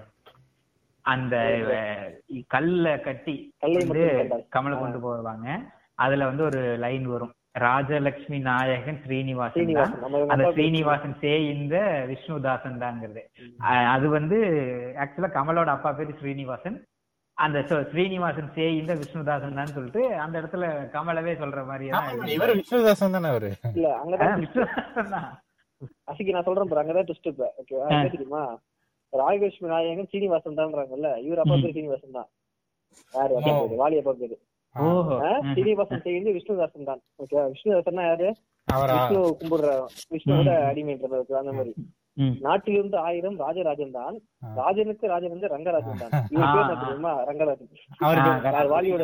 அந்த 1.05 1.35
கல்ல 2.49 2.87
கட்டி 2.99 3.35
வந்து. 3.63 4.05
கமலை 4.53 4.77
கொண்டு 4.77 4.99
போவாங்க. 4.99 5.47
அதுல 5.97 6.25
வந்து 6.25 6.43
ஒரு 6.43 6.61
லைன் 6.77 7.05
வரும். 7.07 7.33
ராஜலட்சுமி 7.59 8.39
நாயகன் 8.41 8.99
ஸ்ரீனிவாசன் 9.03 9.69
அந்த 10.27 10.43
ஸ்ரீனிவாசன் 10.51 11.15
சே 11.21 11.31
இந்த 11.53 11.75
விஷ்ணுதாசன் 12.11 12.81
தாங்கிறது. 12.83 13.21
அஹ், 13.65 13.87
அது 13.93 14.07
வந்து 14.09 14.37
ஆக்சுவலா 15.03 15.29
கமலோட 15.33 15.69
அப்பா 15.73 15.91
பேரு 15.93 16.13
ஸ்ரீனிவாசன். 16.19 16.77
அந்த 17.37 17.57
so 17.63 17.75
ஸ்ரீனிவாசன் 17.89 18.53
சே 18.53 18.65
இந்த 18.77 18.91
விஷ்ணுதாசன் 18.99 19.57
தான் 19.57 19.73
சொல்லிட்டு 19.73 20.01
அந்த 20.23 20.35
இடத்துல 20.41 20.65
கமலவே 20.93 21.33
சொல்ற 21.41 21.59
மாதிரி 21.65 21.87
இவரு 22.35 22.53
விஸ்வதாசன் 22.59 23.15
தானே 23.15 23.29
அவரு? 23.33 23.49
இல்ல 23.71 23.89
அங்கதான் 23.99 24.41
விஷ்ணுதாசன் 24.43 25.11
தான் 25.15 25.27
அசிக்கு 26.07 26.35
நான் 26.35 26.47
சொல்றேன் 26.47 26.69
பாரு 26.69 26.81
அங்கதான் 26.83 27.07
ட்விஸ்ட் 27.09 27.29
இப்ப. 27.31 27.47
ஓகேவா 27.61 27.87
தெரியுமா 28.07 28.41
ராஜலட்சுமி 29.13 29.69
நாயகன் 29.71 30.11
சீனிவாசன் 30.13 30.59
தான்றாங்கல்ல 30.59 31.09
இவர் 31.25 31.41
அப்பா 31.43 31.57
பேர் 31.57 31.75
சீனிவாசன் 31.77 32.17
தான் 32.17 32.29
யாரு? 33.13 33.33
அப்பா. 33.39 33.53
பேரு 33.61 33.77
வாலி 33.81 33.99
அப்பா 34.01 34.13
பேரு. 34.21 34.37
சீனிவாசன் 35.53 36.03
செய்து 36.07 36.33
விஷ்ணுதாசன் 36.37 36.89
தான் 36.89 37.01
ஓகேவா 37.21 37.45
விஷ்ணுதாசன் 37.53 38.01
யாரு? 38.07 38.29
அவரா? 38.67 38.95
விஷ்ணு 38.97 39.21
கும்பிடுற 39.41 39.69
விஷ்ணுவோட 40.13 40.49
அடிமைன்ற 40.69 41.07
மாதிரி 41.11 41.39
அந்த 41.41 41.53
மாதிரி. 41.53 41.73
நாட்டிலிருந்து 42.45 42.97
ஆயிரம் 42.99 43.37
ராஜராஜன் 43.43 43.95
தான். 43.97 44.15
ராஜனுக்கு 44.57 45.11
ராஜன் 45.11 45.33
வந்து 45.33 45.51
ரங்கராஜன் 45.53 46.01
தான். 46.03 46.13
பேர் 46.53 46.81
தெரியுமா? 46.83 47.11
ரங்கராஜன். 47.29 47.69
வாலியோட 48.73 49.03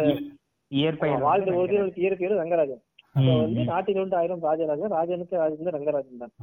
வாழ்ந்த 1.26 1.51
ஒரிஜினல் 1.59 1.93
இயற்கையோட 2.03 2.36
ரங்கராஜன். 2.41 2.82
அப்ப 3.16 3.26
ம், 3.26 3.39
வந்து. 3.41 3.64
நாட்டிலிருந்து 3.72 4.18
ஆயிரம் 4.20 4.43
ராஜராஜன் 4.47 4.95
ராஜனுக்கு 4.95 5.41
ராஜன் 5.41 5.61
வந்து 5.61 5.76
ரங்கராஜன் 5.78 6.24
தான். 6.24 6.34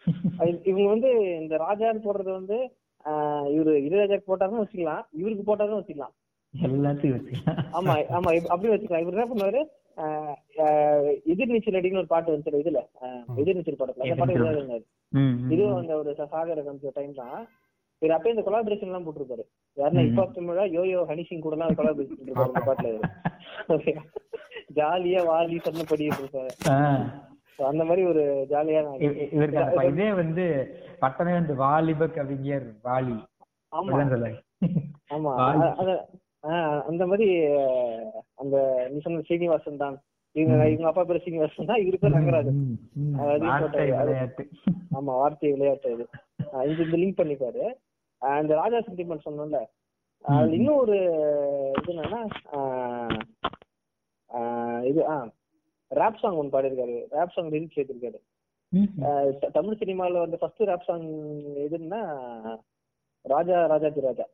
இவங்க 0.70 0.88
வந்து 0.90 1.08
இந்த 1.40 1.54
ராஜான்னு 1.62 2.04
போடுறது 2.04 2.32
வந்து 2.32 2.56
இவரு 3.54 3.72
இளையராஜாக்கு 3.86 4.28
போட்டாருன்னு 4.28 4.62
வச்சுக்கலாம். 4.62 5.02
இவருக்கு 5.20 5.44
போட்டாருன்னு 5.44 5.80
வச்சுக்கலாம். 5.80 6.14
எல்லாத்தையும் 6.54 7.24
ஆமா 7.78 7.94
ஆமா 8.16 8.30
இப்ப 8.36 8.50
அப்படியே 8.52 8.72
வச்சுக்கலாம். 8.74 9.04
இவர் 9.04 9.16
என்ன 9.16 9.26
பண்ணுவாரு? 9.32 9.60
எதிர்நீச்சல் 11.32 11.78
அடின்னு 11.78 12.02
ஒரு 12.02 12.12
பாட்டு 12.12 12.32
வந்துச்சு 12.32 12.62
இதுல. 12.64 12.80
எதிர்நீச்சல் 13.42 13.80
படத்துல. 13.80 14.06
அந்த 14.06 14.18
பாட்டு 14.22 14.78
இதுவும் 15.50 15.76
அந்த 15.76 15.96
ஒரு 15.96 16.14
சாகர 16.18 16.62
கமிச்ச 16.62 16.90
டைம் 16.94 17.14
தான். 17.14 17.48
இவர் 17.98 18.20
அப்பயே 18.20 18.36
இந்த 18.36 18.42
கொலாபரேஷன் 18.42 18.80
எல்லாம் 18.80 19.04
போட்டிருப்பாரு. 19.06 19.44
யாருன்னா. 19.76 20.04
இப்போ 20.04 20.22
யோயோ 20.66 21.00
ஹனிசிங் 21.10 21.38
கூட 21.38 21.56
எல்லாம் 21.56 21.74
கொலாபரேஷன் 21.74 22.18
பண்ணிருப்பாரு 22.20 22.50
அந்த 22.52 22.74
பாட்டுல. 22.74 23.94
ஜாலியா 24.74 25.20
வாலி 25.26 25.60
சொன்னபடி 25.60 26.08
இருப்பாரு. 26.08 26.48
அந்த 27.56 27.84
மாதிரி 27.84 28.06
ஒரு 28.06 28.46
இ- 29.00 29.32
இவருக்கு 29.32 29.60
இதே 29.86 30.12
வந்து 30.12 30.44
பட்டமே 31.00 31.32
வந்து 31.32 31.54
வாலிப 31.54 32.06
கவிஞர் 32.08 32.66
வாலி. 32.84 33.16
ஆமா. 33.76 33.90
ஆமா. 35.10 36.02
அந்த 36.82 37.06
மாதிரி 37.06 37.46
அந்த 38.34 38.56
நீ 38.90 38.98
சொன்ன 38.98 39.20
சீனிவாசன் 39.20 39.76
தான். 39.76 39.96
இவங்க 40.36 40.64
இவங்க 40.66 40.88
அப்பா 40.88 41.02
பேர் 41.04 41.22
சீனிவாசன் 41.22 41.68
தான் 41.68 41.82
இவரு 41.82 41.98
பேர் 41.98 42.16
ரங்கராஜன். 42.16 42.58
அது- 43.24 43.48
ஆமா 44.96 45.12
வார்த்தை 45.16 45.50
விளையாட்டு 45.52 45.92
இது 45.92 46.04
ஆஹ் 46.52 46.66
இந்த 46.82 46.96
லிங்க் 46.96 47.20
பண்ணிப்பாரு 47.20 47.64
இந்த 48.40 48.54
ராஜா 48.54 48.78
சென்டிமெண்ட் 48.80 49.26
சொன்னோம்ல 49.26 49.60
அதுல 50.24 50.54
இன்னும் 50.54 50.78
ஒரு 50.78 50.96
இது 51.78 51.92
என்னன்னா 51.94 52.20
இது 54.84 55.00
ஆ 55.08 55.16
ரேப் 55.90 56.20
சாங் 56.20 56.38
ஒன்று 56.38 56.54
பாடியிருக்காரு. 56.54 56.96
ரேப் 57.12 57.34
சாங் 57.34 57.50
லிரிக்ஸ் 57.50 57.80
த- 59.40 59.50
தமிழ் 59.50 59.80
சினிமால 59.80 60.20
வந்து 60.20 60.38
ஃபர்ஸ்ட் 60.38 60.62
ரேப் 60.62 60.82
சாங் 60.82 61.06
எதுன்னா 61.64 62.00
ராஜா 63.24 63.58
ராஜாதி 63.66 64.00
ராஜா. 64.00 64.26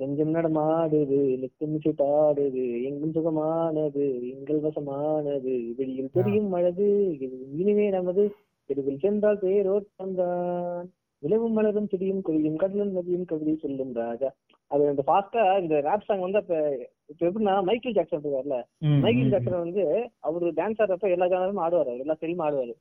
நெஞ்சம் 0.00 0.34
நடமாடுது 0.34 1.18
நித்தமிசை 1.42 1.92
பாடுது 2.02 2.64
எங்கும் 2.88 3.14
சுகமானது 3.16 4.04
எங்கள் 4.34 4.60
வசமானது. 4.66 5.54
வெளியில் 5.78 6.14
தெரியும் 6.16 6.52
அழகு 6.58 6.86
இனிமே 7.60 7.86
நமது 7.96 8.22
தெருவில் 8.70 9.02
சென்றால் 9.04 9.42
பேரோட்டம் 9.42 10.14
தான். 10.20 10.86
விளவும் 11.22 11.56
மலரும் 11.56 11.88
செடியும் 11.92 12.22
கொடியும் 12.26 12.60
கடலும் 12.62 12.94
நதியும் 12.96 13.26
கவிதை 13.30 13.54
சொல்லும் 13.64 13.92
ராஜா. 14.00 14.28
அது 14.70 14.82
அந்த 14.92 15.02
ஃபாஸ்டா 15.08 15.42
இந்த 15.62 15.74
ரேப் 15.86 16.06
சாங் 16.08 16.24
வந்து 16.26 16.40
அப்ப 16.42 16.54
இப்ப 17.12 17.20
எப்படின்னா 17.28 17.54
மைக்கேல் 17.68 17.96
ஜாக்சன் 17.96 18.22
இருக்காருல்ல 18.22 18.58
மைக்கேல் 19.04 19.32
ஜாக்சன் 19.34 19.64
வந்து 19.64 19.84
அவரு 20.28 20.48
டான்ஸ் 20.60 20.80
ஆடுறப்ப 20.84 21.10
எல்லா 21.16 21.28
ஜானரும் 21.32 21.62
ஆடுவாரு 21.64 21.94
எல்லா 22.04 22.16
ஸ்டைலும் 22.18 22.44
ஆடுவாரு. 22.46 22.74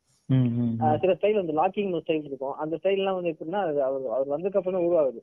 சில 1.03 1.13
ஸ்டைல் 1.19 1.39
வந்து 1.41 1.57
லாக்கிங் 1.59 1.93
ஸ்டைல் 2.05 2.29
இருக்கும். 2.29 2.55
அந்த 2.63 2.73
ஸ்டைல் 2.81 3.01
எல்லாம் 3.01 3.17
வந்து 3.19 3.33
எப்படின்னா 3.33 3.61
அவர் 3.87 4.09
அவர் 4.17 4.33
வந்ததுக்கு 4.33 4.61
அப்புறம் 4.61 4.85
உருவாகுது. 4.87 5.21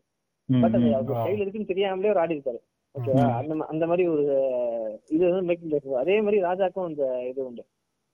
பட் 0.49 0.76
அது. 0.76 0.88
அவர். 0.94 1.16
ஸ்டைல் 1.16 1.40
இருக்குன்னு 1.40 1.66
தெரியாமலே 1.66 2.11
அவர் 2.11 2.22
ஆடி 2.22 2.36
இருக்காரு 2.36 2.61
ஓகேவா. 2.94 3.24
அந்த 3.38 3.55
அந்த 3.68 3.84
மாதிரி 3.86 4.05
ஒரு 4.09 4.24
இது 5.11 5.22
வந்து 5.30 5.57
ஜாக்சன் 5.72 6.03
அதே 6.03 6.16
மாதிரி 6.20 6.38
ராஜாக்கும் 6.42 6.88
அந்த 6.88 7.03
இது 7.28 7.40
உண்டு. 7.47 7.64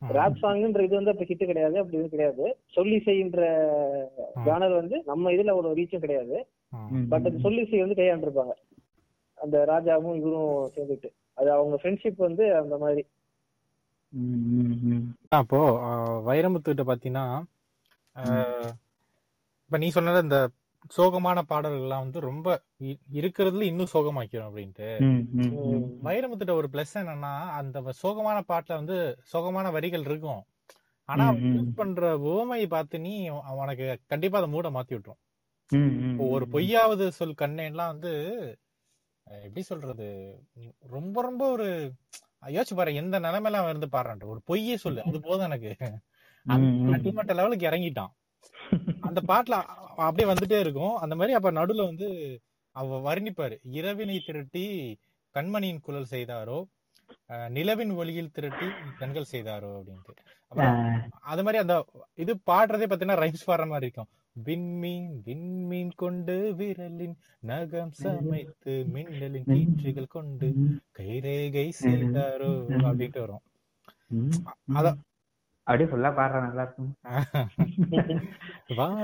ரேப் 0.02 0.40
சாங்ன்ற 0.40 0.80
இது 0.82 0.94
வந்து 0.96 1.12
அப்ப 1.12 1.24
ஹிட் 1.24 1.44
கிடையாது 1.44 1.76
அப்படி 1.78 1.98
இது 1.98 2.08
கிடையாது. 2.08 2.44
சொல்லி 2.74 2.98
செய்கின்ற 3.00 3.42
ஜானர் 4.46 4.74
வந்து 4.76 4.96
நம்ம 5.06 5.32
இதுல 5.32 5.54
ஒரு 5.56 5.68
ரீச்சும் 5.74 6.04
கிடையாது. 6.04 6.36
பட் 7.10 7.26
அது 7.28 7.38
சொல்லி 7.40 7.62
செய் 7.64 7.84
வந்து 7.84 7.98
கையாண்டிருப்பாங்க. 7.98 8.54
அந்த 9.38 9.56
ராஜாவும் 9.70 10.16
இவரும் 10.16 10.48
சேர்ந்துட்டு 10.74 11.08
அது 11.38 11.48
அவங்க 11.52 11.76
ஃப்ரெண்ட்ஷிப் 11.76 12.20
வந்து 12.20 12.44
அந்த 12.56 12.76
மாதிரி. 12.78 13.02
அப்போ 15.32 15.58
ஆஹ், 15.84 16.18
வைரமுத்துக்கிட்ட 16.26 16.84
பாத்தீங்கன்னா 16.88 17.26
ஆஹ், 18.16 18.70
இப்ப 19.64 19.78
நீ 19.78 19.88
சொன்னது 19.90 20.18
இந்த 20.22 20.38
சோகமான 20.90 21.38
பாடல்கள்லாம் 21.48 22.04
வந்து 22.04 22.20
ரொம்ப 22.20 22.46
இருக்கிறதுல 23.12 23.62
இன்னும் 23.62 23.92
சோகமாக்கிறோம் 23.92 24.48
அப்படின்ட்டு. 24.48 24.88
வைரமுத்துட்ட 26.02 26.52
ஒரு 26.52 26.68
பிளஸ் 26.72 26.94
என்னன்னா 26.94 27.32
அந்த 27.52 27.94
சோகமான 28.02 28.38
பாட்டுல 28.48 28.74
வந்து 28.74 28.96
சோகமான 29.32 29.70
வரிகள் 29.72 30.00
இருக்கும் 30.00 30.42
ஆனா. 31.08 31.24
யூஸ் 31.48 31.74
பண்ற 31.74 32.02
உவமையை 32.24 32.66
பார்த்து 32.66 33.00
நீ 33.00 33.14
உனக்கு 33.56 34.00
கண்டிப்பா 34.06 34.38
அந்த 34.38 34.50
மூட 34.50 34.70
மாத்தி 34.70 34.94
விட்டுரும் 34.94 35.20
ஒரு. 36.28 36.44
பொய்யாவது 36.46 37.04
சொல் 37.10 37.40
கண்ணேன்லாம் 37.40 37.92
வந்து 37.94 38.12
எப்படி 39.26 39.62
சொல்றது 39.62 40.06
ரொம்ப 40.88 41.22
ரொம்ப 41.22 41.50
ஒரு 41.50 41.68
யோசிச்சு 42.46 42.74
பாரு 42.74 42.94
எந்த 42.94 43.20
நிலைமையில 43.20 43.60
அவன் 43.60 43.68
இருந்து 43.68 43.92
பாடுறான் 43.92 44.24
ஒரு 44.26 44.40
பொய்யே 44.44 44.76
சொல்லு 44.76 45.02
அது 45.02 45.20
போதும் 45.20 45.46
எனக்கு. 45.46 45.72
அடிமட்ட 46.92 47.32
லெவலுக்கு 47.34 47.68
இறங்கிட்டான் 47.68 48.12
அந்த 49.00 49.20
பாட்டுல 49.28 49.62
அப்படியே 49.96 50.32
வந்துட்டே 50.32 50.60
இருக்கும். 50.60 50.96
அந்த 50.96 51.14
மாதிரி 51.14 51.34
அப்ப 51.34 51.52
நடுவுல 51.52 51.84
வந்து 51.84 52.40
அவ 52.70 53.12
வர்ணிப்பாரு. 53.12 53.58
இரவினை 53.72 54.18
திரட்டி 54.26 54.98
கண்மணியின் 55.34 55.80
குழல் 55.80 56.06
செய்தாரோ 56.10 56.64
நிலவின் 57.28 57.94
ஒளியில் 57.94 58.30
திரட்டி 58.30 58.66
கண்கள் 58.98 59.24
செய்தாரோ 59.32 59.82
அப்படின்ட்டு. 59.82 60.14
அப்புறம் 60.48 61.10
அது 61.20 61.42
மாதிரி 61.42 61.62
அந்த 61.62 61.86
இது 62.14 62.34
பாடுறதே 62.34 62.90
பாத்தீங்கன்னா 62.90 63.14
ரைம்ஸ் 63.14 63.50
பாடுற 63.50 63.66
மாதிரி 63.66 63.80
இருக்கும். 63.80 64.08
விண்மீன் 64.44 65.22
விண்மீன் 65.24 65.90
கொண்டு 65.94 66.54
விரலின் 66.58 67.14
நகம் 67.38 67.92
சமைத்து 67.92 68.84
மின்னலின் 68.84 69.44
கீற்றுகள் 69.44 70.06
கொண்டு 70.06 70.54
கைரேகை 70.98 71.70
செய்தாரோ 71.80 72.64
அப்படின்ட்டு 72.68 73.18
வரும். 73.18 73.40
அத- 74.74 74.96
அப்படியே 75.72 75.90
ஃபுல்லா 75.90 76.10
பாடுற 76.16 76.38
நல்லா 76.44 76.64
இருக்கும் 76.64 76.90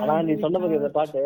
ஆனா 0.01 0.15
நீ 0.23 0.35
சொன்ன 0.37 0.59
பத்தி 0.59 0.79
இந்த 0.79 0.91
பாட்டு 0.97 1.23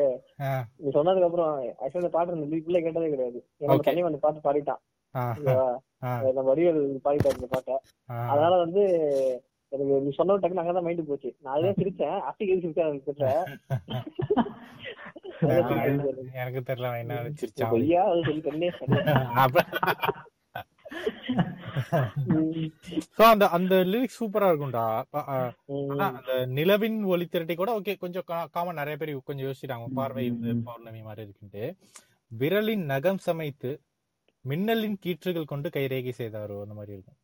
நீ 0.80 0.88
சொன்னதுக்கு 0.96 1.28
அப்புறம் 1.28 1.52
ஆக்சுவலி 1.80 2.02
இந்த 2.02 2.12
பாட்டு 2.12 2.36
இந்த 2.36 2.48
கேட்டதே 2.80 3.12
கிடையாது 3.14 3.40
Okay. 3.68 3.86
தனியா 3.88 4.08
அந்த 4.08 4.20
பாட்டு 4.22 4.46
பாடிட்டான் 4.46 4.82
நம்ம 6.28 6.46
வடிவேல் 6.48 6.80
பாடிட்டாரு 7.04 7.38
இந்த 7.38 7.48
பாட்டை 7.52 7.74
அதனால 8.26 8.52
வந்து 8.62 8.82
எனக்கு 9.72 10.00
நீ 10.04 10.10
சொன்ன 10.16 10.38
டக்குனு 10.38 10.62
அங்கதான் 10.62 10.86
மைண்ட் 10.86 11.10
போச்சு 11.10 11.30
நான் 11.42 11.56
அதே 11.56 11.72
சிரிச்சேன் 11.78 12.18
அட்டிக்கு 12.28 12.54
எது 12.54 12.64
சிரிச்சேன் 12.64 12.88
எனக்கு 12.88 13.08
சிரிச்சேன் 13.08 13.40
எனக்கு. 15.44 16.10
எனக்கு 16.40 16.60
தெரியல 16.66 16.90
என்ன 17.00 17.14
வச்சிருச்சான் 17.24 17.72
பொய்யா 17.72 18.02
அது 18.10 18.20
சொல்லி 18.26 18.42
சோ 23.16 23.22
அந்த 23.32 23.44
அந்த 23.56 23.74
லிரிக்ஸ் 23.92 24.18
சூப்பரா 24.20 24.48
இருக்கும்டா. 24.50 24.84
அந்த 26.08 26.32
நிலவின் 26.58 26.98
ஒளி 27.12 27.26
திரட்டி 27.26 27.54
கூட 27.56 27.70
ஓகே 27.78 27.94
கொஞ்சம் 28.04 28.26
காமன் 28.56 28.80
நிறைய 28.80 28.96
பேர் 29.00 29.12
கொஞ்சம் 29.28 29.46
யோசிச்சிட்டாங்க 29.46 29.88
பார்வை 29.98 30.24
பௌர்ணமி 30.68 31.02
மாதிரி 31.08 31.26
இருக்குன்ட்டு. 31.26 31.64
விரலின் 32.30 32.84
நகம் 32.92 33.22
சமைத்து 33.28 33.70
மின்னலின் 34.44 34.98
கீற்றுகள் 35.04 35.50
கொண்டு 35.52 35.68
கைரேகை 35.76 36.14
செய்தாரோ 36.20 36.56
அந்த 36.64 36.74
மாதிரி 36.78 36.96
இருக்கும். 36.96 37.18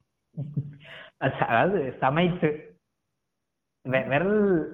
அதாவது 1.27 1.79
சமைத்து 2.03 2.49
விரல் 3.85 4.33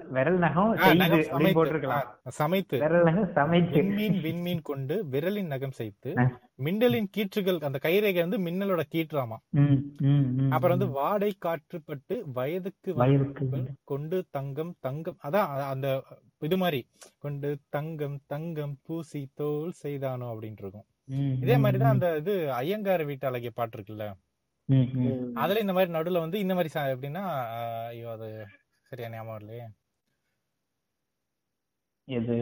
விரல் 0.09 0.37
நகம் 0.37 0.71
ஆ, 0.71 0.75
செய்து 0.77 0.99
நகம் 0.99 1.17
அப்படின்னு 1.17 1.29
சமைத்து. 1.31 1.57
போட்டிருக்கலாம். 1.57 2.07
ஆ, 2.21 2.29
சமைத்து. 2.29 2.77
விரல் 2.79 3.03
நகம் 3.03 3.29
சமைத்து. 3.33 3.73
விண்மீன் 3.73 4.17
விண்மீன் 4.21 4.61
கொண்டு 4.61 4.95
விரலின் 5.11 5.45
நகம் 5.45 5.71
செய்து. 5.71 6.11
மின்னலின் 6.57 7.09
கீற்றுகள் 7.17 7.59
அந்த 7.59 7.79
கைரேகை 7.83 8.19
வந்து 8.19 8.39
மின்னலோட 8.39 8.81
கீற்றாமா? 8.91 9.37
அப்புறம் 10.49 10.75
வந்து 10.75 10.89
வாடை 10.91 11.31
காற்றுப்பட்டு 11.45 12.17
வயதுக்கு 12.33 12.91
கொண்டு 13.83 14.25
தங்கம் 14.31 14.73
தங்கம். 14.79 15.17
அதான் 15.23 15.49
அந்த 15.69 15.87
இது 16.41 16.57
மாதிரி. 16.57 16.81
கொண்டு 17.19 17.49
தங்கம் 17.69 18.19
தங்கம் 18.27 18.75
பூசி 18.83 19.29
தோல் 19.33 19.73
செய்தானோ 19.83 20.27
அப்படின்ட்டு 20.33 20.63
இருக்கும் 20.63 20.87
இதே 21.41 21.57
மாதிரிதான் 21.57 21.91
அந்த 21.91 22.17
இது 22.17 22.33
ஐயங்கார் 22.53 23.03
வீட்டு 23.03 23.27
அழகிய 23.27 23.51
பாட்டு 23.51 23.77
இருக்குல்ல. 23.77 24.05
அதுல 25.35 25.59
இந்த 25.59 25.73
மாதிரி 25.73 25.91
நடுவுல 25.93 26.19
வந்து 26.19 26.39
இந்த 26.39 26.53
மாதிரி 26.55 26.69
எப்படின்னா 26.93 27.23
ஐயோ 27.87 28.09
அது 28.11 28.29
சரியா 28.89 29.07
ஞாபகம் 29.13 29.39
இல்லையே 29.41 29.65
எது? 32.07 32.35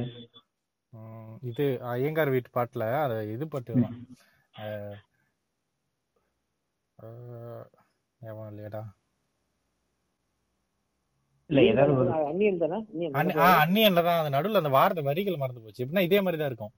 இது 1.49 1.65
ஐயங்கார் 1.93 2.33
வீட்டு 2.33 2.49
பாட்டுல 2.57 2.85
அது 3.03 3.15
இது 3.35 3.45
பாட்டு 3.53 3.73
ஞாபகம் 8.21 8.49
இல்லையடா. 8.51 8.81
அந்நியன்ல 13.63 14.01
தான்? 14.07 14.19
அந்த 14.19 14.31
நடுவுல 14.35 14.61
அந்த 14.61 14.71
வார்த்தை 14.77 15.03
வரிகள் 15.09 15.41
மறந்து 15.41 15.63
போச்சு. 15.63 15.81
எப்படின்னா 15.83 16.05
இதே 16.07 16.19
மாதிரி 16.25 16.39
தான் 16.41 16.51
இருக்கும். 16.51 16.73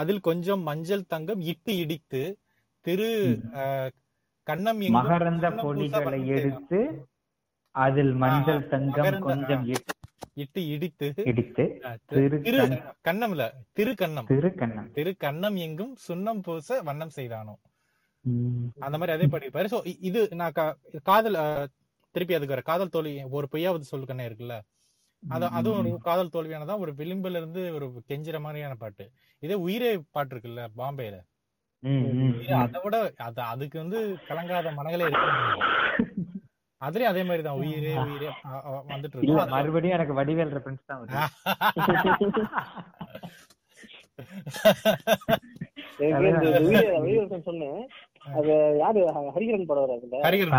அதில் 0.00 0.26
கொஞ்சம் 0.28 0.62
மஞ்சள் 0.70 1.10
தங்கம் 1.14 1.42
இட்டு 1.52 1.72
இடித்து 1.82 2.22
திரு 2.84 3.08
கண்ணம் 4.46 4.82
மகரந்த 4.98 5.46
பொடிகளை. 5.64 6.20
எடுத்து 6.38 6.80
அதில் 7.74 8.12
மஞ்சள் 8.12 8.68
தங்கம் 8.68 9.20
கொஞ்சம் 9.20 9.64
இட்டு 10.34 10.60
இடித்து. 10.68 11.06
இடித்து 11.24 11.64
திரு 12.06 12.28
திரு 12.28 12.38
திரு- 12.40 12.66
கண்- 12.66 12.82
கண்ணம்ல 13.08 13.44
திரு 13.72 13.92
கண்ணம் 13.92 14.26
திரு 14.26 14.48
கண்ணம் 14.56 14.90
திரு 14.90 15.16
கண்ணம் 15.24 15.56
எங்கும் 15.56 15.96
சுண்ணம் 16.08 16.42
பூச 16.42 16.82
வண்ணம் 16.82 17.10
செய்தானோ. 17.10 17.54
அந்த 18.78 18.98
மாதிரி 18.98 19.12
அதே 19.12 19.26
படிப்பாரு 19.26 19.66
சோ 19.66 19.96
இது 20.00 20.28
நான் 20.32 20.52
காதல் 21.02 21.68
திருப்பி 22.14 22.34
அதுக்கு 22.34 22.54
வர 22.54 22.60
காதல் 22.60 22.88
தோல்வி 22.88 23.22
ஒரு 23.30 23.48
பொய்யாவது 23.52 23.80
சொல்லு 23.80 24.06
கண்ணே 24.06 24.28
இருக்குல்ல. 24.28 24.56
அது 25.28 25.44
அதுவும் 25.50 25.78
ஒரு. 25.78 25.98
காதல் 25.98 26.28
தோல்வியானதான் 26.28 26.78
ஒரு 26.78 26.92
விளிம்புல 26.92 27.30
இருந்து 27.30 27.74
ஒரு 27.74 28.02
கெஞ்சுற 28.08 28.40
மாதிரியான 28.40 28.74
பாட்டு. 28.74 29.10
இதே 29.38 29.54
உயிரே 29.54 30.02
பாட்டு 30.10 30.36
இருக்குல்ல 30.36 30.66
பாம்பேல. 30.76 31.16
அதை 32.54 32.80
விட 32.82 32.96
அது 33.16 33.40
அதுக்கு 33.42 33.78
வந்து 33.78 33.98
கலங்காத 34.28 34.70
மனங்களே 34.74 35.06
இருக்கு 35.08 35.79
அதுலயும் 36.82 37.10
அதே 37.10 37.22
மாதிரி 37.28 37.42
தான் 37.44 37.58
உயிரே. 37.60 37.92
உயிரே 38.04 38.28
வந்துட்டு 38.90 39.16
இல்ல 39.18 39.32
இருக்கும் 39.32 39.54
மறுபடியும் 39.54 39.96
எனக்கு 39.96 40.18
வடிவேல் 40.18 40.54
ரெஃபரன்ஸ் 40.56 40.88
தான் 40.90 41.00
வருது. 41.00 41.18
எனக்கு 46.04 46.28
இந்த 46.30 46.60
உயிரை 46.68 46.86
உயிரை 47.04 47.40
சொன்னேன் 47.48 47.80
அது 48.38 48.52
யாரு? 48.80 49.00
ஹரிஹரன் 49.34 49.68
படம் 49.70 49.84
வராது 49.84 50.00
அதுல. 50.00 50.22
ஹரிகரன் 50.26 50.56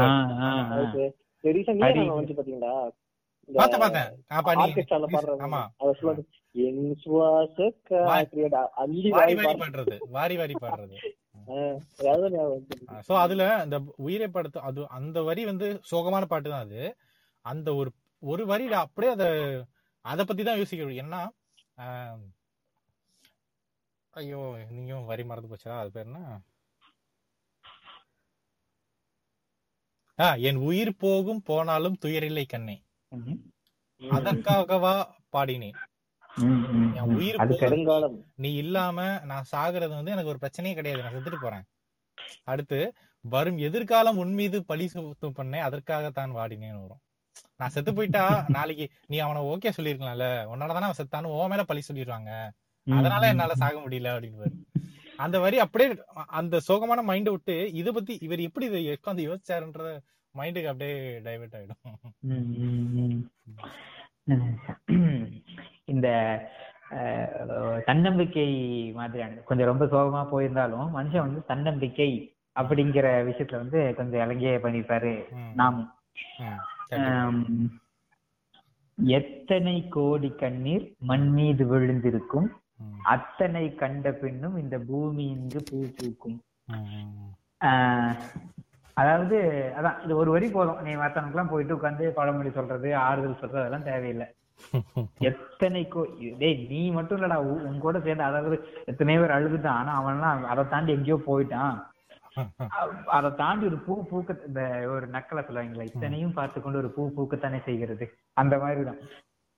ரீசெண்டா 1.43 1.87
வந்து 2.11 2.35
பாத்தீங்களா? 2.37 2.73
வாரி 9.15 9.35
வாரி 10.13 10.35
வாரி 10.35 10.55
பாடு. 10.55 10.63
பாடுறது. 10.63 10.95
சோ 13.07 13.13
அதுல 13.23 13.43
அந்த 13.63 13.75
உயிரை 14.05 14.27
படத்து 14.29 14.59
அது 14.67 14.81
அந்த 14.97 15.17
வரி 15.29 15.43
வந்து 15.49 15.67
சோகமான 15.91 16.23
பாட்டு 16.27 16.49
தான் 16.49 16.65
அது. 16.67 16.81
அந்த 17.45 17.69
ஒரு 17.75 17.91
ஒரு 18.23 18.43
வரி 18.51 18.65
அப்படியே 18.81 19.11
அத 19.13 19.25
அத 20.05 20.21
பத்தி 20.23 20.43
தான் 20.43 20.59
யோசிக்கிறோம் 20.59 20.99
ஏன்னா 21.01 21.21
ஐயோ 24.13 24.39
நீயும் 24.71 25.09
வரி 25.09 25.23
மறந்து 25.25 25.51
போச்சா 25.51 25.73
அது 25.81 25.91
பேர் 25.95 26.07
என்ன? 26.07 26.21
என் 30.43 30.59
உயிர் 30.65 30.91
போகும் 30.97 31.43
போனாலும் 31.47 31.99
துயரில்லை 32.03 32.43
கண்ணே. 32.47 32.75
அதற்காகவா 34.01 34.93
பாடினேன். 35.37 35.77
என். 36.95 37.15
உயிர் 37.15 37.37
நீ 38.35 38.53
இல்லாம 38.55 39.19
நான் 39.23 39.43
சாகுறது 39.51 39.89
வந்து 39.89 40.11
எனக்கு 40.11 40.29
ஒரு 40.29 40.39
பிரச்சனையே 40.41 40.73
கிடையாது. 40.73 41.03
நான் 41.03 41.13
செத்துட்டு 41.13 41.41
போறேன். 41.41 41.63
அடுத்து 42.43 42.93
வரும் 43.25 43.57
எதிர்காலம் 43.57 44.17
உன் 44.17 44.33
மீது 44.33 44.65
பழி 44.65 44.89
சுமத்தும் 44.93 45.37
பண்ணேன் 45.37 45.59
அதற்காகத்தான் 45.59 46.35
வாடினேன்னு 46.35 46.81
வரும். 46.81 47.01
நான் 47.57 47.69
செத்து 47.69 47.93
போயிட்டா 47.93 48.45
நாளைக்கு 48.47 48.89
நீ 49.07 49.17
அவனை 49.17 49.41
ஓகே 49.41 49.71
சொல்லிருக்கலாம்ல 49.77 50.27
உன்னாலதானே 50.53 50.87
அவன் 50.87 50.99
செத்தானு 51.03 51.39
உன் 51.39 51.49
மேல 51.49 51.63
பழி 51.63 51.81
சொல்லிடுவாங்க. 51.93 52.31
அதனால. 52.87 53.27
என்னால 53.27 53.55
சாக 53.55 53.79
முடியல 53.79 54.09
அப்படின்னு. 54.13 54.49
அந்த 55.17 55.39
வரி 55.39 55.59
அப்படியே 55.59 55.89
அந்த 56.27 56.59
சோகமான 56.67 57.03
மைண்ட் 57.03 57.29
விட்டு 57.29 57.71
இத 57.73 57.91
பத்தி 57.91 58.17
இவர் 58.21 58.39
எப்படி 58.39 58.65
இதை 58.65 58.87
உட்காந்து 58.87 59.23
யோசிச்சாருன்றத 59.29 59.89
மைண்டுக்கு 60.39 60.71
அப்படியே 60.71 60.97
டைவர்ட் 61.25 61.55
ஆயிடும். 61.57 61.81
இந்த 65.91 66.07
தன்னம்பிக்கை 67.89 68.47
மாதிரியான 68.99 69.41
கொஞ்சம் 69.49 69.69
ரொம்ப 69.71 69.85
சோகமா 69.93 70.21
போயிருந்தாலும் 70.31 70.89
மனுஷன் 70.97 71.25
வந்து 71.25 71.41
தன்னம்பிக்கை 71.51 72.09
அப்படிங்கிற 72.61 73.07
விஷயத்துல 73.27 73.61
வந்து 73.63 73.81
கொஞ்சம் 73.97 74.23
இலங்கிய 74.23 74.53
பண்ணிருப்பாரு 74.63 75.13
நாமும் 75.59 75.91
எத்தனை 78.97 79.75
கோடி 79.95 80.29
கண்ணீர் 80.41 80.85
மண் 81.09 81.27
மீது 81.29 81.63
விழுந்திருக்கும்? 81.71 82.49
அத்தனை 83.13 83.63
கண்ட 83.81 84.11
பின்னும் 84.21 84.57
இந்த 84.61 84.75
பூமி 84.89 85.25
இங்கு 85.35 85.59
பூ 85.69 85.77
பூக்கும். 85.97 86.37
அதாவது 88.99 89.37
அதான் 89.77 89.99
இது 90.05 90.13
ஒரு 90.21 90.29
வரி 90.35 90.47
போதும். 90.55 90.79
நீ 90.85 90.91
மத்தவனுக்குலாம் 91.01 91.51
போயிட்டு 91.51 91.75
உட்காந்து 91.77 92.05
பழமொழி 92.19 92.51
சொல்றது 92.57 92.89
ஆறுதல் 93.07 93.41
சொல்றது 93.41 93.63
அதெல்லாம் 93.63 93.89
தேவையில்லை. 93.91 94.27
எத்தனை 95.29 95.81
கோ 95.93 96.01
டேய் 96.41 96.57
நீ 96.71 96.81
மட்டும் 96.97 97.17
இல்லடா 97.17 97.37
உன் 97.67 97.79
கூட 97.85 97.99
சேர்ந்து 97.99 98.23
அதாவது 98.23 98.55
எத்தனையோ 98.91 99.21
பேர் 99.21 99.35
அழுதுட்டான். 99.37 99.79
ஆனா 99.81 99.93
அவன்லாம் 100.01 100.43
அதை 100.53 100.63
தாண்டி 100.73 100.95
எங்கேயோ 100.97 101.17
போயிட்டான். 101.29 101.77
அதை 103.17 103.29
தாண்டி 103.41 103.65
ஒரு 103.69 103.77
பூ 103.85 103.93
பூக்க 104.11 104.35
இந்த 104.49 104.61
ஒரு 104.93 105.05
நக்கலை 105.15 105.41
சொல்லுவாங்களா 105.47 105.87
இத்தனையும் 105.89 106.37
பார்த்து 106.37 106.61
கொண்டு 106.61 106.81
ஒரு 106.81 106.91
பூ 106.97 107.05
பூக்கத்தானே 107.17 107.59
செய்கிறது. 107.67 108.05
அந்த 108.33 108.57
மாதிரிதான். 108.57 109.01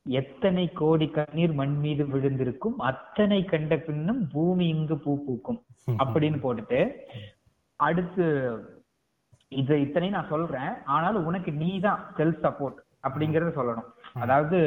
எத்தனை 0.05 0.63
கோடி 0.79 1.07
கண்ணீர் 1.17 1.53
மண் 1.59 1.75
மீது 1.83 2.05
விழுந்திருக்கும் 2.13 2.79
அத்தனை 2.91 3.41
கண்ட 3.45 3.73
பின்னும் 3.87 4.21
பூமி 4.33 4.67
இங்கு 4.67 4.97
பூ 5.05 5.11
பூக்கும். 5.27 5.59
அப்படின்னு 6.03 6.39
போட்டுட்டு 6.45 6.79
அடுத்து 7.79 8.25
இது 9.55 9.81
இத்தனையும் 9.81 10.19
நான் 10.19 10.29
சொல்றேன். 10.29 10.83
ஆனாலும் 10.85 11.25
உனக்கு 11.25 11.51
நீ 11.51 11.79
தான் 11.79 12.05
செல்ஃப் 12.17 12.43
சப்போர்ட் 12.43 12.79
அப்படிங்கறத 13.07 13.51
சொல்லணும். 13.55 13.89
அதாவது 14.13 14.59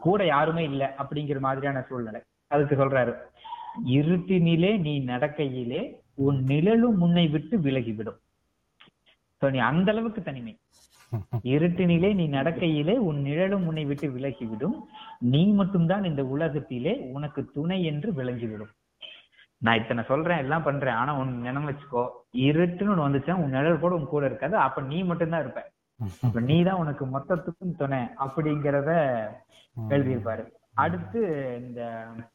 கூட 0.00 0.24
யாருமே 0.24 0.64
இல்ல 0.64 0.94
அப்படிங்கிற 0.98 1.38
மாதிரியான 1.38 1.80
சூழ்நிலை. 1.80 2.20
அதுக்கு 2.46 2.76
சொல்றாரு. 2.76 3.14
இருட்டினிலே 3.86 4.78
நீ 4.78 5.00
நடக்கையிலே 5.00 5.94
உன் 6.14 6.44
நிழலும் 6.44 6.98
முன்னை 6.98 7.30
விட்டு 7.30 7.58
விலகிவிடும். 7.58 8.18
சோ 9.40 9.50
நீ 9.50 9.58
அந்த 9.58 9.92
அளவுக்கு 9.92 10.22
தனிமை. 10.22 10.58
இருட்டினிலே 11.42 12.14
நீ 12.14 12.28
நடக்கையிலே 12.28 12.96
உன் 12.96 13.20
நிழலும் 13.20 13.66
உன்னை 13.66 13.84
விட்டு 13.84 14.08
விலகிவிடும். 14.08 14.76
நீ 15.18 15.46
மட்டும்தான் 15.46 16.04
இந்த 16.04 16.24
உலகத்திலே 16.24 17.10
உனக்கு 17.12 17.44
துணை 17.44 17.84
என்று 17.84 18.12
விளங்கிவிடும். 18.12 18.72
நான் 19.62 19.78
இத்தனை 19.80 20.02
சொல்றேன் 20.08 20.42
எல்லாம் 20.44 20.66
பண்றேன். 20.66 20.98
ஆனா 21.00 21.12
உன் 21.20 21.32
நினைவு 21.46 21.70
வச்சுக்கோ 21.70 22.02
இருட்டுன்னு 22.46 22.92
ஒண்ணு 22.94 23.06
வந்துச்சுன்னா 23.06 23.40
உன் 23.42 23.56
நிழல் 23.56 23.82
கூட 23.84 23.94
உன் 23.94 24.12
கூட 24.12 24.24
இருக்காது. 24.26 24.56
அப்ப 24.66 24.82
நீ 24.90 24.98
மட்டும்தான் 25.02 25.44
இருப்ப. 25.44 25.62
அப்ப 26.26 26.40
நீ 26.48 26.56
தான் 26.62 26.80
உனக்கு 26.82 27.04
மொத்தத்துக்கும் 27.06 27.76
துணை 27.78 28.00
அப்படிங்கிறத 28.24 28.90
எழுதியிருப்பாரு. 29.90 30.44
அடுத்து 30.84 31.20
இந்த 31.60 31.82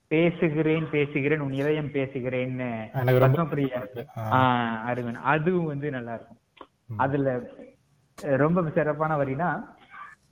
பேசுகிறேன் 0.07 0.87
பேசுகிறேன் 0.93 1.43
உன் 1.45 1.57
இதயம் 1.59 1.91
பேசுகிறேன்னு 1.97 2.69
பத்மபிரியா 3.23 3.81
ஆஹ் 4.37 4.79
அருவன் 4.89 5.19
அதுவும் 5.33 5.69
வந்து 5.73 5.89
நல்லா 5.91 6.13
இருக்கும் 6.17 6.39
அதுல 7.03 7.35
ரொம்ப 8.43 8.63
சிறப்பான 8.77 9.11
வரினா 9.21 9.49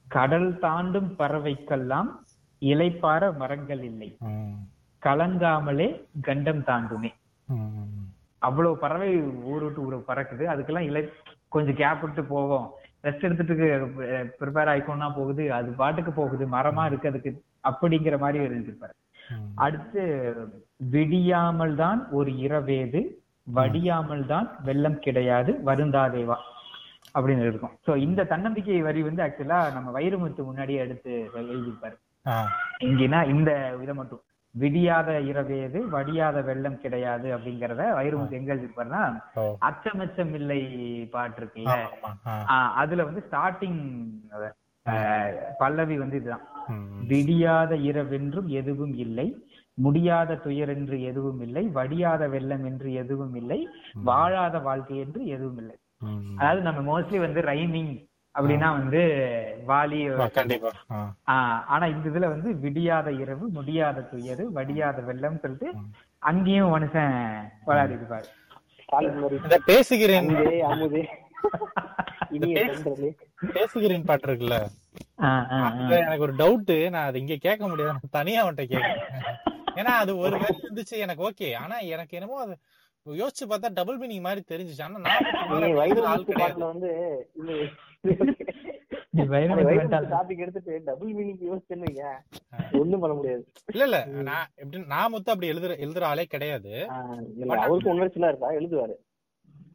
கடல் 0.08 0.50
தாண்டும் 0.60 1.10
பறவைக்கெல்லாம் 1.20 2.10
இலைப்பார 2.62 3.32
மரங்கள் 3.42 3.84
இல்லை. 3.84 4.10
கலங்காமலே 5.06 5.88
கண்டம் 6.22 6.64
தாண்டுமே. 6.64 7.12
அவ்வளவு 8.38 8.78
பறவை 8.78 9.22
ஊர் 9.22 9.64
விட்டு 9.64 9.86
ஊர் 9.86 10.04
பறக்குது. 10.08 10.44
அதுக்கெல்லாம் 10.54 10.88
இலை 10.90 11.10
கொஞ்சம் 11.48 11.76
கேப் 11.76 12.02
விட்டு 12.02 12.24
போகும் 12.24 12.68
ரெஸ்ட் 13.04 13.22
எடுத்துட்டு 13.22 13.56
ப்ரிப்பேர் 14.40 14.72
ஆயிக்கோன்னா 14.74 15.16
போகுது. 15.16 15.54
அது 15.54 15.72
பாட்டுக்கு 15.72 16.12
போகுது. 16.12 16.48
மரமா 16.48 16.86
இருக்கு 16.86 17.10
அதுக்கு 17.10 17.44
அப்படிங்கிற 17.64 18.20
மாதிரி 18.20 18.46
எழுதியிருப்பாரு. 18.46 18.96
அடுத்து 19.56 20.04
விடியாமல் 20.92 21.76
தான் 21.76 22.08
ஒரு 22.12 22.32
இரவேது. 22.32 23.02
வடியாமல் 23.56 24.26
தான் 24.26 24.56
வெள்ளம் 24.64 25.00
கிடையாது. 25.00 25.52
வருந்தாதேவா 25.66 26.36
அப்படின்னு 27.20 27.42
இருக்கும். 27.42 27.72
சோ 27.88 27.96
இந்த 27.98 28.24
தன்னம்பிக்கை 28.24 28.82
வரி 28.82 29.02
வந்து 29.02 29.24
ஆக்சுவலா 29.24 29.74
நம்ம 29.74 30.00
வைரமுத்து 30.00 30.44
முன்னாடியே 30.44 30.80
எடுத்து 30.80 31.30
எழுதியிருப்பாரு. 31.36 31.96
ஆ, 32.28 32.48
இங்கன்னா 32.80 33.30
இந்த 33.30 33.78
இதை 33.82 33.94
மட்டும். 33.94 34.22
விடியாத 34.60 35.10
இரவேது 35.30 35.80
வடியாத 35.92 36.38
வெள்ளம் 36.46 36.80
கிடையாது 36.80 37.28
அப்படிங்கறத 37.36 37.84
வைரமுத்து 37.98 38.38
எங்க 38.38 38.54
எழுதியிருப்பாருன்னா 38.54 39.04
ஓ, 39.36 39.44
அச்சமச்சம் 39.62 40.34
இல்லை 40.40 40.60
பாட்டு 41.12 41.40
இருக்குல்ல 41.42 41.76
அதுல 42.80 43.06
வந்து 43.06 43.24
ஸ்டார்டிங் 43.28 43.82
பல்லவி 45.60 45.96
வந்து 45.98 46.18
இதுதான். 46.20 46.46
விடியாத 47.10 47.72
இரவென்றும் 47.88 48.50
எதுவும் 48.60 48.96
இல்லை 49.04 49.28
முடியாத 49.78 50.38
துயர் 50.44 50.72
என்று 50.74 50.96
எதுவும் 51.10 51.42
இல்லை 51.46 51.64
வடியாத 51.76 52.24
வெள்ளம் 52.30 52.66
என்று 52.66 52.90
எதுவும் 53.02 53.36
இல்லை 53.36 53.60
வாழாத 54.04 54.58
வாழ்க்கை 54.66 54.98
என்று 55.04 55.22
எதுவும் 55.28 55.60
இல்லை. 55.64 55.78
அதாவது 56.38 56.62
நம்ம 56.68 56.82
மோஸ்ட்லி 56.90 57.20
வந்து 57.20 57.42
ரைமிங் 57.48 57.94
அப்படின்னா 58.40 58.78
வந்து 58.78 59.00
வாலி 59.68 60.18
ஆனா 61.74 61.86
இந்த 61.86 62.12
இதுல 62.12 62.34
வந்து 62.34 62.50
விடியாத 62.66 63.24
இரவு 63.24 63.50
முடியாத 63.50 64.08
துயர் 64.12 64.44
வடியாத 64.58 65.06
வெள்ளம் 65.06 65.42
சொல்லிட்டு 65.42 65.74
அங்கேயும் 66.22 66.76
மனுஷன் 66.76 67.14
விளையாடி 67.66 68.00
இருப்பாரு 68.00 68.28
பேசுகிறேன். 69.66 70.30
பேசுகிறேன் 73.56 74.08
பாட்டு 74.08 74.28
இருக்குல்ல? 74.28 74.68
எனக்கு 76.00 76.20
ஒரு 76.20 76.36
டவுட் 76.36 76.90
நான் 76.90 77.08
அதை 77.08 77.22
இங்க 77.22 77.36
கேட்க 77.46 77.68
முடியாது. 77.68 78.00
தனியா 78.18 78.44
அவன்கிட்ட 78.44 78.66
கேட்கிறேன். 78.66 79.02
ஏன்னா 79.76 79.94
அது 80.04 80.18
ஒரு 80.18 80.40
இருந்துச்சு 80.58 80.98
எனக்கு 80.98 81.30
ஓகே 81.30 81.56
ஆனா 81.56 81.78
எனக்கு 81.96 82.20
என்னமோ 82.20 82.46
அது 82.46 82.58
யோசிச்சு 83.06 83.52
பார்த்தா 83.52 83.74
டபுள் 83.74 84.00
மீனிங் 84.00 84.22
மாதிரி 84.22 84.44
தெரிஞ்சுச்சு. 84.52 84.82
ஆனா 84.82 85.00
நான் 85.00 85.24
வந்து 86.74 86.90
ஒண்ணும் 92.74 93.00
பண்ண 93.00 93.14
முடியாது. 93.14 93.44
இல்ல 93.68 93.84
இல்ல. 93.84 93.98
நான் 94.24 94.48
எப்படி 94.56 94.84
நான் 94.86 95.12
மொத்தம் 95.12 95.34
அப்படி 95.34 95.52
எழுதுற 95.52 95.72
எழுதுற 95.80 96.02
ஆளே 96.04 96.26
கிடையாது. 96.26 96.72
அவருக்கு 97.60 97.94
உணர்ச்சிலாம் 97.94 98.28
இருக்கா? 98.28 98.52
எழுதுவாரு. 98.52 98.96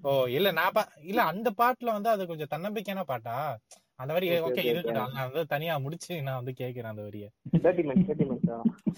ஓ 0.02 0.26
இல்ல 0.28 0.52
நான் 0.52 0.72
பா- 0.74 1.00
இல்ல 1.02 1.22
அந்த 1.22 1.50
பாட்டுல 1.58 1.92
வந்து 1.92 2.08
அது 2.08 2.26
கொஞ்சம் 2.26 2.48
தன்னம்பிக்கையான 2.50 3.02
பாட்டா? 3.04 3.36
அந்த 3.96 4.12
வரி 4.12 4.28
Okay, 4.30 4.40
ஓகே 4.46 4.92
நான் 4.92 5.24
வந்து 5.26 5.46
தனியா 5.46 5.78
முடிச்சு 5.78 6.22
நான் 6.22 6.44
வந்து 6.44 6.52
கேக்குறேன் 6.60 6.82
அந்த 6.84 7.02
வரிய. 7.02 7.26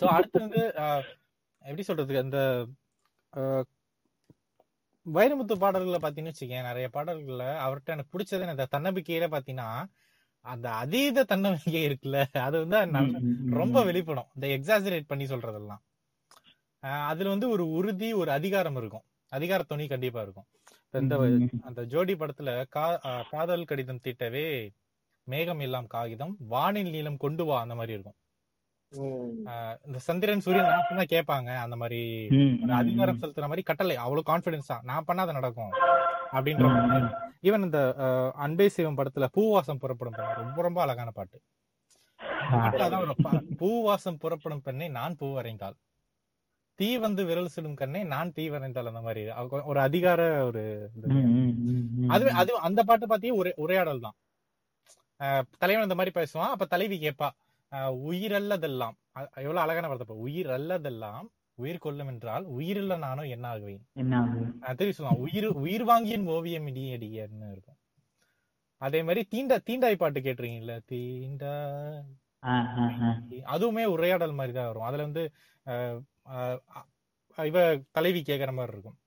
சோ 0.00 0.04
அடுத்து 0.08 0.40
வந்து 0.40 0.72
ஆஹ், 0.76 1.04
எப்படி 1.64 1.84
சொல்றதுக்கு 1.88 2.18
அந்த 2.18 2.40
ஆஹ், 3.32 3.64
வைரமுத்து 5.06 5.54
பாடல்களை 5.58 5.98
பாத்தீங்கன்னு 5.98 6.32
வச்சுக்கேன் 6.32 6.68
நிறைய 6.68 6.86
பாடல்கள்ல 6.88 7.44
அவர்கிட்ட 7.64 7.94
எனக்கு 7.94 8.14
பிடிச்சது 8.14 8.48
இந்த 8.48 8.68
தன்னம்பிக்கையில 8.72 9.26
பாத்தீங்கன்னா 9.34 9.68
அந்த 10.46 10.68
அதீத 10.80 11.24
தன்னம்பிக்கை 11.24 11.82
இருக்குல்ல 11.88 12.18
அது 12.40 12.56
வந்து 12.62 12.78
ரொம்ப 13.56 13.78
வெளிப்படும். 13.84 14.28
இந்த 14.34 14.46
எக்ஸாஜரேட் 14.56 15.08
பண்ணி 15.08 15.26
சொல்றதெல்லாம். 15.26 15.82
ஆஹ், 16.82 17.04
அதுல 17.06 17.28
வந்து 17.28 17.48
ஒரு 17.50 17.64
உறுதி 17.72 18.08
ஒரு 18.14 18.30
அதிகாரம் 18.30 18.76
இருக்கும். 18.76 19.04
அதிகார 19.32 19.62
துணி 19.64 19.86
கண்டிப்பா 19.86 20.20
இருக்கும். 20.22 20.46
இந்த 21.00 21.14
அந்த 21.64 21.80
ஜோடி 21.86 22.14
படத்துல 22.14 22.50
கா 22.68 22.84
காதல் 23.30 23.64
கடிதம் 23.64 24.04
தீட்டவே 24.04 24.46
மேகம் 25.26 25.60
எல்லாம் 25.60 25.86
காகிதம் 25.86 26.34
வானில் 26.48 26.90
நீளம் 26.90 27.16
கொண்டு 27.16 27.44
வா 27.44 27.56
அந்த 27.60 27.74
மாதிரி 27.74 27.92
இருக்கும். 27.92 28.18
இந்த 29.86 29.98
சந்திரன் 30.06 30.42
சூரியன் 30.44 30.70
நான் 30.72 30.86
சொன்னா 30.88 31.04
கேட்பாங்க. 31.14 31.50
அந்த 31.64 31.76
மாதிரி 31.82 32.00
அதிகாரம் 32.80 33.20
செலுத்துற 33.22 33.48
மாதிரி 33.50 33.64
கட்டளை. 33.70 33.96
அவ்வளவு 34.04 34.28
கான்பிடன்ஸ் 34.30 34.70
தான். 34.72 34.84
நான் 34.90 35.08
பண்ணாத 35.08 35.32
நடக்கும். 35.38 35.72
அப்படின்ற 36.36 36.66
ஈவன் 37.48 37.66
இந்த 37.66 37.80
அன்பே 38.44 38.66
சிவம் 38.76 38.98
படத்துல 38.98 39.26
பூவாசம் 39.36 39.82
புறப்படும் 39.82 40.16
பெண்ணே. 40.18 40.32
ரொம்ப 40.42 40.58
ரொம்ப 40.66 40.78
அழகான 40.84 41.10
பாட்டு. 41.18 41.38
பூவாசம் 43.62 44.20
புறப்படும் 44.22 44.64
பெண்ணை 44.66 44.88
நான் 44.98 45.18
பூ 45.20 45.28
வரைந்தாள் 45.38 45.76
தீ 46.78 46.88
வந்து 47.04 47.22
விரல் 47.28 47.52
சுடும் 47.52 47.78
கண்ணே 47.80 48.00
நான் 48.12 48.32
தீ 48.36 48.44
வரைந்தால். 48.54 48.88
அந்த 48.90 49.02
மாதிரி. 49.06 49.22
ஒரு 49.70 49.78
அதிகார 49.86 50.20
ஒரு. 50.48 50.62
அது 52.14 52.24
அது 52.40 52.50
அந்த 52.68 52.80
பாட்டு 52.88 53.06
பாத்தியே 53.12 53.32
ஒரே 53.40 53.52
உரையாடல் 53.64 54.04
தான். 54.06 54.16
தலைவன் 55.62 55.86
இந்த 55.88 55.96
மாதிரி 55.98 56.14
பேசுவான். 56.20 56.52
அப்ப 56.54 56.66
தலைவி 56.74 56.96
கேட்பா. 57.04 57.28
உயிரல்லதெல்லாம். 57.78 58.92
எவ்வளவு 59.12 59.58
அழகான 59.58 59.86
வார்த்தை. 59.86 60.16
உயிர் 60.16 60.46
அல்லதெல்லாம் 60.46 61.26
உயிர் 61.54 61.78
கொல்லும் 61.78 62.08
என்றால் 62.08 62.48
உயிரில்ல 62.48 62.98
நானும் 62.98 63.24
என்ன 63.24 63.54
ஆகுவேன் 63.54 63.84
திருப்பி 64.74 65.04
சொல்லுவான் 65.04 65.16
உயிர் 65.16 65.46
உயிர் 65.46 65.84
வாங்கியின் 65.84 66.24
ஓவியம் 66.24 66.66
இடியடியன்னு 66.66 67.50
இருக்கும். 67.50 67.76
அதே 68.78 69.02
மாதிரி 69.02 69.28
தீண்டா 69.30 69.58
தீண்டாய் 69.66 69.94
பாட்டு 69.94 70.20
கேட்டிருக்கீங்கல்ல? 70.20 70.80
தீண்டா. 70.92 72.02
அதுவுமே 73.44 73.84
உரையாடல் 73.84 74.32
மாதிரி 74.32 74.54
தான் 74.54 74.66
வரும். 74.66 74.82
அதுல 74.82 75.02
வந்து 75.02 75.32
இவ 77.36 77.80
தலைவி 77.90 78.22
கேக்குற 78.26 78.52
மாதிரி 78.52 78.72
இருக்கும். 78.72 78.98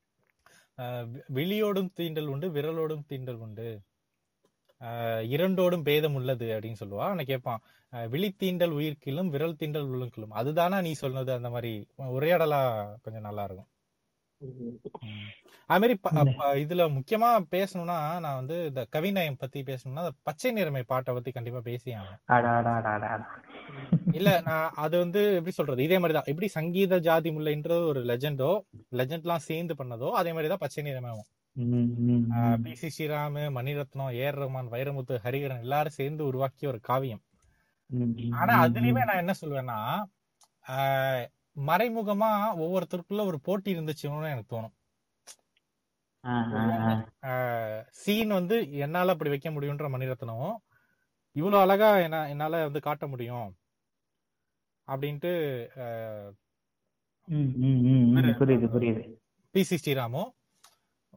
அஹ், 0.78 1.10
வி- 1.14 1.24
விழியோடும் 1.34 1.90
தீண்டல் 1.98 2.26
உண்டு 2.26 2.50
விரலோடும் 2.50 3.02
தீண்டல் 3.10 3.36
உண்டு. 3.36 3.82
இரண்டோடும் 5.32 5.86
பேதம் 5.86 6.16
உள்ளது 6.16 6.48
அப்படின்னு 6.52 6.82
சொல்லுவா 6.82 7.08
அவனை 7.08 7.26
கேட்பான் 7.26 7.62
அஹ், 7.94 8.08
விழி 8.10 8.30
தீண்டல் 8.40 8.76
உயிர்க்கிலும் 8.76 9.32
விரல் 9.34 9.60
தீண்டல் 9.60 9.90
உள்ளுக்கிலும் 9.90 10.36
அதுதானா 10.40 10.80
நீ 10.84 10.92
சொன்னது 11.00 11.32
அந்த 11.34 11.50
மாதிரி 11.50 11.72
உரையாடலா 12.12 12.62
கொஞ்சம் 13.04 13.28
நல்லா 13.28 13.46
இருக்கும். 13.46 13.70
அது 15.70 15.80
மாதிரி 15.80 15.96
இதுல 16.62 16.84
முக்கியமா 16.94 17.30
பேசணும்னா 17.52 17.96
நான் 18.20 18.38
வந்து 18.38 18.58
இந்த 18.68 18.82
கவிநயம் 18.94 19.40
பத்தி 19.40 19.60
பேசணும்னா 19.68 20.04
பச்சை 20.24 20.52
நிறமை 20.52 20.84
பாட்டை 20.86 21.14
பத்தி 21.14 21.32
கண்டிப்பா 21.32 21.62
பேசியே 21.66 21.96
ஆகணும் 21.98 22.22
அடா, 22.36 22.52
அடா, 22.60 22.74
அடா, 22.80 22.94
அடா, 22.98 23.10
அடா. 23.16 23.28
இல்ல 24.14 24.30
நான் 24.48 24.72
அது 24.84 24.96
வந்து 24.98 25.22
எப்படி 25.36 25.56
சொல்றது 25.58 25.84
இதே 25.84 25.98
மாதிரிதான் 25.98 26.30
எப்படி 26.32 26.50
சங்கீத 26.56 27.00
ஜாதி 27.06 27.32
முல்லைன்றது 27.32 27.84
ஒரு 27.86 28.02
லெஜெண்டோ 28.10 28.52
லெஜெண்ட்லாம் 28.94 29.48
சேர்ந்து 29.48 29.76
பண்ணதோ 29.76 30.12
அதே 30.20 30.32
மாதிரிதான் 30.32 30.64
பச்சை 30.64 30.84
நிறமாவும். 30.84 31.30
P 32.66 32.74
C 32.80 32.90
Sreeram 32.96 33.38
Mani Ratnam 33.56 34.14
A R 34.26 34.38
Rahman 34.42 34.70
Vairamuthu 34.74 35.16
Hariharan 35.24 35.64
எல்லாரும் 35.66 35.98
சேர்ந்து 35.98 36.24
உருவாக்கிய 36.30 36.72
ஒரு 36.72 36.80
காவியம் 36.90 37.24
ஆனா 38.40 38.54
அதுலயுமே. 38.66 39.04
நான் 39.10 39.22
என்ன 39.24 39.34
சொல்வேன்னா 39.42 39.78
மறைமுகமா 41.70 42.32
ஒவ்வொருத்தருக்குள்ள 42.64 43.22
ஒரு 43.30 43.38
போட்டி 43.48 43.70
இருந்துச்சுன்னு 43.76 44.34
எனக்கு 44.34 44.54
தோணும். 44.54 44.76
சீன் 48.02 48.32
வந்து 48.38 48.56
என்னால 48.86 49.14
அப்படி 49.14 49.34
வைக்க 49.34 49.50
முடியும்ன்ற 49.52 49.88
மணிரத்னம் 49.96 50.50
இவ்வளவு 51.36 51.64
அழகா 51.64 51.90
என்ன 52.06 52.18
என்னால 52.34 52.64
வந்து 52.68 52.82
காட்ட 52.88 53.08
முடியும் 53.08 53.50
அப்படின்ட்டு. 54.88 55.32
புரியுது 58.42 58.68
புரியுது 58.76 59.02
பி 59.56 59.64
சி 59.70 59.76
ஸ்ரீராமும் 59.76 60.30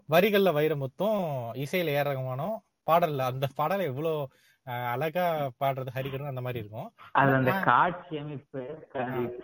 வரிகள்ல 0.09 0.53
வைரமுத்தும் 0.59 1.21
இசையில 1.65 1.97
ஏ 1.97 2.03
ரகுமானும் 2.09 2.57
பாடல்ல 2.87 3.27
அந்த 3.33 3.47
பாடலை 3.59 3.85
எவ்வளவு 3.91 4.23
அழகா 4.93 5.25
பாடுறது 5.61 5.91
ஹரிகரன் 5.95 6.31
அந்த 6.31 6.43
மாதிரி 6.45 6.61
இருக்கும். 6.63 6.89
அது 7.13 7.31
அந்த 7.35 7.53
காட்சி 7.65 8.19
அமைப்பு 8.19 8.61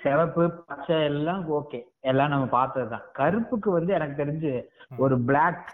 சிவப்பு 0.02 0.44
பச்சை 0.68 0.96
எல்லாம் 1.04 1.42
ஓகே. 1.58 1.80
எல்லாம் 2.10 2.30
நம்ம 2.30 2.46
பார்த்ததுதான். 2.46 3.06
கருப்புக்கு 3.18 3.70
வந்து 3.76 3.92
எனக்கு 3.92 4.20
தெரிஞ்சு 4.22 4.52
ஒரு 4.96 5.14
பிளாக் 5.20 5.64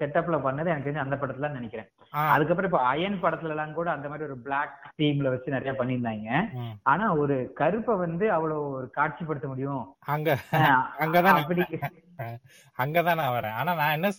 செட்டப்ல 0.00 0.38
பண்ணது 0.46 0.72
எனக்கு 0.72 0.88
தெரிஞ்சு 0.88 1.04
அந்த 1.04 1.16
படத்துல 1.16 1.50
நினைக்கிறேன். 1.50 1.88
அதுக்கப்புறம் 2.34 2.70
இப்ப 2.70 2.82
அயன் 2.84 3.22
படத்துல 3.22 3.54
எல்லாம் 3.56 3.76
கூட 3.78 3.88
அந்த 3.90 4.08
மாதிரி 4.08 4.28
ஒரு 4.28 4.36
பிளாக் 4.38 4.76
தீம்ல 5.00 5.32
வச்சு 5.34 5.54
நிறைய 5.56 5.72
பண்ணியிருந்தாங்க. 5.80 6.42
ஆனா 6.82 7.06
ஒரு 7.14 7.38
கருப்பை 7.60 7.96
வந்து 7.96 8.28
அவ்வளவு 8.32 8.68
ஒரு 8.70 8.88
காட்சிப்படுத்த 8.96 9.48
முடியும். 9.48 9.84
அங்க 10.14 10.38
அங்கதான் 11.00 11.40
அப்படி 11.42 11.64
அங்கதான் 12.78 13.20
நான் 13.20 13.34
வரேன். 13.34 13.56
ஆனா 13.58 13.72
நான் 13.76 13.94
என்ன 13.96 14.10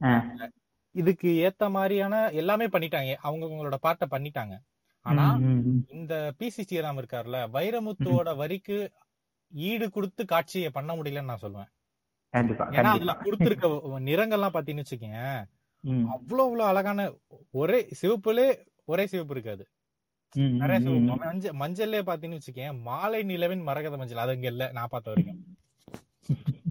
அஹ் 0.00 0.26
இதுக்கு 0.94 1.28
ஏத்த 1.44 1.64
மாதிரியான 1.74 2.14
எல்லாமே 2.40 2.66
பண்ணிட்டாங்க. 2.68 3.12
அவங்கவங்களோட 3.24 3.76
பாட்டை 3.80 4.06
பண்ணிட்டாங்க. 4.10 4.54
ஆனா. 5.06 5.24
இந்த 5.96 6.14
பி 6.38 6.48
சி 6.50 6.62
ஸ்ரீராம் 6.62 6.98
இருக்காருல்ல 7.00 7.38
வைரமுத்துவோட 7.54 8.30
வரிக்கு 8.40 8.76
ஈடு 9.52 9.86
கொடுத்து 9.90 10.22
காட்சியை 10.28 10.70
பண்ண 10.74 10.90
முடியலன்னு 10.94 11.30
நான் 11.30 11.44
சொல்லுவேன் 11.44 11.70
ஏன்னா 12.74 12.90
அதுல 12.92 13.14
கொடுத்திருக்க 13.22 13.66
நிறங்கள்லாம் 14.06 14.54
பாத்தீங்கன்னு 14.54 14.84
வச்சுக்கேன் 14.84 15.40
ம், 15.84 16.04
அவ்வளவு 16.12 16.44
அவ்வளவு 16.44 16.68
அழகான 16.68 17.00
ஒரே 17.54 17.80
சிவப்புலே 18.00 18.46
ஒரே 18.88 19.04
சிவப்பு 19.06 19.34
இருக்காது. 19.34 19.64
நிறைய 20.58 20.78
சிவப்பு. 20.84 21.16
மஞ்சள் 21.22 21.56
மஞ்சள்லயே 21.60 22.02
பாத்தீங்கன்னு 22.06 22.40
வச்சுக்கேன் 22.40 22.78
மாலை 22.86 23.20
நிலவின் 23.24 23.66
மரகத 23.68 23.96
மஞ்சள். 23.96 24.22
அது 24.24 24.36
இங்க 24.38 24.48
இல்ல 24.48 24.66
நான் 24.72 24.92
பார்த்த 24.92 25.12
வரைக்கும். 25.12 25.40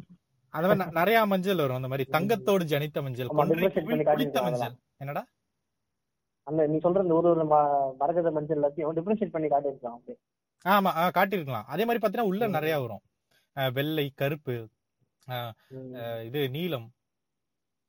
ந- 0.53 0.91
நிறைய 0.91 1.26
மஞ்சள் 1.26 1.56
வரும். 1.56 1.76
அந்த 1.76 1.88
மாதிரி 1.88 2.10
தங்கத்தோடு 2.11 2.64
ஜனித்த 2.65 3.02
மஞ்சள் 3.02 3.28
குளித்த 3.28 4.41
மஞ்சள். 4.41 4.76
என்னடா? 4.98 5.26
அந்த 6.44 6.68
நீ 6.68 6.78
சொல்ற 6.78 7.02
இந்த 7.02 7.14
ஒரு 7.14 7.30
ஒரு 7.30 7.45
மரகத 7.99 8.32
மஞ்சள் 8.32 8.57
எல்லாத்தையும் 8.57 8.91
டிஃபரன்ஷியேட் 8.95 9.30
பண்ணி 9.30 9.48
காட்டியிருக்கான் 9.48 9.86
அப்படியே 9.86 10.18
ஆமா 10.65 10.91
காட்டியிருக்கலாம். 10.94 11.64
அதே 11.64 11.86
மாதிரி 11.86 12.07
பாத்தீங்கன்னா 12.07 12.22
உள்ள 12.22 12.48
நிறைய 12.48 12.80
வரும். 12.80 13.02
வெள்ளை 13.73 14.11
கருப்பு 14.15 14.69
இது 16.23 16.49
நீலம். 16.49 16.91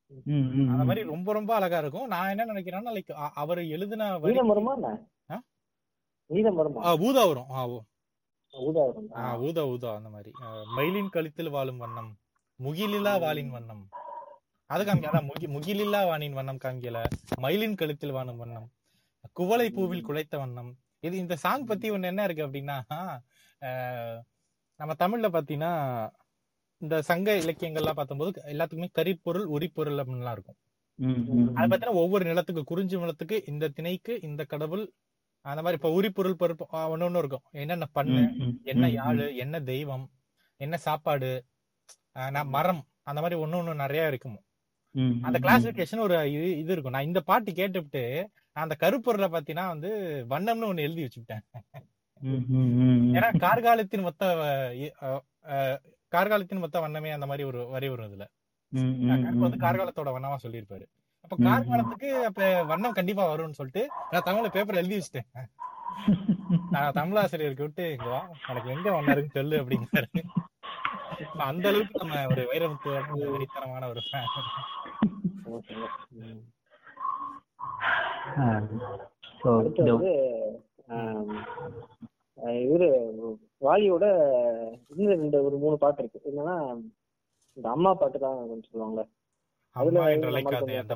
அந்த. 0.08 0.84
மாதிரி 0.84 1.02
ரொம்ப 1.02 1.32
ரொம்ப 1.32 1.54
அழகா 1.54 1.78
இருக்கும். 1.78 2.06
நான் 2.06 2.28
என்ன 2.28 2.44
நினைக்கிறேன்னா 2.44 2.94
லைக் 2.94 3.12
அவர் 3.34 3.58
எழுதின 3.58 4.18
நீலம் 4.18 4.46
வருமா? 4.46 4.76
நீலம் 6.26 6.54
வருமா? 6.54 6.96
ஊதா 6.96 7.24
வரும். 7.26 7.84
ஊதா 8.52 8.82
வரும். 8.84 9.40
ஊதா 9.42 9.66
ஊதா 9.66 9.94
அந்த 9.94 10.08
மாதிரி. 10.08 10.32
மயிலின் 10.76 11.08
கழுத்தில் 11.08 11.50
வாழும் 11.50 11.76
வண்ணம். 11.76 12.16
முகிலில்லா 12.62 13.12
வாளின் 13.20 13.50
வண்ணம். 13.50 13.82
அது 14.70 14.82
காமிக்க 14.84 15.08
அதான் 15.10 15.28
முகி 15.30 15.46
முகிலில்லா 15.46 16.00
வானின் 16.08 16.32
வண்ணம் 16.32 16.60
காமிக்கல. 16.64 16.98
மயிலின் 17.40 17.74
கழுத்தில் 17.74 18.10
வாழும் 18.10 18.36
வண்ணம். 18.36 18.68
குவளை 19.32 19.66
பூவில் 19.76 20.06
குழைத்த 20.08 20.38
வண்ணம். 20.38 20.70
இது 21.00 21.16
இந்த 21.16 21.36
சாங் 21.36 21.64
பத்தி 21.64 21.90
ஒண்ணு 21.90 22.04
என்ன 22.04 22.24
இருக்கு 22.24 22.46
அப்படின்னா 22.46 22.76
நம்ம 24.80 24.94
தமிழ்ல 24.98 25.28
பாத்தீங்கன்னா 25.28 25.72
இந்த 26.82 27.02
சங்க 27.02 27.34
இலக்கியங்கள்லாம் 27.34 27.98
பார்த்தம்போது 27.98 28.40
எல்லாத்துக்குமே 28.52 28.88
கரிப்பொருள் 28.98 29.46
உரிப்பொருள் 29.56 30.00
அப்படின்லாம் 30.02 30.36
இருக்கும். 30.36 30.58
அது 30.98 31.12
ம். 31.34 31.54
பார்த்தீங்கன்னா 31.56 32.00
ஒவ்வொரு 32.02 32.24
நிலத்துக்கு 32.24 32.62
குறிஞ்சி 32.64 32.96
நிலத்துக்கு 32.96 33.36
இந்த 33.46 33.68
திணைக்கு 33.68 34.22
இந்த 34.22 34.42
கடவுள் 34.44 34.84
அந்த 35.44 35.62
மாதிரி 35.62 35.78
இப்ப 35.78 35.92
உரிப்பொருள் 35.98 36.40
பருப்பு 36.42 36.64
ஒன்னு 36.88 37.06
ஒண்ணு 37.08 37.18
இருக்கும். 37.18 37.44
என்னென்ன 37.52 37.86
பண்ணு 37.92 38.22
என்ன 38.62 38.86
யாழு 38.88 39.26
என்ன 39.36 39.60
தெய்வம் 39.62 40.04
என்ன 40.60 40.76
சாப்பாடு 40.76 41.30
நான் 42.16 42.48
மரம் 42.48 42.82
அந்த 43.02 43.20
மாதிரி 43.20 43.36
ஒண்ணு 43.42 43.58
ஒண்ணு 43.60 43.74
நிறைய 43.74 44.08
இருக்கும். 44.08 44.38
அந்த 45.22 45.38
கிளாசிபிகேஷன் 45.38 45.98
ஒரு 45.98 46.16
இது 46.32 46.58
இது 46.58 46.72
இருக்கும். 46.72 46.92
நான் 46.92 47.04
இந்த 47.04 47.20
பாட்டு 47.20 47.52
கேட்டுவிட்டு 47.52 48.02
நான் 48.56 48.64
அந்த 48.66 48.76
கருப்பொருளை 48.80 49.28
பாத்தீங்கன்னா 49.30 49.66
வந்து 49.66 49.90
வண்ணம்னு 50.30 50.70
ஒண்ணு 50.70 50.80
எழுதி 50.80 51.04
ம். 52.20 53.14
ஏன்னா 53.14 53.28
கார்காலத்தின் 53.44 54.00
மொத்த 54.00 54.24
கார்காலத்தின் 56.12 56.58
மொத்த 56.58 56.80
வண்ணமே 56.80 57.10
அந்த 57.10 57.26
மாதிரி 57.26 57.44
ஒரு 57.48 57.60
வரி 57.66 57.88
வரும் 57.88 58.08
இதுல 58.10 58.24
வந்து. 59.42 59.58
கார்காலத்தோட 59.64 60.10
வண்ணமா 60.16 60.36
சொல்லியிருப்பாரு. 60.42 60.84
அப்ப 61.24 61.34
கார்காலத்துக்கு 61.40 62.10
அப்ப 62.24 62.40
வண்ணம் 62.64 62.92
கண்டிப்பா 62.92 63.24
வரும்னு 63.32 63.58
சொல்லிட்டு 63.60 63.82
நான் 64.10 64.26
தமிழ்ல 64.28 64.48
பேப்பர் 64.48 64.80
எழுதி 64.82 64.98
வச்சிட்டேன். 64.98 65.28
நான் 66.70 66.96
தமிழாசிரியருக்கு 66.98 67.66
விட்டு 67.66 67.86
உனக்கு 68.48 68.70
எங்க 68.70 68.88
வண்ணம் 68.90 69.14
இருக்குன்னு 69.14 69.38
சொல்லு 69.40 69.60
அப்படிங்கிறாரு. 69.62 70.08
அப்ப 70.36 70.51
அந்த 71.48 71.66
அளவுக்கு 71.70 72.00
நம்ம 72.02 72.16
ஒரு 72.32 72.42
வைரமுத்து 72.50 72.90
வெறித்தனமான 73.34 73.88
ஒரு 73.92 74.00
இவரு 82.64 82.86
வாலியோட 83.66 84.04
இன்னும் 84.92 85.12
ரெண்டு 85.14 85.38
ஒரு 85.46 85.56
மூணு 85.64 85.76
பாட்டு 85.78 86.00
இருக்கு. 86.02 86.20
என்னன்னா 86.30 86.54
இந்த 87.56 87.66
அம்மா 87.70 87.90
பாட்டு 87.94 88.18
தான் 88.18 88.38
கொஞ்சம் 88.50 88.70
சொல்லுவாங்கல்ல. 88.70 89.04
அதுல 89.76 90.00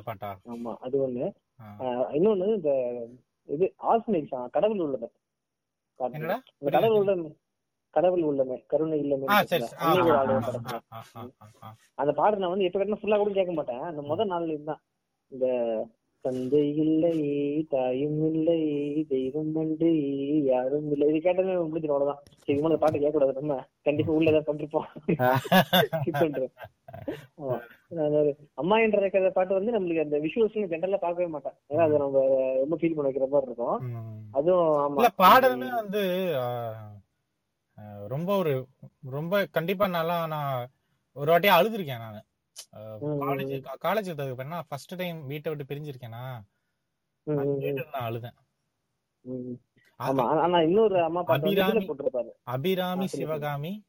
பாட்டா? 0.05 0.29
ஆமா 0.53 0.71
அது 0.85 0.95
ஒண்ணு. 1.05 1.27
இன்னொன்னு 2.17 2.47
இந்த 2.57 2.71
இது 3.49 3.65
ஆஸ்மிக் 3.91 4.33
கடவுள் 4.55 4.83
உள்ளமே 4.85 5.09
பாட்டு. 5.99 6.17
என்னடா? 6.17 6.37
இந்த 6.59 6.71
கடவுள் 6.77 6.99
உள்ளமே 7.01 7.29
கடவுள் 7.97 8.29
உள்ளமே 8.31 8.57
கருணை 8.73 8.97
இல்லமே. 9.03 9.27
அந்த 12.01 12.11
பாட்டு 12.21 12.41
நான் 12.41 12.55
வந்து 12.55 12.67
எப்ப 12.69 12.77
கேட்டா 12.79 13.01
ஃபுல்லா 13.03 13.21
கூட 13.21 13.37
கேட்க 13.37 13.53
மாட்டேன். 13.59 13.85
அந்த 13.91 14.03
முதல் 14.11 14.33
நாள் 14.33 14.51
தான் 14.71 14.83
இந்த 15.31 15.47
தந்தை 16.25 16.61
இல்லை 16.83 17.11
தாயும் 17.73 18.21
இல்லை 18.29 18.61
தெய்வம் 19.11 19.51
உண்டு 19.61 19.89
யாரும் 20.51 20.87
இல்லை. 20.93 21.05
இது 21.11 21.19
கேட்டதே 21.25 21.53
முடிஞ்சிடும் 21.67 21.95
அவ்வளவுதான். 21.95 22.21
சரி 22.45 22.57
இந்த 22.59 22.79
பாட்டு 22.81 23.01
கேட்க 23.03 23.13
கூடாது 23.15 23.39
நம்ம 23.39 23.57
கண்டிப்பா 23.87 24.15
உள்ள 24.15 24.31
ஏதாவது 24.31 24.49
பண்ணிருப்போம். 24.49 24.87
அம்மா 28.61 28.75
என்ற 28.85 29.01
இருக்கிற 29.03 29.31
பாட்டு 29.37 29.57
வந்து 29.59 29.75
நம்மளுக்கு 29.75 30.05
அந்த 30.05 30.19
விஷுவல்ஸ் 30.25 30.71
ஜென்ரலா 30.73 30.99
பார்க்கவே 31.05 31.29
மாட்டேன். 31.35 31.57
ஏன்னா 31.71 31.85
அது 31.87 32.03
நம்ம 32.03 32.25
ரொம்ப 32.63 32.77
ஃபீல் 32.81 32.97
பண்ண 32.97 33.09
வைக்கிற 33.09 33.27
மாதிரி 33.33 33.49
இருக்கும். 33.51 33.79
அதுவும் 34.39 34.99
பாடலுமே 35.23 35.71
வந்து 35.81 36.03
ரொம்ப 38.07 38.37
ஒரு 38.37 38.67
ரொம்ப 39.09 39.45
கண்டிப்பா 39.51 39.87
நல்லா 39.87 40.27
நான் 40.27 40.67
ஒரு 41.13 41.31
வாட்டியா 41.31 41.53
அழுதுருக்கேன் 41.59 41.97
நான். 41.97 42.23
காலேஜ் 43.01 43.63
காலேஜ் 43.83 44.37
என்ன 44.37 44.63
ஃபர்ஸ்ட் 44.67 44.95
டைம் 44.95 45.27
வீட்டை 45.27 45.55
விட்டு 45.55 45.75
பிரிஞ்சிருக்கேனா? 45.75 46.41
நான் 47.23 48.11
அழுதேன். 48.11 48.35
அபிராமி. 52.43 53.07
சிவகாமி 53.07 53.83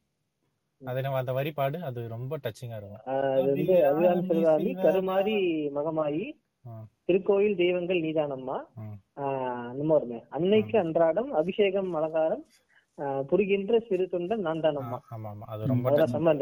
அது 0.85 1.01
நம்ம 1.01 1.17
அந்த 1.17 1.33
வரிபாடு 1.33 1.81
அது 1.81 2.07
ரொம்ப 2.07 2.37
டச்சிங்கா 2.37 2.77
இருக்கும். 2.77 3.01
கருமாரி 4.81 5.35
மகமாயி. 5.75 6.31
திருக்கோயில் 7.07 7.55
தெய்வங்கள் 7.55 8.01
நீதானம்மா? 8.01 8.57
ம். 8.75 8.97
ஆஹ் 9.15 9.67
அந்த 9.69 9.83
மாதிரி 9.83 9.87
வருமே. 9.87 10.23
அன்னைக்கு 10.29 10.79
அன்றாடம் 10.79 11.31
அபிஷேகம் 11.33 11.93
அலங்காரம் 11.93 12.45
புரிகின்ற 13.29 13.79
சிறு 13.79 14.05
தொண்டன் 14.05 14.39
நான் 14.39 14.59
ஆ, 14.59 14.65
தானம்மா 14.65 14.97
ஆமா 15.09 15.29
ஆமா 15.29 15.45
அது 15.47 15.67
ரொம்ப. 15.67 15.89
செம்ம. 16.07 16.33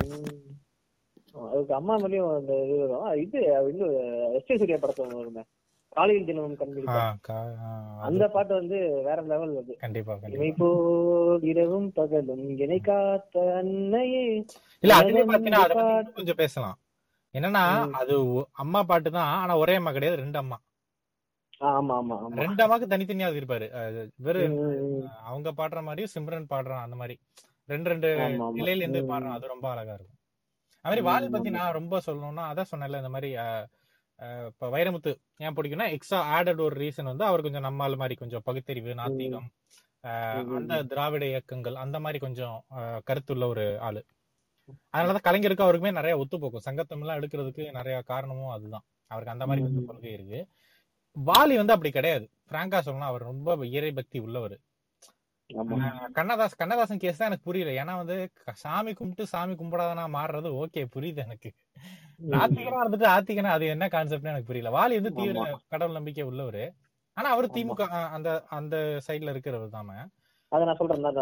உம். 0.00 0.42
அதுக்கு 1.46 1.74
அம்மா 1.74 1.96
மேலேயும் 1.96 2.34
அந்த 2.36 2.52
இது 2.64 2.76
வரும். 2.82 3.06
இது 3.18 3.38
இன்னும் 3.68 3.94
எஸ் 4.34 4.50
ஏ 4.50 4.56
சூர்யா 4.56 4.76
படத்துல 4.76 5.16
வருமே 5.16 5.42
காலையில் 5.96 6.24
தினமும் 6.24 6.54
ஆ, 6.54 6.60
கண்பிடிப்பா 6.60 7.02
கா- 7.26 7.34
ஆ, 7.60 7.68
அது 7.96 8.06
அந்த 8.06 8.28
பாட்டு 8.28 8.54
வந்து 8.54 8.78
வேற 9.04 9.22
லெவல் 9.22 9.56
அது. 9.56 9.74
கண்டிப்பா 9.76 10.14
கண்டிப்பா. 10.14 10.48
போல் 10.58 11.42
இரவும் 11.42 11.92
பகலும் 11.92 12.44
இணை 12.58 12.78
காத்த 12.80 13.36
அன்னையே. 13.56 14.24
இல்ல 14.82 14.94
அதுவே 14.94 15.22
பாத்தீங்கன்னா 15.24 16.12
கொஞ்சம் 16.14 16.36
பேசலாம். 16.36 16.76
என்னன்னா. 17.34 17.62
அது 17.92 18.14
அம்மா 18.56 18.82
பாட்டு 18.82 19.10
தான் 19.10 19.30
ஆனா 19.36 19.58
ஒரே 19.58 19.74
அம்மா 19.74 19.92
கிடையாது 19.92 20.20
ரெண்டு 20.20 20.38
அம்மா. 20.38 20.58
ரெண்டு 22.40 22.62
அம்மாக்கு 22.64 22.86
தனித்தனியா 22.86 23.28
இருப்பாரு 23.32 23.66
வெறு 24.18 24.42
ம், 24.48 24.56
ம், 24.64 24.96
ம். 24.96 25.06
அவங்க 25.24 25.48
பாடுற 25.52 25.82
மாதிரியும் 25.82 26.14
சிம்ரன் 26.14 26.50
பாடுறான் 26.50 26.82
அந்த 26.82 26.96
மாதிரி 26.96 27.14
ரெண்டு 27.68 27.88
ரெண்டு. 27.90 28.08
நிலையில 28.58 28.82
இருந்து. 28.82 29.00
பாடுறான் 29.04 29.36
அது 29.36 29.46
ரொம்ப 29.46 29.66
அழகா 29.70 29.94
இருக்கும் 29.94 30.12
அது 30.84 30.86
மாதிரி 30.86 31.04
வாலி 31.06 31.28
பத்தி. 31.30 31.50
நான் 31.50 31.72
ரொம்ப 31.72 32.00
சொல்லணும்னா 32.06 32.44
அதான் 32.50 32.70
சொன்னேன்ல 32.72 32.96
இந்த 32.96 33.08
மாதிரி 33.08 33.30
இப்ப 34.48 34.68
வைரமுத்து 34.70 35.10
ஏன் 35.40 35.54
பிடிக்கும்னா 35.56 35.86
எக்ஸ்ட்ரா 35.90 36.18
ஆடட் 36.34 36.60
ஒரு 36.60 36.76
ரீசன் 36.80 37.10
வந்து 37.10 37.24
அவர் 37.24 37.42
கொஞ்சம் 37.42 37.62
நம்மால் 37.62 37.96
மாதிரி 37.96 38.14
கொஞ்சம் 38.14 38.44
பகுத்தறிவு 38.44 38.92
நாத்திகம். 38.94 39.48
அந்த 40.58 40.74
திராவிட 40.84 41.24
இயக்கங்கள் 41.26 41.76
அந்த 41.76 42.00
மாதிரி 42.00 42.18
கொஞ்சம் 42.18 42.56
கருத்துள்ள 43.06 43.46
ஒரு 43.46 43.64
ஆளு 43.80 44.00
அதனாலதான் 44.94 45.26
கலைஞருக்கு 45.26 45.64
அவருக்குமே 45.64 45.92
நிறைய 45.92 46.18
ஒத்து 46.18 46.40
போக்கும் 46.40 46.60
சங்கத்தம் 46.60 47.00
எல்லாம் 47.00 47.18
எடுக்கிறதுக்கு 47.20 47.64
நிறைய 47.72 47.96
காரணமும் 48.04 48.50
அதுதான் 48.50 48.84
அவருக்கு 49.10 49.34
அந்த 49.34 49.46
மாதிரி 49.46 49.64
கொஞ்சம். 49.64 49.86
கொள்கை 49.86 50.12
இருக்கு 50.12 50.40
வாலி 51.16 51.54
வந்து 51.56 51.74
அப்படி 51.74 51.90
கிடையாது. 51.90 52.24
பிராங்கா 52.50 52.78
சொல்லணும் 52.86 53.10
அவர் 53.10 53.22
ரொம்ப 53.22 53.66
இறை 53.76 53.90
பக்தி 53.92 54.18
உள்ளவர். 54.18 54.56
கண்ணதாஸ் 56.16 56.58
கண்ணதாசன் 56.60 57.02
கேஸ் 57.02 57.18
தான் 57.18 57.28
எனக்கு 57.30 57.48
புரியல. 57.48 57.72
ஏன்னா 57.82 57.92
வந்து 57.96 58.16
சாமி 58.62 58.92
கும்பிட்டு 58.92 59.24
சாமி 59.26 59.54
கும்பிடாதனா 59.54 60.04
மாறுறது 60.16 60.48
ஓகே 60.62 60.82
புரியுது 60.94 61.22
எனக்கு. 61.26 61.50
நாத்திகனா 62.32 62.82
இருந்துட்டு 62.82 63.08
ஆத்திகனா 63.14 63.50
அது 63.56 63.66
என்ன 63.66 63.86
கான்செப்ட்னு 63.88 64.32
எனக்கு 64.34 64.50
புரியல. 64.50 64.70
வாலி 64.78 64.96
வந்து 65.00 65.12
தீவிர. 65.18 65.44
கடவுள் 65.68 65.98
நம்பிக்கை 65.98 66.24
உள்ளவரு. 66.30 66.64
ஆனா 67.16 67.28
அவரு. 67.34 67.48
திமுக 67.56 67.82
அந்த 68.16 68.30
அந்த 68.50 68.76
சைடுல 69.08 69.32
இருக்கிறவர் 69.34 69.74
தாம 69.76 69.98
அத 70.52 70.64
நான் 70.64 70.78
சொல்றேன். 70.80 71.04
நான் 71.06 71.16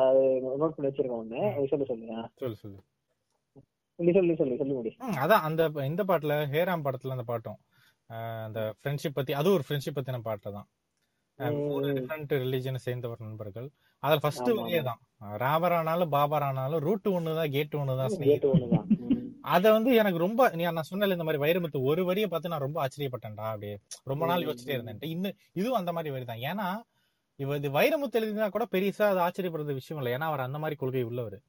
நோட் 0.62 0.74
பண்ணி 0.74 0.88
வச்சிருக்கேன் 0.88 1.20
ஒண்ணு. 1.20 1.38
சொல்லு 1.70 1.86
சொல்லுங்க 1.90 2.16
சொல்லு 2.42 2.56
சொல்லு 2.62 2.80
சொல்லி 4.10 4.34
சொல்லி 4.36 4.56
சொல்லி. 4.58 4.92
அதான் 5.22 5.44
அந்த 5.48 5.62
இந்த 5.90 6.02
பாட்டுல 6.04 6.34
ஹேராம் 6.54 6.84
படத்துல 6.86 7.16
அந்த 7.16 7.26
பாட்டும். 7.30 7.58
அந்த 8.18 8.74
ஃப்ரெண்ட்ஷிப் 8.82 9.14
பத்தி 9.14 9.32
அது 9.32 9.52
ஒரு 9.52 9.62
ஃப்ரெண்ட்ஷிப் 9.68 9.96
பத்தின 9.96 10.18
பாட்டு 10.18 10.52
தான். 10.52 10.68
மூணு. 11.36 11.86
டிஃப்ரெண்ட் 11.86 12.32
ரிலிஜனை 12.32 12.76
சேர்ந்தவர் 12.76 13.20
நண்பர்கள். 13.20 13.70
அதுல 13.98 14.20
ஃபர்ஸ்ட் 14.20 14.48
வரியே 14.48 14.82
தான். 14.82 14.98
ராமர் 15.18 15.72
ஆனாலும் 15.72 16.08
பாபர் 16.08 16.42
ஆனாலும் 16.42 16.78
ரூட் 16.78 17.04
ஒண்ணுதான் 17.04 17.50
கேட் 17.50 17.74
ம். 17.74 19.26
அத 19.40 19.72
வந்து 19.72 19.94
எனக்கு 19.94 20.18
ரொம்ப 20.18 20.48
நீ 20.48 20.62
நான் 20.62 20.84
சொன்னல 20.90 21.08
இந்த 21.08 21.24
மாதிரி 21.24 21.42
வைரமுத்து 21.42 21.82
ஒரு 21.82 22.04
வரியை 22.04 22.28
பார்த்து 22.28 22.48
நான் 22.48 22.60
ரொம்ப 22.60 22.88
ஆச்சரியப்பட்டேன்டா 22.88 23.36
அப்படியே. 23.36 23.78
ரொம்ப 24.02 24.26
நாள் 24.26 24.40
யோசிச்சுட்டே. 24.40 24.70
இருந்தேன் 24.70 24.98
இன்னும் 25.00 25.32
இதுவும் 25.52 25.78
அந்த 25.78 25.92
மாதிரி 25.92 26.22
வரி 26.22 26.24
தான். 26.24 26.58
ஏன்னா 26.58 26.82
இவ 27.36 27.56
இது 27.56 27.70
வைரமுத்து 27.70 28.10
எழுதினா 28.10 28.48
கூட 28.48 28.66
பெருசா 28.70 29.02
அது 29.02 29.18
ஆச்சரியப்படுறது 29.20 29.72
விஷயம் 29.72 30.02
இல்லை. 30.02 30.18
ஏன்னா 30.18 30.24
அவர் 30.24 30.40
அந்த 30.40 30.58
மாதிரி 30.58 30.76
கொள்கை 30.76 31.02
உள்ளவர். 31.02 31.40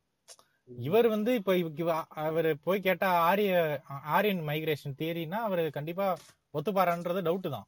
இவர் 0.77 1.07
வந்து 1.07 1.33
இப்ப 1.33 1.57
இவ- 1.57 1.71
இவ- 1.75 2.05
அவர் 2.09 2.59
போய் 2.59 2.79
கேட்டா 2.79 3.19
ஆரிய 3.19 3.81
ஆரியன் 3.87 4.47
மைக்ரேஷன் 4.47 4.95
தியரினா 4.97 5.31
அவர் 5.31 5.69
கண்டிப்பா 5.69 6.17
ஒத்துப்பாரான்றது 6.55 7.21
டவுட் 7.21 7.47
தான். 7.49 7.67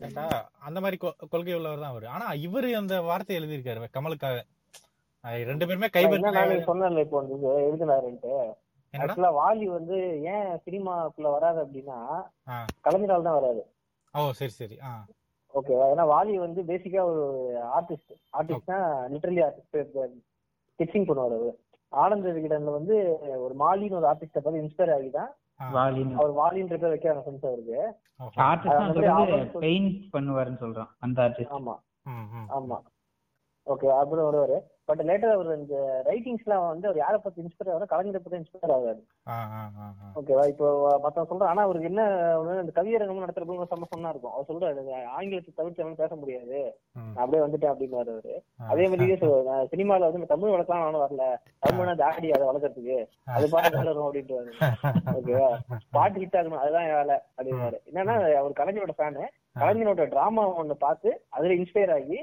கேட்டா 0.00 0.24
அந்த 0.66 0.78
மாதிரி 0.80 0.96
கொள்கை 1.30 1.54
உள்ளவர் 1.54 1.82
தான் 1.82 1.92
அவர். 1.92 2.06
ஆனா 2.14 2.26
இவரு 2.44 2.70
அந்த 2.78 2.94
வார்த்தை 3.04 3.36
எழுதியிருக்காரு 3.38 3.88
கமலுக்காக. 3.94 4.38
ரெண்டு 5.46 5.66
பேருமே 5.68 5.88
கைப்பற்ற 5.90 6.32
சொன்னேன்ல 6.66 7.04
இப்போ 7.04 7.18
வந்து 7.20 7.36
எழுதினாருன்ட்டு. 7.62 8.32
ஆக்சுவலா 8.94 9.30
வாலி 9.38 9.66
வந்து 9.70 9.96
ஏன் 10.32 10.50
சினிமாக்குள்ள 10.64 11.28
வராது 11.34 11.58
அப்படின்னா. 11.64 11.98
கலைஞரால் 12.84 13.26
தான் 13.28 13.38
வராது. 13.38 13.62
ஓ 14.14 14.30
சரி 14.38 14.54
சரி 14.54 14.76
ஆ. 14.84 14.92
ஓகேவா 15.54 15.86
ஏன்னா 15.92 16.04
வாலி 16.12 16.32
வந்து 16.38 16.60
பேசிக்கா 16.70 17.02
ஒரு 17.10 17.24
ஆர்டிஸ்ட் 17.76 18.12
ஆர்டிஸ்ட்னா 18.34 18.78
லிட்டரலி 19.12 19.42
ஆர்டிஸ்ட் 19.44 19.76
ஸ்கெச்சிங் 20.78 21.08
பண்ணுவார் 21.08 21.34
அவரு. 21.36 21.52
ஆனந்த 21.92 22.30
விகடன்ல 22.36 22.72
வந்து 22.72 22.94
ஒரு 23.44 23.54
மாலின்னு 23.60 23.98
ஒரு 23.98 24.08
ஆர்டிஸ்ட 24.08 24.38
பார்த்து 24.38 24.62
இன்ஸ்பயர் 24.62 24.94
ஆகி 24.96 25.10
தான் 25.10 25.30
ஆ. 25.30 25.30
வாலின்னு 25.30 25.45
அவர் 25.58 26.32
வாலின்ற 26.32 26.76
பேர் 26.78 26.92
வைக்கிறாங்க 26.92 27.20
ஃப்ரெண்ட்ஸ் 27.20 27.46
அவருக்கு. 27.46 27.94
ஆர்டிஸ்ட் 28.42 29.58
பெயிண்ட் 29.58 30.14
பண்ணுவாருன்னு 30.14 30.60
சொல்றான் 30.60 30.88
அந்த 30.98 31.22
ஆர்டிஸ்ட் 31.22 31.50
ஆமா. 31.50 31.74
ம், 32.02 32.26
ம். 32.32 32.48
ஆமா. 32.48 32.78
ஓகே 33.66 33.86
அப்புறம் 33.98 34.26
வருவாரு. 34.26 34.58
பட் 34.88 35.02
லேட்டர் 35.02 35.32
அவர் 35.32 35.58
இந்த 35.58 35.76
ரைட்டிங்ஸ்லாம் 36.06 36.66
வந்து 36.66 36.86
அவர் 36.86 36.96
யாரை 36.96 37.18
பத்தி 37.18 37.42
இன்ஸ்பயர் 37.42 37.70
ஆகிறார் 37.70 37.92
கலைஞரை 37.92 38.18
பத்தி 38.18 38.38
இன்ஸ்பயர் 38.38 38.72
ஆகாது. 38.72 39.00
ஆ, 39.26 39.36
ஆ, 39.52 39.62
ஆ, 39.78 39.86
ஆ. 40.00 40.10
ஓகேவா 40.14 40.44
இப்போ 40.46 40.66
மத்தவங்க 40.98 41.24
சொல்றேன் 41.24 41.48
ஆனா 41.48 41.62
அவருக்கு 41.62 41.88
என்ன 41.88 42.02
இந்த 42.60 42.72
கவியரங்கம் 42.74 43.24
நடத்துறப்ப 43.24 43.66
செம்ம 43.66 43.86
சொன்னா 43.86 44.08
இருக்கும். 44.08 44.32
அவர் 44.32 44.48
சொல்றாரு 44.48 44.84
ஆங்கிலத்தை 45.08 45.52
தவிர்த்து 45.56 45.82
எவனும் 45.82 45.96
பேச 45.96 46.14
முடியாது. 46.14 46.60
அப்படியே 47.16 47.42
வந்துட்டேன் 47.42 47.72
அப்படின்னு 47.72 47.96
அவரு. 47.96 48.34
அதே 48.66 48.84
மாதிரியே 48.84 49.16
சொல்லுவாரு 49.16 49.68
சினிமால 49.70 50.08
வந்து 50.08 50.26
தமிழ் 50.26 50.50
வளர்க்கலாம் 50.50 50.84
நானும் 50.84 51.04
வரல. 51.04 51.26
தமிழ்னா 51.62 51.96
தாடி 51.96 52.30
அதை 52.30 52.46
வளர்க்கறதுக்கு. 52.48 52.98
அது 53.30 53.48
பாட்டு 53.54 53.76
வளரும் 53.76 54.06
அப்படின்ட்டு 54.06 54.38
ஓகேவா 55.16 55.50
பாட்டு 55.90 56.20
ஹிட் 56.20 56.38
ஆகணும். 56.38 56.62
அதுதான் 56.62 56.86
என் 56.86 56.96
வேலை 56.96 57.16
அப்படின்னாரு 57.36 57.78
என்னன்னா 57.90 58.14
அவர் 58.36 58.58
கலைஞரோட 58.60 58.94
ஃபேனு 58.98 59.24
கலைஞரோட 59.60 60.08
டிராமா 60.08 60.42
ஒண்ணு 60.58 60.74
பார்த்து 60.78 61.10
அதுல 61.28 61.54
இன்ஸ்பயர் 61.54 61.92
ஆகி. 61.92 62.18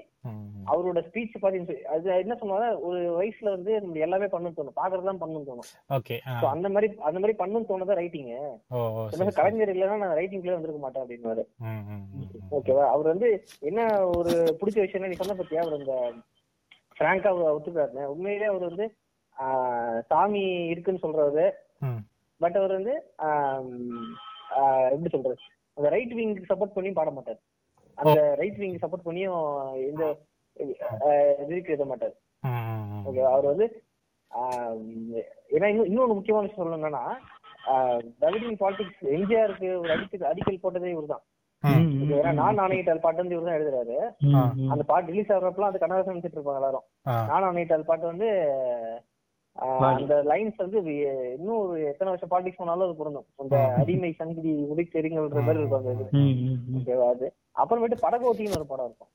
அவரோட 0.72 0.99
ஸ்பீச் 1.05 1.39
பார்த்து 1.39 1.88
அது 1.88 2.03
என்ன 2.18 2.35
சொல்லுவாங்க 2.35 2.80
ஒரு 2.80 2.99
வயசுல 3.18 3.49
வந்து 3.49 3.81
நம்ம 3.81 3.97
எல்லாமே 3.97 4.26
பண்ணணும்னு 4.26 4.57
தோணும் 4.57 4.77
பாக்குறதுதான் 4.81 5.22
பண்ணணும்னு 5.23 5.49
தோணும். 5.49 5.69
ஓகே 5.89 6.18
அந்த 6.47 6.69
மாதிரி 6.69 6.99
அந்த 6.99 7.19
மாதிரி 7.19 7.39
பண்ணணும்னு 7.41 7.69
தோணுதான் 7.72 7.99
ரைட்டிங். 8.01 8.30
கலைஞர் 9.34 9.73
இல்லைன்னா 9.76 9.97
நான் 9.97 10.18
ரைட்டிங்ல 10.18 10.51
வந்திருக்க 10.51 10.81
மாட்டேன் 10.81 11.03
அப்படின்னு. 11.03 11.45
ஓகேவா 12.51 12.85
அவர் 12.88 13.07
வந்து 13.07 13.30
என்ன 13.60 14.07
ஒரு 14.07 14.57
பிடிச்ச 14.61 14.80
விஷயம் 14.85 15.07
நீ 15.07 15.15
சொன்ன 15.15 15.43
பத்தியா? 15.43 15.61
அவர் 15.65 15.80
இந்த 15.80 15.95
பிராங்கா 16.99 17.30
ஒத்துக்காருன்னு 17.49 18.05
உண்மையிலேயே 18.05 18.49
அவர் 18.49 18.68
வந்து 18.68 18.85
சாமி 20.07 20.43
இருக்குன்னு 20.65 21.03
சொல்றாரு 21.03 21.45
ம். 21.80 22.01
பட் 22.41 22.55
அவர் 22.55 22.73
வந்து 22.73 22.93
எப்படி 24.91 25.10
சொல்றது? 25.11 25.38
அந்த 25.77 25.87
ரைட் 25.93 26.13
விங் 26.17 26.33
சப்போர்ட் 26.49 26.75
பண்ணியும் 26.75 26.99
பாட 26.99 27.11
மாட்டார் 27.11 27.39
அந்த 27.97 28.11
ரைட் 28.39 28.59
விங் 28.61 28.81
சப்போர்ட் 28.83 29.07
பண்ணியும் 29.07 29.39
எந்த 29.87 30.03
இதுக்கு 31.45 31.73
எழுத 31.73 31.85
மாட்டார். 31.85 32.15
ஓகே 33.07 33.21
அவர் 33.29 33.51
வந்து 33.51 33.65
ஏன்னா 35.51 35.67
இன்னும் 35.67 35.89
இன்னொரு 35.89 36.17
முக்கியமான 36.17 36.45
விஷயம் 36.45 36.61
சொல்லணும்னா 36.61 37.03
திராவிடியன் 38.17 38.59
பாலிடிக்ஸ் 38.61 39.03
எம்ஜிஆருக்கு 39.13 39.69
ஒரு 39.81 39.91
அடிக்கல் 39.95 40.29
அடிக்கல் 40.31 40.63
போட்டதே 40.63 40.93
இவர்தான் 40.93 41.23
ம். 41.63 41.83
ஓகே, 42.01 42.15
ஏன்னா 42.15 42.31
நான் 42.39 42.57
நாணயிட்டால் 42.59 43.03
பாட்டு 43.03 43.21
வந்து 43.21 43.35
இவர் 43.35 43.47
தான் 43.47 43.57
எழுதுறாரு 43.57 43.97
அந்த 44.71 44.83
பாட்டு 44.89 45.11
ரிலீஸ் 45.11 45.31
ஆகுறப்பலாம் 45.31 45.71
அது 45.71 45.81
கண்ணதாசன் 45.81 46.13
நினைச்சிட்டு 46.13 46.37
இருப்பாங்க 46.37 46.61
எல்லாரும். 46.61 46.85
நான் 47.29 47.45
நாணயிட்டால் 47.45 47.89
பாட்டு 47.89 48.05
வந்து. 48.09 48.29
அந்த 49.89 50.13
லைன்ஸ் 50.23 50.55
வந்து 50.57 50.80
இன்னும் 51.34 51.59
ஒரு 51.59 51.81
எத்தனை 51.84 52.09
வருஷம் 52.11 52.31
பாலிடிக்ஸ் 52.31 52.55
போனாலும் 52.55 52.85
அது 52.85 52.95
பொருந்தும். 52.95 53.25
அந்த. 53.35 53.49
அடிமை 53.77 54.11
சங்கிலி 54.11 54.53
உடைத்தெறிங்கன்ற 54.69 55.39
மாதிரி 55.39 55.59
இருக்கும் 55.59 55.81
அந்த 55.81 55.91
இது. 55.95 56.05
ஓகேவா? 56.77 57.07
அது 57.09 57.27
அப்புறமேட்டு 57.55 57.97
படகோட்டின்னு 58.01 58.57
ஒரு 58.57 58.65
படம் 58.65 58.85
இருக்கும். 58.85 59.11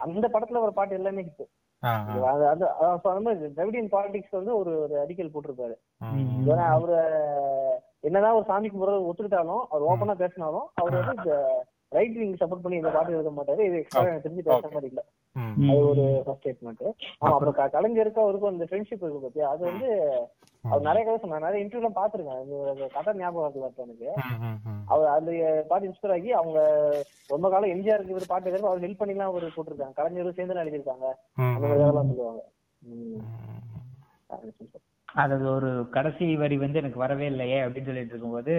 அந்த 0.00 0.28
படத்துல 0.28 0.60
ஒரு 0.60 0.72
பாட்டு 0.72 0.94
எல்லாமே 0.94 1.24
ஆ. 1.82 1.90
அது 2.48 2.64
சொன்ன 3.00 3.20
மாதிரி 3.20 3.52
திராவிடியன் 3.52 3.92
பாலிடிக்ஸ் 3.92 4.30
வந்து 4.30 4.58
ஒரு 4.58 4.80
ஒரு 4.80 4.94
அடிக்கல் 4.98 5.32
போட்டிருப்பாரு. 5.32 5.76
ஏன்னா 6.48 6.66
அவரு 6.70 6.98
என்னதான் 8.00 8.34
ஒரு 8.34 8.44
சாமி 8.44 8.68
கும்பிட்றது 8.68 9.08
ஒத்துக்கிட்டாலும் 9.08 9.64
அவர் 9.68 9.88
ஓப்பனா 9.88 10.14
பேசினாலும் 10.16 10.66
அவர் 10.74 10.94
வந்து 11.04 11.32
ரைட் 11.88 12.16
விங் 12.16 12.34
சப்போர்ட் 12.34 12.64
பண்ணி 12.64 12.76
இந்த 12.76 12.90
பாட்டு 12.90 13.12
எழுத 13.12 13.30
மாட்டாரு. 13.30 13.60
இது 13.60 13.78
எக்ஸ்ட்ரா 13.78 14.02
எனக்கு 14.06 14.28
தெரிஞ்சு 14.28 14.46
பேசுற 14.48 14.70
மாதிரி 14.70 14.86
இல்ல. 14.86 15.02
அது 15.34 15.88
ஒரு 15.88 16.04
ஸ்டேட்மெண்ட் 16.26 16.84
அப்புறம்? 17.18 17.54
கலைஞருக்கும் 17.54 18.24
அவருக்கும் 18.24 18.50
அந்த 18.50 18.64
ஃப்ரெண்ட்ஷிப் 18.64 19.02
இருக்கு 19.04 19.30
பத்தியா? 19.30 19.42
அது 19.42 19.64
வந்து 19.64 19.88
அவர் 20.62 20.80
நிறைய 20.80 21.04
கதை 21.04 21.18
சொன்னார். 21.18 21.40
நிறைய 21.40 21.66
இன்டர்வியூலாம் 21.66 21.98
பாத்துருக்கேன். 21.98 22.40
அது 22.40 22.68
அது 22.70 22.88
கதை 22.92 23.14
ஞாபகம் 23.14 23.52
வரல 23.52 23.66
இப்ப 23.66 23.82
எனக்கு. 23.82 24.08
அவர் 24.86 25.06
அந்த 25.06 25.30
பாட்டு 25.68 25.88
இன்ஸ்பயர் 25.88 26.10
ஆகி 26.10 26.32
அவங்க 26.32 26.60
ரொம்ப 27.26 27.50
காலம் 27.50 27.70
எம்ஜிஆருக்கு 27.70 28.08
இவர் 28.08 28.24
பாட்டு 28.28 28.50
எழுதுறப்ப 28.50 28.70
அவர் 28.72 28.82
ஹெல்ப் 28.82 29.02
பண்ணிலாம் 29.02 29.30
அவர் 29.32 29.44
போட்டிருக்காங்க. 29.44 29.92
கலைஞரும் 29.92 30.32
சேர்ந்து 30.32 30.54
எழுதியிருக்காங்க. 30.54 31.06
ம், 31.34 31.54
அந்த 31.54 31.66
மாதிரி 31.66 31.82
சொல்லுவாங்க. 31.92 32.42
அது 35.14 35.34
ஒரு 35.50 35.68
கடைசி 35.90 36.36
வரி 36.36 36.56
வந்து 36.58 36.78
எனக்கு 36.78 36.98
வரவே 36.98 37.26
இல்லையே 37.26 37.58
அப்படின்னு 37.62 37.86
சொல்லிட்டு 37.86 38.14
இருக்கும்போது 38.14 38.54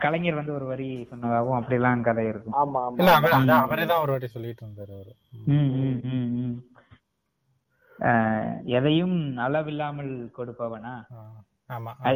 கலைஞர் 0.00 0.38
வந்து 0.38 0.52
ஒரு 0.52 0.66
வரி 0.66 0.88
சொன்னதாகவும் 1.10 1.58
அப்படிலாம் 1.58 2.02
கதை 2.02 2.24
இருக்கும். 2.26 2.56
ஆமா 2.58 2.82
இல்ல 2.92 3.12
ஆமா 3.14 3.56
அவர் 3.58 3.82
தான் 3.86 4.02
ஒரு 4.02 4.12
வாட்டி 4.12 4.28
சொல்லிட்டு 4.28 4.64
இருந்தாரு 4.64 4.92
அவரு. 4.94 5.12
ம். 5.32 5.48
ம், 5.54 5.72
ம், 5.82 5.98
ம், 6.12 6.30
ம். 6.42 6.54
ஆஹ், 7.98 8.46
எதையும் 8.76 9.16
அளவில்லாமல் 9.38 10.12
கொடுப்பவனா? 10.36 10.94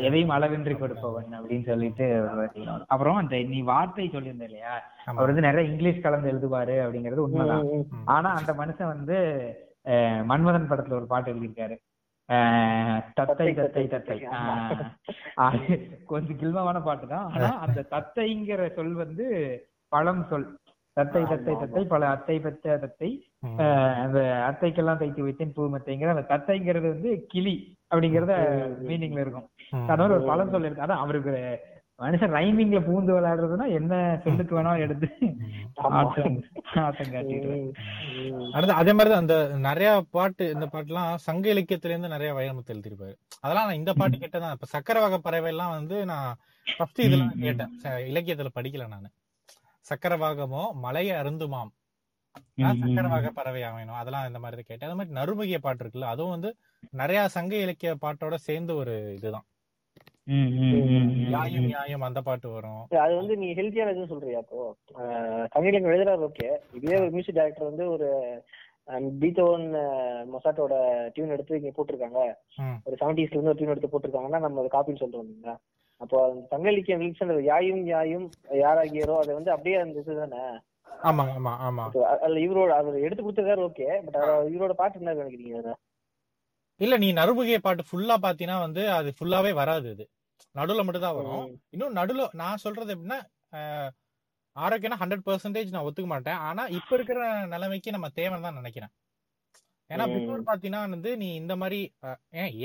எதையும் 0.04 0.32
அளவின்றி 0.32 0.74
கொடுப்பவன் 0.76 1.28
அப்படின்னு 1.36 1.66
சொல்லிட்டு 1.68 2.06
அப்புறம் 2.88 3.18
அந்த 3.18 3.36
நீ 3.50 3.58
வார்த்தை 3.68 4.06
சொல்லியிருந்த 4.08 4.48
இல்லையா. 4.48 4.72
அவர் 5.12 5.30
வந்து 5.30 5.46
நிறைய 5.46 5.70
இங்கிலீஷ் 5.70 6.02
கலந்து 6.02 6.30
எழுதுவாரு 6.32 6.74
அப்படிங்கிறது 6.82 7.24
உண்மைதான். 7.24 7.66
ஆனா 8.14 8.30
அந்த 8.38 8.52
மனுஷன் 8.58 8.92
வந்து 8.94 9.18
அஹ், 9.86 10.22
மன்மதன் 10.28 10.70
படத்துல 10.70 10.98
ஒரு 10.98 11.06
பாட்டு 11.06 11.30
எழுதியிருக்காரு. 11.32 11.76
தத்தை 13.18 13.48
தத்தை 13.58 13.84
தத்தை 13.94 14.16
கொஞ்சம் 16.10 16.38
கில்மமான 16.40 16.78
பாட்டு 16.86 17.06
தான். 17.12 17.28
ஆனா 17.34 17.50
அந்த 17.64 17.80
தத்தைங்கிற 17.94 18.62
சொல் 18.76 18.94
வந்து 19.02 19.26
பழம் 19.92 20.24
சொல். 20.30 20.48
தத்தை 20.96 21.22
தத்தை 21.30 21.54
தத்தை 21.62 21.82
பல 21.92 22.02
அத்தை 22.14 22.36
பெத்த 22.44 22.76
தத்தை. 22.84 23.10
அந்த 24.04 24.18
அத்தைக்கெல்லாம் 24.48 25.00
தைத்து 25.00 25.26
வைத்தேன் 25.26 25.56
பூமத்தைங்கிற 25.56 26.14
அந்த 26.14 26.26
தத்தைங்கிறது 26.32 26.86
வந்து 26.94 27.10
கிளி 27.32 27.54
அப்படிங்கறத 27.90 28.34
மீனிங்ல 28.88 29.24
இருக்கும். 29.24 29.48
மாதிரி 29.88 30.16
ஒரு 30.18 30.28
பழம் 30.30 30.52
சொல் 30.54 30.66
இருக்கு. 30.68 30.86
அதான் 30.86 31.04
அவருக்கு 31.04 31.34
மனுஷன் 31.98 32.32
ரைமிங்ல 32.34 32.78
பூந்து 32.86 33.10
விளையாடுறதுன்னா 33.14 33.66
என்ன 33.76 33.92
சொல்லுக்கு 34.24 34.56
வேணாலும் 34.56 34.82
எடுத்து. 34.84 35.06
ஆட்டம். 35.92 36.34
அடுத்து 38.54 38.74
அதே 38.76 38.92
மாதிரி 38.92 39.10
தான் 39.10 39.22
அந்த 39.22 39.36
நிறைய 39.66 39.88
பாட்டு 40.14 40.44
இந்த 40.54 40.66
பாட்டுலாம் 40.72 41.12
சங்க 41.24 41.46
இலக்கியத்துல 41.52 41.92
இருந்து 41.92 42.12
நிறைய 42.14 42.32
வைரமுத்து 42.38 42.74
எழுதிருப்பாரு 42.74 43.14
அதெல்லாம் 43.42 43.68
நான் 43.68 43.80
இந்த 43.80 43.94
பாட்டு 43.96 44.18
கேட்டதான் 44.18 44.54
இப்ப 44.56 44.68
சக்கர 44.74 44.98
வகை 45.04 45.20
பறவை 45.22 45.50
எல்லாம் 45.52 45.74
வந்து 45.76 45.98
நான் 46.12 46.28
ஃபர்ஸ்ட் 46.66 47.00
ம். 47.14 47.26
கேட்டேன் 47.42 47.72
இலக்கியத்துல 48.08 48.52
படிக்கல 48.56 48.86
நானு 48.88 49.10
சக்கரவாகமோ 49.86 50.62
மலைய 50.82 51.10
அருந்துமாம் 51.18 51.72
ம், 52.58 52.64
ம், 52.64 52.78
சக்கர 52.82 53.04
ம். 53.04 53.12
வகை 53.12 53.30
பறவை 53.34 53.60
வேணும் 53.70 54.00
அதெல்லாம் 54.00 54.26
இந்த 54.28 54.40
மாதிரி 54.40 54.56
தான் 54.58 54.68
கேட்டேன் 54.70 54.88
அது 54.88 54.98
மாதிரி 54.98 55.18
நறுமுகிய 55.18 55.58
பாட்டு 55.62 55.82
இருக்குல்ல 55.84 56.08
அதுவும் 56.12 56.34
வந்து 56.34 56.50
நிறைய 56.94 57.20
சங்க 57.34 57.54
இலக்கிய 57.62 57.92
பாட்டோட 58.02 58.36
சேர்ந்து 58.44 58.72
ஒரு 58.76 58.94
இதுதான் 59.18 59.46
ம், 60.26 60.46
ம், 60.58 60.70
ம், 60.76 61.08
ம், 61.08 61.10
யாயும் 61.32 61.64
ம். 61.64 61.68
நியாயம் 61.68 62.04
அந்த 62.06 62.20
பாட்டு 62.22 62.48
வரும். 62.50 62.80
அது 63.00 63.12
வந்து 63.14 63.34
நீ 63.36 63.48
ஹெல்த்தியான 63.54 63.92
இதுன்னு 63.92 64.12
சொல்றியா 64.12 64.40
அப்போ 64.40 64.60
தமிழ்ல 65.54 65.80
எழுதுறாரு 65.90 66.24
ஓகே 66.28 66.48
இதே 66.78 66.96
ஒரு 67.00 67.10
மியூசிக் 67.10 67.38
டைரக்டர் 67.38 67.70
வந்து 67.70 67.84
ஒரு 67.90 68.08
பீத்தோன் 69.20 69.64
மொசாட்டோட 70.32 70.74
டியூன் 71.14 71.34
எடுத்து 71.36 71.58
இங்க 71.58 71.70
போட்டிருக்காங்க. 71.76 72.20
ஒரு 72.86 72.96
செவன்டிஸ்ல 73.00 73.36
இருந்து 73.36 73.52
ஒரு 73.52 73.58
டியூன் 73.58 73.72
எடுத்து 73.72 73.92
போட்டிருக்காங்கன்னா 73.92 74.42
நம்ம 74.44 74.60
அதை 74.60 74.70
காப்பின்னு 74.74 75.02
சொல்றோம் 75.02 75.24
இல்லைங்களா? 75.24 75.54
அப்போ 76.00 76.18
சங்க 76.50 76.66
இலக்கியம் 76.72 77.04
யாயும் 77.48 77.82
யாயும் 77.88 78.26
யாராகியரோ 78.60 79.14
அதை 79.20 79.32
வந்து 79.34 79.52
அப்படியே 79.52 79.76
அந்த 79.80 80.02
இது 80.02 80.16
தானே? 80.20 80.42
ஆமா 81.02 81.24
ஆமா. 81.32 81.52
ஆமா 81.66 81.84
இப்போ 81.88 82.02
அதுல 82.16 82.42
இவரோட 82.44 82.72
அவர் 82.76 82.96
எடுத்து 83.00 83.22
கொடுத்ததாரு 83.22 83.62
ஓகே 83.66 83.88
பட் 84.06 84.18
இவரோட 84.52 84.74
பாட்டு 84.74 85.00
என்ன 85.00 85.16
நினைக்கிறீங்க? 85.16 85.74
இல்ல 86.80 86.94
நீ 86.96 87.08
நறுமுகிய 87.12 87.58
பாட்டு 87.60 87.88
ஃபுல்லா 87.88 88.16
பாத்தீங்கன்னா 88.22 88.58
வந்து 88.60 88.82
அது 88.96 89.10
ஃபுல்லாவே 89.18 89.52
வராது 89.54 89.88
அது. 89.94 90.04
நடுவுல 90.56 90.82
மட்டும் 90.86 91.04
தான் 91.04 91.16
வரும். 91.18 91.44
இன்னும் 91.74 91.96
நடுவுல 91.98 92.24
நான் 92.40 92.62
சொல்றது 92.64 92.94
எப்படின்னா 92.94 93.18
அஹ், 93.58 93.90
ஆரோக்கியம்னா 94.56 95.00
ஹண்ட்ரட் 95.02 95.26
பர்சன்டேஜ் 95.26 95.74
நான் 95.74 95.86
ஒத்துக்க 95.88 96.08
மாட்டேன். 96.12 96.40
ஆனா 96.48 96.62
இப்ப 96.78 96.90
இருக்கிற 96.98 97.20
நிலைமைக்கு 97.52 97.96
நம்ம 97.96 98.08
தேவைன்னு 98.18 98.46
தான் 98.46 98.60
நினைக்கிறேன். 98.60 98.92
ஏன்னா. 99.90 100.04
பிஃபோர் 100.14 100.48
பாத்தீங்கன்னா 100.48 100.82
வந்து 100.88 101.10
நீ 101.20 101.28
இந்த 101.40 101.54
மாதிரி 101.60 101.80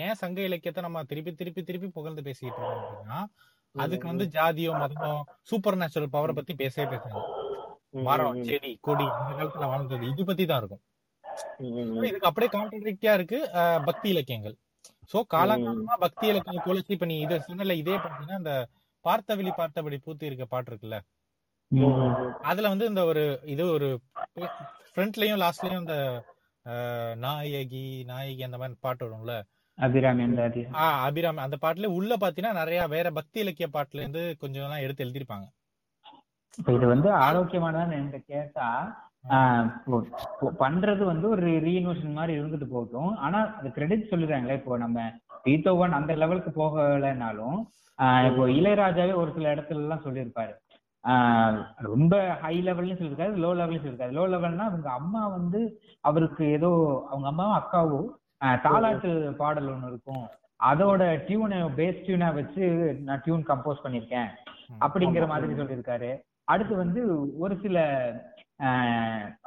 ஏன் 0.02 0.20
சங்க 0.22 0.40
இலக்கியத்தை 0.48 0.82
நம்ம 0.86 1.04
திருப்பி 1.12 1.32
திருப்பி 1.40 1.62
திருப்பி 1.64 1.90
புகழ்ந்து 1.98 2.24
பேசிட்டு 2.28 2.50
இருக்கோம் 2.52 2.80
அப்படின்னா 2.84 3.20
அதுக்கு 3.76 4.08
வந்து 4.12 4.26
ஜாதியோ 4.36 4.72
மதமோ 4.82 5.12
சூப்பர் 5.50 5.80
நேச்சுரல் 5.82 6.14
பவரை 6.16 6.34
பத்தி 6.38 6.54
பேசவே 6.62 6.98
ம், 7.96 8.04
மரம் 8.08 8.40
செடி 8.48 8.72
கொடி 8.88 9.06
அந்த 9.16 9.32
காலத்துல 9.40 9.70
வாழ்ந்தது 9.72 10.06
இது 10.14 10.24
பத்தி 10.30 10.46
தான் 10.48 10.62
இருக்கும் 10.62 10.84
இதுக்கு 12.08 12.30
அப்படியே 12.30 12.50
கான்ட்ரடிக்டியா 12.56 13.14
இருக்கு 13.20 13.40
பக்தி 13.88 14.08
இலக்கியங்கள். 14.14 14.56
சோ 15.12 15.20
காலங்காலமா 15.32 15.96
பக்தி 16.00 16.26
இலக்கியம் 16.28 16.66
குலைச்சு 16.66 16.96
இப்ப 16.96 17.06
நீ 17.06 17.18
இதை 17.20 17.38
சொன்னல 17.46 17.76
இதே 17.82 17.96
பாத்தீங்கன்னா 17.98 18.42
இந்த 18.42 18.54
பார்த்தவழி 19.06 19.52
பார்த்தபடி 19.56 19.98
பூத்தி 20.06 20.30
இருக்க 20.30 20.46
பாட்டு 20.48 20.70
இருக்குல்ல. 20.72 20.98
அதுல 22.44 22.70
வந்து 22.70 22.86
இந்த 22.86 23.02
ஒரு 23.06 23.24
இது 23.46 23.64
ஒரு 23.72 23.88
ஃப்ரண்ட்லயும் 24.90 25.42
லாஸ்ட்லயும் 25.42 25.84
இந்த 25.84 25.96
நாயகி 27.20 27.84
நாயகி 28.10 28.42
அந்த 28.44 28.58
மாதிரி 28.58 28.78
பாட்டு 28.82 29.06
வரும்ல? 29.06 29.36
அபிராமி 29.78 30.24
அந்த 30.26 30.42
அபிராமி 31.02 31.42
அந்த 31.42 31.58
பாட்டுல 31.62 31.90
உள்ள 31.98 32.16
பாத்தீங்கன்னா 32.18 32.60
நிறைய 32.60 32.82
வேற 32.88 33.08
பக்தி 33.12 33.40
இலக்கிய 33.40 33.68
பாட்டுல 33.70 34.02
இருந்து 34.04 34.24
கொஞ்சம் 34.42 34.66
எல்லாம் 34.66 34.84
எடுத்து 34.86 35.06
எழுதிருப்பாங்க 35.06 35.48
இது 36.74 36.86
வந்து 36.88 37.10
ஆரோக்கியமானதான் 37.22 37.94
கேட்டா 38.28 38.68
பண்றது 40.64 41.04
வந்து 41.12 41.26
ஒரு 41.36 41.48
ரீஇன்வெஸ்ட் 41.66 42.08
மாதிரி 42.20 42.34
இருந்துட்டு 42.40 42.68
போகட்டும். 42.74 43.12
ஆனா 43.26 43.40
அது 43.60 43.70
கிரெடிட் 43.78 44.10
சொல்லிடுறாங்களே 44.12 44.58
இப்போ 44.60 44.78
நம்ம 44.84 45.04
பீத்தோவன் 45.46 45.98
அந்த 46.00 46.12
லெவலுக்கு 46.22 46.52
போகலைனாலும் 46.62 47.60
இப்போ 48.28 48.44
இளையராஜாவே 48.58 49.14
ஒரு 49.22 49.32
சில 49.36 49.54
இடத்துல 49.56 49.84
எல்லாம் 49.86 50.06
சொல்லியிருப்பாரு 50.06 50.54
ரொம்ப 51.90 52.16
ஹை 52.42 52.56
லெவல்லையும் 52.68 53.00
சொல்லியிருக்காரு 53.00 53.34
லோ 53.44 53.52
லெவல்லையும் 53.60 53.84
சொல்லியிருக்காரு. 53.84 54.16
லோ 54.18 54.24
லெவல்னா 54.34 54.66
அவங்க 54.70 54.90
அம்மா 55.00 55.22
வந்து 55.38 55.62
அவருக்கு 56.10 56.44
ஏதோ 56.58 56.70
அவங்க 57.12 57.28
அம்மாவும் 57.32 57.60
அக்காவும் 57.60 58.10
தாலாட்டு 58.66 59.10
பாடல் 59.42 59.72
ஒண்ணு 59.74 59.90
இருக்கும். 59.92 60.26
அதோட 60.72 61.04
டியூனை 61.28 61.60
பேஸ் 61.80 62.04
டியூனா 62.06 62.30
வச்சு 62.40 62.66
நான் 63.08 63.24
டியூன் 63.26 63.48
கம்போஸ் 63.50 63.84
பண்ணிருக்கேன் 63.86 64.30
அப்படிங்கிற 64.86 65.26
மாதிரி 65.32 65.60
சொல்லியிருக்காரு. 65.62 66.12
அடுத்து 66.52 66.74
வந்து 66.84 67.02
ஒரு 67.44 67.54
சில 67.64 67.78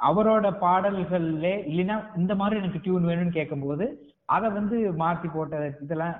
அவரோட 0.05 0.51
பாடல்கள்ல 0.61 1.47
இல்லைன்னா 1.69 2.17
இந்த 2.17 2.35
மாதிரி 2.35 2.61
எனக்கு 2.61 2.81
டியூன் 2.83 3.07
வேணும்னு 3.07 3.31
கேட்கும்போது 3.31 3.87
அதை 4.29 4.51
வந்து 4.51 4.77
மாத்தி 4.93 5.33
போட்ட 5.33 5.77
இதெல்லாம் 5.83 6.17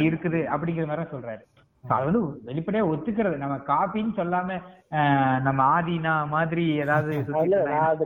இருக்குது 0.00 0.40
அப்படிங்கிற 0.48 0.86
மாதிரி 0.86 1.08
சொல்றாரு. 1.10 1.42
அது 1.84 2.04
வந்து 2.04 2.20
வெளிப்படையா 2.46 2.82
ஒத்துக்கிறது. 2.84 3.36
நம்ம 3.36 3.56
காப்பின்னு 3.66 4.12
சொல்லாம 4.16 4.58
ஆஹ், 4.90 5.40
நம்ம 5.40 5.82
ஆதினா 5.82 6.26
மாதிரி 6.26 6.74
ஏதாவது 6.76 7.12
இது- 7.18 7.32
நான் 7.64 7.90
அந்த 7.90 8.04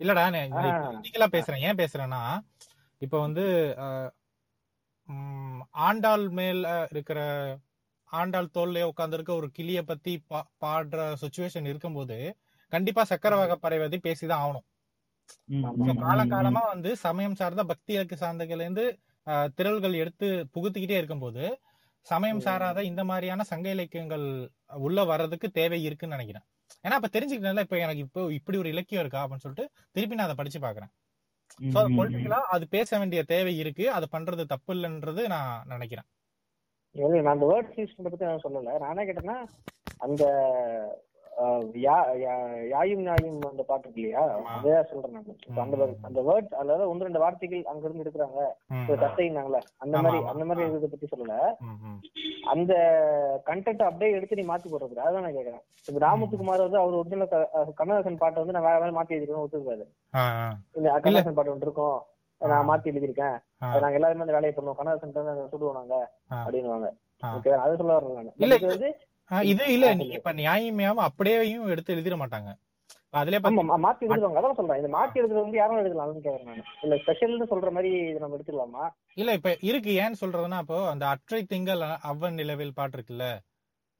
இல்லடா. 0.00 0.86
பொலிட்டிக்கலா 0.86 1.28
பேசுறேன். 1.32 1.60
ஏன் 1.60 1.76
பேசுறேன்னா 1.76 2.22
இப்ப 3.02 3.20
வந்து 3.20 3.44
ஆண்டாள் 5.80 6.28
மேல 6.28 6.86
இருக்கிற 6.90 7.20
ஆண்டாள் 8.12 8.52
தோல்லே 8.54 8.82
உட்கார்ந்திருக்க 8.82 9.32
ஒரு 9.34 9.50
கிளிய 9.50 9.80
பத்தி 9.84 10.12
பாடுற 10.62 11.00
சுச்சுவேஷன் 11.22 11.66
இருக்கும்போது 11.66 12.16
கண்டிப்பா 12.72 13.02
சக்கர 13.04 13.34
வகை 13.36 13.56
பறவை 13.58 13.98
பேசிதான் 14.00 14.42
ஆகணும். 14.42 14.66
ம், 15.48 15.64
ஆமா. 15.64 15.76
So, 15.78 15.84
ம், 15.84 15.92
ம், 15.92 16.02
காலங்காலமா 16.04 16.62
வந்து 16.72 16.90
சமயம் 17.04 17.34
சார்ந்த 17.34 17.64
பக்தி 17.64 17.92
இலக்கு 17.92 18.16
சார்ந்ததுல 18.16 18.64
இருந்து 18.66 18.84
திரள்கள் 19.58 19.94
எடுத்து 19.94 20.26
புகுத்திக்கிட்டே 20.54 20.96
இருக்கும்போது 20.98 21.44
சமயம் 22.06 22.40
சாராத 22.40 22.80
இந்த 22.84 23.02
மாதிரியான 23.04 23.44
சங்க 23.44 23.68
இலக்கியங்கள் 23.70 24.26
உள்ள 24.80 25.00
வர்றதுக்கு 25.04 25.48
தேவை 25.52 25.80
இருக்குன்னு 25.82 26.16
நினைக்கிறேன். 26.16 26.46
ஏன்னா 26.84 26.96
இப்ப 26.98 27.10
தெரிஞ்சுக்கிட்டேன்ல 27.16 27.64
இப்ப 27.66 27.78
எனக்கு 27.78 28.04
இப்போ 28.06 28.22
இப்படி 28.32 28.58
ஒரு 28.58 28.68
இலக்கியம் 28.68 29.02
இருக்கா 29.02 29.22
அப்படின்னு 29.24 29.44
சொல்லிட்டு 29.46 29.66
திருப்பி 29.92 30.16
நான் 30.16 30.28
அதை 30.28 30.36
படிச்சு 30.36 30.60
பாக்குறேன். 30.60 30.92
பொலிட்டிக்கலா 31.96 32.40
அது 32.54 32.64
பேச 32.68 32.98
வேண்டிய 32.98 33.22
தேவை 33.26 33.54
இருக்கு 33.58 33.84
அது 33.92 34.06
பண்றது 34.12 34.44
தப்பு 34.46 34.74
இல்லைன்றது 34.74 35.22
நான் 35.28 35.52
நினைக்கிறேன். 35.66 36.08
நான் 36.94 37.34
அந்த 37.34 37.46
வேர்ட்ஸ் 37.50 37.78
யூஸ் 37.80 37.94
பண்றத 37.96 38.12
பத்தி 38.12 38.30
நான் 38.30 38.44
சொல்லல. 38.46 38.72
நான் 38.84 39.06
கேட்டேன்னா 39.08 39.38
அந்த 40.06 40.24
யாயும் 42.72 43.02
நியாயும் 43.04 43.44
அந்த 43.50 43.62
பாட்டு 43.68 43.86
இருக்கு 43.86 44.00
இல்லையா. 44.00 44.22
அதையா 44.54 44.80
சொல்றேன் 44.88 45.14
நான். 45.16 45.28
அந்த. 45.64 45.76
அந்த 46.08 46.20
வேர்ட்ஸ் 46.28 46.56
அதாவது 46.62 46.88
ஒன்று 46.90 47.06
ரெண்டு 47.06 47.22
வார்த்தைகள் 47.22 47.62
அங்க 47.72 47.84
இருந்து 47.86 48.04
எடுக்கிறாங்க. 48.04 48.40
தத்தைனாங்களே 49.04 49.60
அந்த 49.82 49.94
மாதிரி. 50.04 50.18
அந்த 50.32 50.44
மாதிரி 50.48 50.66
இதை 50.78 50.90
பத்தி 50.94 51.08
சொல்லல. 51.12 51.36
அந்த 52.52 52.72
கண்டென்ட் 53.48 53.88
அப்படியே 53.88 54.16
எடுத்து 54.16 54.38
நீ 54.40 54.46
மாத்தி 54.50 54.68
போடுறது 54.70 55.04
அதான் 55.06 55.24
நான் 55.26 55.38
கேக்குறேன் 55.38 55.64
இப்ப 55.88 55.98
ராமத்துக்குமார் 56.06 56.66
வந்து 56.66 56.80
அவர் 56.82 56.98
ஒரிஜினல் 57.00 57.32
கமலஹாசன் 57.80 58.22
பாட்டை 58.22 58.40
வந்து 58.42 58.56
நான் 58.56 58.68
வேற 58.68 58.78
மாதிரி 58.78 58.98
மாத்தி 58.98 59.16
எழுதிருக்கேன் 59.18 59.46
ஒத்துக்காது. 59.46 59.86
இந்த 60.78 60.88
கமலஹாசன் 60.98 61.38
பாட்டு 61.38 61.54
ஒன்று 61.54 61.68
இருக்கும். 61.68 61.98
நான் 62.40 62.68
மாத்தி 62.68 62.90
எழுதியிருக்கேன். 62.90 63.36
நாங்க 63.82 63.92
எல்லாருமே 63.92 64.20
அந்த 64.20 64.32
வேலையை 64.32 64.52
பண்ணுவோம் 64.56 64.78
கமலஹாசன் 64.78 65.16
தான் 65.16 65.50
சுடுவோம் 65.52 65.72
நாங்க. 65.72 65.96
அப்படின்னுவாங்க. 66.38 66.88
ஓகே 67.22 67.50
அதை 67.64 67.76
சொல்ல 67.76 68.00
நான். 68.00 68.32
இல்ல, 68.36 68.54
இது 68.56 69.64
இல்ல. 69.72 69.86
ஆ, 69.86 69.92
நீ 69.92 70.00
சொல்லு. 70.00 70.18
இப்ப 70.18 70.32
நியாயமையாம 70.32 71.04
அப்படியேயும் 71.08 71.68
எடுத்து 71.68 71.94
எழுதிட 71.94 72.16
மாட்டாங்க. 72.16 72.50
அதுலயே 73.12 73.38
மாத்தி 73.84 74.04
எழுதுவாங்க 74.06 74.38
அதான் 74.40 74.54
சொல்றேன். 74.54 74.80
இந்த 74.82 74.90
மாத்தி 74.96 75.18
எழுதுறது 75.20 75.42
வந்து 75.42 75.56
யாரும் 75.56 75.78
எழுதலாம்னு 75.78 76.24
கேக்குறேன் 76.26 76.48
நான். 76.50 76.64
இல்ல 76.82 76.94
ஸ்பெஷல்னு 76.94 77.50
சொல்ற 77.50 77.70
மாதிரி 77.70 77.90
இதை 78.00 78.18
நம்ம 78.18 78.36
எடுத்துக்கலாமா? 78.36 78.84
இல்ல 79.14 79.32
இப்ப 79.32 79.56
இருக்கு. 79.60 79.90
ஏன்னு 80.00 80.20
சொல்றதுன்னா 80.20 80.58
இப்போ 80.58 80.88
அந்த 80.88 81.08
அற்றை 81.08 81.44
திங்கள் 81.44 81.82
அவ்வன் 82.02 82.32
நிலவில் 82.32 82.74
பாட்டு 82.74 82.96
இருக்குல்ல? 82.98 83.26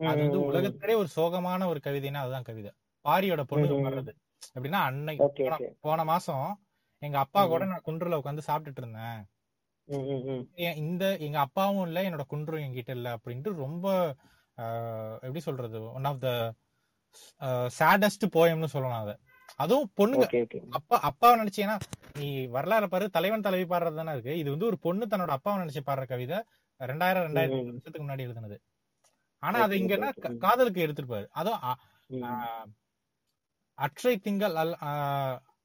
அது 0.00 0.20
வந்து 0.20 0.44
உலகத்திலே 0.44 0.94
ஒரு 0.94 1.08
சோகமான 1.16 1.66
ஒரு 1.66 1.80
கவிதைன்னா 1.84 2.16
அதுதான் 2.16 2.42
கவிதை. 2.42 2.70
பாரியோட 3.04 3.42
பொண்ணு. 3.42 3.84
வர்றது 3.88 4.12
எப்படின்னா 4.58 4.80
அன்னைக்கு 4.80 5.58
போன 5.80 6.04
மாசம் 6.04 6.46
எங்க 7.02 7.18
அப்பா 7.18 7.40
கூட 7.46 7.64
நான் 7.64 7.86
குன்றுல 7.86 8.18
உட்காந்து 8.20 8.48
சாப்பிட்டுட்டு 8.48 8.82
இருந்தேன். 8.82 9.20
இந்த 10.84 11.04
எங்க 11.26 11.38
அப்பாவும் 11.38 11.86
இல்ல 11.86 12.00
என்னோட 12.08 12.24
குன்றும் 12.26 12.64
என்கிட்ட 12.64 12.92
இல்ல 12.98 13.08
அப்படின்ட்டு 13.16 13.52
ரொம்ப 13.64 13.86
எப்படி 15.22 15.40
சொல்றது 15.40 15.78
ஒன் 15.96 16.08
ஆஃப் 16.10 16.22
த 16.24 16.30
சேடஸ்ட் 17.78 18.24
போயம்னு 18.36 18.72
சொல்லலாம் 18.74 19.04
அத. 19.04 19.12
அதுவும் 19.56 19.88
பொண்ணுங்க 19.96 20.26
அப்பா 20.70 20.96
அப்பாவை 21.08 21.34
நினைச்சீங்கன்னா 21.40 21.78
நீ 22.18 22.26
வரலாறு 22.46 22.86
பாரு 22.88 23.04
தலைவன் 23.10 23.46
தலைவி 23.46 23.66
பாடுறது 23.72 24.00
தானே 24.00 24.12
இருக்கு. 24.12 24.32
இது 24.38 24.48
வந்து 24.50 24.68
ஒரு 24.70 24.78
பொண்ணு 24.78 25.06
தன்னோட 25.06 25.32
அப்பாவை 25.36 25.56
நினைச்சு 25.62 25.82
பாடுற 25.88 26.04
கவிதை. 26.06 26.38
ரெண்டாயிரம் 26.80 27.26
ரெண்டாயிரத்தி 27.28 27.60
ம். 27.60 27.70
வருஷத்துக்கு 27.70 28.04
முன்னாடி 28.04 28.26
எழுதுனது. 28.26 28.58
ஆனா 29.42 29.58
அது 29.66 29.74
இங்கன்னா. 29.80 30.10
காதலுக்கு 30.44 30.84
எடுத்திருப்பாரு 30.86 31.26
அதுவும் 31.32 31.64
அற்றை 33.78 34.14
திங்கள் 34.18 34.56
அல் 34.62 34.74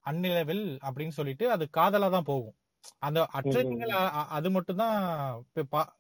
அந்நிலவில் 0.06 0.66
அப்படின்னு 0.82 1.10
சொல்லிட்டு 1.12 1.52
அது 1.52 1.66
காதலா 1.78 2.10
தான் 2.10 2.24
போகும். 2.24 2.56
அந்த 3.00 3.20
அற்றை 3.32 3.62
ம், 3.62 3.68
ம், 3.68 3.70
திங்கள் 3.72 3.94
அ- 3.98 4.12
அ- 4.14 4.28
அது 4.30 4.50
மட்டும் 4.52 4.78
தான் 4.78 4.96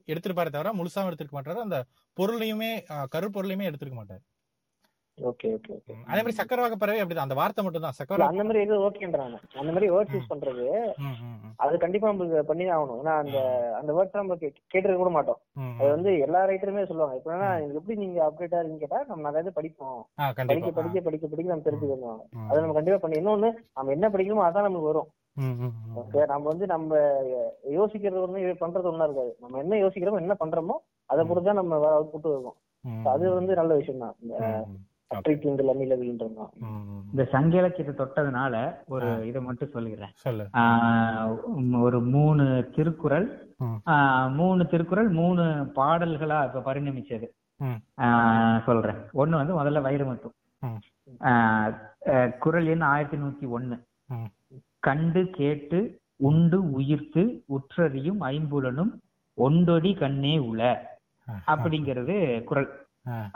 எடுத்திருப்பாரே 0.07 0.49
தவிர 0.49 0.73
முழுசாவும் 0.73 1.09
எடுத்திருக்க 1.09 1.35
மாட்டாரு. 1.35 1.59
அந்த 1.59 1.79
பொருளையுமே 2.17 2.71
கருப்பொருளையுமே 3.15 3.67
எடுத்திருக்க 3.69 3.95
மாட்டாரு. 3.95 4.23
Okay 5.17 5.49
okay 5.55 5.71
okay. 5.75 5.93
அதே 6.07 6.19
மாதிரி 6.19 6.37
சக்கரவாக 6.37 6.75
பறவை 6.75 7.01
அப்படிதான். 7.01 7.27
அந்த 7.27 7.37
வார்த்தை 7.39 7.61
மட்டும் 7.65 7.83
தான் 7.83 7.95
சக்கரவாக 7.97 8.31
அந்த 8.31 8.43
மாதிரி 8.47 8.61
இது 8.65 8.75
ஓகேன்றாங்க. 8.87 9.37
அந்த 9.61 9.69
மாதிரி 9.71 9.87
வேர்ட்ஸ் 9.93 10.15
யூஸ் 10.15 10.31
பண்றது. 10.31 10.65
அது 11.63 11.75
கண்டிப்பா 11.83 12.09
நம்மளுக்கு 12.09 12.41
பண்ணி 12.49 12.65
ஆகணும். 12.75 12.99
ஏன்னா 13.01 13.13
அந்த 13.21 13.37
அந்த 13.79 13.91
வேர்ட்ஸ் 13.97 14.19
நம்ம 14.19 14.35
கேட்டிருக்க 14.41 14.97
கூட 14.97 15.11
மாட்டோம். 15.15 15.39
அது. 15.77 15.89
வந்து 15.93 16.11
எல்லா 16.25 16.41
ரைட்டருமே 16.51 16.83
சொல்லுவாங்க. 16.89 17.17
இப்ப 17.19 17.37
இது 17.65 17.79
எப்படி 17.81 17.97
நீங்க 18.03 18.19
அப்டேட்டா 18.25 18.59
இருக்கீங்க 18.59 18.83
கேட்டா 18.83 19.01
நம்ம 19.11 19.29
நிறைய 19.29 19.53
படிப்போம். 19.59 20.01
படிக்க 20.43 20.71
படிக்க 20.79 21.01
படிக்க 21.07 21.27
படிக்க 21.27 21.53
நம்ம 21.53 21.67
தெரிஞ்சுக்கணும். 21.69 22.19
அதை 22.49 22.57
நம்ம 22.63 22.75
கண்டிப்பா 22.79 22.99
பண்ணி 23.05 23.21
இன்னொன்னு 23.21 23.49
நம்ம 23.77 23.93
என்ன 23.97 24.09
படிக்கணுமோ 24.15 24.47
அதான் 24.47 24.67
நமக்கு 24.67 24.91
வரும். 24.91 25.09
நம்ம 26.31 26.45
வந்து 26.51 26.65
நம்ம 26.73 26.91
யோசிக்கிறது 27.77 28.25
ஒண்ணு 28.25 28.59
பண்றது 28.61 28.91
ஒண்ணா 28.91 29.07
இருக்காது. 29.07 29.31
நம்ம 29.43 29.59
என்ன 29.63 29.79
யோசிக்கிறோமோ 29.81 30.21
என்ன 30.23 30.35
பண்றோமோ 30.41 30.75
அதை 31.09 31.23
பொறுத்து 31.29 31.49
தான் 31.49 31.61
நம்ம 31.61 31.79
அவுட்புட் 31.91 32.29
இருக்கும் 32.29 32.59
ம், 32.85 33.01
So 33.03 33.09
அது 33.11 33.25
வந்து 33.33 33.53
நல்ல 33.59 33.73
விஷயம் 33.77 34.03
தான் 34.03 34.15
இந்த 35.11 35.15
ம், 35.15 35.17
அற்றை 35.17 35.33
தீண்டல் 35.35 35.71
அந்நிலவின்றது 35.71 36.35
தான் 36.35 36.51
ம், 36.59 36.77
ம். 36.85 37.01
இந்த 37.11 37.23
சங்க 37.25 37.57
இலக்கியத்தை 37.57 37.93
தொட்டதுனால 37.97 38.55
ஒரு 38.87 39.27
இதை 39.27 39.41
மட்டும் 39.41 39.69
சொல்லிடுறேன் 39.69 40.13
சொல்லு. 40.17 40.45
ஆஹ் 40.53 41.25
உம் 41.51 41.73
ஒரு 41.81 41.99
மூணு 42.07 42.45
திருக்குறள் 42.75 43.27
மூணு 44.31 44.63
திருக்குறள் 44.67 45.09
மூணு 45.11 45.43
பாடல்களா 45.75 46.39
இப்ப 46.47 46.63
பரிணமிச்சது. 46.63 47.27
சொல்றேன். 48.65 48.99
ஒண்ணு 49.13 49.35
வந்து 49.39 49.53
முதல்ல 49.53 49.83
வைரமுத்து 49.83 50.29
ம். 50.63 50.79
ஆஹ் 51.23 51.71
அஹ் 52.07 52.31
குறள் 52.37 52.65
எண் 52.65 52.85
ஆயிரத்தி 52.89 53.17
நூத்தி 53.17 53.51
ஒண்ணு. 53.51 53.77
ம். 54.09 54.29
கண்டு 54.79 55.21
கேட்டு 55.31 55.79
உண்டு 56.21 56.57
உயிர்த்து 56.71 57.23
உற்றறியும் 57.49 58.19
ஐம்புலனும் 58.25 58.91
ஒண்டொடி 59.37 59.93
கண்ணே 59.95 60.35
உள. 60.43 60.61
அப்படிங்கிறது 61.47 62.15
குறள் 62.43 62.67
ஆ. 62.71 62.83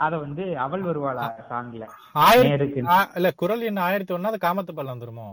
அத 0.04 0.12
வந்து 0.18 0.44
அவள் 0.58 0.82
வருவாளா 0.82 1.26
சாங்ல 1.50 1.86
ஆயிரத்தி 2.24 2.80
இல்ல 3.18 3.30
குரல் 3.42 3.68
என்ன? 3.70 3.80
ஆயிரத்தி 3.82 4.14
ஒண்ணு 4.16 4.32
அது 4.32 4.46
காமத்து 4.46 4.74
பல்ல 4.74 4.94
வந்துருமோ? 4.94 5.28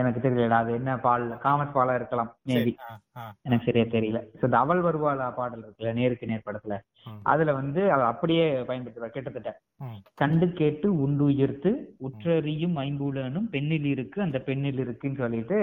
எனக்கு 0.00 0.20
தெரியலடா. 0.24 0.58
அது 0.62 0.70
என்ன 0.76 0.90
பால்? 0.98 1.24
காமஸ் 1.42 1.74
பாலா 1.74 1.94
இருக்கலாம் 1.94 2.28
மேபி. 2.48 2.72
எனக்கு 3.46 3.66
சரியா 3.66 3.84
தெரியல. 3.94 4.20
சோ 4.38 4.44
இந்த 4.48 4.58
அவள் 4.58 4.80
வருவாளா 4.86 5.26
பாடல் 5.38 5.64
இருக்குல்ல 5.64 5.92
நேருக்கு 5.98 6.30
நேர் 6.30 6.46
படத்துல. 6.46 6.76
அதுல 7.32 7.52
வந்து 7.58 7.82
அதை 7.94 8.04
அப்படியே 8.12 8.44
பயன்படுத்துவார் 8.68 9.14
கிட்டத்தட்ட. 9.16 9.50
கண்டு 10.14 10.46
கேட்டு 10.60 10.88
உண்டு 11.04 11.24
உயிர்த்து 11.24 11.72
உற்றறியும் 12.08 12.78
ஐம்புலனும் 12.84 13.50
பெண்ணில் 13.56 13.90
இருக்கு 13.94 14.18
அந்த 14.22 14.40
பெண்ணில் 14.48 14.82
இருக்குன்னு 14.84 15.22
சொல்லிட்டு 15.24 15.58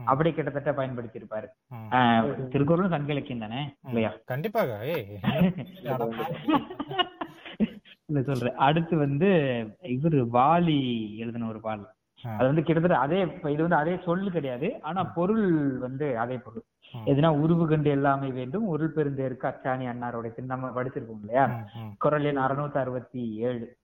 ம். 0.00 0.04
அப்படியே 0.04 0.34
கிட்டத்தட்ட 0.34 0.72
பயன்படுத்தி 0.72 1.18
இருப்பாரு 1.18 1.46
ம். 1.70 2.48
திருக்குறளும் 2.48 2.90
சங்க 2.90 3.12
இலக்கியம் 3.12 3.38
தானே? 3.38 3.76
இல்லையா? 3.84 4.12
கண்டிப்பாக. 4.24 5.02
சொல்றேன் 8.26 8.58
அடுத்து 8.58 8.96
வந்து 8.96 9.26
இவரு 9.90 10.28
வாலி 10.32 11.16
எழுதின 11.16 11.48
ஒரு 11.48 11.60
பாடல். 11.60 11.86
அது 12.24 12.46
வந்து 12.46 12.62
கிட்டத்தட்ட 12.62 12.98
அதே 12.98 13.28
இது 13.50 13.62
வந்து 13.62 13.76
அதே 13.76 14.00
சொல்லு 14.04 14.30
கிடையாது. 14.30 14.80
ஆனா 14.82 15.10
பொருள் 15.14 15.78
வந்து 15.78 16.18
அதே 16.18 16.36
பொருள். 16.36 16.62
எதுனா 16.94 17.38
உருவு 17.38 17.68
கண்டு 17.68 17.90
எல்லாமே 17.90 18.30
வேண்டும். 18.30 18.66
உருள் 18.66 18.92
பெருந்தேருக்கு 18.96 19.46
அச்சாணி 19.46 19.86
அன்னாரோட 19.86 20.44
நம்ம 20.44 20.68
படிச்சிருக்கோம் 20.68 21.20
இல்லையா? 21.20 21.66
குரல் 21.98 22.24
எண் 22.24 22.36
அறுநூத்தி 22.36 22.74
அறுபத்தி 22.74 23.40
ஏழு. 23.40 23.76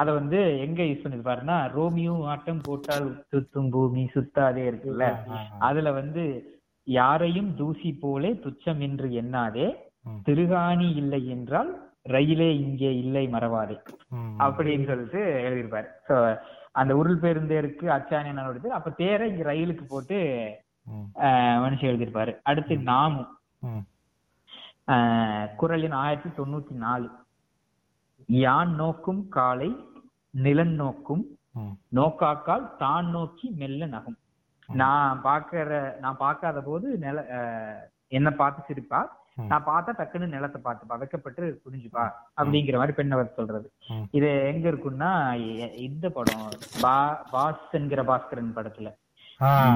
அத 0.00 0.08
வந்து 0.18 0.38
எங்க 0.64 0.80
யூஸ் 0.88 1.02
பண்ணிருப்பாருன்னா 1.02 1.56
ரோமியோ 1.76 2.14
ஆட்டம் 2.32 2.62
போட்டால் 2.66 3.08
சுத்தும் 3.32 3.70
பூமி 3.74 4.04
சுத்தாதே 4.14 4.64
இருக்குல்ல. 4.70 5.06
அதுல 5.68 5.92
வந்து 6.00 6.24
யாரையும் 6.86 7.50
தூசி 7.60 7.90
போலே 8.04 8.30
துச்சம் 8.44 8.80
என்று 8.88 9.08
எண்ணாதே. 9.22 9.66
திருகாணி 10.28 10.88
இல்லை 11.02 11.22
என்றால் 11.34 11.70
ரயிலே 12.14 12.48
இங்கே 12.64 12.90
இல்லை 13.02 13.24
மறவாதே. 13.34 13.76
அப்படின்னு 14.44 14.88
சொல்லிட்டு 14.90 15.20
எழுதியிருப்பாரு. 15.46 15.88
சோ 16.08 16.16
அந்த 16.80 16.92
உருள் 17.00 17.22
பேருந்தேருக்கு 17.24 17.86
அச்சாணி 17.96 18.30
அண்ணனோடது 18.30 18.68
அப்ப 18.76 18.90
தேரை 19.00 19.24
இங்க 19.30 19.44
ரயிலுக்கு 19.50 19.84
போட்டு 19.86 20.18
மனுஷன் 21.64 21.90
எழுதியிருப்பாரு. 21.90 22.32
அடுத்து 22.50 22.74
நாமும் 22.90 23.30
எண் 25.88 25.98
ஆயிரத்தி 26.04 26.30
தொண்ணூத்தி 26.38 26.74
நாலு. 26.86 27.06
யான் 28.40 28.70
நோக்கும் 28.80 29.22
காலை 29.36 29.68
நிலன் 30.34 30.74
நோக்கும். 30.80 31.22
நோக்காக்கால் 31.98 32.64
தான் 32.82 33.08
நோக்கி 33.14 33.46
மெல்ல 33.60 33.86
நகும். 33.94 34.16
நான் 34.80 35.18
பாக்குற 35.26 35.80
நான் 36.04 36.22
பார்க்காத 36.22 36.60
போது 36.68 36.86
நில 37.04 37.24
என்ன 38.18 38.28
பார்த்து 38.40 38.66
சிரிப்பா. 38.68 39.00
நான் 39.50 39.66
பார்த்தா 39.68 39.92
டக்குன்னு 39.98 40.34
நிலத்தை 40.34 40.58
பார்த்துப்பா 40.64 40.96
வெக்கப்பட்டு 41.02 41.42
புரிஞ்சுப்பா 41.64 42.04
அப்படிங்கிற 42.38 42.78
மாதிரி 42.80 42.96
பெண்ணவர் 42.98 43.36
சொல்றது. 43.38 43.68
இது 44.18 44.28
எங்க 44.50 44.64
இருக்குன்னா 44.72 45.12
இந்த 45.86 46.06
படம் 46.16 46.44
பா 46.84 46.96
பாஸ் 47.34 47.76
என்கிற 47.78 48.02
பாஸ்கரன் 48.10 48.56
படத்துல. 48.58 48.90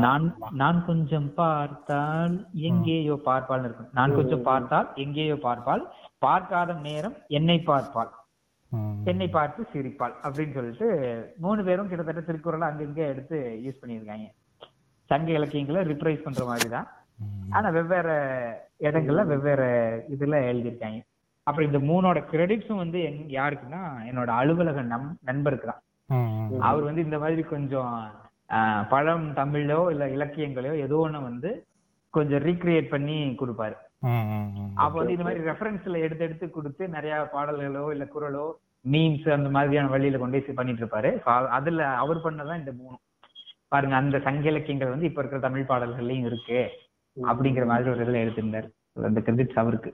நான் 0.05 0.27
நான் 0.63 0.79
கொஞ்சம் 0.91 1.31
பார்த்தால் 1.41 2.37
எங்கேயோ 2.69 3.17
பார்ப்பாள்னு 3.31 3.69
இருக்கும். 3.69 3.95
நான் 3.99 4.17
கொஞ்சம் 4.19 4.47
பார்த்தால் 4.51 4.89
எங்கேயோ 5.05 5.39
பார்ப்பாள். 5.49 5.83
பார்க்காத 6.27 6.75
நேரம் 6.89 7.19
என்னை 7.39 7.59
பார்ப்பாள். 7.73 8.13
என்னை 9.07 9.29
பார்த்து 9.31 9.61
சிரிப்பாள் 9.73 10.15
அப்படின்னு 10.23 10.53
சொல்லிட்டு 10.53 10.87
மூணு 11.39 11.61
பேரும் 11.65 11.89
கிட்டத்தட்ட 11.89 12.23
திருக்குறளை 12.23 12.67
அங்கங்க 12.69 13.03
எடுத்து 13.07 13.37
யூஸ் 13.65 13.81
பண்ணியிருக்காங்க 13.83 14.27
சங்க 15.11 15.31
இலக்கியங்களை 15.31 15.83
ரிப்ரைஸ் 15.85 16.25
பண்ற 16.25 16.45
மாதிரி 16.45 16.69
தான் 16.69 16.87
ம். 17.19 17.51
ஆனா 17.53 17.69
வெவ்வேறு 17.71 18.15
இடங்கள்ல 18.81 19.23
வெவ்வேறு 19.27 19.69
இதுல 20.09 20.41
எழுதியிருக்காங்க 20.49 21.01
அப்புறம் 21.47 21.69
இந்த 21.69 21.81
மூணோட 21.87 22.19
கிரெடிட்ஸும் 22.31 22.83
வந்து 22.83 22.99
என்- 23.03 23.29
யாருக்குன்னா 23.33 23.81
என்னோட 24.09 24.31
அலுவலக 24.37 24.83
நம் 24.87 25.11
நண்பருக்கு 25.23 25.67
தான். 25.67 25.83
அவர் 26.61 26.83
வந்து 26.83 27.01
இந்த 27.01 27.19
மாதிரி 27.19 27.43
கொஞ்சம் 27.47 27.95
பழம் 28.89 29.27
தமிழோ 29.35 29.81
இல்ல 29.91 30.05
இலக்கியங்களையோ 30.09 30.75
ஏதோ 30.81 30.97
ஒண்ணு 31.05 31.21
வந்து 31.23 31.51
கொஞ்சம் 32.15 32.43
ரீக்ரியேட் 32.43 32.89
பண்ணி 32.89 33.17
கொடுப்பாரு. 33.37 33.77
அப்ப 34.79 34.95
வந்து 34.95 35.15
இந்த 35.15 35.25
மாதிரி 35.25 35.47
ரெஃபரன்ஸ்ல 35.49 36.01
எடுத்து 36.01 36.25
எடுத்து 36.25 36.47
கொடுத்து 36.51 36.89
நிறைய 36.89 37.15
பாடல்களோ 37.33 37.85
இல்ல 37.93 38.05
குரலோ 38.07 38.47
மீம்ஸ் 38.85 39.29
அந்த 39.33 39.49
மாதிரியான 39.51 39.91
வழியில 39.91 40.19
கொண்டு 40.19 40.41
போய் 40.41 40.59
பண்ணிட்டு 40.59 40.83
இருப்பாரு. 40.83 41.11
அதுல 41.51 41.87
அவர் 41.97 42.25
பண்ணதான் 42.25 42.61
இந்த 42.61 42.73
மூணு. 42.73 42.97
பாருங்க 43.69 43.95
அந்த 43.97 44.17
சங்க 44.21 44.47
இலக்கியங்கள் 44.49 44.91
வந்து 44.91 45.07
இப்ப 45.07 45.21
இருக்கிற 45.21 45.41
தமிழ் 45.41 45.69
பாடல்கள்லயும் 45.69 46.27
இருக்கு 46.27 46.61
அப்படிங்கிற 47.17 47.65
மாதிரி 47.67 47.91
ஒரு 47.91 48.05
இதுல 48.05 48.23
எடுத்திருந்தாரு. 48.25 48.69
அந்த 49.03 49.21
கிரெடிட்ஸ் 49.21 49.59
அவருக்கு. 49.59 49.91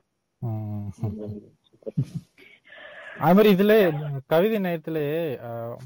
அது 3.20 3.34
மாதிரி 3.34 3.50
இதுல 3.50 3.72
கவிதை 4.26 4.58
நேயத்துல 4.60 4.98
ஆஹ், 5.48 5.76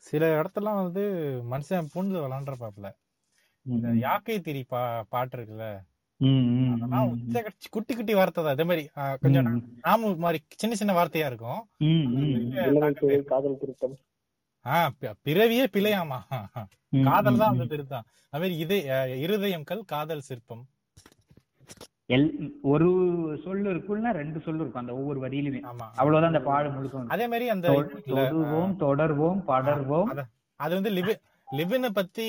சில 0.00 0.24
இடத்துலாம் 0.38 0.80
வந்து 0.80 1.04
மனுஷன் 1.50 1.90
பூந்து 1.92 2.24
விளாண்டுறப்பாப்ல 2.24 2.88
இந்த 3.66 3.88
யாக்கை 4.00 4.36
திரி 4.40 4.62
பா 4.68 4.80
பாட்டு 5.08 5.36
இருக்குல்ல? 5.36 5.66
குட்டி 7.70 7.94
குட்டி 7.94 8.14
வார்த்தை 8.14 8.44
தான். 8.44 8.52
அதே 8.52 8.64
மாதிரி 8.64 8.88
ஆஹ், 8.96 9.16
கொஞ்சம் 9.20 9.48
நாம 9.82 10.14
மாதிரி 10.16 10.38
சின்ன 10.54 10.74
சின்ன 10.74 10.92
வார்த்தையா 10.94 11.26
இருக்கும். 11.26 11.60
ஆஹ் 14.64 14.92
பிறவியே 15.24 15.66
பிழையாமா? 15.72 16.18
காதல் 17.08 17.36
தான் 17.36 17.50
அந்த 17.50 17.64
திருத்தம் 17.64 18.06
அது 18.32 18.40
மாதிரி 18.40 18.56
இதே 18.58 18.78
இருதயம்கள் 19.24 19.84
காதல் 19.84 20.20
சிற்பம். 20.20 20.64
எல் 22.08 22.26
ஒரு 22.62 22.88
சொல்லு 23.44 23.74
இருக்குன்னா 23.74 24.10
ரெண்டு 24.12 24.40
சொல்லு 24.40 24.60
இருக்கும் 24.60 24.82
அந்த 24.82 24.94
ஒவ்வொரு 24.94 25.20
வரியிலுமே. 25.20 25.60
ஆமா. 25.64 25.86
அவ்வளவுதான் 25.94 26.32
அந்த 26.32 26.42
பாடு 26.42 26.70
முழுக்க. 26.70 27.04
அதே 27.08 27.26
மாதிரி 27.26 27.48
அந்த 27.48 27.68
தொடுவோம் 28.06 28.76
தொடர்வோம் 28.80 29.40
படர்வோம். 29.48 30.10
அத- 30.60 30.74
வந்து 30.74 30.90
லிவி 30.90 31.14
லிவினை 31.48 31.90
பத்தி 31.90 32.26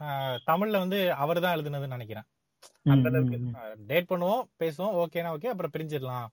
ஆஹ், 0.00 0.38
தமிழ்ல 0.46 0.78
வந்து 0.78 1.12
அவர் 1.14 1.40
தான் 1.40 1.58
எழுதுனதுன்னு 1.58 1.88
நினைக்கிறேன். 1.88 2.26
அந்த 2.82 3.08
அளவுக்கு. 3.08 3.38
டேட் 3.86 4.10
பண்ணுவோம் 4.10 4.42
பேசுவோம் 4.58 4.96
ஓகேனா 5.02 5.32
ஓகே 5.36 5.46
அப்புறம் 5.46 5.74
பிரிஞ்சிடலாம். 5.78 6.28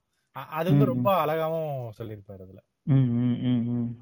அது 0.50 0.70
வந்து 0.70 0.86
ரொம்ப 0.86 1.10
அழகாவும் 1.26 1.90
சொல்லியிருப்பாரு 1.98 2.44
அதுல. 2.46 2.62